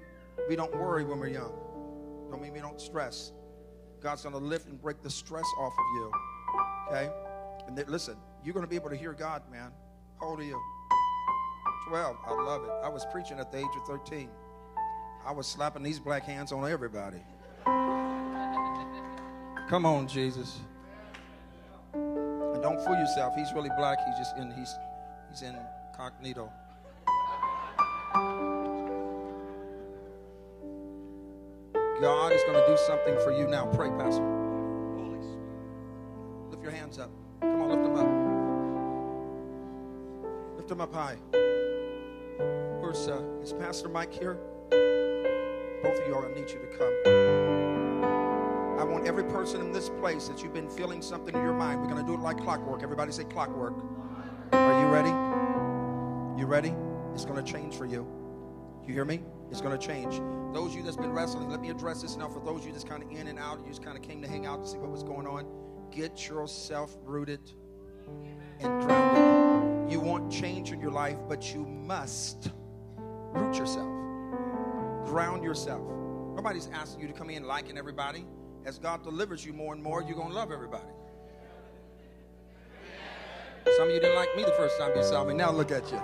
we 0.48 0.56
don't 0.56 0.74
worry 0.76 1.04
when 1.04 1.18
we're 1.18 1.28
young. 1.28 1.52
Don't 2.30 2.40
mean 2.40 2.52
we 2.52 2.60
don't 2.60 2.80
stress. 2.80 3.32
God's 4.00 4.22
going 4.22 4.34
to 4.34 4.40
lift 4.40 4.66
and 4.66 4.80
break 4.80 5.02
the 5.02 5.10
stress 5.10 5.46
off 5.58 5.72
of 5.72 5.84
you. 5.94 6.12
Okay? 6.88 7.10
And 7.66 7.76
then, 7.76 7.86
listen, 7.88 8.16
you're 8.44 8.54
going 8.54 8.64
to 8.64 8.70
be 8.70 8.76
able 8.76 8.90
to 8.90 8.96
hear 8.96 9.12
God, 9.12 9.42
man. 9.50 9.72
How 10.20 10.28
old 10.28 10.40
are 10.40 10.44
you? 10.44 10.60
12. 11.88 12.16
I 12.26 12.32
love 12.32 12.64
it. 12.64 12.70
I 12.84 12.88
was 12.88 13.04
preaching 13.10 13.38
at 13.38 13.50
the 13.50 13.58
age 13.58 13.66
of 13.76 13.86
13. 13.86 14.28
I 15.24 15.32
was 15.32 15.46
slapping 15.46 15.82
these 15.82 15.98
black 15.98 16.24
hands 16.24 16.52
on 16.52 16.70
everybody. 16.70 17.20
Come 19.68 19.84
on, 19.84 20.06
Jesus. 20.06 20.60
And 21.92 22.62
don't 22.62 22.80
fool 22.84 22.94
yourself. 22.94 23.34
He's 23.34 23.52
really 23.52 23.70
black. 23.76 23.98
He's 24.06 24.16
just 24.16 24.36
in 24.36 24.52
he's 24.52 24.72
he's 25.30 25.42
in 25.42 25.56
incognito. 25.90 26.52
God 32.00 32.32
is 32.32 32.42
going 32.42 32.54
to 32.54 32.66
do 32.66 32.76
something 32.86 33.16
for 33.24 33.32
you 33.32 33.48
now. 33.48 33.66
Pray, 33.66 33.88
Pastor. 33.88 34.22
Holy 34.22 35.20
Spirit. 35.20 36.50
Lift 36.50 36.62
your 36.62 36.72
hands 36.72 36.98
up. 36.98 37.10
Come 37.40 37.62
on, 37.62 37.70
lift 37.70 37.82
them 37.82 37.96
up. 37.96 38.06
Lift 40.56 40.68
them 40.68 40.80
up 40.80 40.94
high. 40.94 41.16
Where's 42.80 43.08
uh, 43.08 43.22
is 43.42 43.52
Pastor 43.54 43.88
Mike 43.88 44.12
here? 44.12 44.38
Both 45.82 45.98
of 45.98 46.06
you, 46.06 46.14
are. 46.14 46.30
I 46.30 46.34
need 46.34 46.50
you 46.50 46.58
to 46.58 46.66
come. 46.78 47.75
I 48.78 48.84
want 48.84 49.06
every 49.06 49.24
person 49.24 49.62
in 49.62 49.72
this 49.72 49.88
place 49.88 50.28
that 50.28 50.42
you've 50.42 50.52
been 50.52 50.68
feeling 50.68 51.00
something 51.00 51.34
in 51.34 51.40
your 51.40 51.54
mind. 51.54 51.80
We're 51.80 51.88
going 51.88 52.04
to 52.04 52.06
do 52.06 52.12
it 52.12 52.20
like 52.20 52.36
clockwork. 52.36 52.82
Everybody 52.82 53.10
say 53.10 53.24
clockwork. 53.24 53.74
Are 54.52 54.80
you 54.80 54.86
ready? 54.88 55.08
You 56.38 56.46
ready? 56.46 56.74
It's 57.14 57.24
going 57.24 57.42
to 57.42 57.52
change 57.52 57.74
for 57.74 57.86
you. 57.86 58.06
You 58.86 58.92
hear 58.92 59.06
me? 59.06 59.22
It's 59.50 59.62
going 59.62 59.76
to 59.76 59.84
change. 59.84 60.20
Those 60.52 60.72
of 60.72 60.76
you 60.76 60.82
that's 60.82 60.96
been 60.96 61.12
wrestling, 61.12 61.48
let 61.48 61.62
me 61.62 61.70
address 61.70 62.02
this 62.02 62.16
now. 62.16 62.28
For 62.28 62.40
those 62.40 62.60
of 62.60 62.66
you 62.66 62.72
that's 62.72 62.84
kind 62.84 63.02
of 63.02 63.10
in 63.10 63.28
and 63.28 63.38
out, 63.38 63.60
you 63.60 63.68
just 63.68 63.82
kind 63.82 63.96
of 63.96 64.02
came 64.02 64.20
to 64.20 64.28
hang 64.28 64.44
out 64.44 64.62
to 64.62 64.68
see 64.68 64.76
what 64.76 64.90
was 64.90 65.02
going 65.02 65.26
on. 65.26 65.46
Get 65.90 66.28
yourself 66.28 66.94
rooted 67.02 67.40
and 68.60 68.82
grounded. 68.82 69.90
You 69.90 70.00
want 70.00 70.30
change 70.30 70.72
in 70.72 70.80
your 70.80 70.90
life, 70.90 71.16
but 71.28 71.54
you 71.54 71.64
must 71.64 72.50
root 72.98 73.56
yourself, 73.56 73.88
ground 75.06 75.42
yourself. 75.42 75.80
Nobody's 76.34 76.68
asking 76.74 77.00
you 77.00 77.08
to 77.08 77.14
come 77.14 77.30
in 77.30 77.44
liking 77.44 77.78
everybody. 77.78 78.26
As 78.66 78.78
God 78.80 79.04
delivers 79.04 79.46
you 79.46 79.52
more 79.52 79.72
and 79.72 79.80
more, 79.80 80.02
you're 80.02 80.16
going 80.16 80.30
to 80.30 80.34
love 80.34 80.50
everybody. 80.50 80.82
Some 83.76 83.86
of 83.86 83.94
you 83.94 84.00
didn't 84.00 84.16
like 84.16 84.34
me 84.36 84.42
the 84.42 84.54
first 84.58 84.76
time 84.76 84.90
you 84.96 85.04
saw 85.04 85.22
me. 85.22 85.34
Now 85.34 85.52
look 85.52 85.70
at 85.70 85.88
you. 85.88 86.00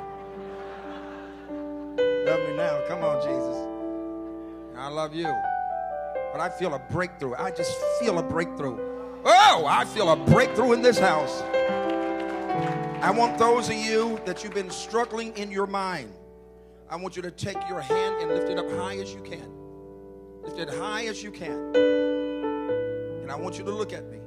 Love 2.25 2.49
me 2.49 2.57
now. 2.57 2.81
Come 2.87 3.03
on, 3.03 3.21
Jesus. 3.21 4.77
I 4.77 4.89
love 4.89 5.13
you. 5.13 5.25
But 6.33 6.41
I 6.41 6.51
feel 6.57 6.75
a 6.75 6.79
breakthrough. 6.79 7.35
I 7.35 7.51
just 7.51 7.77
feel 7.99 8.21
a 8.21 8.23
breakthrough. 8.23 8.79
Oh, 9.25 9.65
I 9.69 9.85
feel 9.85 10.11
a 10.11 10.17
breakthrough 10.17 10.73
in 10.73 10.83
this 10.83 11.01
house. 11.01 11.43
I 13.03 13.11
want 13.11 13.39
those 13.39 13.69
of 13.71 13.75
you 13.75 14.21
that 14.25 14.45
you've 14.45 14.55
been 14.55 14.71
struggling 14.71 15.37
in 15.37 15.51
your 15.51 15.67
mind, 15.67 16.13
I 16.89 16.95
want 16.95 17.17
you 17.17 17.23
to 17.23 17.33
take 17.33 17.59
your 17.69 17.81
hand 17.81 18.23
and 18.23 18.31
lift 18.31 18.49
it 18.49 18.59
up 18.59 18.71
high 18.71 18.99
as 18.99 19.13
you 19.13 19.21
can. 19.23 19.51
Lift 20.45 20.61
it 20.61 20.69
high 20.69 21.07
as 21.07 21.25
you 21.25 21.33
can. 21.33 21.73
And 23.23 23.31
I 23.31 23.37
want 23.37 23.57
you 23.57 23.65
to 23.65 23.71
look 23.71 23.93
at 23.93 24.11
me. 24.11 24.19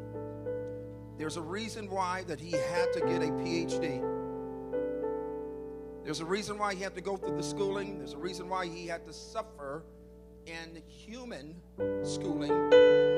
There's 1.18 1.38
a 1.38 1.42
reason 1.42 1.90
why 1.90 2.24
that 2.24 2.40
he 2.40 2.52
had 2.52 2.92
to 2.94 3.02
get 3.02 3.22
a 3.22 3.32
PhD. 3.32 4.02
There's 6.04 6.20
a 6.20 6.26
reason 6.26 6.58
why 6.58 6.76
he 6.76 6.84
had 6.84 6.96
to 6.96 7.02
go 7.02 7.18
through 7.18 7.36
the 7.36 7.44
schooling. 7.44 7.98
There's 7.98 8.14
a 8.14 8.18
reason 8.18 8.48
why 8.48 8.68
he 8.68 8.88
had 8.88 9.06
to 9.06 9.14
suffer 9.14 9.84
in 10.46 10.82
human 10.88 11.56
schooling 12.04 12.54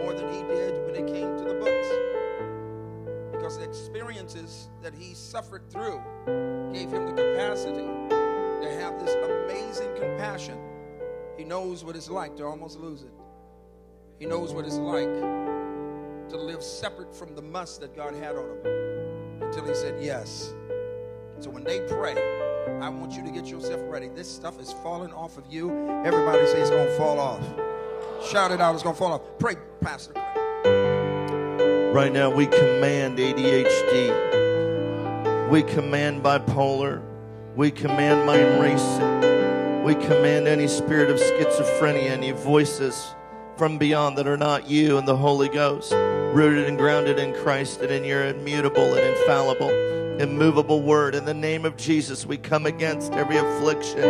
more 0.01 0.13
than 0.13 0.31
he 0.33 0.41
did 0.43 0.85
when 0.85 0.95
it 0.95 1.07
came 1.07 1.37
to 1.37 1.43
the 1.43 1.55
books. 1.55 1.87
Because 3.31 3.57
the 3.57 3.65
experiences 3.65 4.69
that 4.81 4.93
he 4.93 5.13
suffered 5.13 5.69
through 5.69 6.01
gave 6.73 6.89
him 6.91 7.05
the 7.05 7.13
capacity 7.13 7.85
to 8.61 8.77
have 8.79 8.99
this 9.03 9.15
amazing 9.15 9.93
compassion. 9.95 10.57
He 11.37 11.43
knows 11.43 11.83
what 11.83 11.95
it's 11.95 12.09
like 12.09 12.35
to 12.37 12.45
almost 12.45 12.79
lose 12.79 13.03
it. 13.03 13.13
He 14.19 14.25
knows 14.25 14.53
what 14.53 14.65
it's 14.65 14.77
like 14.77 15.07
to 16.29 16.37
live 16.37 16.61
separate 16.61 17.15
from 17.15 17.35
the 17.35 17.41
must 17.41 17.81
that 17.81 17.95
God 17.95 18.13
had 18.15 18.35
on 18.35 18.49
him 18.49 19.41
until 19.41 19.65
he 19.65 19.73
said 19.73 20.01
yes. 20.01 20.53
So 21.39 21.49
when 21.49 21.63
they 21.63 21.79
pray, 21.81 22.15
I 22.81 22.89
want 22.89 23.13
you 23.13 23.23
to 23.23 23.31
get 23.31 23.45
yourself 23.45 23.79
ready. 23.85 24.09
This 24.09 24.29
stuff 24.29 24.59
is 24.59 24.73
falling 24.83 25.13
off 25.13 25.37
of 25.37 25.45
you. 25.49 25.69
Everybody 26.05 26.45
say 26.47 26.59
it's 26.61 26.69
going 26.69 26.87
to 26.87 26.97
fall 26.97 27.19
off. 27.19 27.41
Shout 28.29 28.51
it 28.51 28.59
out, 28.59 28.73
it's 28.73 28.83
going 28.83 28.95
to 28.95 28.99
fall 28.99 29.13
off. 29.13 29.21
Pray, 29.39 29.55
Pastor. 29.81 30.13
Right 31.93 32.11
now, 32.11 32.29
we 32.29 32.45
command 32.47 33.17
ADHD. 33.17 34.11
We 35.49 35.63
command 35.63 36.23
bipolar. 36.23 37.01
We 37.55 37.71
command 37.71 38.25
mind 38.27 38.59
racing. 38.61 39.83
We 39.83 39.95
command 39.95 40.47
any 40.47 40.67
spirit 40.67 41.09
of 41.09 41.17
schizophrenia, 41.17 42.09
any 42.09 42.31
voices 42.31 43.15
from 43.55 43.77
beyond 43.77 44.17
that 44.17 44.27
are 44.27 44.37
not 44.37 44.69
you 44.69 44.97
and 44.97 45.07
the 45.07 45.15
Holy 45.15 45.49
Ghost, 45.49 45.91
rooted 46.37 46.67
and 46.67 46.77
grounded 46.77 47.17
in 47.17 47.33
Christ 47.33 47.81
and 47.81 47.89
in 47.89 48.03
your 48.03 48.27
immutable 48.27 48.93
and 48.93 48.99
infallible, 48.99 49.71
immovable 50.21 50.83
word. 50.83 51.15
In 51.15 51.25
the 51.25 51.33
name 51.33 51.65
of 51.65 51.75
Jesus, 51.77 52.27
we 52.27 52.37
come 52.37 52.67
against 52.67 53.11
every 53.13 53.37
affliction 53.37 54.03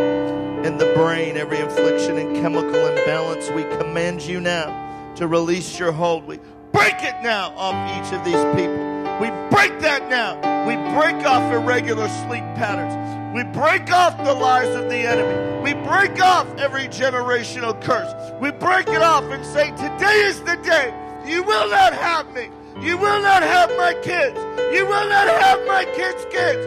in 0.66 0.78
the 0.78 0.92
brain, 0.94 1.38
every 1.38 1.62
affliction 1.62 2.18
in 2.18 2.36
chemical 2.42 2.86
imbalance. 2.86 3.50
We 3.52 3.64
command 3.78 4.24
you 4.24 4.42
now 4.42 5.14
to 5.16 5.26
release 5.26 5.80
your 5.80 5.94
hold. 5.94 6.28
We 6.28 6.42
break 6.74 6.96
it 6.96 7.16
now 7.24 7.54
off 7.56 7.76
each 7.96 8.12
of 8.12 8.26
these 8.26 8.44
people. 8.60 8.76
We 9.22 9.30
break 9.50 9.80
that 9.80 10.10
now. 10.10 10.36
We 10.68 10.76
break 11.00 11.26
off 11.26 11.50
irregular 11.54 12.10
sleep 12.10 12.44
patterns. 12.56 12.94
We 13.34 13.44
break 13.58 13.90
off 13.90 14.18
the 14.18 14.34
lies 14.34 14.76
of 14.76 14.90
the 14.90 14.98
enemy. 14.98 15.64
We 15.64 15.76
break 15.88 16.22
off 16.22 16.46
every 16.58 16.90
generational 16.90 17.82
curse. 17.82 18.12
We 18.42 18.52
break 18.52 18.90
it 18.90 19.02
off 19.02 19.24
and 19.24 19.46
say, 19.46 19.72
Today 19.72 20.26
is 20.26 20.42
the 20.42 20.58
day. 20.58 21.07
You 21.28 21.44
will 21.44 21.70
not 21.70 21.92
have 21.92 22.34
me. 22.34 22.50
You 22.80 22.98
will 22.98 23.22
not 23.22 23.44
have 23.44 23.70
my 23.72 23.94
kids. 24.02 24.40
You 24.74 24.86
will 24.86 25.10
not 25.10 25.28
have 25.28 25.60
my 25.68 25.84
kids' 25.84 26.26
kids. 26.32 26.64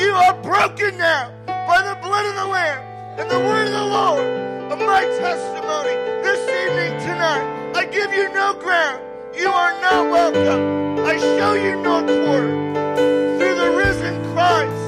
You 0.00 0.12
are 0.12 0.34
broken 0.40 0.96
now 0.96 1.32
by 1.46 1.82
the 1.82 1.98
blood 2.00 2.24
of 2.26 2.34
the 2.36 2.46
Lamb 2.46 2.80
and 3.18 3.28
the 3.28 3.40
word 3.40 3.66
of 3.66 3.72
the 3.72 3.86
Lord 3.86 4.24
of 4.70 4.78
my 4.78 5.02
testimony 5.18 5.96
this 6.22 6.38
evening 6.46 7.00
tonight. 7.00 7.74
I 7.74 7.86
give 7.86 8.12
you 8.14 8.32
no 8.32 8.54
ground. 8.54 9.02
You 9.36 9.48
are 9.48 9.80
not 9.80 10.08
welcome. 10.08 11.04
I 11.04 11.18
show 11.18 11.54
you 11.54 11.74
no 11.82 12.00
quarter. 12.02 13.36
Through 13.36 13.56
the 13.56 13.70
risen 13.76 14.22
Christ, 14.32 14.84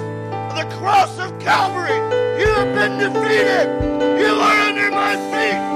the 0.55 0.73
cross 0.79 1.19
of 1.19 1.37
Calvary, 1.41 1.99
you 2.41 2.47
have 2.47 2.73
been 2.77 2.99
defeated. 2.99 4.21
You 4.21 4.35
are 4.39 4.61
under 4.69 4.91
my 4.93 5.17
feet. 5.35 5.76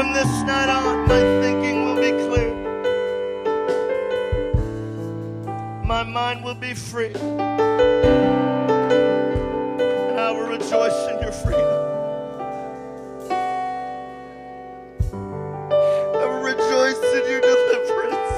From 0.00 0.14
this 0.14 0.32
night 0.44 0.70
on, 0.70 1.06
my 1.06 1.20
thinking 1.42 1.84
will 1.84 1.96
be 1.96 2.12
clear. 2.24 2.54
My 5.84 6.02
mind 6.02 6.42
will 6.42 6.54
be 6.54 6.72
free. 6.72 7.12
And 7.12 7.40
I 10.18 10.30
will 10.30 10.48
rejoice 10.48 11.06
in 11.10 11.20
your 11.20 11.32
freedom. 11.32 11.80
I 16.16 16.24
will 16.30 16.40
rejoice 16.40 17.02
in 17.18 17.24
your 17.28 17.42
deliverance. 17.42 18.32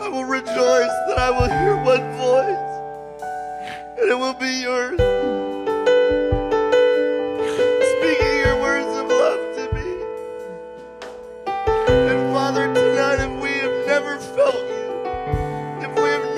I 0.00 0.08
will 0.08 0.24
rejoice 0.24 0.94
that 1.08 1.18
I 1.18 1.30
will 1.30 1.50
hear 1.50 1.76
one 1.84 2.16
voice, 2.16 2.64
and 4.00 4.10
it 4.10 4.18
will 4.18 4.32
be 4.32 4.62
yours. 4.62 5.41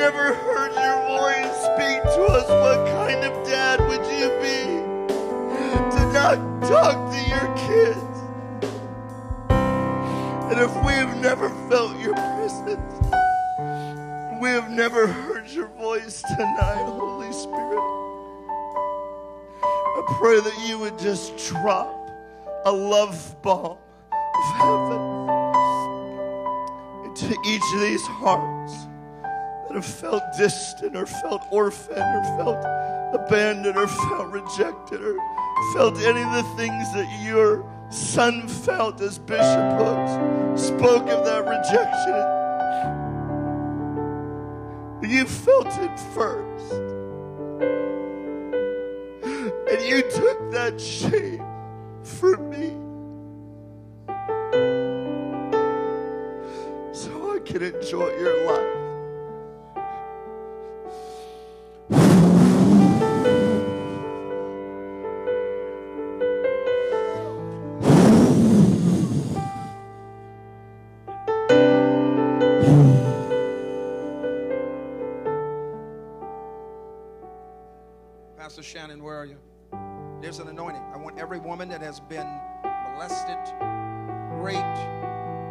Never 0.05 0.35
heard 0.35 0.75
your 0.75 1.19
voice 1.19 1.57
speak 1.63 2.03
to 2.03 2.25
us, 2.25 2.47
what 2.47 2.87
kind 2.89 3.25
of 3.25 3.33
dad 3.47 3.81
would 3.89 4.05
you 4.21 4.29
be 4.45 4.59
to 5.97 6.13
not 6.13 6.37
talk 6.69 7.11
to 7.11 7.21
your 7.27 7.49
kids? 7.57 8.15
And 10.53 10.61
if 10.61 10.77
we 10.85 10.93
have 10.93 11.17
never 11.23 11.49
felt 11.71 11.99
your 11.99 12.13
presence, 12.13 13.07
we 14.43 14.51
have 14.51 14.71
never 14.71 15.07
heard 15.07 15.49
your 15.49 15.69
voice 15.69 16.21
tonight, 16.37 16.85
Holy 16.85 17.33
Spirit. 17.33 17.79
I 19.63 20.17
pray 20.19 20.39
that 20.39 20.69
you 20.69 20.81
would 20.81 20.99
just 20.99 21.35
drop 21.49 22.11
a 22.67 22.73
love 22.73 23.41
bomb 23.41 23.79
of 24.13 24.45
heaven 24.59 25.01
into 27.07 27.35
each 27.47 27.63
of 27.73 27.81
these 27.81 28.07
hearts 28.07 28.87
that 29.75 29.83
have 29.83 29.95
felt 29.97 30.23
distant 30.39 30.97
or 30.97 31.05
felt 31.05 31.43
orphaned 31.51 31.99
or 31.99 32.23
felt 32.39 32.65
abandoned 33.13 33.77
or 33.77 33.89
felt 33.89 34.31
rejected 34.31 35.03
or 35.03 35.17
felt 35.73 35.99
any 36.01 36.23
of 36.23 36.33
the 36.33 36.45
things 36.57 36.93
that 36.93 37.09
your 37.25 37.69
son 37.91 38.47
felt 38.47 39.01
as 39.01 39.19
Bishop 39.19 39.73
Hooks 39.79 40.63
spoke 40.63 41.09
of 41.09 41.25
that 41.25 41.45
rejection. 41.45 42.15
You 45.11 45.25
felt 45.27 45.67
it 45.67 46.01
first. 46.15 46.73
And 49.71 49.83
you 49.85 50.03
took 50.03 50.53
that 50.53 50.81
shame 50.81 51.45
for 52.05 52.37
me. 52.37 52.71
So 56.93 57.35
I 57.35 57.41
can 57.45 57.63
enjoy 57.63 58.11
your 58.19 58.47
life. 58.47 58.84
Shannon, 78.75 79.05
where 79.05 79.17
are 79.17 79.25
you? 79.25 79.37
There's 80.21 80.41
an 80.41 80.49
anointing. 80.49 80.83
I 80.93 80.97
want 80.97 81.17
every 81.17 81.39
woman 81.39 81.69
that 81.69 81.81
has 81.81 82.01
been 82.01 82.27
molested, 82.65 83.39
raped, 84.43 84.59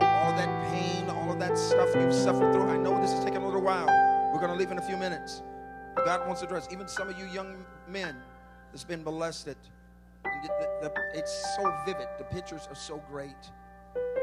all 0.04 0.30
of 0.30 0.36
that 0.36 0.74
pain, 0.74 1.10
all 1.10 1.32
of 1.32 1.40
that 1.40 1.58
stuff 1.58 1.96
you've 1.96 2.14
suffered 2.14 2.52
through. 2.52 2.64
I 2.68 2.76
know 2.76 3.00
this 3.00 3.12
is 3.12 3.24
taking 3.24 3.42
a 3.42 3.46
little 3.46 3.62
while. 3.62 3.86
We're 4.34 4.42
going 4.42 4.52
to 4.52 4.58
leave 4.58 4.72
in 4.72 4.78
a 4.78 4.86
few 4.86 4.98
minutes. 4.98 5.42
But 5.96 6.04
God 6.04 6.28
wants 6.28 6.42
to 6.42 6.48
address 6.48 6.68
even 6.70 6.86
some 6.90 7.08
of 7.08 7.18
you 7.18 7.26
young 7.28 7.64
men 7.88 8.18
that's 8.74 8.84
been 8.84 9.06
molested. 9.06 9.56
The- 10.26 10.70
the- 10.82 11.18
it's 11.18 11.56
so 11.56 11.74
vivid. 11.86 12.10
The 12.18 12.26
pictures 12.26 12.68
are 12.68 12.76
so 12.76 13.02
great. 13.10 13.52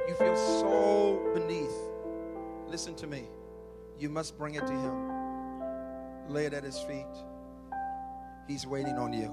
You 0.09 0.15
feel 0.17 0.37
so 0.37 1.31
beneath. 1.33 1.75
Listen 2.67 2.95
to 2.97 3.07
me. 3.07 3.31
You 3.99 4.11
must 4.11 4.37
bring 4.37 4.57
it 4.57 4.67
to 4.67 4.75
Him. 4.75 6.29
Lay 6.29 6.45
it 6.45 6.53
at 6.53 6.65
His 6.65 6.79
feet. 6.81 7.07
He's 8.51 8.67
waiting 8.67 8.99
on 8.99 9.13
you. 9.13 9.33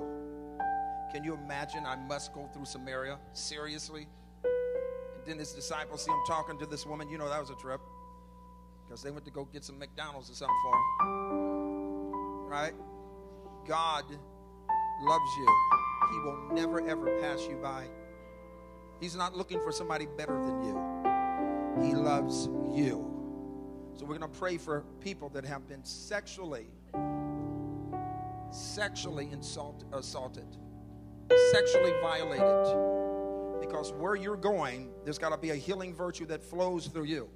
Can 1.11 1.23
you 1.23 1.34
imagine 1.34 1.88
I 1.88 1.95
must 1.95 2.35
go 2.35 2.48
through 2.53 2.65
Samaria? 2.65 3.18
Seriously? 3.34 4.07
And 4.44 5.26
then 5.26 5.39
his 5.39 5.53
disciples 5.53 6.06
see 6.06 6.11
him 6.11 6.19
talking 6.27 6.60
to 6.60 6.68
this 6.68 6.85
woman. 6.85 7.10
You 7.10 7.18
know 7.18 7.27
that 7.27 7.39
was 7.39 7.49
a 7.49 7.56
trip. 7.56 7.81
Because 8.85 9.02
they 9.02 9.10
went 9.10 9.26
to 9.26 9.31
go 9.31 9.45
get 9.45 9.65
some 9.65 9.80
McDonald's 9.80 10.30
or 10.30 10.35
something 10.35 10.56
for 10.61 10.76
him. 10.76 12.48
Right? 12.48 12.73
God 13.68 14.06
loves 15.02 15.31
you. 15.39 15.48
He 16.11 16.19
will 16.19 16.38
never 16.53 16.88
ever 16.88 17.19
pass 17.19 17.48
you 17.49 17.56
by. 17.56 17.88
He's 18.99 19.15
not 19.15 19.35
looking 19.35 19.60
for 19.61 19.72
somebody 19.72 20.06
better 20.06 20.39
than 20.45 20.61
you. 20.61 21.88
He 21.88 21.95
loves 21.95 22.49
you. 22.72 23.11
So 23.95 24.06
we're 24.06 24.19
going 24.19 24.31
to 24.31 24.39
pray 24.39 24.60
for 24.60 24.85
people 25.02 25.30
that 25.30 25.44
have 25.44 25.68
been 25.68 25.84
sexually 25.84 26.68
sexually 28.51 29.29
insult, 29.31 29.83
assaulted, 29.93 30.47
sexually 31.51 31.93
violated. 32.01 32.75
Because 33.59 33.91
where 33.93 34.15
you're 34.15 34.37
going, 34.37 34.89
there's 35.03 35.17
got 35.17 35.29
to 35.29 35.37
be 35.37 35.49
a 35.49 35.55
healing 35.55 35.93
virtue 35.93 36.25
that 36.27 36.43
flows 36.43 36.87
through 36.87 37.05
you. 37.05 37.29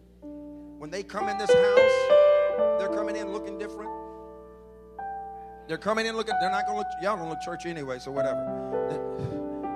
When 0.77 0.89
they 0.89 1.03
come 1.03 1.29
in 1.29 1.37
this 1.37 1.51
house, 1.53 2.79
they're 2.79 2.93
coming 2.93 3.15
in 3.15 3.31
looking 3.31 3.57
different. 3.57 3.91
They're 5.67 5.77
coming 5.77 6.05
in 6.05 6.15
looking, 6.15 6.33
they're 6.41 6.51
not 6.51 6.65
going 6.65 6.75
to 6.75 6.79
look, 6.79 6.87
y'all 7.01 7.17
don't 7.17 7.29
look 7.29 7.41
churchy 7.41 7.69
anyway, 7.69 7.99
so 7.99 8.11
whatever. 8.11 8.39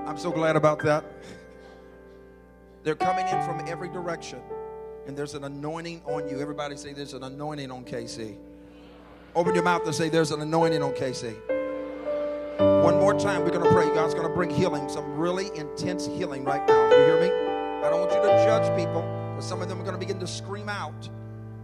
I'm 0.08 0.18
so 0.18 0.32
glad 0.32 0.56
about 0.56 0.80
that. 0.84 1.04
They're 2.84 2.96
coming 2.96 3.28
in 3.28 3.42
from 3.44 3.62
every 3.68 3.90
direction, 3.90 4.40
and 5.08 5.18
there's 5.18 5.34
an 5.34 5.44
anointing 5.44 6.04
on 6.06 6.30
you. 6.30 6.40
Everybody 6.40 6.78
say, 6.78 6.94
There's 6.94 7.14
an 7.14 7.24
anointing 7.24 7.72
on 7.72 7.84
KC. 7.84 8.38
Open 9.36 9.54
your 9.54 9.64
mouth 9.64 9.86
and 9.86 9.94
say, 9.94 10.08
There's 10.08 10.32
an 10.32 10.42
anointing 10.42 10.82
on 10.82 10.94
KC. 10.94 11.36
One 12.84 12.96
more 12.96 13.14
time, 13.20 13.42
we're 13.42 13.50
going 13.50 13.66
to 13.66 13.72
pray. 13.72 13.86
God's 13.94 14.14
going 14.14 14.26
to 14.26 14.34
bring 14.34 14.50
healing, 14.50 14.88
some 14.88 15.18
really 15.18 15.48
intense 15.56 16.06
healing 16.06 16.46
right 16.46 16.66
now. 16.66 16.90
You 16.90 16.96
hear 16.96 17.20
me? 17.20 17.28
I 17.86 17.90
don't 17.90 18.00
want 18.00 18.14
you 18.14 18.22
to 18.22 18.44
judge 18.46 18.78
people, 18.78 19.02
but 19.36 19.42
some 19.44 19.62
of 19.62 19.68
them 19.68 19.82
are 19.82 19.84
going 19.84 19.94
to 19.94 20.00
begin 20.00 20.20
to 20.22 20.28
scream 20.28 20.70
out 20.70 21.10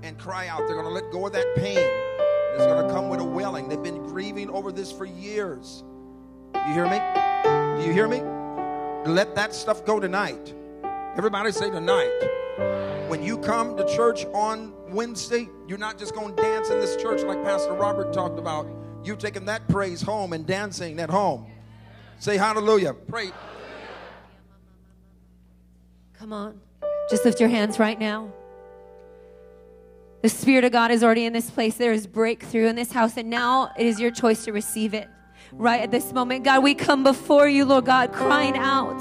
and 0.04 0.18
cry 0.18 0.50
out. 0.50 0.68
They're 0.68 0.76
going 0.76 0.86
to 0.86 0.92
let 0.92 1.12
go 1.12 1.28
of 1.28 1.32
that 1.32 1.56
pain. 1.56 1.78
It's 1.78 2.66
going 2.66 2.86
to 2.86 2.94
come 2.94 3.08
with 3.08 3.22
a 3.22 3.24
wailing. 3.24 3.70
They've 3.70 3.82
been 3.82 4.04
grieving 4.04 4.50
over 4.50 4.74
this 4.74 4.92
for 4.92 5.06
years. 5.06 5.86
You 6.54 6.74
hear 6.74 6.90
me? 6.90 7.00
Do 7.82 7.88
you 7.88 7.94
hear 7.94 8.10
me? 8.10 8.20
Let 9.10 9.34
that 9.36 9.56
stuff 9.56 9.86
go 9.86 10.02
tonight. 10.02 10.54
Everybody 11.16 11.54
say 11.54 11.70
tonight. 11.70 12.41
When 13.10 13.24
you 13.24 13.38
come 13.38 13.76
to 13.78 13.86
church 13.96 14.26
on 14.34 14.74
Wednesday, 14.90 15.50
you're 15.68 15.78
not 15.78 15.98
just 15.98 16.14
going 16.14 16.36
to 16.36 16.42
dance 16.42 16.70
in 16.70 16.80
this 16.80 16.96
church 16.96 17.24
like 17.24 17.44
Pastor 17.44 17.74
Robert 17.74 18.14
talked 18.14 18.40
about. 18.40 18.68
You're 19.04 19.16
taking 19.16 19.46
that 19.46 19.68
praise 19.68 20.02
home 20.02 20.34
and 20.34 20.46
dancing 20.46 21.00
at 21.00 21.10
home. 21.10 21.48
Say 22.20 22.38
hallelujah. 22.38 22.94
Pray. 22.94 23.32
Come 26.14 26.34
on. 26.34 26.60
Just 27.10 27.26
lift 27.26 27.40
your 27.40 27.50
hands 27.50 27.80
right 27.80 28.00
now. 28.00 28.32
The 30.22 30.30
Spirit 30.30 30.64
of 30.64 30.72
God 30.72 30.92
is 30.92 31.04
already 31.04 31.26
in 31.26 31.34
this 31.34 31.50
place. 31.50 31.76
There 31.76 31.92
is 31.92 32.06
breakthrough 32.06 32.68
in 32.68 32.76
this 32.76 32.92
house, 32.92 33.18
and 33.18 33.30
now 33.30 33.72
it 33.78 33.88
is 33.88 34.00
your 34.00 34.12
choice 34.12 34.46
to 34.46 34.54
receive 34.54 34.94
it. 34.94 35.10
Right 35.54 35.82
at 35.82 35.92
this 35.92 36.14
moment, 36.14 36.46
God, 36.46 36.64
we 36.64 36.74
come 36.74 37.04
before 37.04 37.48
you, 37.50 37.66
Lord 37.66 37.86
God, 37.86 38.14
crying 38.14 38.58
out. 38.58 38.98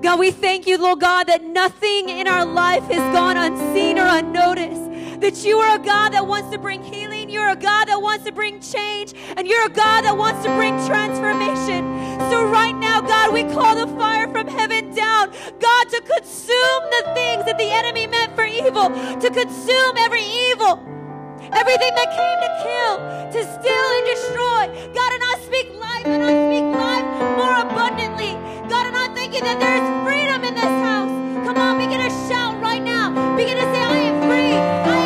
God, 0.00 0.20
we 0.20 0.30
thank 0.30 0.64
you, 0.68 0.78
Lord 0.78 1.00
God, 1.00 1.24
that 1.24 1.42
nothing 1.42 2.08
in 2.08 2.28
our 2.28 2.46
life 2.46 2.84
has 2.84 3.00
gone 3.12 3.36
unseen 3.36 3.98
or 3.98 4.06
unnoticed. 4.06 5.20
That 5.20 5.44
you 5.44 5.58
are 5.58 5.74
a 5.74 5.82
God 5.82 6.10
that 6.10 6.24
wants 6.24 6.50
to 6.50 6.58
bring 6.58 6.84
healing, 6.84 7.28
you're 7.28 7.48
a 7.48 7.56
God 7.56 7.88
that 7.88 8.00
wants 8.00 8.24
to 8.26 8.32
bring 8.32 8.60
change, 8.60 9.12
and 9.36 9.48
you're 9.48 9.66
a 9.66 9.70
God 9.70 10.02
that 10.02 10.16
wants 10.16 10.44
to 10.44 10.54
bring 10.54 10.74
transformation. 10.86 11.82
So, 12.30 12.44
right 12.44 12.76
now, 12.76 13.00
God, 13.00 13.32
we 13.32 13.42
call 13.52 13.74
the 13.74 13.92
fire 13.98 14.28
from 14.28 14.46
heaven 14.46 14.94
down, 14.94 15.32
God, 15.58 15.88
to 15.88 16.00
consume 16.00 16.82
the 16.90 17.10
things 17.14 17.44
that 17.46 17.58
the 17.58 17.68
enemy 17.68 18.06
meant 18.06 18.36
for 18.36 18.44
evil, 18.44 18.90
to 19.18 19.30
consume 19.30 19.96
every 19.96 20.22
evil. 20.22 20.97
Everything 21.52 21.94
that 21.94 22.10
came 22.12 22.38
to 22.44 22.50
kill, 22.64 22.94
to 23.32 23.40
steal 23.56 23.86
and 23.96 24.06
destroy. 24.06 24.62
God, 24.92 25.10
and 25.16 25.22
I 25.24 25.34
speak 25.40 25.68
life, 25.80 26.06
and 26.06 26.22
I 26.22 26.32
speak 26.44 26.66
life 26.76 27.06
more 27.40 27.56
abundantly. 27.64 28.32
God, 28.68 28.86
and 28.86 28.96
I 28.96 29.08
thank 29.14 29.34
you 29.34 29.40
that 29.40 29.58
there 29.58 29.76
is 29.80 29.86
freedom 30.04 30.44
in 30.44 30.54
this 30.54 30.74
house. 30.84 31.12
Come 31.46 31.56
on, 31.56 31.78
begin 31.78 32.00
to 32.04 32.10
shout 32.28 32.60
right 32.60 32.82
now. 32.82 33.10
Begin 33.36 33.56
to 33.56 33.66
say, 33.72 33.80
I 33.80 33.98
am 34.12 34.16
free. 34.28 34.52
I 34.92 34.97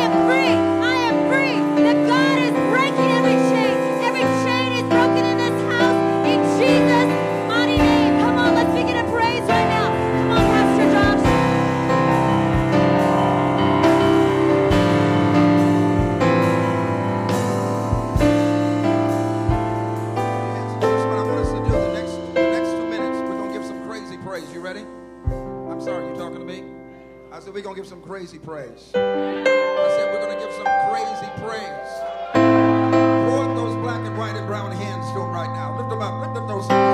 I 27.33 27.39
said, 27.39 27.51
we're 27.51 27.61
going 27.61 27.75
to 27.75 27.81
give 27.81 27.89
some 27.89 27.99
crazy 27.99 28.37
praise. 28.37 28.91
I 28.93 29.87
said, 29.97 30.13
we're 30.13 30.21
going 30.21 30.37
to 30.37 30.45
give 30.45 30.53
some 30.53 30.67
crazy 30.91 31.25
praise. 31.41 31.89
Throw 32.31 33.41
up 33.41 33.55
those 33.57 33.75
black 33.77 34.05
and 34.05 34.15
white 34.15 34.35
and 34.35 34.45
brown 34.45 34.71
hands 34.71 35.07
to 35.13 35.17
them 35.17 35.31
right 35.31 35.51
now. 35.51 35.75
Lift 35.75 35.89
them 35.89 36.03
up. 36.03 36.27
Lift 36.27 36.37
up 36.37 36.47
those 36.47 36.67
hands. 36.67 36.92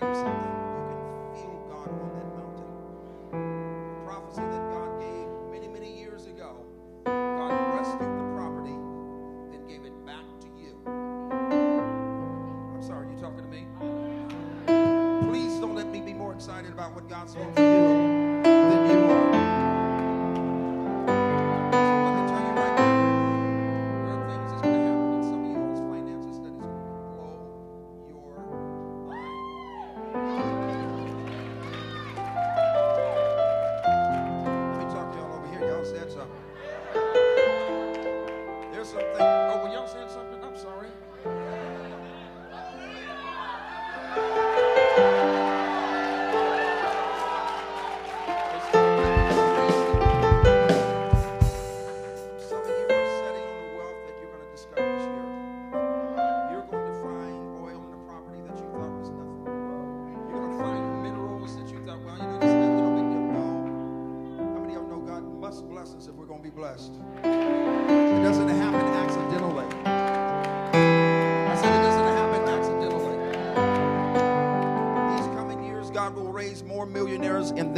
Tell 0.00 0.08
you 0.08 0.14
something. 0.16 0.53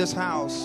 This 0.06 0.14
house. 0.14 0.62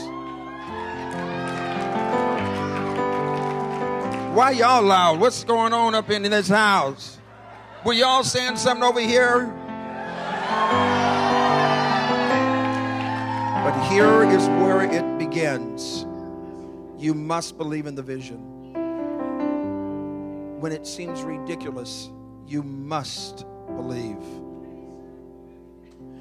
Why 4.36 4.52
y'all 4.52 4.84
loud? 4.84 5.20
What's 5.20 5.44
going 5.44 5.74
on 5.74 5.96
up 5.96 6.12
in 6.12 6.22
this 6.22 6.48
house? 6.48 7.18
Were 7.84 7.94
y'all 7.94 8.24
saying 8.24 8.58
something 8.58 8.84
over 8.84 9.00
here? 9.00 9.48
But 13.64 13.90
here 13.90 14.30
is 14.30 14.48
where 14.62 14.84
it 14.84 15.18
begins. 15.18 16.06
You 17.00 17.16
must 17.16 17.58
believe 17.58 17.88
in 17.88 17.96
the 17.96 18.04
vision. 18.04 18.74
When 20.60 20.72
it 20.72 20.86
seems 20.86 21.24
ridiculous, 21.24 22.12
you 22.46 22.62
must 22.62 23.46
believe. 23.76 24.22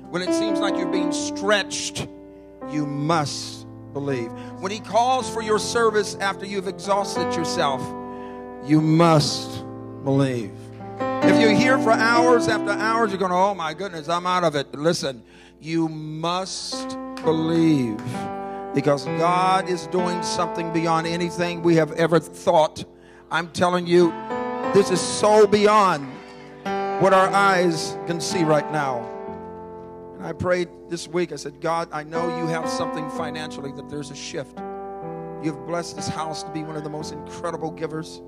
When 0.09 0.23
it 0.23 0.33
seems 0.33 0.59
like 0.59 0.75
you're 0.79 0.91
being 0.91 1.13
stretched, 1.13 2.09
you 2.73 2.87
must 2.87 3.67
believe. 3.93 4.31
When 4.61 4.73
He 4.73 4.81
calls 4.81 5.29
for 5.29 5.43
your 5.43 5.59
service 5.59 6.15
after 6.17 6.47
you've 6.47 6.69
exhausted 6.69 7.35
yourself, 7.35 7.81
you 8.65 8.81
must 8.81 9.65
believe. 10.05 10.53
If 11.23 11.41
you're 11.41 11.55
here 11.55 11.79
for 11.79 11.93
hours 11.93 12.49
after 12.49 12.71
hours, 12.71 13.11
you're 13.11 13.19
going, 13.19 13.33
oh 13.33 13.55
my 13.55 13.75
goodness, 13.75 14.09
I'm 14.09 14.27
out 14.27 14.45
of 14.45 14.55
it. 14.55 14.75
Listen, 14.75 15.23
you 15.61 15.89
must 15.89 16.97
believe 17.17 18.03
because 18.75 19.05
God 19.05 19.69
is 19.69 19.87
doing 19.89 20.23
something 20.23 20.73
beyond 20.73 21.07
anything 21.07 21.63
we 21.63 21.77
have 21.77 21.93
ever 21.93 22.21
thought. 22.21 22.85
I'm 23.31 23.49
telling 23.49 23.87
you, 23.87 24.11
this 24.73 24.91
is 24.91 25.01
so 25.01 25.47
beyond 25.47 26.07
what 27.03 27.13
our 27.13 27.29
eyes 27.29 27.97
can 28.07 28.21
see 28.21 28.45
right 28.45 28.71
now. 28.73 29.20
And 30.21 30.29
I 30.29 30.35
prayed 30.35 30.69
this 30.91 31.09
week, 31.09 31.33
I 31.33 31.37
said, 31.37 31.63
God, 31.63 31.89
I 31.93 32.03
know 32.03 32.37
you 32.37 32.47
have 32.49 32.69
something 32.69 33.09
financially, 33.09 33.73
that 33.73 33.89
there's 33.89 34.11
a 34.11 34.15
shift. 34.15 34.59
You've 35.43 35.67
blessed 35.67 35.97
this 35.97 36.09
house 36.09 36.43
to 36.43 36.51
be 36.51 36.63
one 36.63 36.77
of 36.77 36.85
the 36.85 36.91
most 36.91 37.15
incredible 37.15 37.71
givers. 37.71 38.21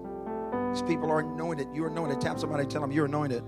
These 0.73 0.81
people 0.81 1.11
are 1.11 1.21
anointed. 1.21 1.69
You're 1.75 1.89
anointed. 1.89 2.19
Tap 2.19 2.41
somebody, 2.41 2.65
tell 2.65 2.81
them 2.81 2.93
you're 2.93 3.05
anointed. 3.05 3.45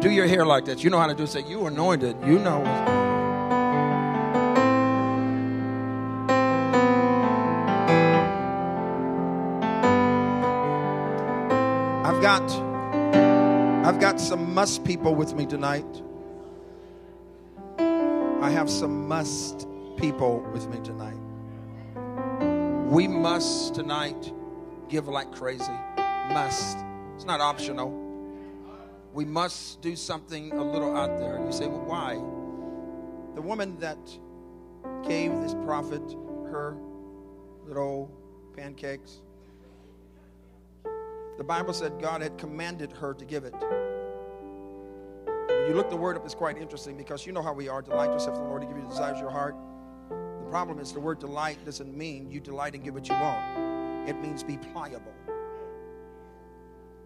Do 0.00 0.10
your 0.10 0.26
hair 0.26 0.46
like 0.46 0.64
that. 0.64 0.82
You 0.82 0.88
know 0.88 0.98
how 0.98 1.06
to 1.06 1.14
do 1.14 1.24
it. 1.24 1.26
Say, 1.26 1.44
you 1.46 1.66
are 1.66 1.68
anointed. 1.68 2.16
You 2.24 2.38
know. 2.38 2.64
I've 12.06 12.22
got 12.22 12.50
I've 13.84 14.00
got 14.00 14.18
some 14.18 14.54
must 14.54 14.82
people 14.82 15.14
with 15.14 15.34
me 15.34 15.44
tonight. 15.44 16.02
I 18.50 18.52
have 18.54 18.68
some 18.68 19.06
must 19.06 19.68
people 19.96 20.40
with 20.52 20.66
me 20.66 20.80
tonight. 20.82 21.14
We 22.90 23.06
must 23.06 23.76
tonight 23.76 24.32
give 24.88 25.06
like 25.06 25.30
crazy. 25.30 25.70
Must. 26.32 26.78
It's 27.14 27.24
not 27.24 27.40
optional. 27.40 27.92
We 29.12 29.24
must 29.24 29.80
do 29.82 29.94
something 29.94 30.50
a 30.50 30.64
little 30.64 30.96
out 30.96 31.16
there. 31.20 31.40
You 31.46 31.52
say, 31.52 31.68
well, 31.68 31.82
why? 31.82 32.14
The 33.36 33.40
woman 33.40 33.78
that 33.78 34.00
gave 35.06 35.30
this 35.42 35.54
prophet 35.64 36.02
her 36.50 36.76
little 37.68 38.10
pancakes, 38.56 39.20
the 41.38 41.44
Bible 41.44 41.72
said 41.72 42.00
God 42.00 42.20
had 42.20 42.36
commanded 42.36 42.90
her 42.94 43.14
to 43.14 43.24
give 43.24 43.44
it. 43.44 43.54
When 45.58 45.68
you 45.68 45.74
look 45.74 45.90
the 45.90 45.96
word 45.96 46.16
up, 46.16 46.24
it's 46.24 46.34
quite 46.34 46.56
interesting 46.56 46.96
because 46.96 47.26
you 47.26 47.32
know 47.32 47.42
how 47.42 47.52
we 47.52 47.68
are. 47.68 47.82
Delight 47.82 48.10
yourself 48.10 48.36
in 48.36 48.42
the 48.44 48.48
Lord 48.48 48.62
to 48.62 48.68
give 48.68 48.76
you 48.76 48.82
the 48.82 48.88
desires 48.88 49.16
of 49.16 49.22
your 49.22 49.30
heart. 49.30 49.56
The 50.08 50.50
problem 50.50 50.78
is 50.78 50.92
the 50.92 51.00
word 51.00 51.18
delight 51.18 51.64
doesn't 51.64 51.96
mean 51.96 52.30
you 52.30 52.40
delight 52.40 52.74
and 52.74 52.82
get 52.82 52.94
what 52.94 53.08
you 53.08 53.14
want. 53.14 54.08
It 54.08 54.20
means 54.20 54.42
be 54.42 54.56
pliable. 54.56 55.12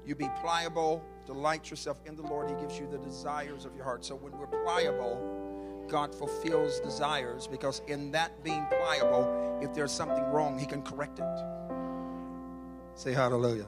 You 0.07 0.15
be 0.15 0.29
pliable, 0.41 1.03
delight 1.27 1.71
yourself 1.71 2.01
in 2.05 2.15
the 2.15 2.23
Lord. 2.23 2.51
He 2.51 2.57
gives 2.57 2.79
you 2.79 2.87
the 2.91 2.99
desires 2.99 3.65
of 3.65 3.75
your 3.75 3.85
heart. 3.85 4.05
So 4.05 4.15
when 4.15 4.33
we're 4.39 4.47
pliable, 4.47 5.85
God 5.89 6.15
fulfills 6.15 6.81
desires 6.81 7.47
because 7.47 7.83
in 7.89 8.11
that 8.13 8.43
being 8.43 8.67
pliable, 8.67 9.59
if 9.63 9.75
there's 9.75 9.93
something 9.93 10.25
wrong, 10.25 10.59
He 10.59 10.67
can 10.67 10.83
correct 10.83 11.19
it. 11.19 11.43
Say 12.95 13.13
hallelujah. 13.13 13.67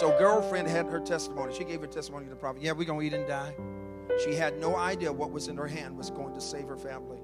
So, 0.00 0.16
girlfriend 0.16 0.66
had 0.66 0.86
her 0.86 0.98
testimony. 0.98 1.54
She 1.54 1.62
gave 1.62 1.82
her 1.82 1.86
testimony 1.86 2.24
to 2.24 2.30
the 2.30 2.36
prophet. 2.36 2.62
Yeah, 2.62 2.72
we're 2.72 2.86
going 2.86 3.00
to 3.00 3.06
eat 3.06 3.12
and 3.12 3.28
die. 3.28 3.54
She 4.24 4.34
had 4.34 4.58
no 4.58 4.74
idea 4.74 5.12
what 5.12 5.30
was 5.30 5.48
in 5.48 5.58
her 5.58 5.66
hand 5.66 5.94
was 5.94 6.08
going 6.08 6.32
to 6.32 6.40
save 6.40 6.68
her 6.68 6.78
family. 6.78 7.18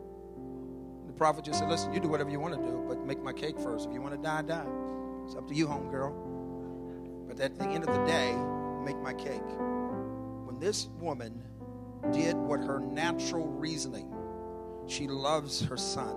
The 1.07 1.15
prophet 1.15 1.47
just 1.47 1.61
said, 1.61 1.71
Listen, 1.71 1.95
you 1.95 2.01
do 2.01 2.09
whatever 2.09 2.29
you 2.29 2.39
want 2.39 2.53
to 2.53 2.61
do, 2.61 2.85
but 2.87 3.03
make 3.07 3.23
my 3.23 3.33
cake 3.33 3.59
first. 3.59 3.89
If 3.89 3.95
you 3.95 4.03
want 4.03 4.15
to 4.15 4.21
die, 4.21 4.43
die. 4.43 4.67
It's 5.25 5.35
up 5.35 5.49
to 5.49 5.55
you, 5.55 5.67
homegirl. 5.67 7.27
But 7.27 7.41
at 7.41 7.59
the 7.59 7.65
end 7.65 7.83
of 7.83 7.95
the 7.95 8.05
day, 8.05 8.37
make 8.85 8.99
my 8.99 9.15
cake. 9.15 9.41
When 10.45 10.59
this 10.61 10.91
woman 11.01 11.43
did 12.13 12.37
what 12.37 12.61
her 12.61 12.79
natural 12.79 13.47
reasoning, 13.47 14.13
she 14.87 15.09
loves 15.09 15.63
her 15.63 15.79
son. 15.79 16.15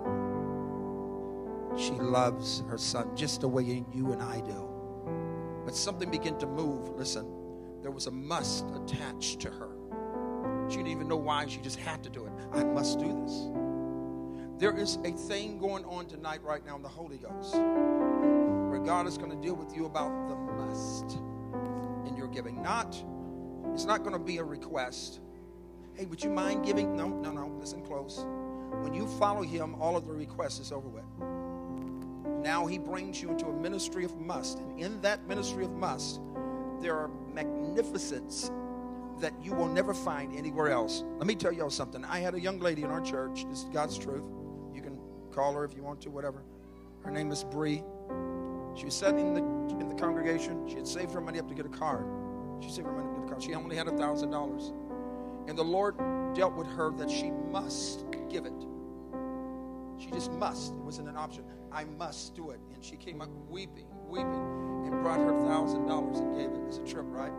She 1.78 1.92
loves 1.92 2.64
her 2.68 2.78
son 2.78 3.16
just 3.16 3.40
the 3.40 3.48
way 3.48 3.86
you 3.94 4.12
and 4.12 4.22
I 4.22 4.42
do. 4.42 4.69
Something 5.72 6.10
began 6.10 6.38
to 6.40 6.48
move. 6.48 6.90
Listen, 6.90 7.26
there 7.82 7.92
was 7.92 8.08
a 8.08 8.12
must 8.12 8.66
attached 8.76 9.40
to 9.42 9.50
her. 9.50 9.70
She 10.70 10.78
didn't 10.78 10.92
even 10.92 11.08
know 11.08 11.18
why. 11.18 11.46
She 11.48 11.60
just 11.60 11.80
had 11.80 12.04
to 12.04 12.10
do 12.10 12.26
it. 12.26 12.32
I 12.54 12.64
must 12.64 13.00
do 13.00 13.08
this. 13.24 13.50
There 14.60 14.76
is 14.78 14.98
a 15.06 15.12
thing 15.12 15.58
going 15.58 15.86
on 15.86 16.06
tonight, 16.08 16.44
right 16.44 16.66
now, 16.66 16.76
in 16.76 16.82
the 16.82 16.90
Holy 16.90 17.18
Ghost, 17.18 17.56
where 17.56 18.80
God 18.80 19.08
is 19.08 19.18
going 19.18 19.32
to 19.32 19.38
deal 19.38 19.56
with 19.56 19.76
you 19.76 19.86
about 19.86 20.28
the 20.28 20.36
must 20.36 21.18
in 22.06 22.16
your 22.18 22.28
giving. 22.28 22.62
Not, 22.62 23.02
it's 23.74 23.86
not 23.86 24.00
going 24.00 24.14
to 24.14 24.20
be 24.20 24.38
a 24.38 24.44
request. 24.44 25.22
Hey, 25.94 26.06
would 26.06 26.24
you 26.24 26.30
mind 26.30 26.66
giving? 26.66 26.96
No, 26.96 27.08
no, 27.08 27.32
no. 27.32 27.48
Listen 27.60 27.82
close. 27.82 28.26
When 28.82 28.94
you 28.94 29.08
follow 29.08 29.42
Him, 29.42 29.76
all 29.76 29.96
of 29.96 30.06
the 30.06 30.14
requests 30.14 30.60
is 30.60 30.72
over 30.72 30.90
with. 30.90 31.06
Now 32.42 32.66
He 32.66 32.78
brings 32.78 33.22
you 33.22 33.30
into 33.30 33.48
a 33.48 33.54
ministry 33.54 34.06
of 34.06 34.16
must, 34.18 34.60
and 34.60 34.80
in 34.80 35.02
that 35.02 35.28
ministry 35.28 35.66
of 35.66 35.72
must, 35.72 36.22
there 36.82 36.96
are 36.96 37.10
magnificence 37.34 38.52
that 39.20 39.34
you 39.44 39.54
will 39.54 39.68
never 39.68 39.94
find 39.94 40.36
anywhere 40.36 40.70
else. 40.70 41.04
Let 41.18 41.28
me 41.28 41.36
tell 41.36 41.52
y'all 41.52 41.70
something. 41.70 42.06
I 42.06 42.20
had 42.20 42.34
a 42.34 42.40
young 42.40 42.60
lady 42.60 42.84
in 42.84 42.90
our 42.90 43.02
church. 43.02 43.46
This 43.50 43.64
is 43.64 43.70
God's 43.70 43.98
truth. 43.98 44.24
You 44.74 44.82
can 44.82 44.98
call 45.32 45.54
her 45.54 45.66
if 45.66 45.76
you 45.76 45.84
want 45.84 46.02
to, 46.02 46.10
whatever. 46.10 46.44
Her 47.04 47.12
name 47.12 47.32
is 47.32 47.44
Bree. 47.44 47.84
She 48.76 48.86
was 48.86 48.94
sitting 48.94 49.20
in 49.20 49.34
the, 49.34 49.42
in 49.80 49.90
the 49.90 49.96
congregation. 49.96 50.68
She 50.68 50.76
had 50.76 50.88
saved 50.88 51.12
her 51.14 51.22
money 51.22 51.40
up 51.40 51.50
to 51.50 51.56
get 51.56 51.66
a 51.66 51.70
car. 51.70 52.06
She 52.62 52.70
saved 52.70 52.88
her 52.88 52.94
money 52.94 53.10
to 53.10 53.20
get 53.20 53.26
a 53.26 53.30
car. 53.30 53.42
She 53.42 53.54
only 53.54 53.76
had 53.76 53.88
a 53.88 53.98
thousand 53.98 54.32
dollars. 54.32 54.72
And 55.48 55.58
the 55.58 55.64
Lord 55.64 55.98
dealt 56.34 56.56
with 56.56 56.68
her 56.68 56.92
that 56.92 57.10
she 57.10 57.32
must 57.32 58.06
give 58.30 58.46
it. 58.46 58.54
She 59.98 60.12
just 60.12 60.32
must. 60.32 60.74
It 60.74 60.80
wasn't 60.80 61.10
an 61.10 61.18
option. 61.18 61.44
I 61.72 61.84
must 61.86 62.36
do 62.36 62.52
it. 62.52 62.60
And 62.74 62.84
she 62.84 62.96
came 62.96 63.22
up 63.22 63.30
weeping, 63.50 63.88
weeping, 64.08 64.86
and 64.86 65.02
brought 65.02 65.20
her 65.20 65.40
thousand 65.48 65.88
dollars 65.88 66.20
and 66.20 66.36
gave 66.36 66.50
it 66.50 66.68
as 66.68 66.78
a 66.78 66.86
trip, 66.86 67.06
right? 67.10 67.32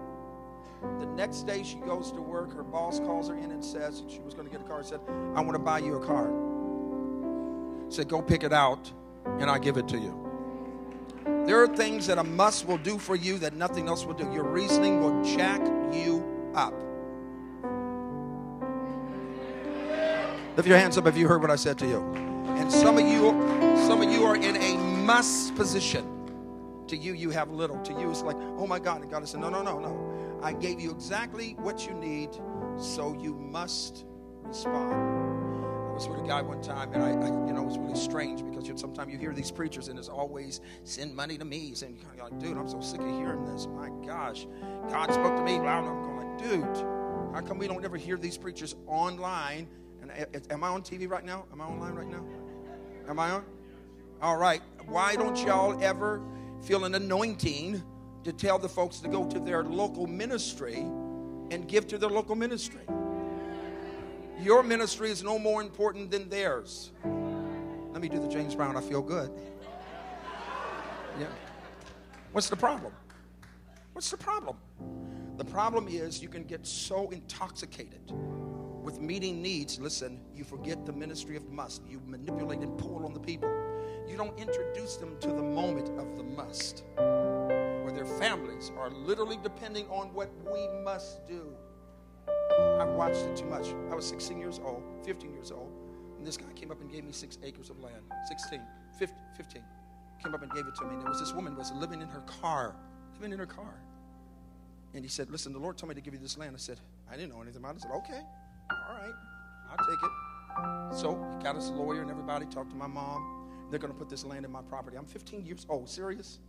The 0.98 1.06
next 1.06 1.46
day 1.46 1.62
she 1.62 1.76
goes 1.76 2.10
to 2.12 2.20
work. 2.20 2.54
Her 2.54 2.62
boss 2.62 3.00
calls 3.00 3.28
her 3.28 3.36
in 3.36 3.50
and 3.50 3.64
says 3.64 4.02
she 4.08 4.20
was 4.20 4.34
going 4.34 4.46
to 4.46 4.52
get 4.52 4.64
a 4.64 4.68
car. 4.68 4.82
Said, 4.82 5.00
"I 5.34 5.40
want 5.40 5.52
to 5.52 5.58
buy 5.58 5.78
you 5.80 5.96
a 5.96 6.06
car." 6.06 6.30
Said, 7.90 8.08
"Go 8.08 8.22
pick 8.22 8.44
it 8.44 8.52
out, 8.52 8.90
and 9.38 9.50
I'll 9.50 9.58
give 9.58 9.76
it 9.76 9.88
to 9.88 9.98
you." 9.98 10.16
There 11.44 11.62
are 11.62 11.68
things 11.68 12.06
that 12.06 12.18
a 12.18 12.24
must 12.24 12.66
will 12.66 12.78
do 12.78 12.98
for 12.98 13.16
you 13.16 13.38
that 13.38 13.54
nothing 13.54 13.88
else 13.88 14.04
will 14.06 14.14
do. 14.14 14.30
Your 14.32 14.44
reasoning 14.44 15.02
will 15.02 15.22
jack 15.24 15.60
you 15.92 16.24
up. 16.54 16.74
Lift 20.56 20.68
your 20.68 20.78
hands 20.78 20.96
up 20.98 21.06
if 21.06 21.16
you 21.16 21.28
heard 21.28 21.42
what 21.42 21.50
I 21.50 21.56
said 21.56 21.78
to 21.78 21.86
you. 21.86 22.29
And 22.60 22.70
some 22.70 22.98
of 22.98 23.08
you, 23.08 23.30
some 23.86 24.02
of 24.02 24.12
you 24.12 24.22
are 24.24 24.36
in 24.36 24.54
a 24.56 24.76
must 24.76 25.54
position. 25.54 26.06
To 26.88 26.96
you, 26.96 27.14
you 27.14 27.30
have 27.30 27.50
little. 27.50 27.80
To 27.80 27.92
you, 27.94 28.10
it's 28.10 28.20
like, 28.20 28.36
oh 28.36 28.66
my 28.66 28.78
God. 28.78 29.00
And 29.00 29.10
God 29.10 29.22
is 29.22 29.34
no, 29.34 29.48
no, 29.48 29.62
no, 29.62 29.78
no. 29.78 30.40
I 30.42 30.52
gave 30.52 30.78
you 30.78 30.90
exactly 30.90 31.56
what 31.58 31.86
you 31.86 31.94
need, 31.94 32.28
so 32.78 33.16
you 33.18 33.34
must 33.34 34.04
respond. 34.42 34.92
I 34.92 35.94
was 35.94 36.06
with 36.06 36.20
a 36.20 36.26
guy 36.26 36.42
one 36.42 36.60
time, 36.60 36.92
and 36.92 37.02
I, 37.02 37.12
I 37.12 37.46
you 37.46 37.54
know, 37.54 37.62
it 37.62 37.66
was 37.66 37.78
really 37.78 37.98
strange 37.98 38.44
because 38.44 38.66
you 38.66 38.74
know, 38.74 38.78
sometimes 38.78 39.10
you 39.10 39.18
hear 39.18 39.32
these 39.32 39.50
preachers, 39.50 39.88
and 39.88 39.98
it's 39.98 40.10
always 40.10 40.60
send 40.84 41.16
money 41.16 41.38
to 41.38 41.46
me. 41.46 41.72
And 41.82 41.96
you're 42.14 42.24
like, 42.24 42.38
dude, 42.38 42.58
I'm 42.58 42.68
so 42.68 42.82
sick 42.82 43.00
of 43.00 43.08
hearing 43.08 43.42
this. 43.46 43.68
My 43.68 43.88
gosh, 44.06 44.46
God 44.90 45.14
spoke 45.14 45.34
to 45.34 45.42
me. 45.42 45.58
Blah, 45.58 45.78
I'm 45.78 46.02
going 46.02 46.16
like, 46.18 46.38
dude, 46.38 47.34
how 47.34 47.40
come 47.40 47.56
we 47.56 47.66
don't 47.66 47.86
ever 47.86 47.96
hear 47.96 48.18
these 48.18 48.36
preachers 48.36 48.76
online? 48.86 49.66
And 50.02 50.10
uh, 50.10 50.52
am 50.52 50.64
I 50.64 50.68
on 50.68 50.82
TV 50.82 51.08
right 51.08 51.24
now? 51.24 51.46
Am 51.52 51.60
I 51.60 51.64
online 51.64 51.94
right 51.94 52.08
now? 52.08 52.24
Am 53.10 53.18
I 53.18 53.30
on? 53.30 53.44
All 54.22 54.36
right. 54.36 54.62
Why 54.86 55.16
don't 55.16 55.36
y'all 55.44 55.82
ever 55.82 56.22
feel 56.62 56.84
an 56.84 56.94
anointing 56.94 57.82
to 58.22 58.32
tell 58.32 58.56
the 58.56 58.68
folks 58.68 59.00
to 59.00 59.08
go 59.08 59.28
to 59.28 59.40
their 59.40 59.64
local 59.64 60.06
ministry 60.06 60.76
and 60.76 61.66
give 61.66 61.88
to 61.88 61.98
their 61.98 62.08
local 62.08 62.36
ministry? 62.36 62.82
Your 64.38 64.62
ministry 64.62 65.10
is 65.10 65.24
no 65.24 65.40
more 65.40 65.60
important 65.60 66.12
than 66.12 66.28
theirs. 66.28 66.92
Let 67.90 68.00
me 68.00 68.08
do 68.08 68.20
the 68.20 68.28
James 68.28 68.54
Brown. 68.54 68.76
I 68.76 68.80
feel 68.80 69.02
good. 69.02 69.32
Yeah. 71.18 71.26
What's 72.30 72.48
the 72.48 72.56
problem? 72.56 72.92
What's 73.92 74.12
the 74.12 74.18
problem? 74.18 74.56
The 75.36 75.44
problem 75.44 75.88
is 75.88 76.22
you 76.22 76.28
can 76.28 76.44
get 76.44 76.64
so 76.64 77.10
intoxicated 77.10 78.12
with 78.82 79.00
meeting 79.00 79.42
needs, 79.42 79.78
listen, 79.78 80.20
you 80.34 80.44
forget 80.44 80.86
the 80.86 80.92
ministry 80.92 81.36
of 81.36 81.48
must. 81.50 81.82
You 81.88 82.00
manipulate 82.06 82.60
and 82.60 82.76
pull 82.78 83.04
on 83.04 83.12
the 83.12 83.20
people. 83.20 83.48
You 84.08 84.16
don't 84.16 84.36
introduce 84.38 84.96
them 84.96 85.16
to 85.20 85.28
the 85.28 85.42
moment 85.42 85.88
of 85.98 86.16
the 86.16 86.22
must, 86.22 86.84
where 86.96 87.92
their 87.92 88.06
families 88.06 88.72
are 88.78 88.90
literally 88.90 89.38
depending 89.42 89.86
on 89.88 90.12
what 90.14 90.30
we 90.50 90.66
must 90.82 91.26
do. 91.26 91.52
I've 92.80 92.94
watched 92.94 93.18
it 93.18 93.36
too 93.36 93.46
much. 93.46 93.68
I 93.90 93.94
was 93.94 94.06
16 94.06 94.38
years 94.38 94.60
old, 94.64 94.82
15 95.04 95.32
years 95.32 95.50
old, 95.50 95.72
and 96.18 96.26
this 96.26 96.36
guy 96.36 96.52
came 96.54 96.70
up 96.70 96.80
and 96.80 96.90
gave 96.90 97.04
me 97.04 97.12
six 97.12 97.38
acres 97.42 97.70
of 97.70 97.78
land. 97.80 98.02
16, 98.28 98.60
15, 98.98 99.16
15. 99.36 99.62
Came 100.22 100.34
up 100.34 100.42
and 100.42 100.52
gave 100.52 100.66
it 100.66 100.74
to 100.76 100.84
me. 100.84 100.94
And 100.94 101.02
there 101.02 101.08
was 101.08 101.20
this 101.20 101.32
woman 101.32 101.56
was 101.56 101.72
living 101.72 102.02
in 102.02 102.08
her 102.08 102.20
car, 102.20 102.74
living 103.14 103.32
in 103.32 103.38
her 103.38 103.46
car. 103.46 103.80
And 104.92 105.04
he 105.04 105.08
said, 105.08 105.30
Listen, 105.30 105.52
the 105.52 105.58
Lord 105.58 105.78
told 105.78 105.88
me 105.88 105.94
to 105.94 106.00
give 106.00 106.12
you 106.12 106.20
this 106.20 106.36
land. 106.36 106.54
I 106.54 106.58
said, 106.58 106.78
I 107.10 107.16
didn't 107.16 107.30
know 107.30 107.40
anything 107.40 107.62
about 107.62 107.76
it. 107.76 107.84
I 107.84 107.88
said, 107.88 107.96
Okay, 107.96 108.22
all 108.90 108.96
right, 108.96 109.14
I'll 109.70 109.86
take 109.86 110.02
it. 110.02 110.98
So 110.98 111.36
he 111.36 111.44
got 111.44 111.56
us 111.56 111.68
a 111.68 111.72
lawyer 111.72 112.02
and 112.02 112.10
everybody, 112.10 112.46
talked 112.46 112.70
to 112.70 112.76
my 112.76 112.86
mom. 112.86 113.68
They're 113.70 113.78
going 113.78 113.92
to 113.92 113.98
put 113.98 114.08
this 114.08 114.24
land 114.24 114.44
in 114.44 114.50
my 114.50 114.62
property. 114.62 114.96
I'm 114.96 115.06
15 115.06 115.46
years 115.46 115.64
old, 115.68 115.88
serious? 115.88 116.40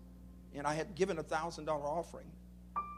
And 0.56 0.66
I 0.66 0.74
had 0.74 0.96
given 0.96 1.20
a 1.20 1.24
$1,000 1.24 1.68
offering. 1.70 2.26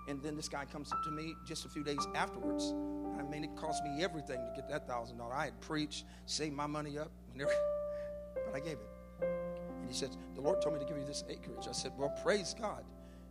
And 0.07 0.21
then 0.21 0.35
this 0.35 0.47
guy 0.47 0.65
comes 0.65 0.91
up 0.91 1.03
to 1.03 1.11
me 1.11 1.35
just 1.45 1.65
a 1.65 1.69
few 1.69 1.83
days 1.83 2.07
afterwards. 2.15 2.73
I 3.19 3.23
mean, 3.23 3.43
it 3.43 3.55
cost 3.55 3.83
me 3.83 4.01
everything 4.03 4.37
to 4.37 4.51
get 4.55 4.69
that 4.69 4.87
$1,000. 4.87 5.31
I 5.31 5.45
had 5.45 5.61
preached, 5.61 6.05
saved 6.25 6.55
my 6.55 6.67
money 6.67 6.97
up, 6.97 7.11
but 7.35 8.55
I 8.55 8.59
gave 8.59 8.73
it. 8.73 8.89
And 9.21 9.87
he 9.87 9.93
said, 9.93 10.15
The 10.35 10.41
Lord 10.41 10.61
told 10.61 10.75
me 10.75 10.79
to 10.79 10.85
give 10.85 10.97
you 10.97 11.05
this 11.05 11.23
acreage. 11.29 11.67
I 11.69 11.73
said, 11.73 11.91
Well, 11.97 12.13
praise 12.23 12.55
God. 12.59 12.83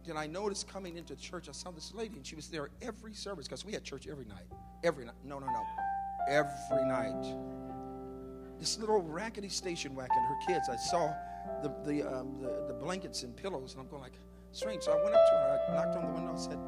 Then 0.04 0.16
I 0.16 0.26
noticed 0.26 0.68
coming 0.68 0.96
into 0.96 1.14
church, 1.14 1.48
I 1.48 1.52
saw 1.52 1.70
this 1.70 1.94
lady, 1.94 2.16
and 2.16 2.26
she 2.26 2.34
was 2.34 2.48
there 2.48 2.70
every 2.80 3.14
service 3.14 3.46
because 3.46 3.64
we 3.64 3.72
had 3.72 3.84
church 3.84 4.08
every 4.10 4.24
night. 4.24 4.46
Every 4.82 5.04
night. 5.04 5.14
No, 5.24 5.38
no, 5.38 5.46
no. 5.46 5.62
Every 6.28 6.84
night. 6.84 7.34
This 8.58 8.78
little 8.78 9.02
rackety 9.02 9.48
station 9.48 9.94
wagon, 9.94 10.22
her 10.28 10.46
kids, 10.46 10.68
I 10.68 10.76
saw 10.76 11.12
the, 11.62 11.74
the, 11.84 12.02
um, 12.02 12.38
the, 12.40 12.66
the 12.68 12.74
blankets 12.74 13.24
and 13.24 13.36
pillows, 13.36 13.72
and 13.72 13.82
I'm 13.82 13.88
going 13.88 14.02
like, 14.02 14.14
strange. 14.52 14.82
So 14.82 14.92
I 14.92 15.02
went 15.02 15.16
up 15.16 15.26
to 15.26 15.32
her, 15.32 15.60
I 15.68 15.74
knocked 15.74 15.96
on 15.96 16.06
the 16.06 16.12
window, 16.12 16.30
and 16.30 16.40
said, 16.40 16.58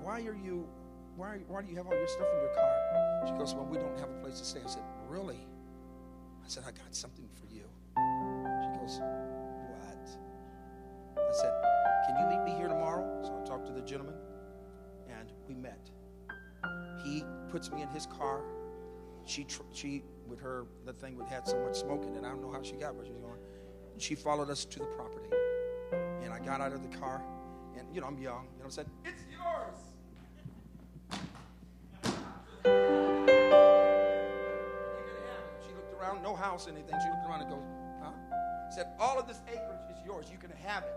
Why 0.00 0.20
are 0.20 0.36
you, 0.36 0.68
why, 1.16 1.40
why 1.48 1.62
do 1.62 1.70
you 1.70 1.76
have 1.76 1.86
all 1.86 1.96
your 1.96 2.06
stuff 2.06 2.28
in 2.32 2.40
your 2.40 2.54
car? 2.54 3.26
She 3.26 3.32
goes, 3.32 3.54
Well, 3.54 3.66
we 3.66 3.78
don't 3.78 3.98
have 3.98 4.10
a 4.10 4.22
place 4.22 4.38
to 4.38 4.44
stay. 4.44 4.60
I 4.64 4.68
said, 4.68 4.82
Really? 5.08 5.40
I 6.44 6.48
said, 6.48 6.62
I 6.66 6.70
got 6.70 6.94
something 6.94 7.28
for 7.34 7.46
you. 7.46 7.64
She 7.96 8.78
goes, 8.78 9.00
What? 9.00 10.08
I 11.18 11.32
said, 11.32 11.52
Can 12.06 12.16
you 12.20 12.36
meet 12.36 12.44
me 12.44 12.58
here 12.58 12.68
tomorrow? 12.68 13.22
So 13.24 13.40
I 13.42 13.46
talked 13.46 13.66
to 13.66 13.72
the 13.72 13.82
gentleman, 13.82 14.14
and 15.08 15.32
we 15.48 15.54
met. 15.54 15.90
He 17.04 17.24
puts 17.56 17.70
me 17.70 17.80
in 17.80 17.88
his 17.88 18.04
car. 18.04 18.42
She, 19.24 19.46
she 19.72 20.02
with 20.28 20.38
her, 20.40 20.66
the 20.84 20.92
thing 20.92 21.16
would 21.16 21.26
had 21.26 21.48
so 21.48 21.58
much 21.64 21.76
smoke 21.76 22.04
in 22.04 22.14
it. 22.14 22.18
I 22.22 22.28
don't 22.28 22.42
know 22.42 22.52
how 22.52 22.62
she 22.62 22.74
got 22.74 22.94
where 22.94 23.06
she 23.06 23.12
was 23.12 23.22
going. 23.22 23.40
And 23.94 24.02
she 24.02 24.14
followed 24.14 24.50
us 24.50 24.66
to 24.66 24.78
the 24.78 24.84
property. 24.84 25.30
And 26.22 26.34
I 26.34 26.38
got 26.38 26.60
out 26.60 26.74
of 26.74 26.82
the 26.82 26.98
car, 26.98 27.22
and 27.78 27.86
you 27.94 28.02
know, 28.02 28.08
I'm 28.08 28.18
young. 28.18 28.48
You 28.58 28.62
know, 28.62 28.66
I 28.66 28.68
said, 28.68 28.90
It's 29.06 29.22
yours. 29.32 29.78
She 35.66 35.72
looked 35.72 35.94
around, 35.98 36.22
no 36.22 36.36
house, 36.36 36.68
anything. 36.68 36.94
She 37.02 37.08
looked 37.08 37.26
around 37.26 37.40
and 37.40 37.48
goes, 37.48 37.64
Huh? 38.02 38.12
Said, 38.68 38.88
All 39.00 39.18
of 39.18 39.26
this 39.26 39.40
acreage 39.48 39.80
is 39.90 39.96
yours. 40.04 40.26
You 40.30 40.36
can 40.36 40.50
have 40.62 40.82
it. 40.82 40.94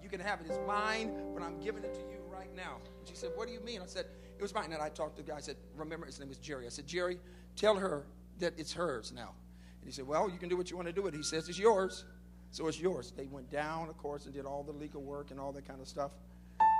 You 0.00 0.08
can 0.08 0.20
have 0.20 0.40
it. 0.40 0.46
It's 0.46 0.60
mine, 0.68 1.10
but 1.34 1.42
I'm 1.42 1.58
giving 1.58 1.82
it 1.82 1.94
to 1.94 2.00
you 2.02 2.22
right 2.32 2.54
now. 2.54 2.76
And 2.96 3.08
she 3.08 3.16
said, 3.16 3.30
What 3.34 3.48
do 3.48 3.52
you 3.52 3.60
mean? 3.60 3.82
I 3.82 3.86
said, 3.86 4.06
It 4.40 4.42
was 4.42 4.54
mine. 4.54 4.72
And 4.72 4.80
I 4.80 4.88
talked 4.88 5.16
to 5.18 5.22
the 5.22 5.30
guy. 5.30 5.36
I 5.36 5.40
said, 5.40 5.56
Remember, 5.76 6.06
his 6.06 6.18
name 6.18 6.30
was 6.30 6.38
Jerry. 6.38 6.64
I 6.64 6.70
said, 6.70 6.86
Jerry, 6.86 7.18
tell 7.56 7.76
her 7.76 8.06
that 8.38 8.54
it's 8.56 8.72
hers 8.72 9.12
now. 9.14 9.34
And 9.82 9.86
he 9.86 9.92
said, 9.92 10.06
Well, 10.06 10.30
you 10.30 10.38
can 10.38 10.48
do 10.48 10.56
what 10.56 10.70
you 10.70 10.76
want 10.76 10.88
to 10.88 10.94
do 10.94 11.02
with 11.02 11.12
it. 11.12 11.18
He 11.18 11.22
says, 11.22 11.46
It's 11.46 11.58
yours. 11.58 12.06
So 12.50 12.66
it's 12.66 12.80
yours. 12.80 13.12
They 13.14 13.26
went 13.26 13.50
down, 13.50 13.90
of 13.90 13.98
course, 13.98 14.24
and 14.24 14.32
did 14.32 14.46
all 14.46 14.62
the 14.62 14.72
legal 14.72 15.02
work 15.02 15.30
and 15.30 15.38
all 15.38 15.52
that 15.52 15.68
kind 15.68 15.78
of 15.78 15.86
stuff. 15.86 16.12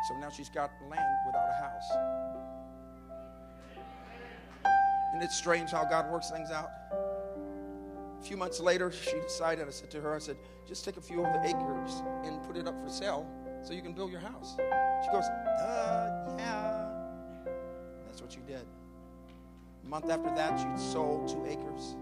So 0.09 0.17
now 0.19 0.31
she's 0.31 0.49
got 0.49 0.71
land 0.89 1.05
without 1.27 1.51
a 1.51 1.63
house. 1.63 1.85
And 5.13 5.23
it's 5.23 5.37
strange 5.37 5.71
how 5.71 5.85
God 5.85 6.11
works 6.11 6.31
things 6.31 6.51
out? 6.51 6.71
A 6.93 8.23
few 8.23 8.39
months 8.39 8.59
later, 8.59 8.91
she 8.91 9.21
decided, 9.21 9.69
I 9.69 9.71
said 9.71 9.91
to 9.91 10.01
her, 10.01 10.15
I 10.15 10.19
said, 10.19 10.39
just 10.67 10.83
take 10.83 10.97
a 10.97 11.01
few 11.01 11.23
of 11.25 11.33
the 11.35 11.47
acres 11.47 12.03
and 12.25 12.43
put 12.43 12.57
it 12.57 12.67
up 12.67 12.83
for 12.83 12.89
sale 12.89 13.27
so 13.63 13.75
you 13.75 13.83
can 13.83 13.93
build 13.93 14.11
your 14.11 14.21
house. 14.21 14.57
She 15.05 15.11
goes, 15.13 15.25
uh, 15.25 16.37
yeah. 16.39 16.80
That's 18.21 18.37
what 18.37 18.45
she 18.45 18.53
did. 18.53 18.67
A 19.83 19.89
month 19.89 20.11
after 20.11 20.29
that, 20.35 20.59
she'd 20.59 20.79
sold 20.79 21.27
two 21.27 21.43
acres. 21.47 21.97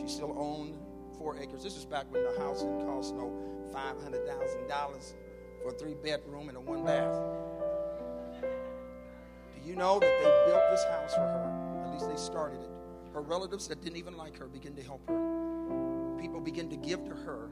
She 0.00 0.08
still 0.08 0.34
owned 0.38 0.78
four 1.18 1.38
acres. 1.38 1.62
This 1.62 1.76
is 1.76 1.84
back 1.84 2.10
when 2.10 2.24
the 2.24 2.38
house 2.40 2.62
didn't 2.62 2.86
cost 2.86 3.14
no 3.14 3.30
$500,000 3.74 5.14
for 5.62 5.68
a 5.68 5.72
three 5.72 5.94
bedroom 6.02 6.48
and 6.48 6.56
a 6.56 6.60
one 6.60 6.84
bath. 6.86 7.20
Do 8.40 9.68
you 9.68 9.76
know 9.76 9.98
that 9.98 10.08
they 10.20 10.50
built 10.50 10.62
this 10.70 10.84
house 10.84 11.12
for 11.12 11.20
her? 11.20 11.84
At 11.84 11.92
least 11.92 12.08
they 12.08 12.16
started 12.16 12.60
it. 12.62 12.70
Her 13.12 13.20
relatives 13.20 13.68
that 13.68 13.82
didn't 13.82 13.98
even 13.98 14.16
like 14.16 14.38
her 14.38 14.46
began 14.46 14.74
to 14.74 14.82
help 14.82 15.06
her. 15.08 16.16
People 16.18 16.40
began 16.40 16.70
to 16.70 16.76
give 16.76 17.04
to 17.04 17.14
her. 17.14 17.50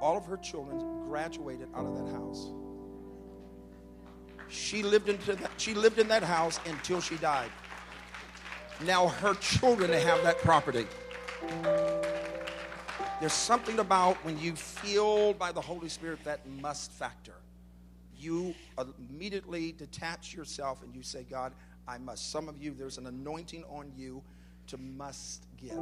All 0.00 0.16
of 0.16 0.24
her 0.26 0.36
children 0.36 0.78
graduated 1.08 1.68
out 1.74 1.86
of 1.86 1.96
that 1.96 2.12
house. 2.12 2.52
She 4.48 4.82
lived 4.82 5.08
into 5.08 5.34
that, 5.36 5.50
she 5.56 5.74
lived 5.74 5.98
in 5.98 6.08
that 6.08 6.22
house 6.22 6.60
until 6.66 7.00
she 7.00 7.16
died. 7.16 7.50
Now 8.84 9.08
her 9.08 9.34
children 9.34 9.92
have 9.92 10.22
that 10.24 10.38
property. 10.38 10.86
There's 13.20 13.32
something 13.32 13.78
about 13.78 14.16
when 14.24 14.38
you 14.38 14.54
feel 14.54 15.32
by 15.34 15.52
the 15.52 15.60
Holy 15.60 15.88
Spirit 15.88 16.22
that 16.24 16.46
must 16.60 16.92
factor. 16.92 17.34
You 18.18 18.54
immediately 19.10 19.72
detach 19.72 20.34
yourself 20.34 20.82
and 20.82 20.94
you 20.94 21.02
say, 21.02 21.24
God, 21.28 21.52
I 21.86 21.98
must. 21.98 22.30
Some 22.30 22.48
of 22.48 22.62
you, 22.62 22.74
there's 22.74 22.98
an 22.98 23.06
anointing 23.06 23.64
on 23.64 23.92
you 23.96 24.22
to 24.68 24.78
must 24.78 25.46
give. 25.56 25.78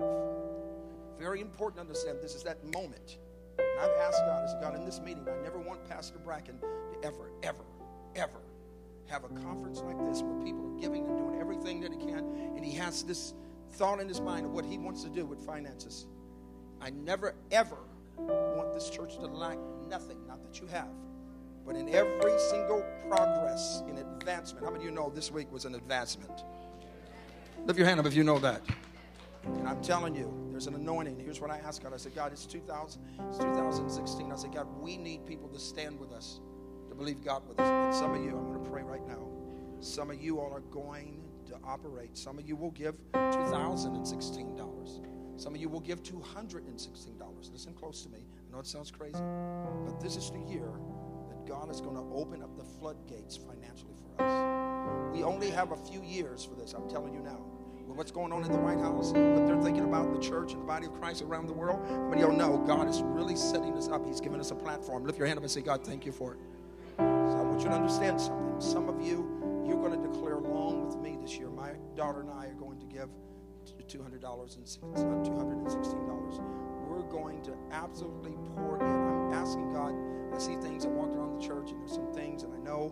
Very 1.18 1.40
important 1.40 1.76
to 1.76 1.80
understand 1.82 2.18
this 2.20 2.34
is 2.34 2.42
that 2.42 2.62
moment. 2.74 3.18
And 3.58 3.80
I've 3.80 3.96
asked 4.00 4.20
God, 4.26 4.42
I 4.42 4.50
said, 4.50 4.60
God, 4.60 4.74
in 4.74 4.84
this 4.84 5.00
meeting, 5.00 5.26
I 5.28 5.42
never 5.42 5.58
want 5.58 5.88
Pastor 5.88 6.18
Bracken 6.18 6.58
to 6.58 7.06
ever, 7.06 7.30
ever, 7.42 7.64
ever 8.16 8.40
have 9.08 9.24
a 9.24 9.28
conference 9.28 9.80
like 9.80 9.98
this 10.06 10.22
where 10.22 10.44
people 10.44 10.66
are 10.66 10.80
giving 10.80 11.06
and 11.06 11.16
doing 11.16 11.40
everything 11.40 11.80
that 11.80 11.92
he 11.92 11.98
can, 11.98 12.18
and 12.56 12.64
he 12.64 12.72
has 12.72 13.02
this 13.02 13.34
thought 13.72 14.00
in 14.00 14.08
his 14.08 14.20
mind 14.20 14.46
of 14.46 14.52
what 14.52 14.64
he 14.64 14.78
wants 14.78 15.02
to 15.02 15.08
do 15.08 15.24
with 15.24 15.40
finances. 15.44 16.06
I 16.80 16.90
never, 16.90 17.34
ever 17.50 17.78
want 18.16 18.72
this 18.72 18.90
church 18.90 19.14
to 19.16 19.26
lack 19.26 19.58
nothing, 19.88 20.18
not 20.26 20.42
that 20.42 20.60
you 20.60 20.66
have, 20.68 20.88
but 21.66 21.76
in 21.76 21.88
every 21.88 22.38
single 22.50 22.84
progress 23.08 23.82
in 23.88 23.98
advancement. 23.98 24.64
How 24.64 24.70
many 24.70 24.84
of 24.84 24.90
you 24.90 24.94
know 24.94 25.10
this 25.10 25.30
week 25.30 25.50
was 25.52 25.64
an 25.64 25.74
advancement? 25.74 26.44
Lift 27.66 27.78
your 27.78 27.86
hand 27.86 28.00
up 28.00 28.06
if 28.06 28.14
you 28.14 28.24
know 28.24 28.38
that. 28.40 28.62
And 29.44 29.68
I'm 29.68 29.82
telling 29.82 30.14
you, 30.14 30.32
there's 30.50 30.66
an 30.66 30.74
anointing. 30.74 31.18
Here's 31.18 31.40
what 31.40 31.50
I 31.50 31.58
asked 31.58 31.82
God. 31.82 31.92
I 31.92 31.96
said, 31.96 32.14
God, 32.14 32.32
it's 32.32 32.46
2000, 32.46 33.02
it's 33.28 33.38
2016. 33.38 34.30
I 34.30 34.36
said, 34.36 34.52
God, 34.52 34.66
we 34.80 34.96
need 34.96 35.26
people 35.26 35.48
to 35.48 35.58
stand 35.58 35.98
with 35.98 36.12
us, 36.12 36.40
to 36.92 36.98
believe 36.98 37.24
God 37.24 37.42
with 37.48 37.58
us. 37.58 37.68
And 37.68 37.94
some 37.94 38.14
of 38.14 38.22
you, 38.22 38.36
I'm 38.36 38.52
going 38.52 38.62
to 38.62 38.70
pray 38.70 38.82
right 38.82 39.06
now. 39.08 39.26
Some 39.80 40.10
of 40.10 40.20
you 40.20 40.38
all 40.38 40.52
are 40.52 40.60
going 40.60 41.22
to 41.46 41.56
operate. 41.64 42.16
Some 42.16 42.38
of 42.38 42.46
you 42.46 42.54
will 42.54 42.72
give 42.72 42.94
$2,016. 43.14 45.40
Some 45.40 45.54
of 45.54 45.60
you 45.60 45.68
will 45.68 45.80
give 45.80 46.02
$216. 46.02 47.52
Listen 47.52 47.74
close 47.74 48.02
to 48.02 48.08
me. 48.10 48.26
I 48.48 48.52
know 48.52 48.60
it 48.60 48.66
sounds 48.66 48.90
crazy, 48.90 49.22
but 49.86 50.00
this 50.00 50.16
is 50.16 50.30
the 50.30 50.40
year 50.40 50.70
that 51.30 51.46
God 51.46 51.70
is 51.70 51.80
going 51.80 51.96
to 51.96 52.04
open 52.14 52.42
up 52.42 52.56
the 52.56 52.64
floodgates 52.64 53.36
financially 53.36 53.94
for 54.02 54.22
us. 54.22 55.14
We 55.14 55.22
only 55.22 55.50
have 55.50 55.72
a 55.72 55.76
few 55.76 56.02
years 56.02 56.44
for 56.44 56.54
this, 56.54 56.74
I'm 56.74 56.88
telling 56.88 57.14
you 57.14 57.20
now. 57.20 57.40
With 57.88 57.96
what's 57.96 58.12
going 58.12 58.32
on 58.32 58.44
in 58.44 58.52
the 58.52 58.58
White 58.58 58.78
House, 58.78 59.06
what 59.06 59.46
they're 59.46 59.60
thinking 59.60 59.84
about 59.84 60.14
the 60.14 60.20
church 60.20 60.52
and 60.52 60.62
the 60.62 60.66
body 60.66 60.86
of 60.86 60.94
Christ 60.94 61.22
around 61.22 61.46
the 61.46 61.52
world, 61.52 61.80
but 62.10 62.18
y'all 62.18 62.36
know 62.36 62.58
God 62.58 62.88
is 62.88 63.02
really 63.02 63.34
setting 63.34 63.76
us 63.76 63.88
up. 63.88 64.06
He's 64.06 64.20
giving 64.20 64.38
us 64.38 64.52
a 64.52 64.54
platform. 64.54 65.04
Lift 65.04 65.18
your 65.18 65.26
hand 65.26 65.38
up 65.38 65.42
and 65.42 65.50
say, 65.50 65.62
God, 65.62 65.84
thank 65.84 66.06
you 66.06 66.12
for 66.12 66.34
it. 66.34 66.38
You 67.62 67.68
to 67.68 67.74
understand 67.76 68.20
something. 68.20 68.60
Some 68.60 68.88
of 68.88 69.00
you, 69.00 69.22
you're 69.64 69.78
going 69.78 69.94
to 69.94 70.08
declare 70.08 70.34
along 70.34 70.84
with 70.84 70.96
me 70.98 71.16
this 71.22 71.38
year. 71.38 71.48
My 71.48 71.74
daughter 71.94 72.20
and 72.22 72.28
I 72.28 72.46
are 72.46 72.58
going 72.58 72.80
to 72.80 72.86
give 72.86 73.08
$200 73.86 74.02
and 74.02 74.66
uh, 74.82 75.22
$216. 75.22 76.40
We're 76.88 77.02
going 77.02 77.40
to 77.42 77.52
absolutely 77.70 78.32
pour 78.56 78.78
in. 78.80 78.82
I'm 78.82 79.32
asking 79.32 79.72
God. 79.72 79.94
I 80.34 80.38
see 80.38 80.56
things. 80.56 80.86
I 80.86 80.88
walk 80.88 81.14
around 81.14 81.40
the 81.40 81.46
church, 81.46 81.70
and 81.70 81.80
there's 81.80 81.94
some 81.94 82.12
things, 82.12 82.42
and 82.42 82.52
I 82.52 82.58
know, 82.58 82.90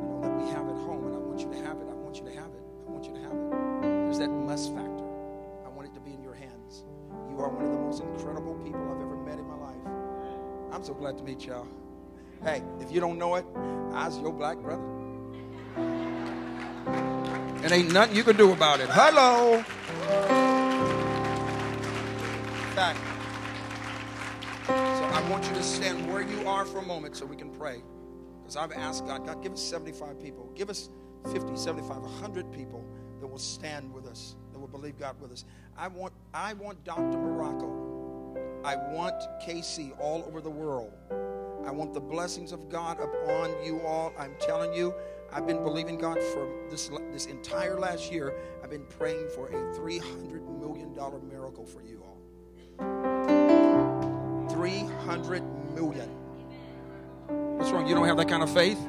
you 0.00 0.08
know 0.08 0.20
that 0.20 0.34
we 0.34 0.50
have 0.50 0.66
at 0.66 0.74
home, 0.82 1.06
and 1.06 1.14
I 1.14 1.18
want 1.18 1.38
you 1.38 1.52
to 1.52 1.58
have 1.58 1.78
it. 1.78 1.86
I 1.88 1.94
want 1.94 2.16
you 2.16 2.24
to 2.24 2.34
have 2.34 2.50
it. 2.50 2.62
I 2.88 2.90
want 2.90 3.04
you 3.04 3.14
to 3.14 3.20
have 3.20 3.32
it. 3.38 3.82
There's 3.82 4.18
that 4.18 4.30
must 4.30 4.74
factor. 4.74 5.06
I 5.64 5.68
want 5.68 5.86
it 5.86 5.94
to 5.94 6.00
be 6.00 6.12
in 6.12 6.24
your 6.24 6.34
hands. 6.34 6.82
You 7.30 7.38
are 7.38 7.48
one 7.48 7.64
of 7.64 7.70
the 7.70 7.78
most 7.78 8.02
incredible 8.02 8.56
people 8.66 8.82
I've 8.82 9.00
ever 9.00 9.14
met 9.14 9.38
in 9.38 9.46
my 9.46 9.54
life. 9.54 10.74
I'm 10.74 10.82
so 10.82 10.92
glad 10.92 11.16
to 11.18 11.22
meet 11.22 11.46
y'all. 11.46 11.68
Hey, 12.42 12.62
if 12.80 12.90
you 12.92 13.00
don't 13.00 13.18
know 13.18 13.34
it, 13.34 13.44
I's 13.98 14.16
your 14.20 14.32
black 14.32 14.58
brother. 14.58 14.80
And 17.64 17.72
ain't 17.72 17.92
nothing 17.92 18.14
you 18.14 18.22
can 18.22 18.36
do 18.36 18.52
about 18.52 18.78
it. 18.78 18.88
Hello. 18.88 19.64
Back. 22.76 22.96
So 24.66 24.72
I 24.72 25.28
want 25.28 25.44
you 25.46 25.54
to 25.54 25.62
stand 25.64 26.12
where 26.12 26.22
you 26.22 26.46
are 26.46 26.64
for 26.64 26.78
a 26.78 26.82
moment 26.82 27.16
so 27.16 27.26
we 27.26 27.34
can 27.34 27.50
pray. 27.50 27.82
Because 28.40 28.54
I've 28.56 28.70
asked 28.70 29.04
God, 29.04 29.26
God, 29.26 29.42
give 29.42 29.52
us 29.52 29.62
75 29.62 30.22
people. 30.22 30.48
Give 30.54 30.70
us 30.70 30.90
50, 31.32 31.56
75, 31.56 31.98
100 31.98 32.52
people 32.52 32.84
that 33.18 33.26
will 33.26 33.36
stand 33.36 33.92
with 33.92 34.06
us, 34.06 34.36
that 34.52 34.60
will 34.60 34.68
believe 34.68 34.96
God 34.96 35.20
with 35.20 35.32
us. 35.32 35.44
I 35.76 35.88
want, 35.88 36.12
I 36.32 36.52
want 36.52 36.84
Dr. 36.84 37.18
Morocco. 37.18 38.36
I 38.64 38.76
want 38.76 39.16
KC 39.42 39.98
all 39.98 40.22
over 40.24 40.40
the 40.40 40.50
world. 40.50 40.92
I 41.68 41.70
want 41.70 41.92
the 41.92 42.00
blessings 42.00 42.52
of 42.52 42.70
God 42.70 42.98
upon 42.98 43.54
you 43.62 43.82
all. 43.82 44.14
I'm 44.18 44.34
telling 44.40 44.72
you, 44.72 44.94
I've 45.30 45.46
been 45.46 45.62
believing 45.62 45.98
God 45.98 46.18
for 46.32 46.48
this, 46.70 46.90
this 47.12 47.26
entire 47.26 47.78
last 47.78 48.10
year. 48.10 48.32
I've 48.64 48.70
been 48.70 48.86
praying 48.86 49.28
for 49.34 49.48
a 49.48 49.52
$300 49.76 50.58
million 50.58 50.94
miracle 51.28 51.66
for 51.66 51.82
you 51.82 52.02
all. 52.02 52.16
300 54.48 55.42
million. 55.74 56.08
What's 57.58 57.70
wrong? 57.70 57.86
You 57.86 57.94
don't 57.94 58.08
have 58.08 58.16
that 58.16 58.28
kind 58.30 58.42
of 58.42 58.50
faith? 58.50 58.82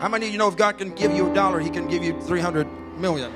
How 0.00 0.08
many 0.10 0.26
of 0.26 0.32
you 0.32 0.36
know 0.36 0.48
if 0.48 0.58
God 0.58 0.76
can 0.76 0.90
give 0.94 1.10
you 1.10 1.30
a 1.30 1.34
dollar, 1.34 1.58
He 1.58 1.70
can 1.70 1.88
give 1.88 2.04
you 2.04 2.20
300 2.20 2.66
million? 2.98 3.32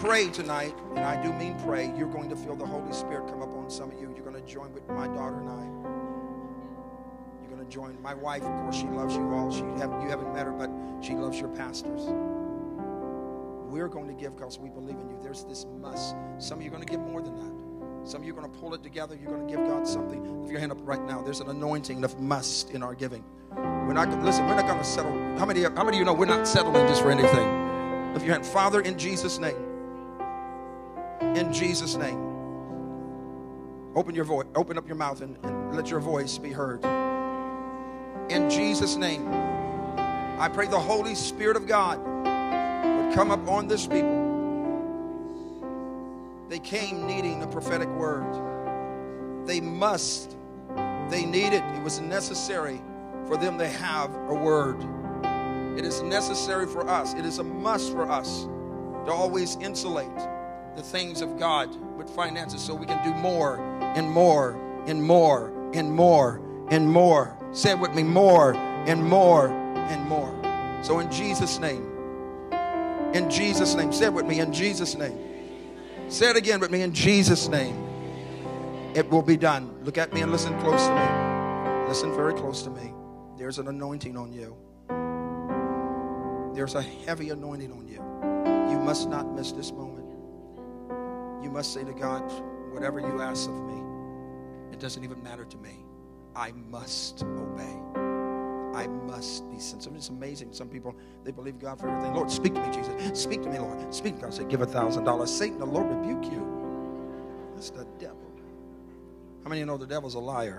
Pray 0.00 0.28
tonight, 0.28 0.74
and 0.94 1.00
I 1.00 1.20
do 1.20 1.32
mean 1.32 1.58
pray, 1.64 1.92
you're 1.96 2.10
going 2.10 2.30
to 2.30 2.36
feel 2.36 2.54
the 2.54 2.66
Holy 2.66 2.92
Spirit 2.92 3.28
come 3.28 3.42
up 3.42 3.52
on 3.54 3.68
some 3.68 3.90
of 3.90 4.00
you. 4.00 4.12
You're 4.14 4.24
going 4.24 4.40
to 4.40 4.48
join 4.48 4.72
with 4.72 4.88
my 4.88 5.08
daughter 5.08 5.40
and 5.40 5.50
I. 5.50 5.64
You're 7.42 7.56
going 7.56 7.66
to 7.66 7.72
join 7.72 8.00
my 8.00 8.14
wife. 8.14 8.42
Of 8.42 8.52
course, 8.62 8.76
she 8.76 8.86
loves 8.86 9.16
you 9.16 9.28
all. 9.32 9.50
She 9.50 9.62
have, 9.80 9.90
you 10.02 10.08
haven't 10.08 10.32
met 10.32 10.46
her, 10.46 10.52
but 10.52 10.70
she 11.04 11.14
loves 11.14 11.40
your 11.40 11.48
pastors. 11.48 12.02
We're 13.68 13.88
going 13.88 14.06
to 14.06 14.14
give 14.14 14.36
because 14.36 14.58
we 14.58 14.70
believe 14.70 14.96
in 14.98 15.10
you. 15.10 15.18
There's 15.20 15.44
this 15.44 15.66
must. 15.80 16.14
Some 16.38 16.58
of 16.58 16.64
you 16.64 16.70
are 16.70 16.74
going 16.74 16.86
to 16.86 16.90
give 16.90 17.00
more 17.00 17.20
than 17.20 17.34
that. 17.36 18.08
Some 18.08 18.22
of 18.22 18.26
you 18.26 18.32
are 18.32 18.40
going 18.40 18.50
to 18.50 18.58
pull 18.58 18.74
it 18.74 18.82
together. 18.84 19.18
You're 19.20 19.32
going 19.32 19.46
to 19.46 19.52
give 19.52 19.66
God 19.66 19.86
something. 19.86 20.42
Lift 20.42 20.52
your 20.52 20.60
hand 20.60 20.72
up 20.72 20.78
right 20.82 21.02
now. 21.04 21.22
There's 21.22 21.40
an 21.40 21.50
anointing 21.50 22.04
of 22.04 22.18
must 22.20 22.70
in 22.70 22.82
our 22.84 22.94
giving. 22.94 23.24
We're 23.56 23.94
not 23.94 24.08
listen. 24.22 24.46
We're 24.46 24.54
not 24.54 24.66
going 24.66 24.78
to 24.78 24.84
settle. 24.84 25.12
How 25.38 25.44
many? 25.44 25.62
How 25.62 25.84
many 25.84 25.96
of 25.96 26.00
you 26.00 26.04
know 26.04 26.14
we're 26.14 26.26
not 26.26 26.46
settling 26.46 26.86
just 26.86 27.02
for 27.02 27.10
anything? 27.10 28.12
Lift 28.14 28.24
your 28.24 28.34
hand, 28.34 28.46
Father, 28.46 28.80
in 28.80 28.96
Jesus' 28.96 29.38
name. 29.38 29.67
In 31.20 31.52
Jesus' 31.52 31.96
name. 31.96 32.28
Open 33.94 34.14
your 34.14 34.24
voice. 34.24 34.46
Open 34.54 34.78
up 34.78 34.86
your 34.86 34.96
mouth 34.96 35.22
and, 35.22 35.36
and 35.42 35.74
let 35.74 35.90
your 35.90 36.00
voice 36.00 36.38
be 36.38 36.50
heard. 36.52 36.84
In 38.30 38.48
Jesus' 38.50 38.96
name, 38.96 39.26
I 40.38 40.48
pray 40.52 40.66
the 40.66 40.78
Holy 40.78 41.14
Spirit 41.14 41.56
of 41.56 41.66
God 41.66 41.98
would 41.98 43.14
come 43.14 43.30
up 43.30 43.48
on 43.48 43.66
this 43.66 43.86
people. 43.86 44.26
They 46.48 46.58
came 46.58 47.06
needing 47.06 47.42
a 47.42 47.46
prophetic 47.46 47.88
word. 47.88 48.26
They 49.46 49.60
must. 49.60 50.36
They 51.08 51.24
needed. 51.24 51.62
It 51.74 51.82
was 51.82 52.00
necessary 52.00 52.80
for 53.26 53.36
them 53.36 53.58
to 53.58 53.66
have 53.66 54.14
a 54.14 54.34
word. 54.34 54.76
It 55.78 55.84
is 55.84 56.02
necessary 56.02 56.66
for 56.66 56.88
us. 56.88 57.14
It 57.14 57.24
is 57.24 57.38
a 57.38 57.44
must 57.44 57.92
for 57.92 58.10
us 58.10 58.44
to 59.06 59.12
always 59.12 59.56
insulate 59.56 60.06
the 60.78 60.84
things 60.84 61.22
of 61.22 61.36
God 61.40 61.74
with 61.96 62.08
finances 62.08 62.62
so 62.62 62.72
we 62.72 62.86
can 62.86 63.02
do 63.02 63.12
more 63.20 63.58
and 63.80 64.08
more 64.08 64.52
and 64.86 65.02
more 65.02 65.52
and 65.74 65.90
more 65.90 66.40
and 66.70 66.88
more. 66.88 67.36
Say 67.50 67.72
it 67.72 67.78
with 67.80 67.94
me 67.96 68.04
more 68.04 68.54
and 68.54 69.02
more 69.02 69.48
and 69.48 70.08
more. 70.08 70.32
So, 70.84 71.00
in 71.00 71.10
Jesus' 71.10 71.58
name, 71.58 71.84
in 73.12 73.28
Jesus' 73.28 73.74
name, 73.74 73.92
say 73.92 74.06
it 74.06 74.12
with 74.12 74.26
me, 74.26 74.38
in 74.38 74.52
Jesus' 74.52 74.94
name. 74.94 75.18
Say 76.08 76.30
it 76.30 76.36
again 76.36 76.60
with 76.60 76.70
me, 76.70 76.82
in 76.82 76.94
Jesus' 76.94 77.48
name. 77.48 77.76
It 78.94 79.10
will 79.10 79.22
be 79.22 79.36
done. 79.36 79.82
Look 79.82 79.98
at 79.98 80.12
me 80.12 80.20
and 80.20 80.30
listen 80.30 80.56
close 80.60 80.86
to 80.86 80.94
me. 80.94 81.88
Listen 81.88 82.14
very 82.14 82.34
close 82.34 82.62
to 82.62 82.70
me. 82.70 82.92
There's 83.36 83.58
an 83.58 83.66
anointing 83.66 84.16
on 84.16 84.32
you. 84.32 84.56
There's 86.54 86.76
a 86.76 86.82
heavy 86.82 87.30
anointing 87.30 87.72
on 87.72 87.88
you. 87.88 87.96
You 88.72 88.78
must 88.78 89.08
not 89.08 89.34
miss 89.34 89.50
this 89.50 89.72
moment. 89.72 89.97
You 91.42 91.50
must 91.50 91.72
say 91.72 91.84
to 91.84 91.92
God, 91.92 92.22
whatever 92.72 93.00
you 93.00 93.20
ask 93.22 93.48
of 93.48 93.54
me, 93.54 93.82
it 94.72 94.80
doesn't 94.80 95.02
even 95.04 95.22
matter 95.22 95.44
to 95.44 95.56
me. 95.58 95.84
I 96.36 96.52
must 96.52 97.22
obey. 97.22 97.78
I 98.74 98.86
must 98.86 99.50
be 99.50 99.58
sensitive. 99.58 99.96
It's 99.96 100.08
amazing. 100.08 100.52
Some 100.52 100.68
people 100.68 100.94
they 101.24 101.32
believe 101.32 101.58
God 101.58 101.80
for 101.80 101.88
everything. 101.88 102.14
Lord, 102.14 102.30
speak 102.30 102.54
to 102.54 102.60
me, 102.60 102.74
Jesus. 102.74 103.20
Speak 103.20 103.42
to 103.42 103.48
me, 103.48 103.58
Lord. 103.58 103.92
Speak 103.92 104.16
to 104.16 104.22
God. 104.22 104.34
Say, 104.34 104.44
give 104.44 104.60
a 104.60 104.66
thousand 104.66 105.04
dollars. 105.04 105.34
Satan, 105.34 105.58
the 105.58 105.66
Lord 105.66 105.88
rebuke 105.88 106.30
you. 106.30 106.46
That's 107.54 107.70
the 107.70 107.86
devil. 107.98 108.28
How 109.42 109.50
many 109.50 109.62
of 109.62 109.66
you 109.66 109.72
know 109.72 109.78
the 109.78 109.86
devil's 109.86 110.14
a 110.14 110.18
liar? 110.18 110.58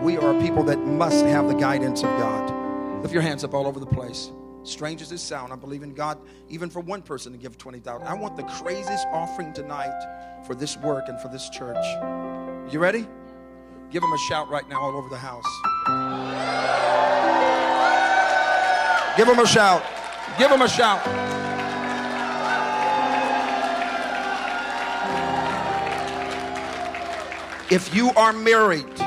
We 0.00 0.18
are 0.18 0.38
people 0.40 0.62
that 0.64 0.78
must 0.78 1.24
have 1.24 1.48
the 1.48 1.54
guidance 1.54 2.00
of 2.00 2.10
God. 2.18 3.00
Lift 3.00 3.14
your 3.14 3.22
hands 3.22 3.42
up 3.42 3.54
all 3.54 3.66
over 3.66 3.80
the 3.80 3.86
place. 3.86 4.30
Strange 4.64 5.02
as 5.02 5.10
it 5.10 5.18
sound, 5.18 5.52
I 5.52 5.56
believe 5.56 5.82
in 5.82 5.92
God 5.92 6.18
even 6.48 6.70
for 6.70 6.80
one 6.80 7.02
person 7.02 7.32
to 7.32 7.38
give 7.38 7.58
20,000. 7.58 8.06
I 8.06 8.14
want 8.14 8.36
the 8.36 8.44
craziest 8.44 9.06
offering 9.12 9.52
tonight 9.52 10.44
for 10.46 10.54
this 10.54 10.76
work 10.76 11.08
and 11.08 11.20
for 11.20 11.28
this 11.28 11.48
church. 11.48 11.84
You 12.72 12.78
ready? 12.78 13.08
Give 13.90 14.00
them 14.00 14.12
a 14.12 14.18
shout 14.18 14.48
right 14.48 14.68
now 14.68 14.80
all 14.80 14.96
over 14.96 15.08
the 15.08 15.18
house. 15.18 15.44
Give 19.16 19.26
them 19.26 19.38
a 19.40 19.46
shout. 19.46 19.84
Give 20.38 20.48
them 20.48 20.62
a 20.62 20.68
shout. 20.68 21.02
If 27.70 27.94
you 27.94 28.10
are 28.10 28.32
married, 28.32 29.00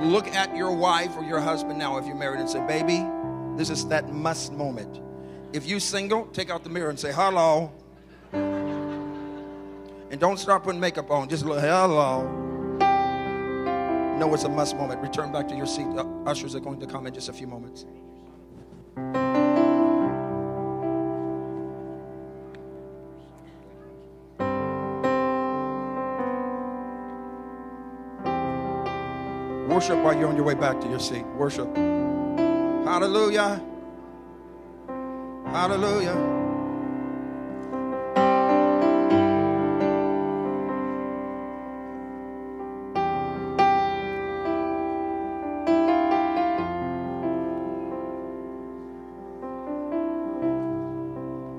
look 0.00 0.28
at 0.28 0.54
your 0.54 0.72
wife 0.72 1.16
or 1.16 1.24
your 1.24 1.40
husband 1.40 1.78
now 1.78 1.98
if 1.98 2.06
you're 2.06 2.16
married 2.16 2.40
and 2.40 2.48
say, 2.48 2.66
baby, 2.66 3.06
this 3.58 3.70
is 3.70 3.86
that 3.88 4.12
must 4.12 4.52
moment. 4.52 5.00
If 5.52 5.66
you 5.66 5.80
single, 5.80 6.26
take 6.26 6.48
out 6.48 6.62
the 6.62 6.70
mirror 6.70 6.90
and 6.90 6.98
say, 6.98 7.12
hello. 7.12 7.72
And 10.10 10.18
don't 10.18 10.38
start 10.38 10.62
putting 10.62 10.80
makeup 10.80 11.10
on. 11.10 11.28
Just 11.28 11.44
look, 11.44 11.60
hello. 11.60 12.22
No, 14.18 14.32
it's 14.32 14.44
a 14.44 14.48
must 14.48 14.76
moment. 14.76 15.00
Return 15.00 15.32
back 15.32 15.48
to 15.48 15.56
your 15.56 15.66
seat. 15.66 15.86
Ushers 16.26 16.54
are 16.54 16.60
going 16.60 16.78
to 16.80 16.86
come 16.86 17.06
in 17.06 17.14
just 17.14 17.28
a 17.28 17.32
few 17.32 17.46
moments. 17.46 17.84
Worship 29.68 29.98
while 30.02 30.16
you're 30.16 30.28
on 30.28 30.36
your 30.36 30.44
way 30.44 30.54
back 30.54 30.80
to 30.80 30.88
your 30.88 30.98
seat. 30.98 31.24
Worship. 31.36 31.68
Hallelujah. 32.88 33.62
Hallelujah. 35.44 36.14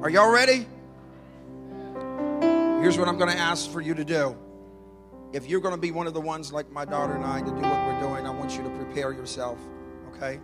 Are 0.01 0.09
y'all 0.09 0.31
ready? 0.31 0.65
Here's 2.81 2.97
what 2.97 3.07
I'm 3.07 3.19
going 3.19 3.29
to 3.29 3.37
ask 3.37 3.69
for 3.69 3.81
you 3.81 3.93
to 3.93 4.03
do. 4.03 4.35
If 5.31 5.47
you're 5.47 5.61
going 5.61 5.75
to 5.75 5.79
be 5.79 5.91
one 5.91 6.07
of 6.07 6.15
the 6.15 6.21
ones 6.21 6.51
like 6.51 6.71
my 6.71 6.85
daughter 6.85 7.13
and 7.13 7.23
I 7.23 7.41
to 7.41 7.45
do 7.45 7.51
what 7.51 7.85
we're 7.85 7.99
doing, 7.99 8.25
I 8.25 8.31
want 8.31 8.57
you 8.57 8.63
to 8.63 8.69
prepare 8.71 9.11
yourself, 9.11 9.59
okay? 10.15 10.39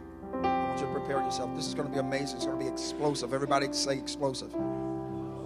To 0.85 0.91
prepare 0.91 1.19
yourself. 1.21 1.55
This 1.55 1.65
is 1.67 1.73
going 1.73 1.87
to 1.87 1.93
be 1.93 1.99
amazing. 1.99 2.35
It's 2.35 2.45
going 2.45 2.59
to 2.59 2.63
be 2.63 2.69
explosive. 2.69 3.33
Everybody 3.33 3.67
say 3.71 3.97
explosive. 3.97 4.53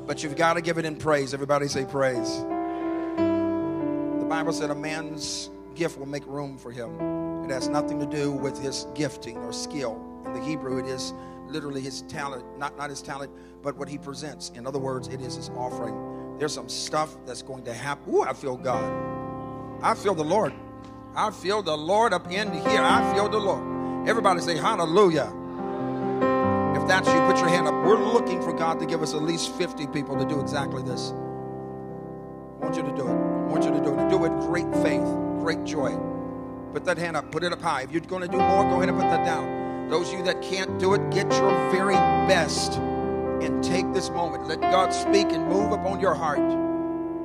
But 0.05 0.21
you've 0.21 0.35
got 0.35 0.55
to 0.55 0.61
give 0.61 0.77
it 0.77 0.83
in 0.83 0.97
praise. 0.97 1.33
Everybody 1.33 1.69
say 1.69 1.85
praise. 1.85 2.39
The 3.19 4.25
Bible 4.27 4.51
said 4.51 4.69
a 4.69 4.75
man's 4.75 5.49
gift 5.75 5.97
will 5.97 6.07
make 6.07 6.25
room 6.27 6.57
for 6.57 6.71
him. 6.71 7.45
It 7.45 7.51
has 7.51 7.69
nothing 7.69 7.99
to 7.99 8.05
do 8.05 8.33
with 8.33 8.59
his 8.61 8.85
gifting 8.95 9.37
or 9.37 9.53
skill. 9.53 9.97
In 10.25 10.33
the 10.33 10.41
Hebrew, 10.41 10.77
it 10.77 10.85
is 10.85 11.13
literally 11.47 11.81
his 11.81 12.01
talent, 12.03 12.43
not, 12.57 12.77
not 12.77 12.89
his 12.89 13.01
talent, 13.01 13.31
but 13.63 13.77
what 13.77 13.87
he 13.87 13.97
presents. 13.97 14.49
In 14.55 14.67
other 14.67 14.79
words, 14.79 15.07
it 15.07 15.21
is 15.21 15.35
his 15.35 15.49
offering. 15.51 16.37
There's 16.37 16.53
some 16.53 16.67
stuff 16.67 17.15
that's 17.25 17.43
going 17.43 17.63
to 17.63 17.73
happen. 17.73 18.13
Ooh, 18.13 18.23
I 18.23 18.33
feel 18.33 18.57
God. 18.57 18.83
I 19.81 19.93
feel 19.93 20.15
the 20.15 20.23
Lord. 20.23 20.53
I 21.15 21.31
feel 21.31 21.61
the 21.61 21.77
Lord 21.77 22.13
up 22.13 22.29
in 22.29 22.51
here. 22.51 22.81
I 22.81 23.13
feel 23.13 23.29
the 23.29 23.39
Lord. 23.39 23.68
Everybody 24.07 24.41
say 24.41 24.57
hallelujah. 24.57 25.33
If 26.75 26.87
that's 26.87 27.07
you, 27.07 27.19
put 27.27 27.37
your 27.37 27.49
hand 27.49 27.67
up. 27.67 27.73
We're 27.85 28.03
looking 28.03 28.41
for 28.41 28.53
God 28.53 28.79
to 28.79 28.85
give 28.85 29.01
us 29.01 29.13
at 29.13 29.21
least 29.21 29.53
50 29.55 29.87
people 29.87 30.17
to 30.17 30.25
do 30.25 30.39
exactly 30.39 30.81
this. 30.83 31.11
I 31.11 32.63
want 32.63 32.75
you 32.75 32.83
to 32.83 32.95
do 32.95 33.07
it. 33.07 33.11
I 33.11 33.51
want 33.51 33.63
you 33.63 33.71
to 33.71 33.81
do 33.81 33.93
it. 33.93 34.09
Do 34.09 34.25
it 34.25 34.31
with 34.31 34.47
great 34.47 34.71
faith, 34.83 35.05
great 35.39 35.63
joy. 35.63 35.97
Put 36.73 36.85
that 36.85 36.97
hand 36.97 37.17
up. 37.17 37.31
Put 37.31 37.43
it 37.43 37.51
up 37.51 37.61
high. 37.61 37.81
If 37.81 37.91
you're 37.91 38.01
going 38.01 38.21
to 38.21 38.27
do 38.27 38.37
more, 38.37 38.63
go 38.63 38.75
ahead 38.77 38.89
and 38.89 38.97
put 38.97 39.09
that 39.09 39.25
down. 39.25 39.89
Those 39.89 40.11
of 40.11 40.19
you 40.19 40.25
that 40.25 40.41
can't 40.41 40.79
do 40.79 40.93
it, 40.93 41.09
get 41.11 41.31
your 41.31 41.71
very 41.71 41.95
best 42.27 42.73
and 43.41 43.63
take 43.63 43.91
this 43.93 44.09
moment. 44.09 44.47
Let 44.47 44.61
God 44.61 44.93
speak 44.93 45.31
and 45.31 45.47
move 45.47 45.71
upon 45.71 45.99
your 45.99 46.13
heart. 46.13 46.39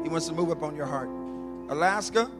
He 0.03 0.09
wants 0.09 0.27
to 0.29 0.35
move 0.35 0.51
upon 0.51 0.77
your 0.77 0.87
heart. 0.87 1.09
Alaska, 1.69 2.31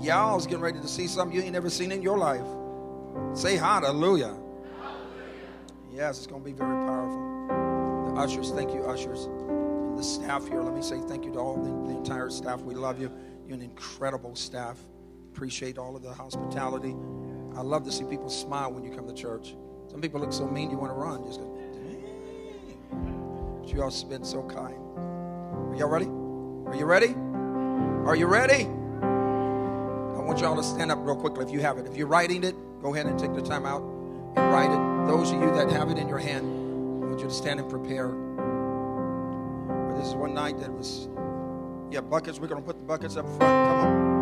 y'all's 0.00 0.46
getting 0.46 0.62
ready 0.62 0.80
to 0.80 0.88
see 0.88 1.06
something 1.06 1.36
you 1.36 1.42
ain't 1.42 1.52
never 1.52 1.70
seen 1.70 1.90
in 1.90 2.02
your 2.02 2.18
life. 2.18 2.46
Say 3.34 3.56
hallelujah. 3.56 4.36
Yes, 5.92 6.18
it's 6.18 6.26
going 6.26 6.42
to 6.42 6.44
be 6.44 6.52
very 6.52 6.86
powerful. 6.86 8.12
The 8.14 8.20
ushers, 8.20 8.50
thank 8.50 8.72
you, 8.74 8.82
ushers. 8.84 9.24
And 9.24 9.98
the 9.98 10.02
staff 10.02 10.46
here, 10.46 10.60
let 10.60 10.74
me 10.74 10.82
say 10.82 11.00
thank 11.08 11.24
you 11.24 11.32
to 11.32 11.38
all 11.38 11.56
the, 11.56 11.70
the 11.90 11.98
entire 11.98 12.28
staff. 12.28 12.60
We 12.60 12.74
love 12.74 13.00
you. 13.00 13.10
You're 13.46 13.56
an 13.56 13.62
incredible 13.62 14.34
staff. 14.36 14.78
Appreciate 15.32 15.78
all 15.78 15.96
of 15.96 16.02
the 16.02 16.12
hospitality. 16.12 16.94
I 17.56 17.62
love 17.62 17.84
to 17.84 17.92
see 17.92 18.04
people 18.04 18.28
smile 18.28 18.72
when 18.72 18.84
you 18.84 18.90
come 18.90 19.06
to 19.06 19.14
church. 19.14 19.54
Some 19.88 20.00
people 20.00 20.20
look 20.20 20.32
so 20.32 20.46
mean 20.46 20.70
you 20.70 20.76
want 20.76 20.92
to 20.92 20.96
run. 20.98 21.24
Just 21.24 21.40
go, 21.40 21.46
Dang. 21.72 23.58
But 23.60 23.68
you 23.72 23.82
all 23.82 23.90
have 23.90 24.08
been 24.10 24.24
so 24.24 24.42
kind. 24.42 24.76
Are 24.98 25.76
y'all 25.76 25.88
ready? 25.88 26.06
Are 26.66 26.76
you 26.76 26.84
ready? 26.84 27.14
Are 28.06 28.16
you 28.16 28.26
ready? 28.26 28.68
I 30.26 30.28
want 30.28 30.40
y'all 30.40 30.56
to 30.56 30.62
stand 30.64 30.90
up 30.90 30.98
real 31.02 31.14
quickly 31.14 31.44
if 31.44 31.52
you 31.52 31.60
have 31.60 31.78
it. 31.78 31.86
If 31.86 31.96
you're 31.96 32.08
writing 32.08 32.42
it, 32.42 32.56
go 32.82 32.92
ahead 32.92 33.06
and 33.06 33.16
take 33.16 33.32
the 33.32 33.40
time 33.40 33.64
out 33.64 33.80
and 33.80 34.52
write 34.52 34.72
it. 34.72 35.06
Those 35.06 35.30
of 35.30 35.40
you 35.40 35.52
that 35.54 35.70
have 35.70 35.88
it 35.88 35.98
in 35.98 36.08
your 36.08 36.18
hand, 36.18 36.44
I 36.44 37.06
want 37.06 37.20
you 37.20 37.28
to 37.28 37.32
stand 37.32 37.60
and 37.60 37.70
prepare. 37.70 38.08
But 38.08 39.94
this 39.96 40.08
is 40.08 40.16
one 40.16 40.34
night 40.34 40.58
that 40.58 40.72
was, 40.72 41.06
yeah, 41.92 42.00
buckets. 42.00 42.40
We're 42.40 42.48
going 42.48 42.60
to 42.60 42.66
put 42.66 42.76
the 42.76 42.82
buckets 42.82 43.16
up 43.16 43.24
front. 43.24 43.38
Come 43.40 43.78
on. 43.78 44.16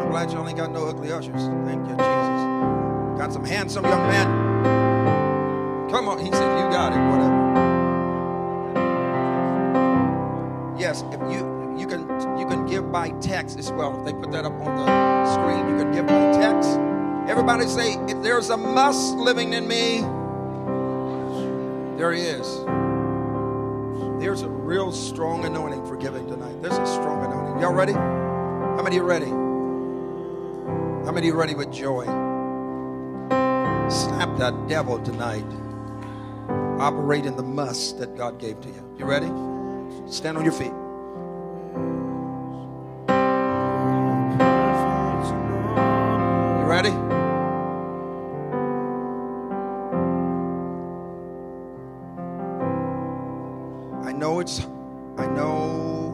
I'm 0.00 0.08
glad 0.10 0.32
you 0.32 0.38
only 0.38 0.54
got 0.54 0.72
no 0.72 0.88
ugly 0.88 1.12
ushers. 1.12 1.42
Thank 1.66 1.86
you, 1.86 1.94
Jesus. 1.94 3.18
Got 3.18 3.34
some 3.34 3.44
handsome 3.44 3.84
young 3.84 4.08
men. 4.08 5.90
Come 5.90 6.08
on. 6.08 6.20
He 6.20 6.32
said, 6.32 6.58
You 6.58 6.70
got 6.72 6.94
it. 6.94 7.00
Whatever. 7.10 7.34
Yes, 10.78 11.04
if 11.12 11.20
you 11.30 11.53
you 11.78 11.86
can 11.86 12.02
you 12.38 12.46
can 12.46 12.66
give 12.66 12.90
by 12.92 13.10
text 13.20 13.58
as 13.58 13.72
well. 13.72 13.98
If 13.98 14.04
they 14.04 14.12
put 14.12 14.30
that 14.32 14.44
up 14.44 14.52
on 14.52 14.76
the 14.76 15.32
screen, 15.32 15.68
you 15.68 15.82
can 15.82 15.92
give 15.92 16.06
by 16.06 16.32
text. 16.32 16.78
Everybody 17.28 17.66
say, 17.66 17.94
if 18.08 18.22
there's 18.22 18.50
a 18.50 18.56
must 18.56 19.16
living 19.16 19.54
in 19.54 19.66
me, 19.66 20.00
there 21.96 22.12
he 22.12 22.20
is. 22.20 22.64
There's 24.20 24.42
a 24.42 24.48
real 24.48 24.92
strong 24.92 25.44
anointing 25.44 25.86
for 25.86 25.96
giving 25.96 26.26
tonight. 26.26 26.62
There's 26.62 26.76
a 26.76 26.86
strong 26.86 27.24
anointing. 27.24 27.62
Y'all 27.62 27.72
ready? 27.72 27.92
How 27.92 28.82
many 28.82 28.98
are 28.98 29.04
ready? 29.04 29.30
How 31.06 31.12
many 31.12 31.30
are 31.30 31.36
ready 31.36 31.54
with 31.54 31.72
joy? 31.72 32.04
Slap 33.88 34.36
that 34.38 34.66
devil 34.68 34.98
tonight. 35.00 35.44
Operate 36.80 37.24
in 37.24 37.36
the 37.36 37.42
must 37.42 37.98
that 37.98 38.16
God 38.16 38.38
gave 38.38 38.60
to 38.60 38.68
you. 38.68 38.96
You 38.98 39.06
ready? 39.06 39.28
Stand 40.10 40.36
on 40.36 40.44
your 40.44 40.52
feet. 40.52 40.72
It's, 54.44 54.60
I 55.16 55.26
know 55.26 56.12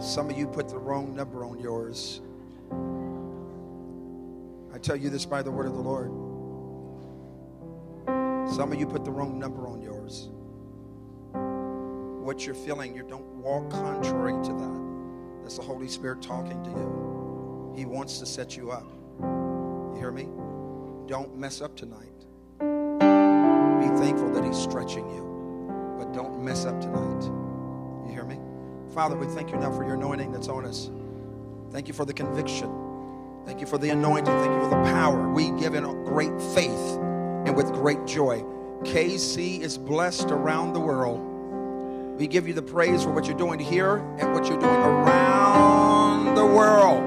some 0.00 0.30
of 0.30 0.38
you 0.38 0.46
put 0.46 0.68
the 0.68 0.78
wrong 0.78 1.14
number 1.14 1.44
on 1.44 1.58
yours. 1.58 2.20
I 4.74 4.78
tell 4.78 4.96
you 4.96 5.10
this 5.10 5.24
by 5.24 5.42
the 5.42 5.50
word 5.50 5.66
of 5.66 5.74
the 5.74 5.80
Lord. 5.80 6.10
Some 8.54 8.70
of 8.72 8.78
you 8.78 8.86
put 8.86 9.04
the 9.04 9.10
wrong 9.10 9.38
number 9.38 9.66
on 9.66 9.82
yours 9.82 10.28
what 12.24 12.46
you're 12.46 12.54
feeling, 12.54 12.96
you 12.96 13.02
don't 13.02 13.26
walk 13.34 13.68
contrary 13.70 14.32
to 14.44 14.52
that. 14.54 15.42
That's 15.42 15.58
the 15.58 15.62
Holy 15.62 15.88
Spirit 15.88 16.22
talking 16.22 16.62
to 16.64 16.70
you. 16.70 17.74
He 17.76 17.84
wants 17.84 18.18
to 18.20 18.26
set 18.26 18.56
you 18.56 18.70
up. 18.70 18.90
You 19.20 19.94
hear 19.98 20.10
me? 20.10 20.28
Don't 21.06 21.36
mess 21.36 21.60
up 21.60 21.76
tonight. 21.76 22.08
Be 22.58 23.86
thankful 23.98 24.32
that 24.32 24.42
He's 24.42 24.56
stretching 24.56 25.06
you, 25.10 25.33
but 25.98 26.12
don't 26.12 26.42
mess 26.42 26.64
up 26.64 26.80
tonight. 26.80 27.24
You 28.06 28.12
hear 28.12 28.24
me? 28.24 28.38
Father, 28.94 29.16
we 29.16 29.26
thank 29.26 29.50
you 29.50 29.56
now 29.56 29.72
for 29.72 29.84
your 29.84 29.94
anointing 29.94 30.32
that's 30.32 30.48
on 30.48 30.64
us. 30.64 30.90
Thank 31.70 31.88
you 31.88 31.94
for 31.94 32.04
the 32.04 32.12
conviction. 32.12 32.70
Thank 33.46 33.60
you 33.60 33.66
for 33.66 33.78
the 33.78 33.90
anointing. 33.90 34.26
Thank 34.26 34.52
you 34.52 34.60
for 34.62 34.70
the 34.70 34.90
power. 34.90 35.30
We 35.30 35.50
give 35.50 35.74
in 35.74 35.84
great 36.04 36.40
faith 36.54 36.98
and 37.46 37.56
with 37.56 37.72
great 37.72 38.06
joy. 38.06 38.40
KC 38.82 39.60
is 39.60 39.76
blessed 39.76 40.30
around 40.30 40.72
the 40.72 40.80
world. 40.80 41.20
We 42.18 42.26
give 42.26 42.46
you 42.46 42.54
the 42.54 42.62
praise 42.62 43.02
for 43.02 43.10
what 43.10 43.26
you're 43.26 43.36
doing 43.36 43.58
here 43.58 43.96
and 43.96 44.32
what 44.32 44.46
you're 44.46 44.60
doing 44.60 44.72
around 44.72 46.36
the 46.36 46.46
world. 46.46 47.02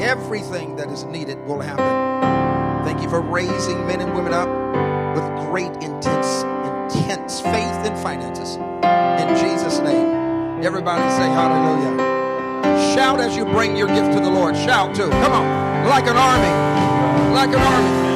Everything 0.00 0.76
that 0.76 0.90
is 0.90 1.04
needed 1.04 1.44
will 1.44 1.60
happen. 1.60 2.84
Thank 2.84 3.02
you 3.02 3.10
for 3.10 3.20
raising 3.20 3.84
men 3.86 4.00
and 4.00 4.14
women 4.14 4.32
up 4.32 4.48
with 5.16 5.46
great 5.50 5.72
intense, 5.82 6.44
intense 6.88 7.40
faith 7.40 7.86
in 7.86 7.94
finances. 8.02 8.56
In 8.56 9.28
Jesus' 9.36 9.78
name. 9.80 10.64
Everybody 10.64 11.02
say 11.10 11.28
hallelujah. 11.28 12.94
Shout 12.94 13.20
as 13.20 13.36
you 13.36 13.44
bring 13.44 13.76
your 13.76 13.88
gift 13.88 14.12
to 14.14 14.20
the 14.20 14.30
Lord. 14.30 14.56
Shout 14.56 14.94
too. 14.94 15.10
Come 15.10 15.32
on. 15.32 15.86
Like 15.88 16.06
an 16.06 16.16
army. 16.16 17.34
Like 17.34 17.50
an 17.50 17.60
army. 17.60 18.07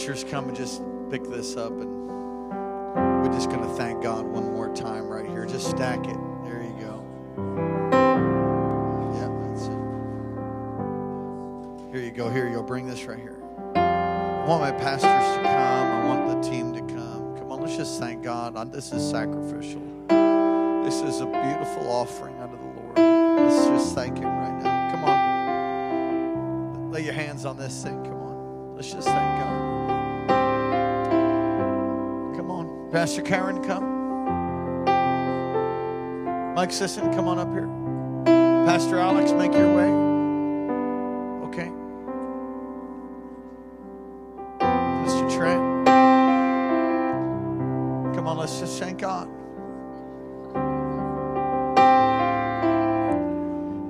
Ushers 0.00 0.24
come 0.24 0.48
and 0.48 0.56
just 0.56 0.80
pick 1.10 1.22
this 1.24 1.56
up, 1.56 1.72
and 1.72 2.08
we're 3.22 3.32
just 3.34 3.50
going 3.50 3.60
to 3.60 3.68
thank 3.74 4.02
God 4.02 4.24
one 4.24 4.50
more 4.50 4.74
time 4.74 5.06
right 5.06 5.26
here. 5.26 5.44
Just 5.44 5.68
stack 5.68 5.98
it. 6.06 6.16
There 6.42 6.62
you 6.62 6.74
go. 6.80 7.04
Yeah, 9.14 9.28
that's 9.46 9.66
it. 9.66 9.80
Here 11.92 12.02
you 12.02 12.12
go. 12.12 12.30
Here 12.30 12.48
you 12.48 12.54
go. 12.54 12.62
Bring 12.62 12.86
this 12.86 13.04
right 13.04 13.18
here. 13.18 13.42
I 13.76 14.46
want 14.46 14.62
my 14.62 14.72
pastors 14.72 15.36
to 15.36 15.42
come. 15.42 15.46
I 15.46 16.06
want 16.06 16.42
the 16.42 16.48
team 16.48 16.72
to 16.72 16.80
come. 16.80 17.36
Come 17.36 17.52
on, 17.52 17.60
let's 17.60 17.76
just 17.76 18.00
thank 18.00 18.22
God. 18.22 18.72
This 18.72 18.92
is 18.92 19.06
sacrificial. 19.06 19.82
This 20.82 21.02
is 21.02 21.20
a 21.20 21.26
beautiful 21.26 21.90
offering 21.90 22.38
unto 22.40 22.56
the 22.56 22.62
Lord. 22.80 22.96
Let's 22.96 23.66
just 23.66 23.94
thank 23.94 24.16
Him 24.16 24.24
right 24.24 24.62
now. 24.62 24.92
Come 24.92 25.04
on. 25.04 26.90
Lay 26.90 27.04
your 27.04 27.12
hands 27.12 27.44
on 27.44 27.58
this 27.58 27.82
thing. 27.82 27.99
Pastor 33.00 33.22
Karen, 33.22 33.64
come. 33.64 34.84
Mike 36.54 36.70
Sisson, 36.70 37.10
come 37.14 37.28
on 37.28 37.38
up 37.38 37.50
here. 37.50 37.66
Pastor 38.66 38.98
Alex, 38.98 39.32
make 39.32 39.54
your 39.54 39.74
way. 39.74 39.88
Okay. 41.48 41.72
Mr. 44.60 45.34
Trent. 45.34 45.86
Come 48.14 48.28
on, 48.28 48.36
let's 48.36 48.60
just 48.60 48.78
thank 48.78 48.98
God. 48.98 49.30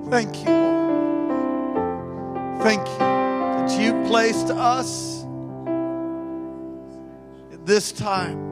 Thank 0.09 0.45
you, 0.45 0.53
Lord. 0.53 2.63
Thank 2.63 2.87
you 2.87 2.99
that 3.01 3.77
you 3.77 3.93
placed 4.09 4.51
us 4.51 5.25
this 7.65 7.91
time 7.91 8.50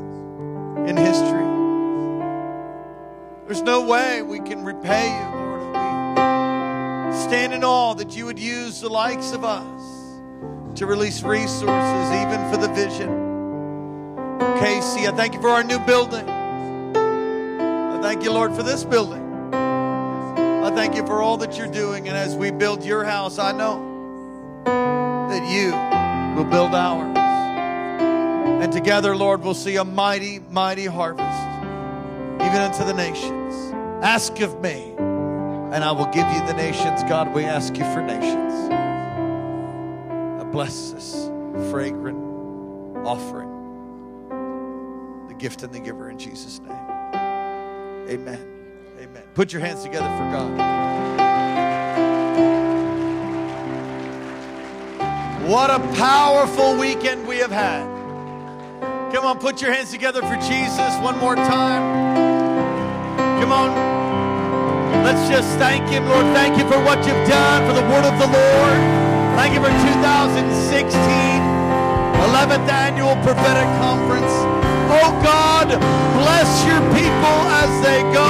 no 3.68 3.82
way 3.82 4.22
we 4.22 4.38
can 4.38 4.64
repay 4.64 5.10
you, 5.10 5.26
Lord. 5.36 5.60
We 7.06 7.20
stand 7.20 7.52
in 7.52 7.62
awe 7.62 7.92
that 7.92 8.16
you 8.16 8.24
would 8.24 8.38
use 8.38 8.80
the 8.80 8.88
likes 8.88 9.32
of 9.32 9.44
us 9.44 9.82
to 10.78 10.86
release 10.86 11.22
resources, 11.22 12.10
even 12.22 12.50
for 12.50 12.56
the 12.56 12.72
vision. 12.72 13.10
Casey, 14.58 15.06
I 15.06 15.12
thank 15.14 15.34
you 15.34 15.42
for 15.42 15.50
our 15.50 15.62
new 15.62 15.78
building. 15.80 16.26
I 16.26 17.98
thank 18.00 18.24
you, 18.24 18.32
Lord, 18.32 18.54
for 18.54 18.62
this 18.62 18.84
building. 18.84 19.22
I 19.52 20.70
thank 20.74 20.94
you 20.94 21.04
for 21.04 21.20
all 21.20 21.36
that 21.36 21.58
you're 21.58 21.66
doing. 21.66 22.08
And 22.08 22.16
as 22.16 22.34
we 22.34 22.50
build 22.50 22.82
your 22.82 23.04
house, 23.04 23.38
I 23.38 23.52
know 23.52 24.64
that 24.64 25.46
you 25.52 25.72
will 26.38 26.50
build 26.50 26.74
ours. 26.74 27.18
And 28.62 28.72
together, 28.72 29.14
Lord, 29.14 29.42
we'll 29.42 29.52
see 29.52 29.76
a 29.76 29.84
mighty, 29.84 30.38
mighty 30.38 30.86
harvest, 30.86 31.42
even 32.40 32.62
unto 32.62 32.86
the 32.86 32.94
nations. 32.94 33.38
Ask 34.02 34.38
of 34.40 34.60
me, 34.60 34.94
and 34.96 35.82
I 35.82 35.90
will 35.90 36.06
give 36.06 36.30
you 36.30 36.46
the 36.46 36.54
nations. 36.54 37.02
God, 37.04 37.34
we 37.34 37.44
ask 37.44 37.76
you 37.76 37.84
for 37.92 38.00
nations. 38.00 38.68
Now 38.68 40.44
bless 40.52 40.92
this 40.92 41.28
fragrant 41.70 42.16
offering, 43.04 43.50
the 45.26 45.34
gift 45.34 45.64
and 45.64 45.72
the 45.72 45.80
giver 45.80 46.10
in 46.10 46.18
Jesus' 46.18 46.60
name. 46.60 46.78
Amen. 48.08 48.46
Amen. 49.00 49.22
Put 49.34 49.52
your 49.52 49.62
hands 49.62 49.82
together 49.82 50.08
for 50.16 50.30
God. 50.30 50.50
What 55.48 55.70
a 55.70 55.80
powerful 55.96 56.76
weekend 56.76 57.26
we 57.26 57.38
have 57.38 57.50
had. 57.50 57.84
Come 59.12 59.24
on, 59.24 59.38
put 59.38 59.60
your 59.60 59.72
hands 59.72 59.90
together 59.90 60.20
for 60.20 60.36
Jesus 60.36 60.98
one 61.00 61.18
more 61.18 61.34
time. 61.34 62.07
Come 63.48 63.72
on. 63.72 65.04
Let's 65.08 65.24
just 65.24 65.56
thank 65.56 65.88
Him, 65.88 66.04
Lord. 66.04 66.28
Thank 66.36 66.60
you 66.60 66.68
for 66.68 66.76
what 66.84 67.00
you've 67.08 67.24
done, 67.24 67.64
for 67.64 67.72
the 67.72 67.86
word 67.88 68.04
of 68.04 68.12
the 68.20 68.28
Lord. 68.28 68.78
Thank 69.40 69.56
you 69.56 69.60
for 69.64 69.72
2016, 69.72 70.92
11th 70.92 72.68
annual 72.68 73.16
prophetic 73.24 73.64
conference. 73.80 74.28
Oh 74.92 75.16
God, 75.24 75.72
bless 76.20 76.60
your 76.68 76.84
people 76.92 77.38
as 77.56 77.72
they 77.80 78.04
go, 78.12 78.28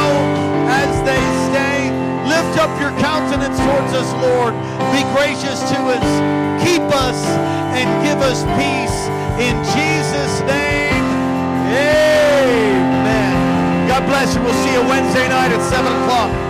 as 0.71 0.95
they 1.03 1.19
stay. 1.51 1.91
Lift 2.31 2.55
up 2.63 2.71
your 2.79 2.95
countenance 3.03 3.59
towards 3.59 3.91
us, 3.99 4.07
Lord. 4.23 4.55
Be 4.95 5.03
gracious 5.19 5.59
to 5.75 5.99
us. 5.99 6.09
Keep 6.63 6.87
us 6.95 7.19
and 7.75 7.91
give 8.07 8.23
us 8.23 8.47
peace. 8.55 8.99
In 9.43 9.59
Jesus' 9.75 10.47
name, 10.47 11.03
amen. 11.75 12.88
God 13.89 14.07
bless 14.07 14.35
you. 14.35 14.43
We'll 14.43 14.53
see 14.53 14.73
you 14.75 14.83
Wednesday 14.83 15.29
night 15.29 15.51
at 15.51 15.63
7 15.63 15.87
o'clock. 15.87 16.48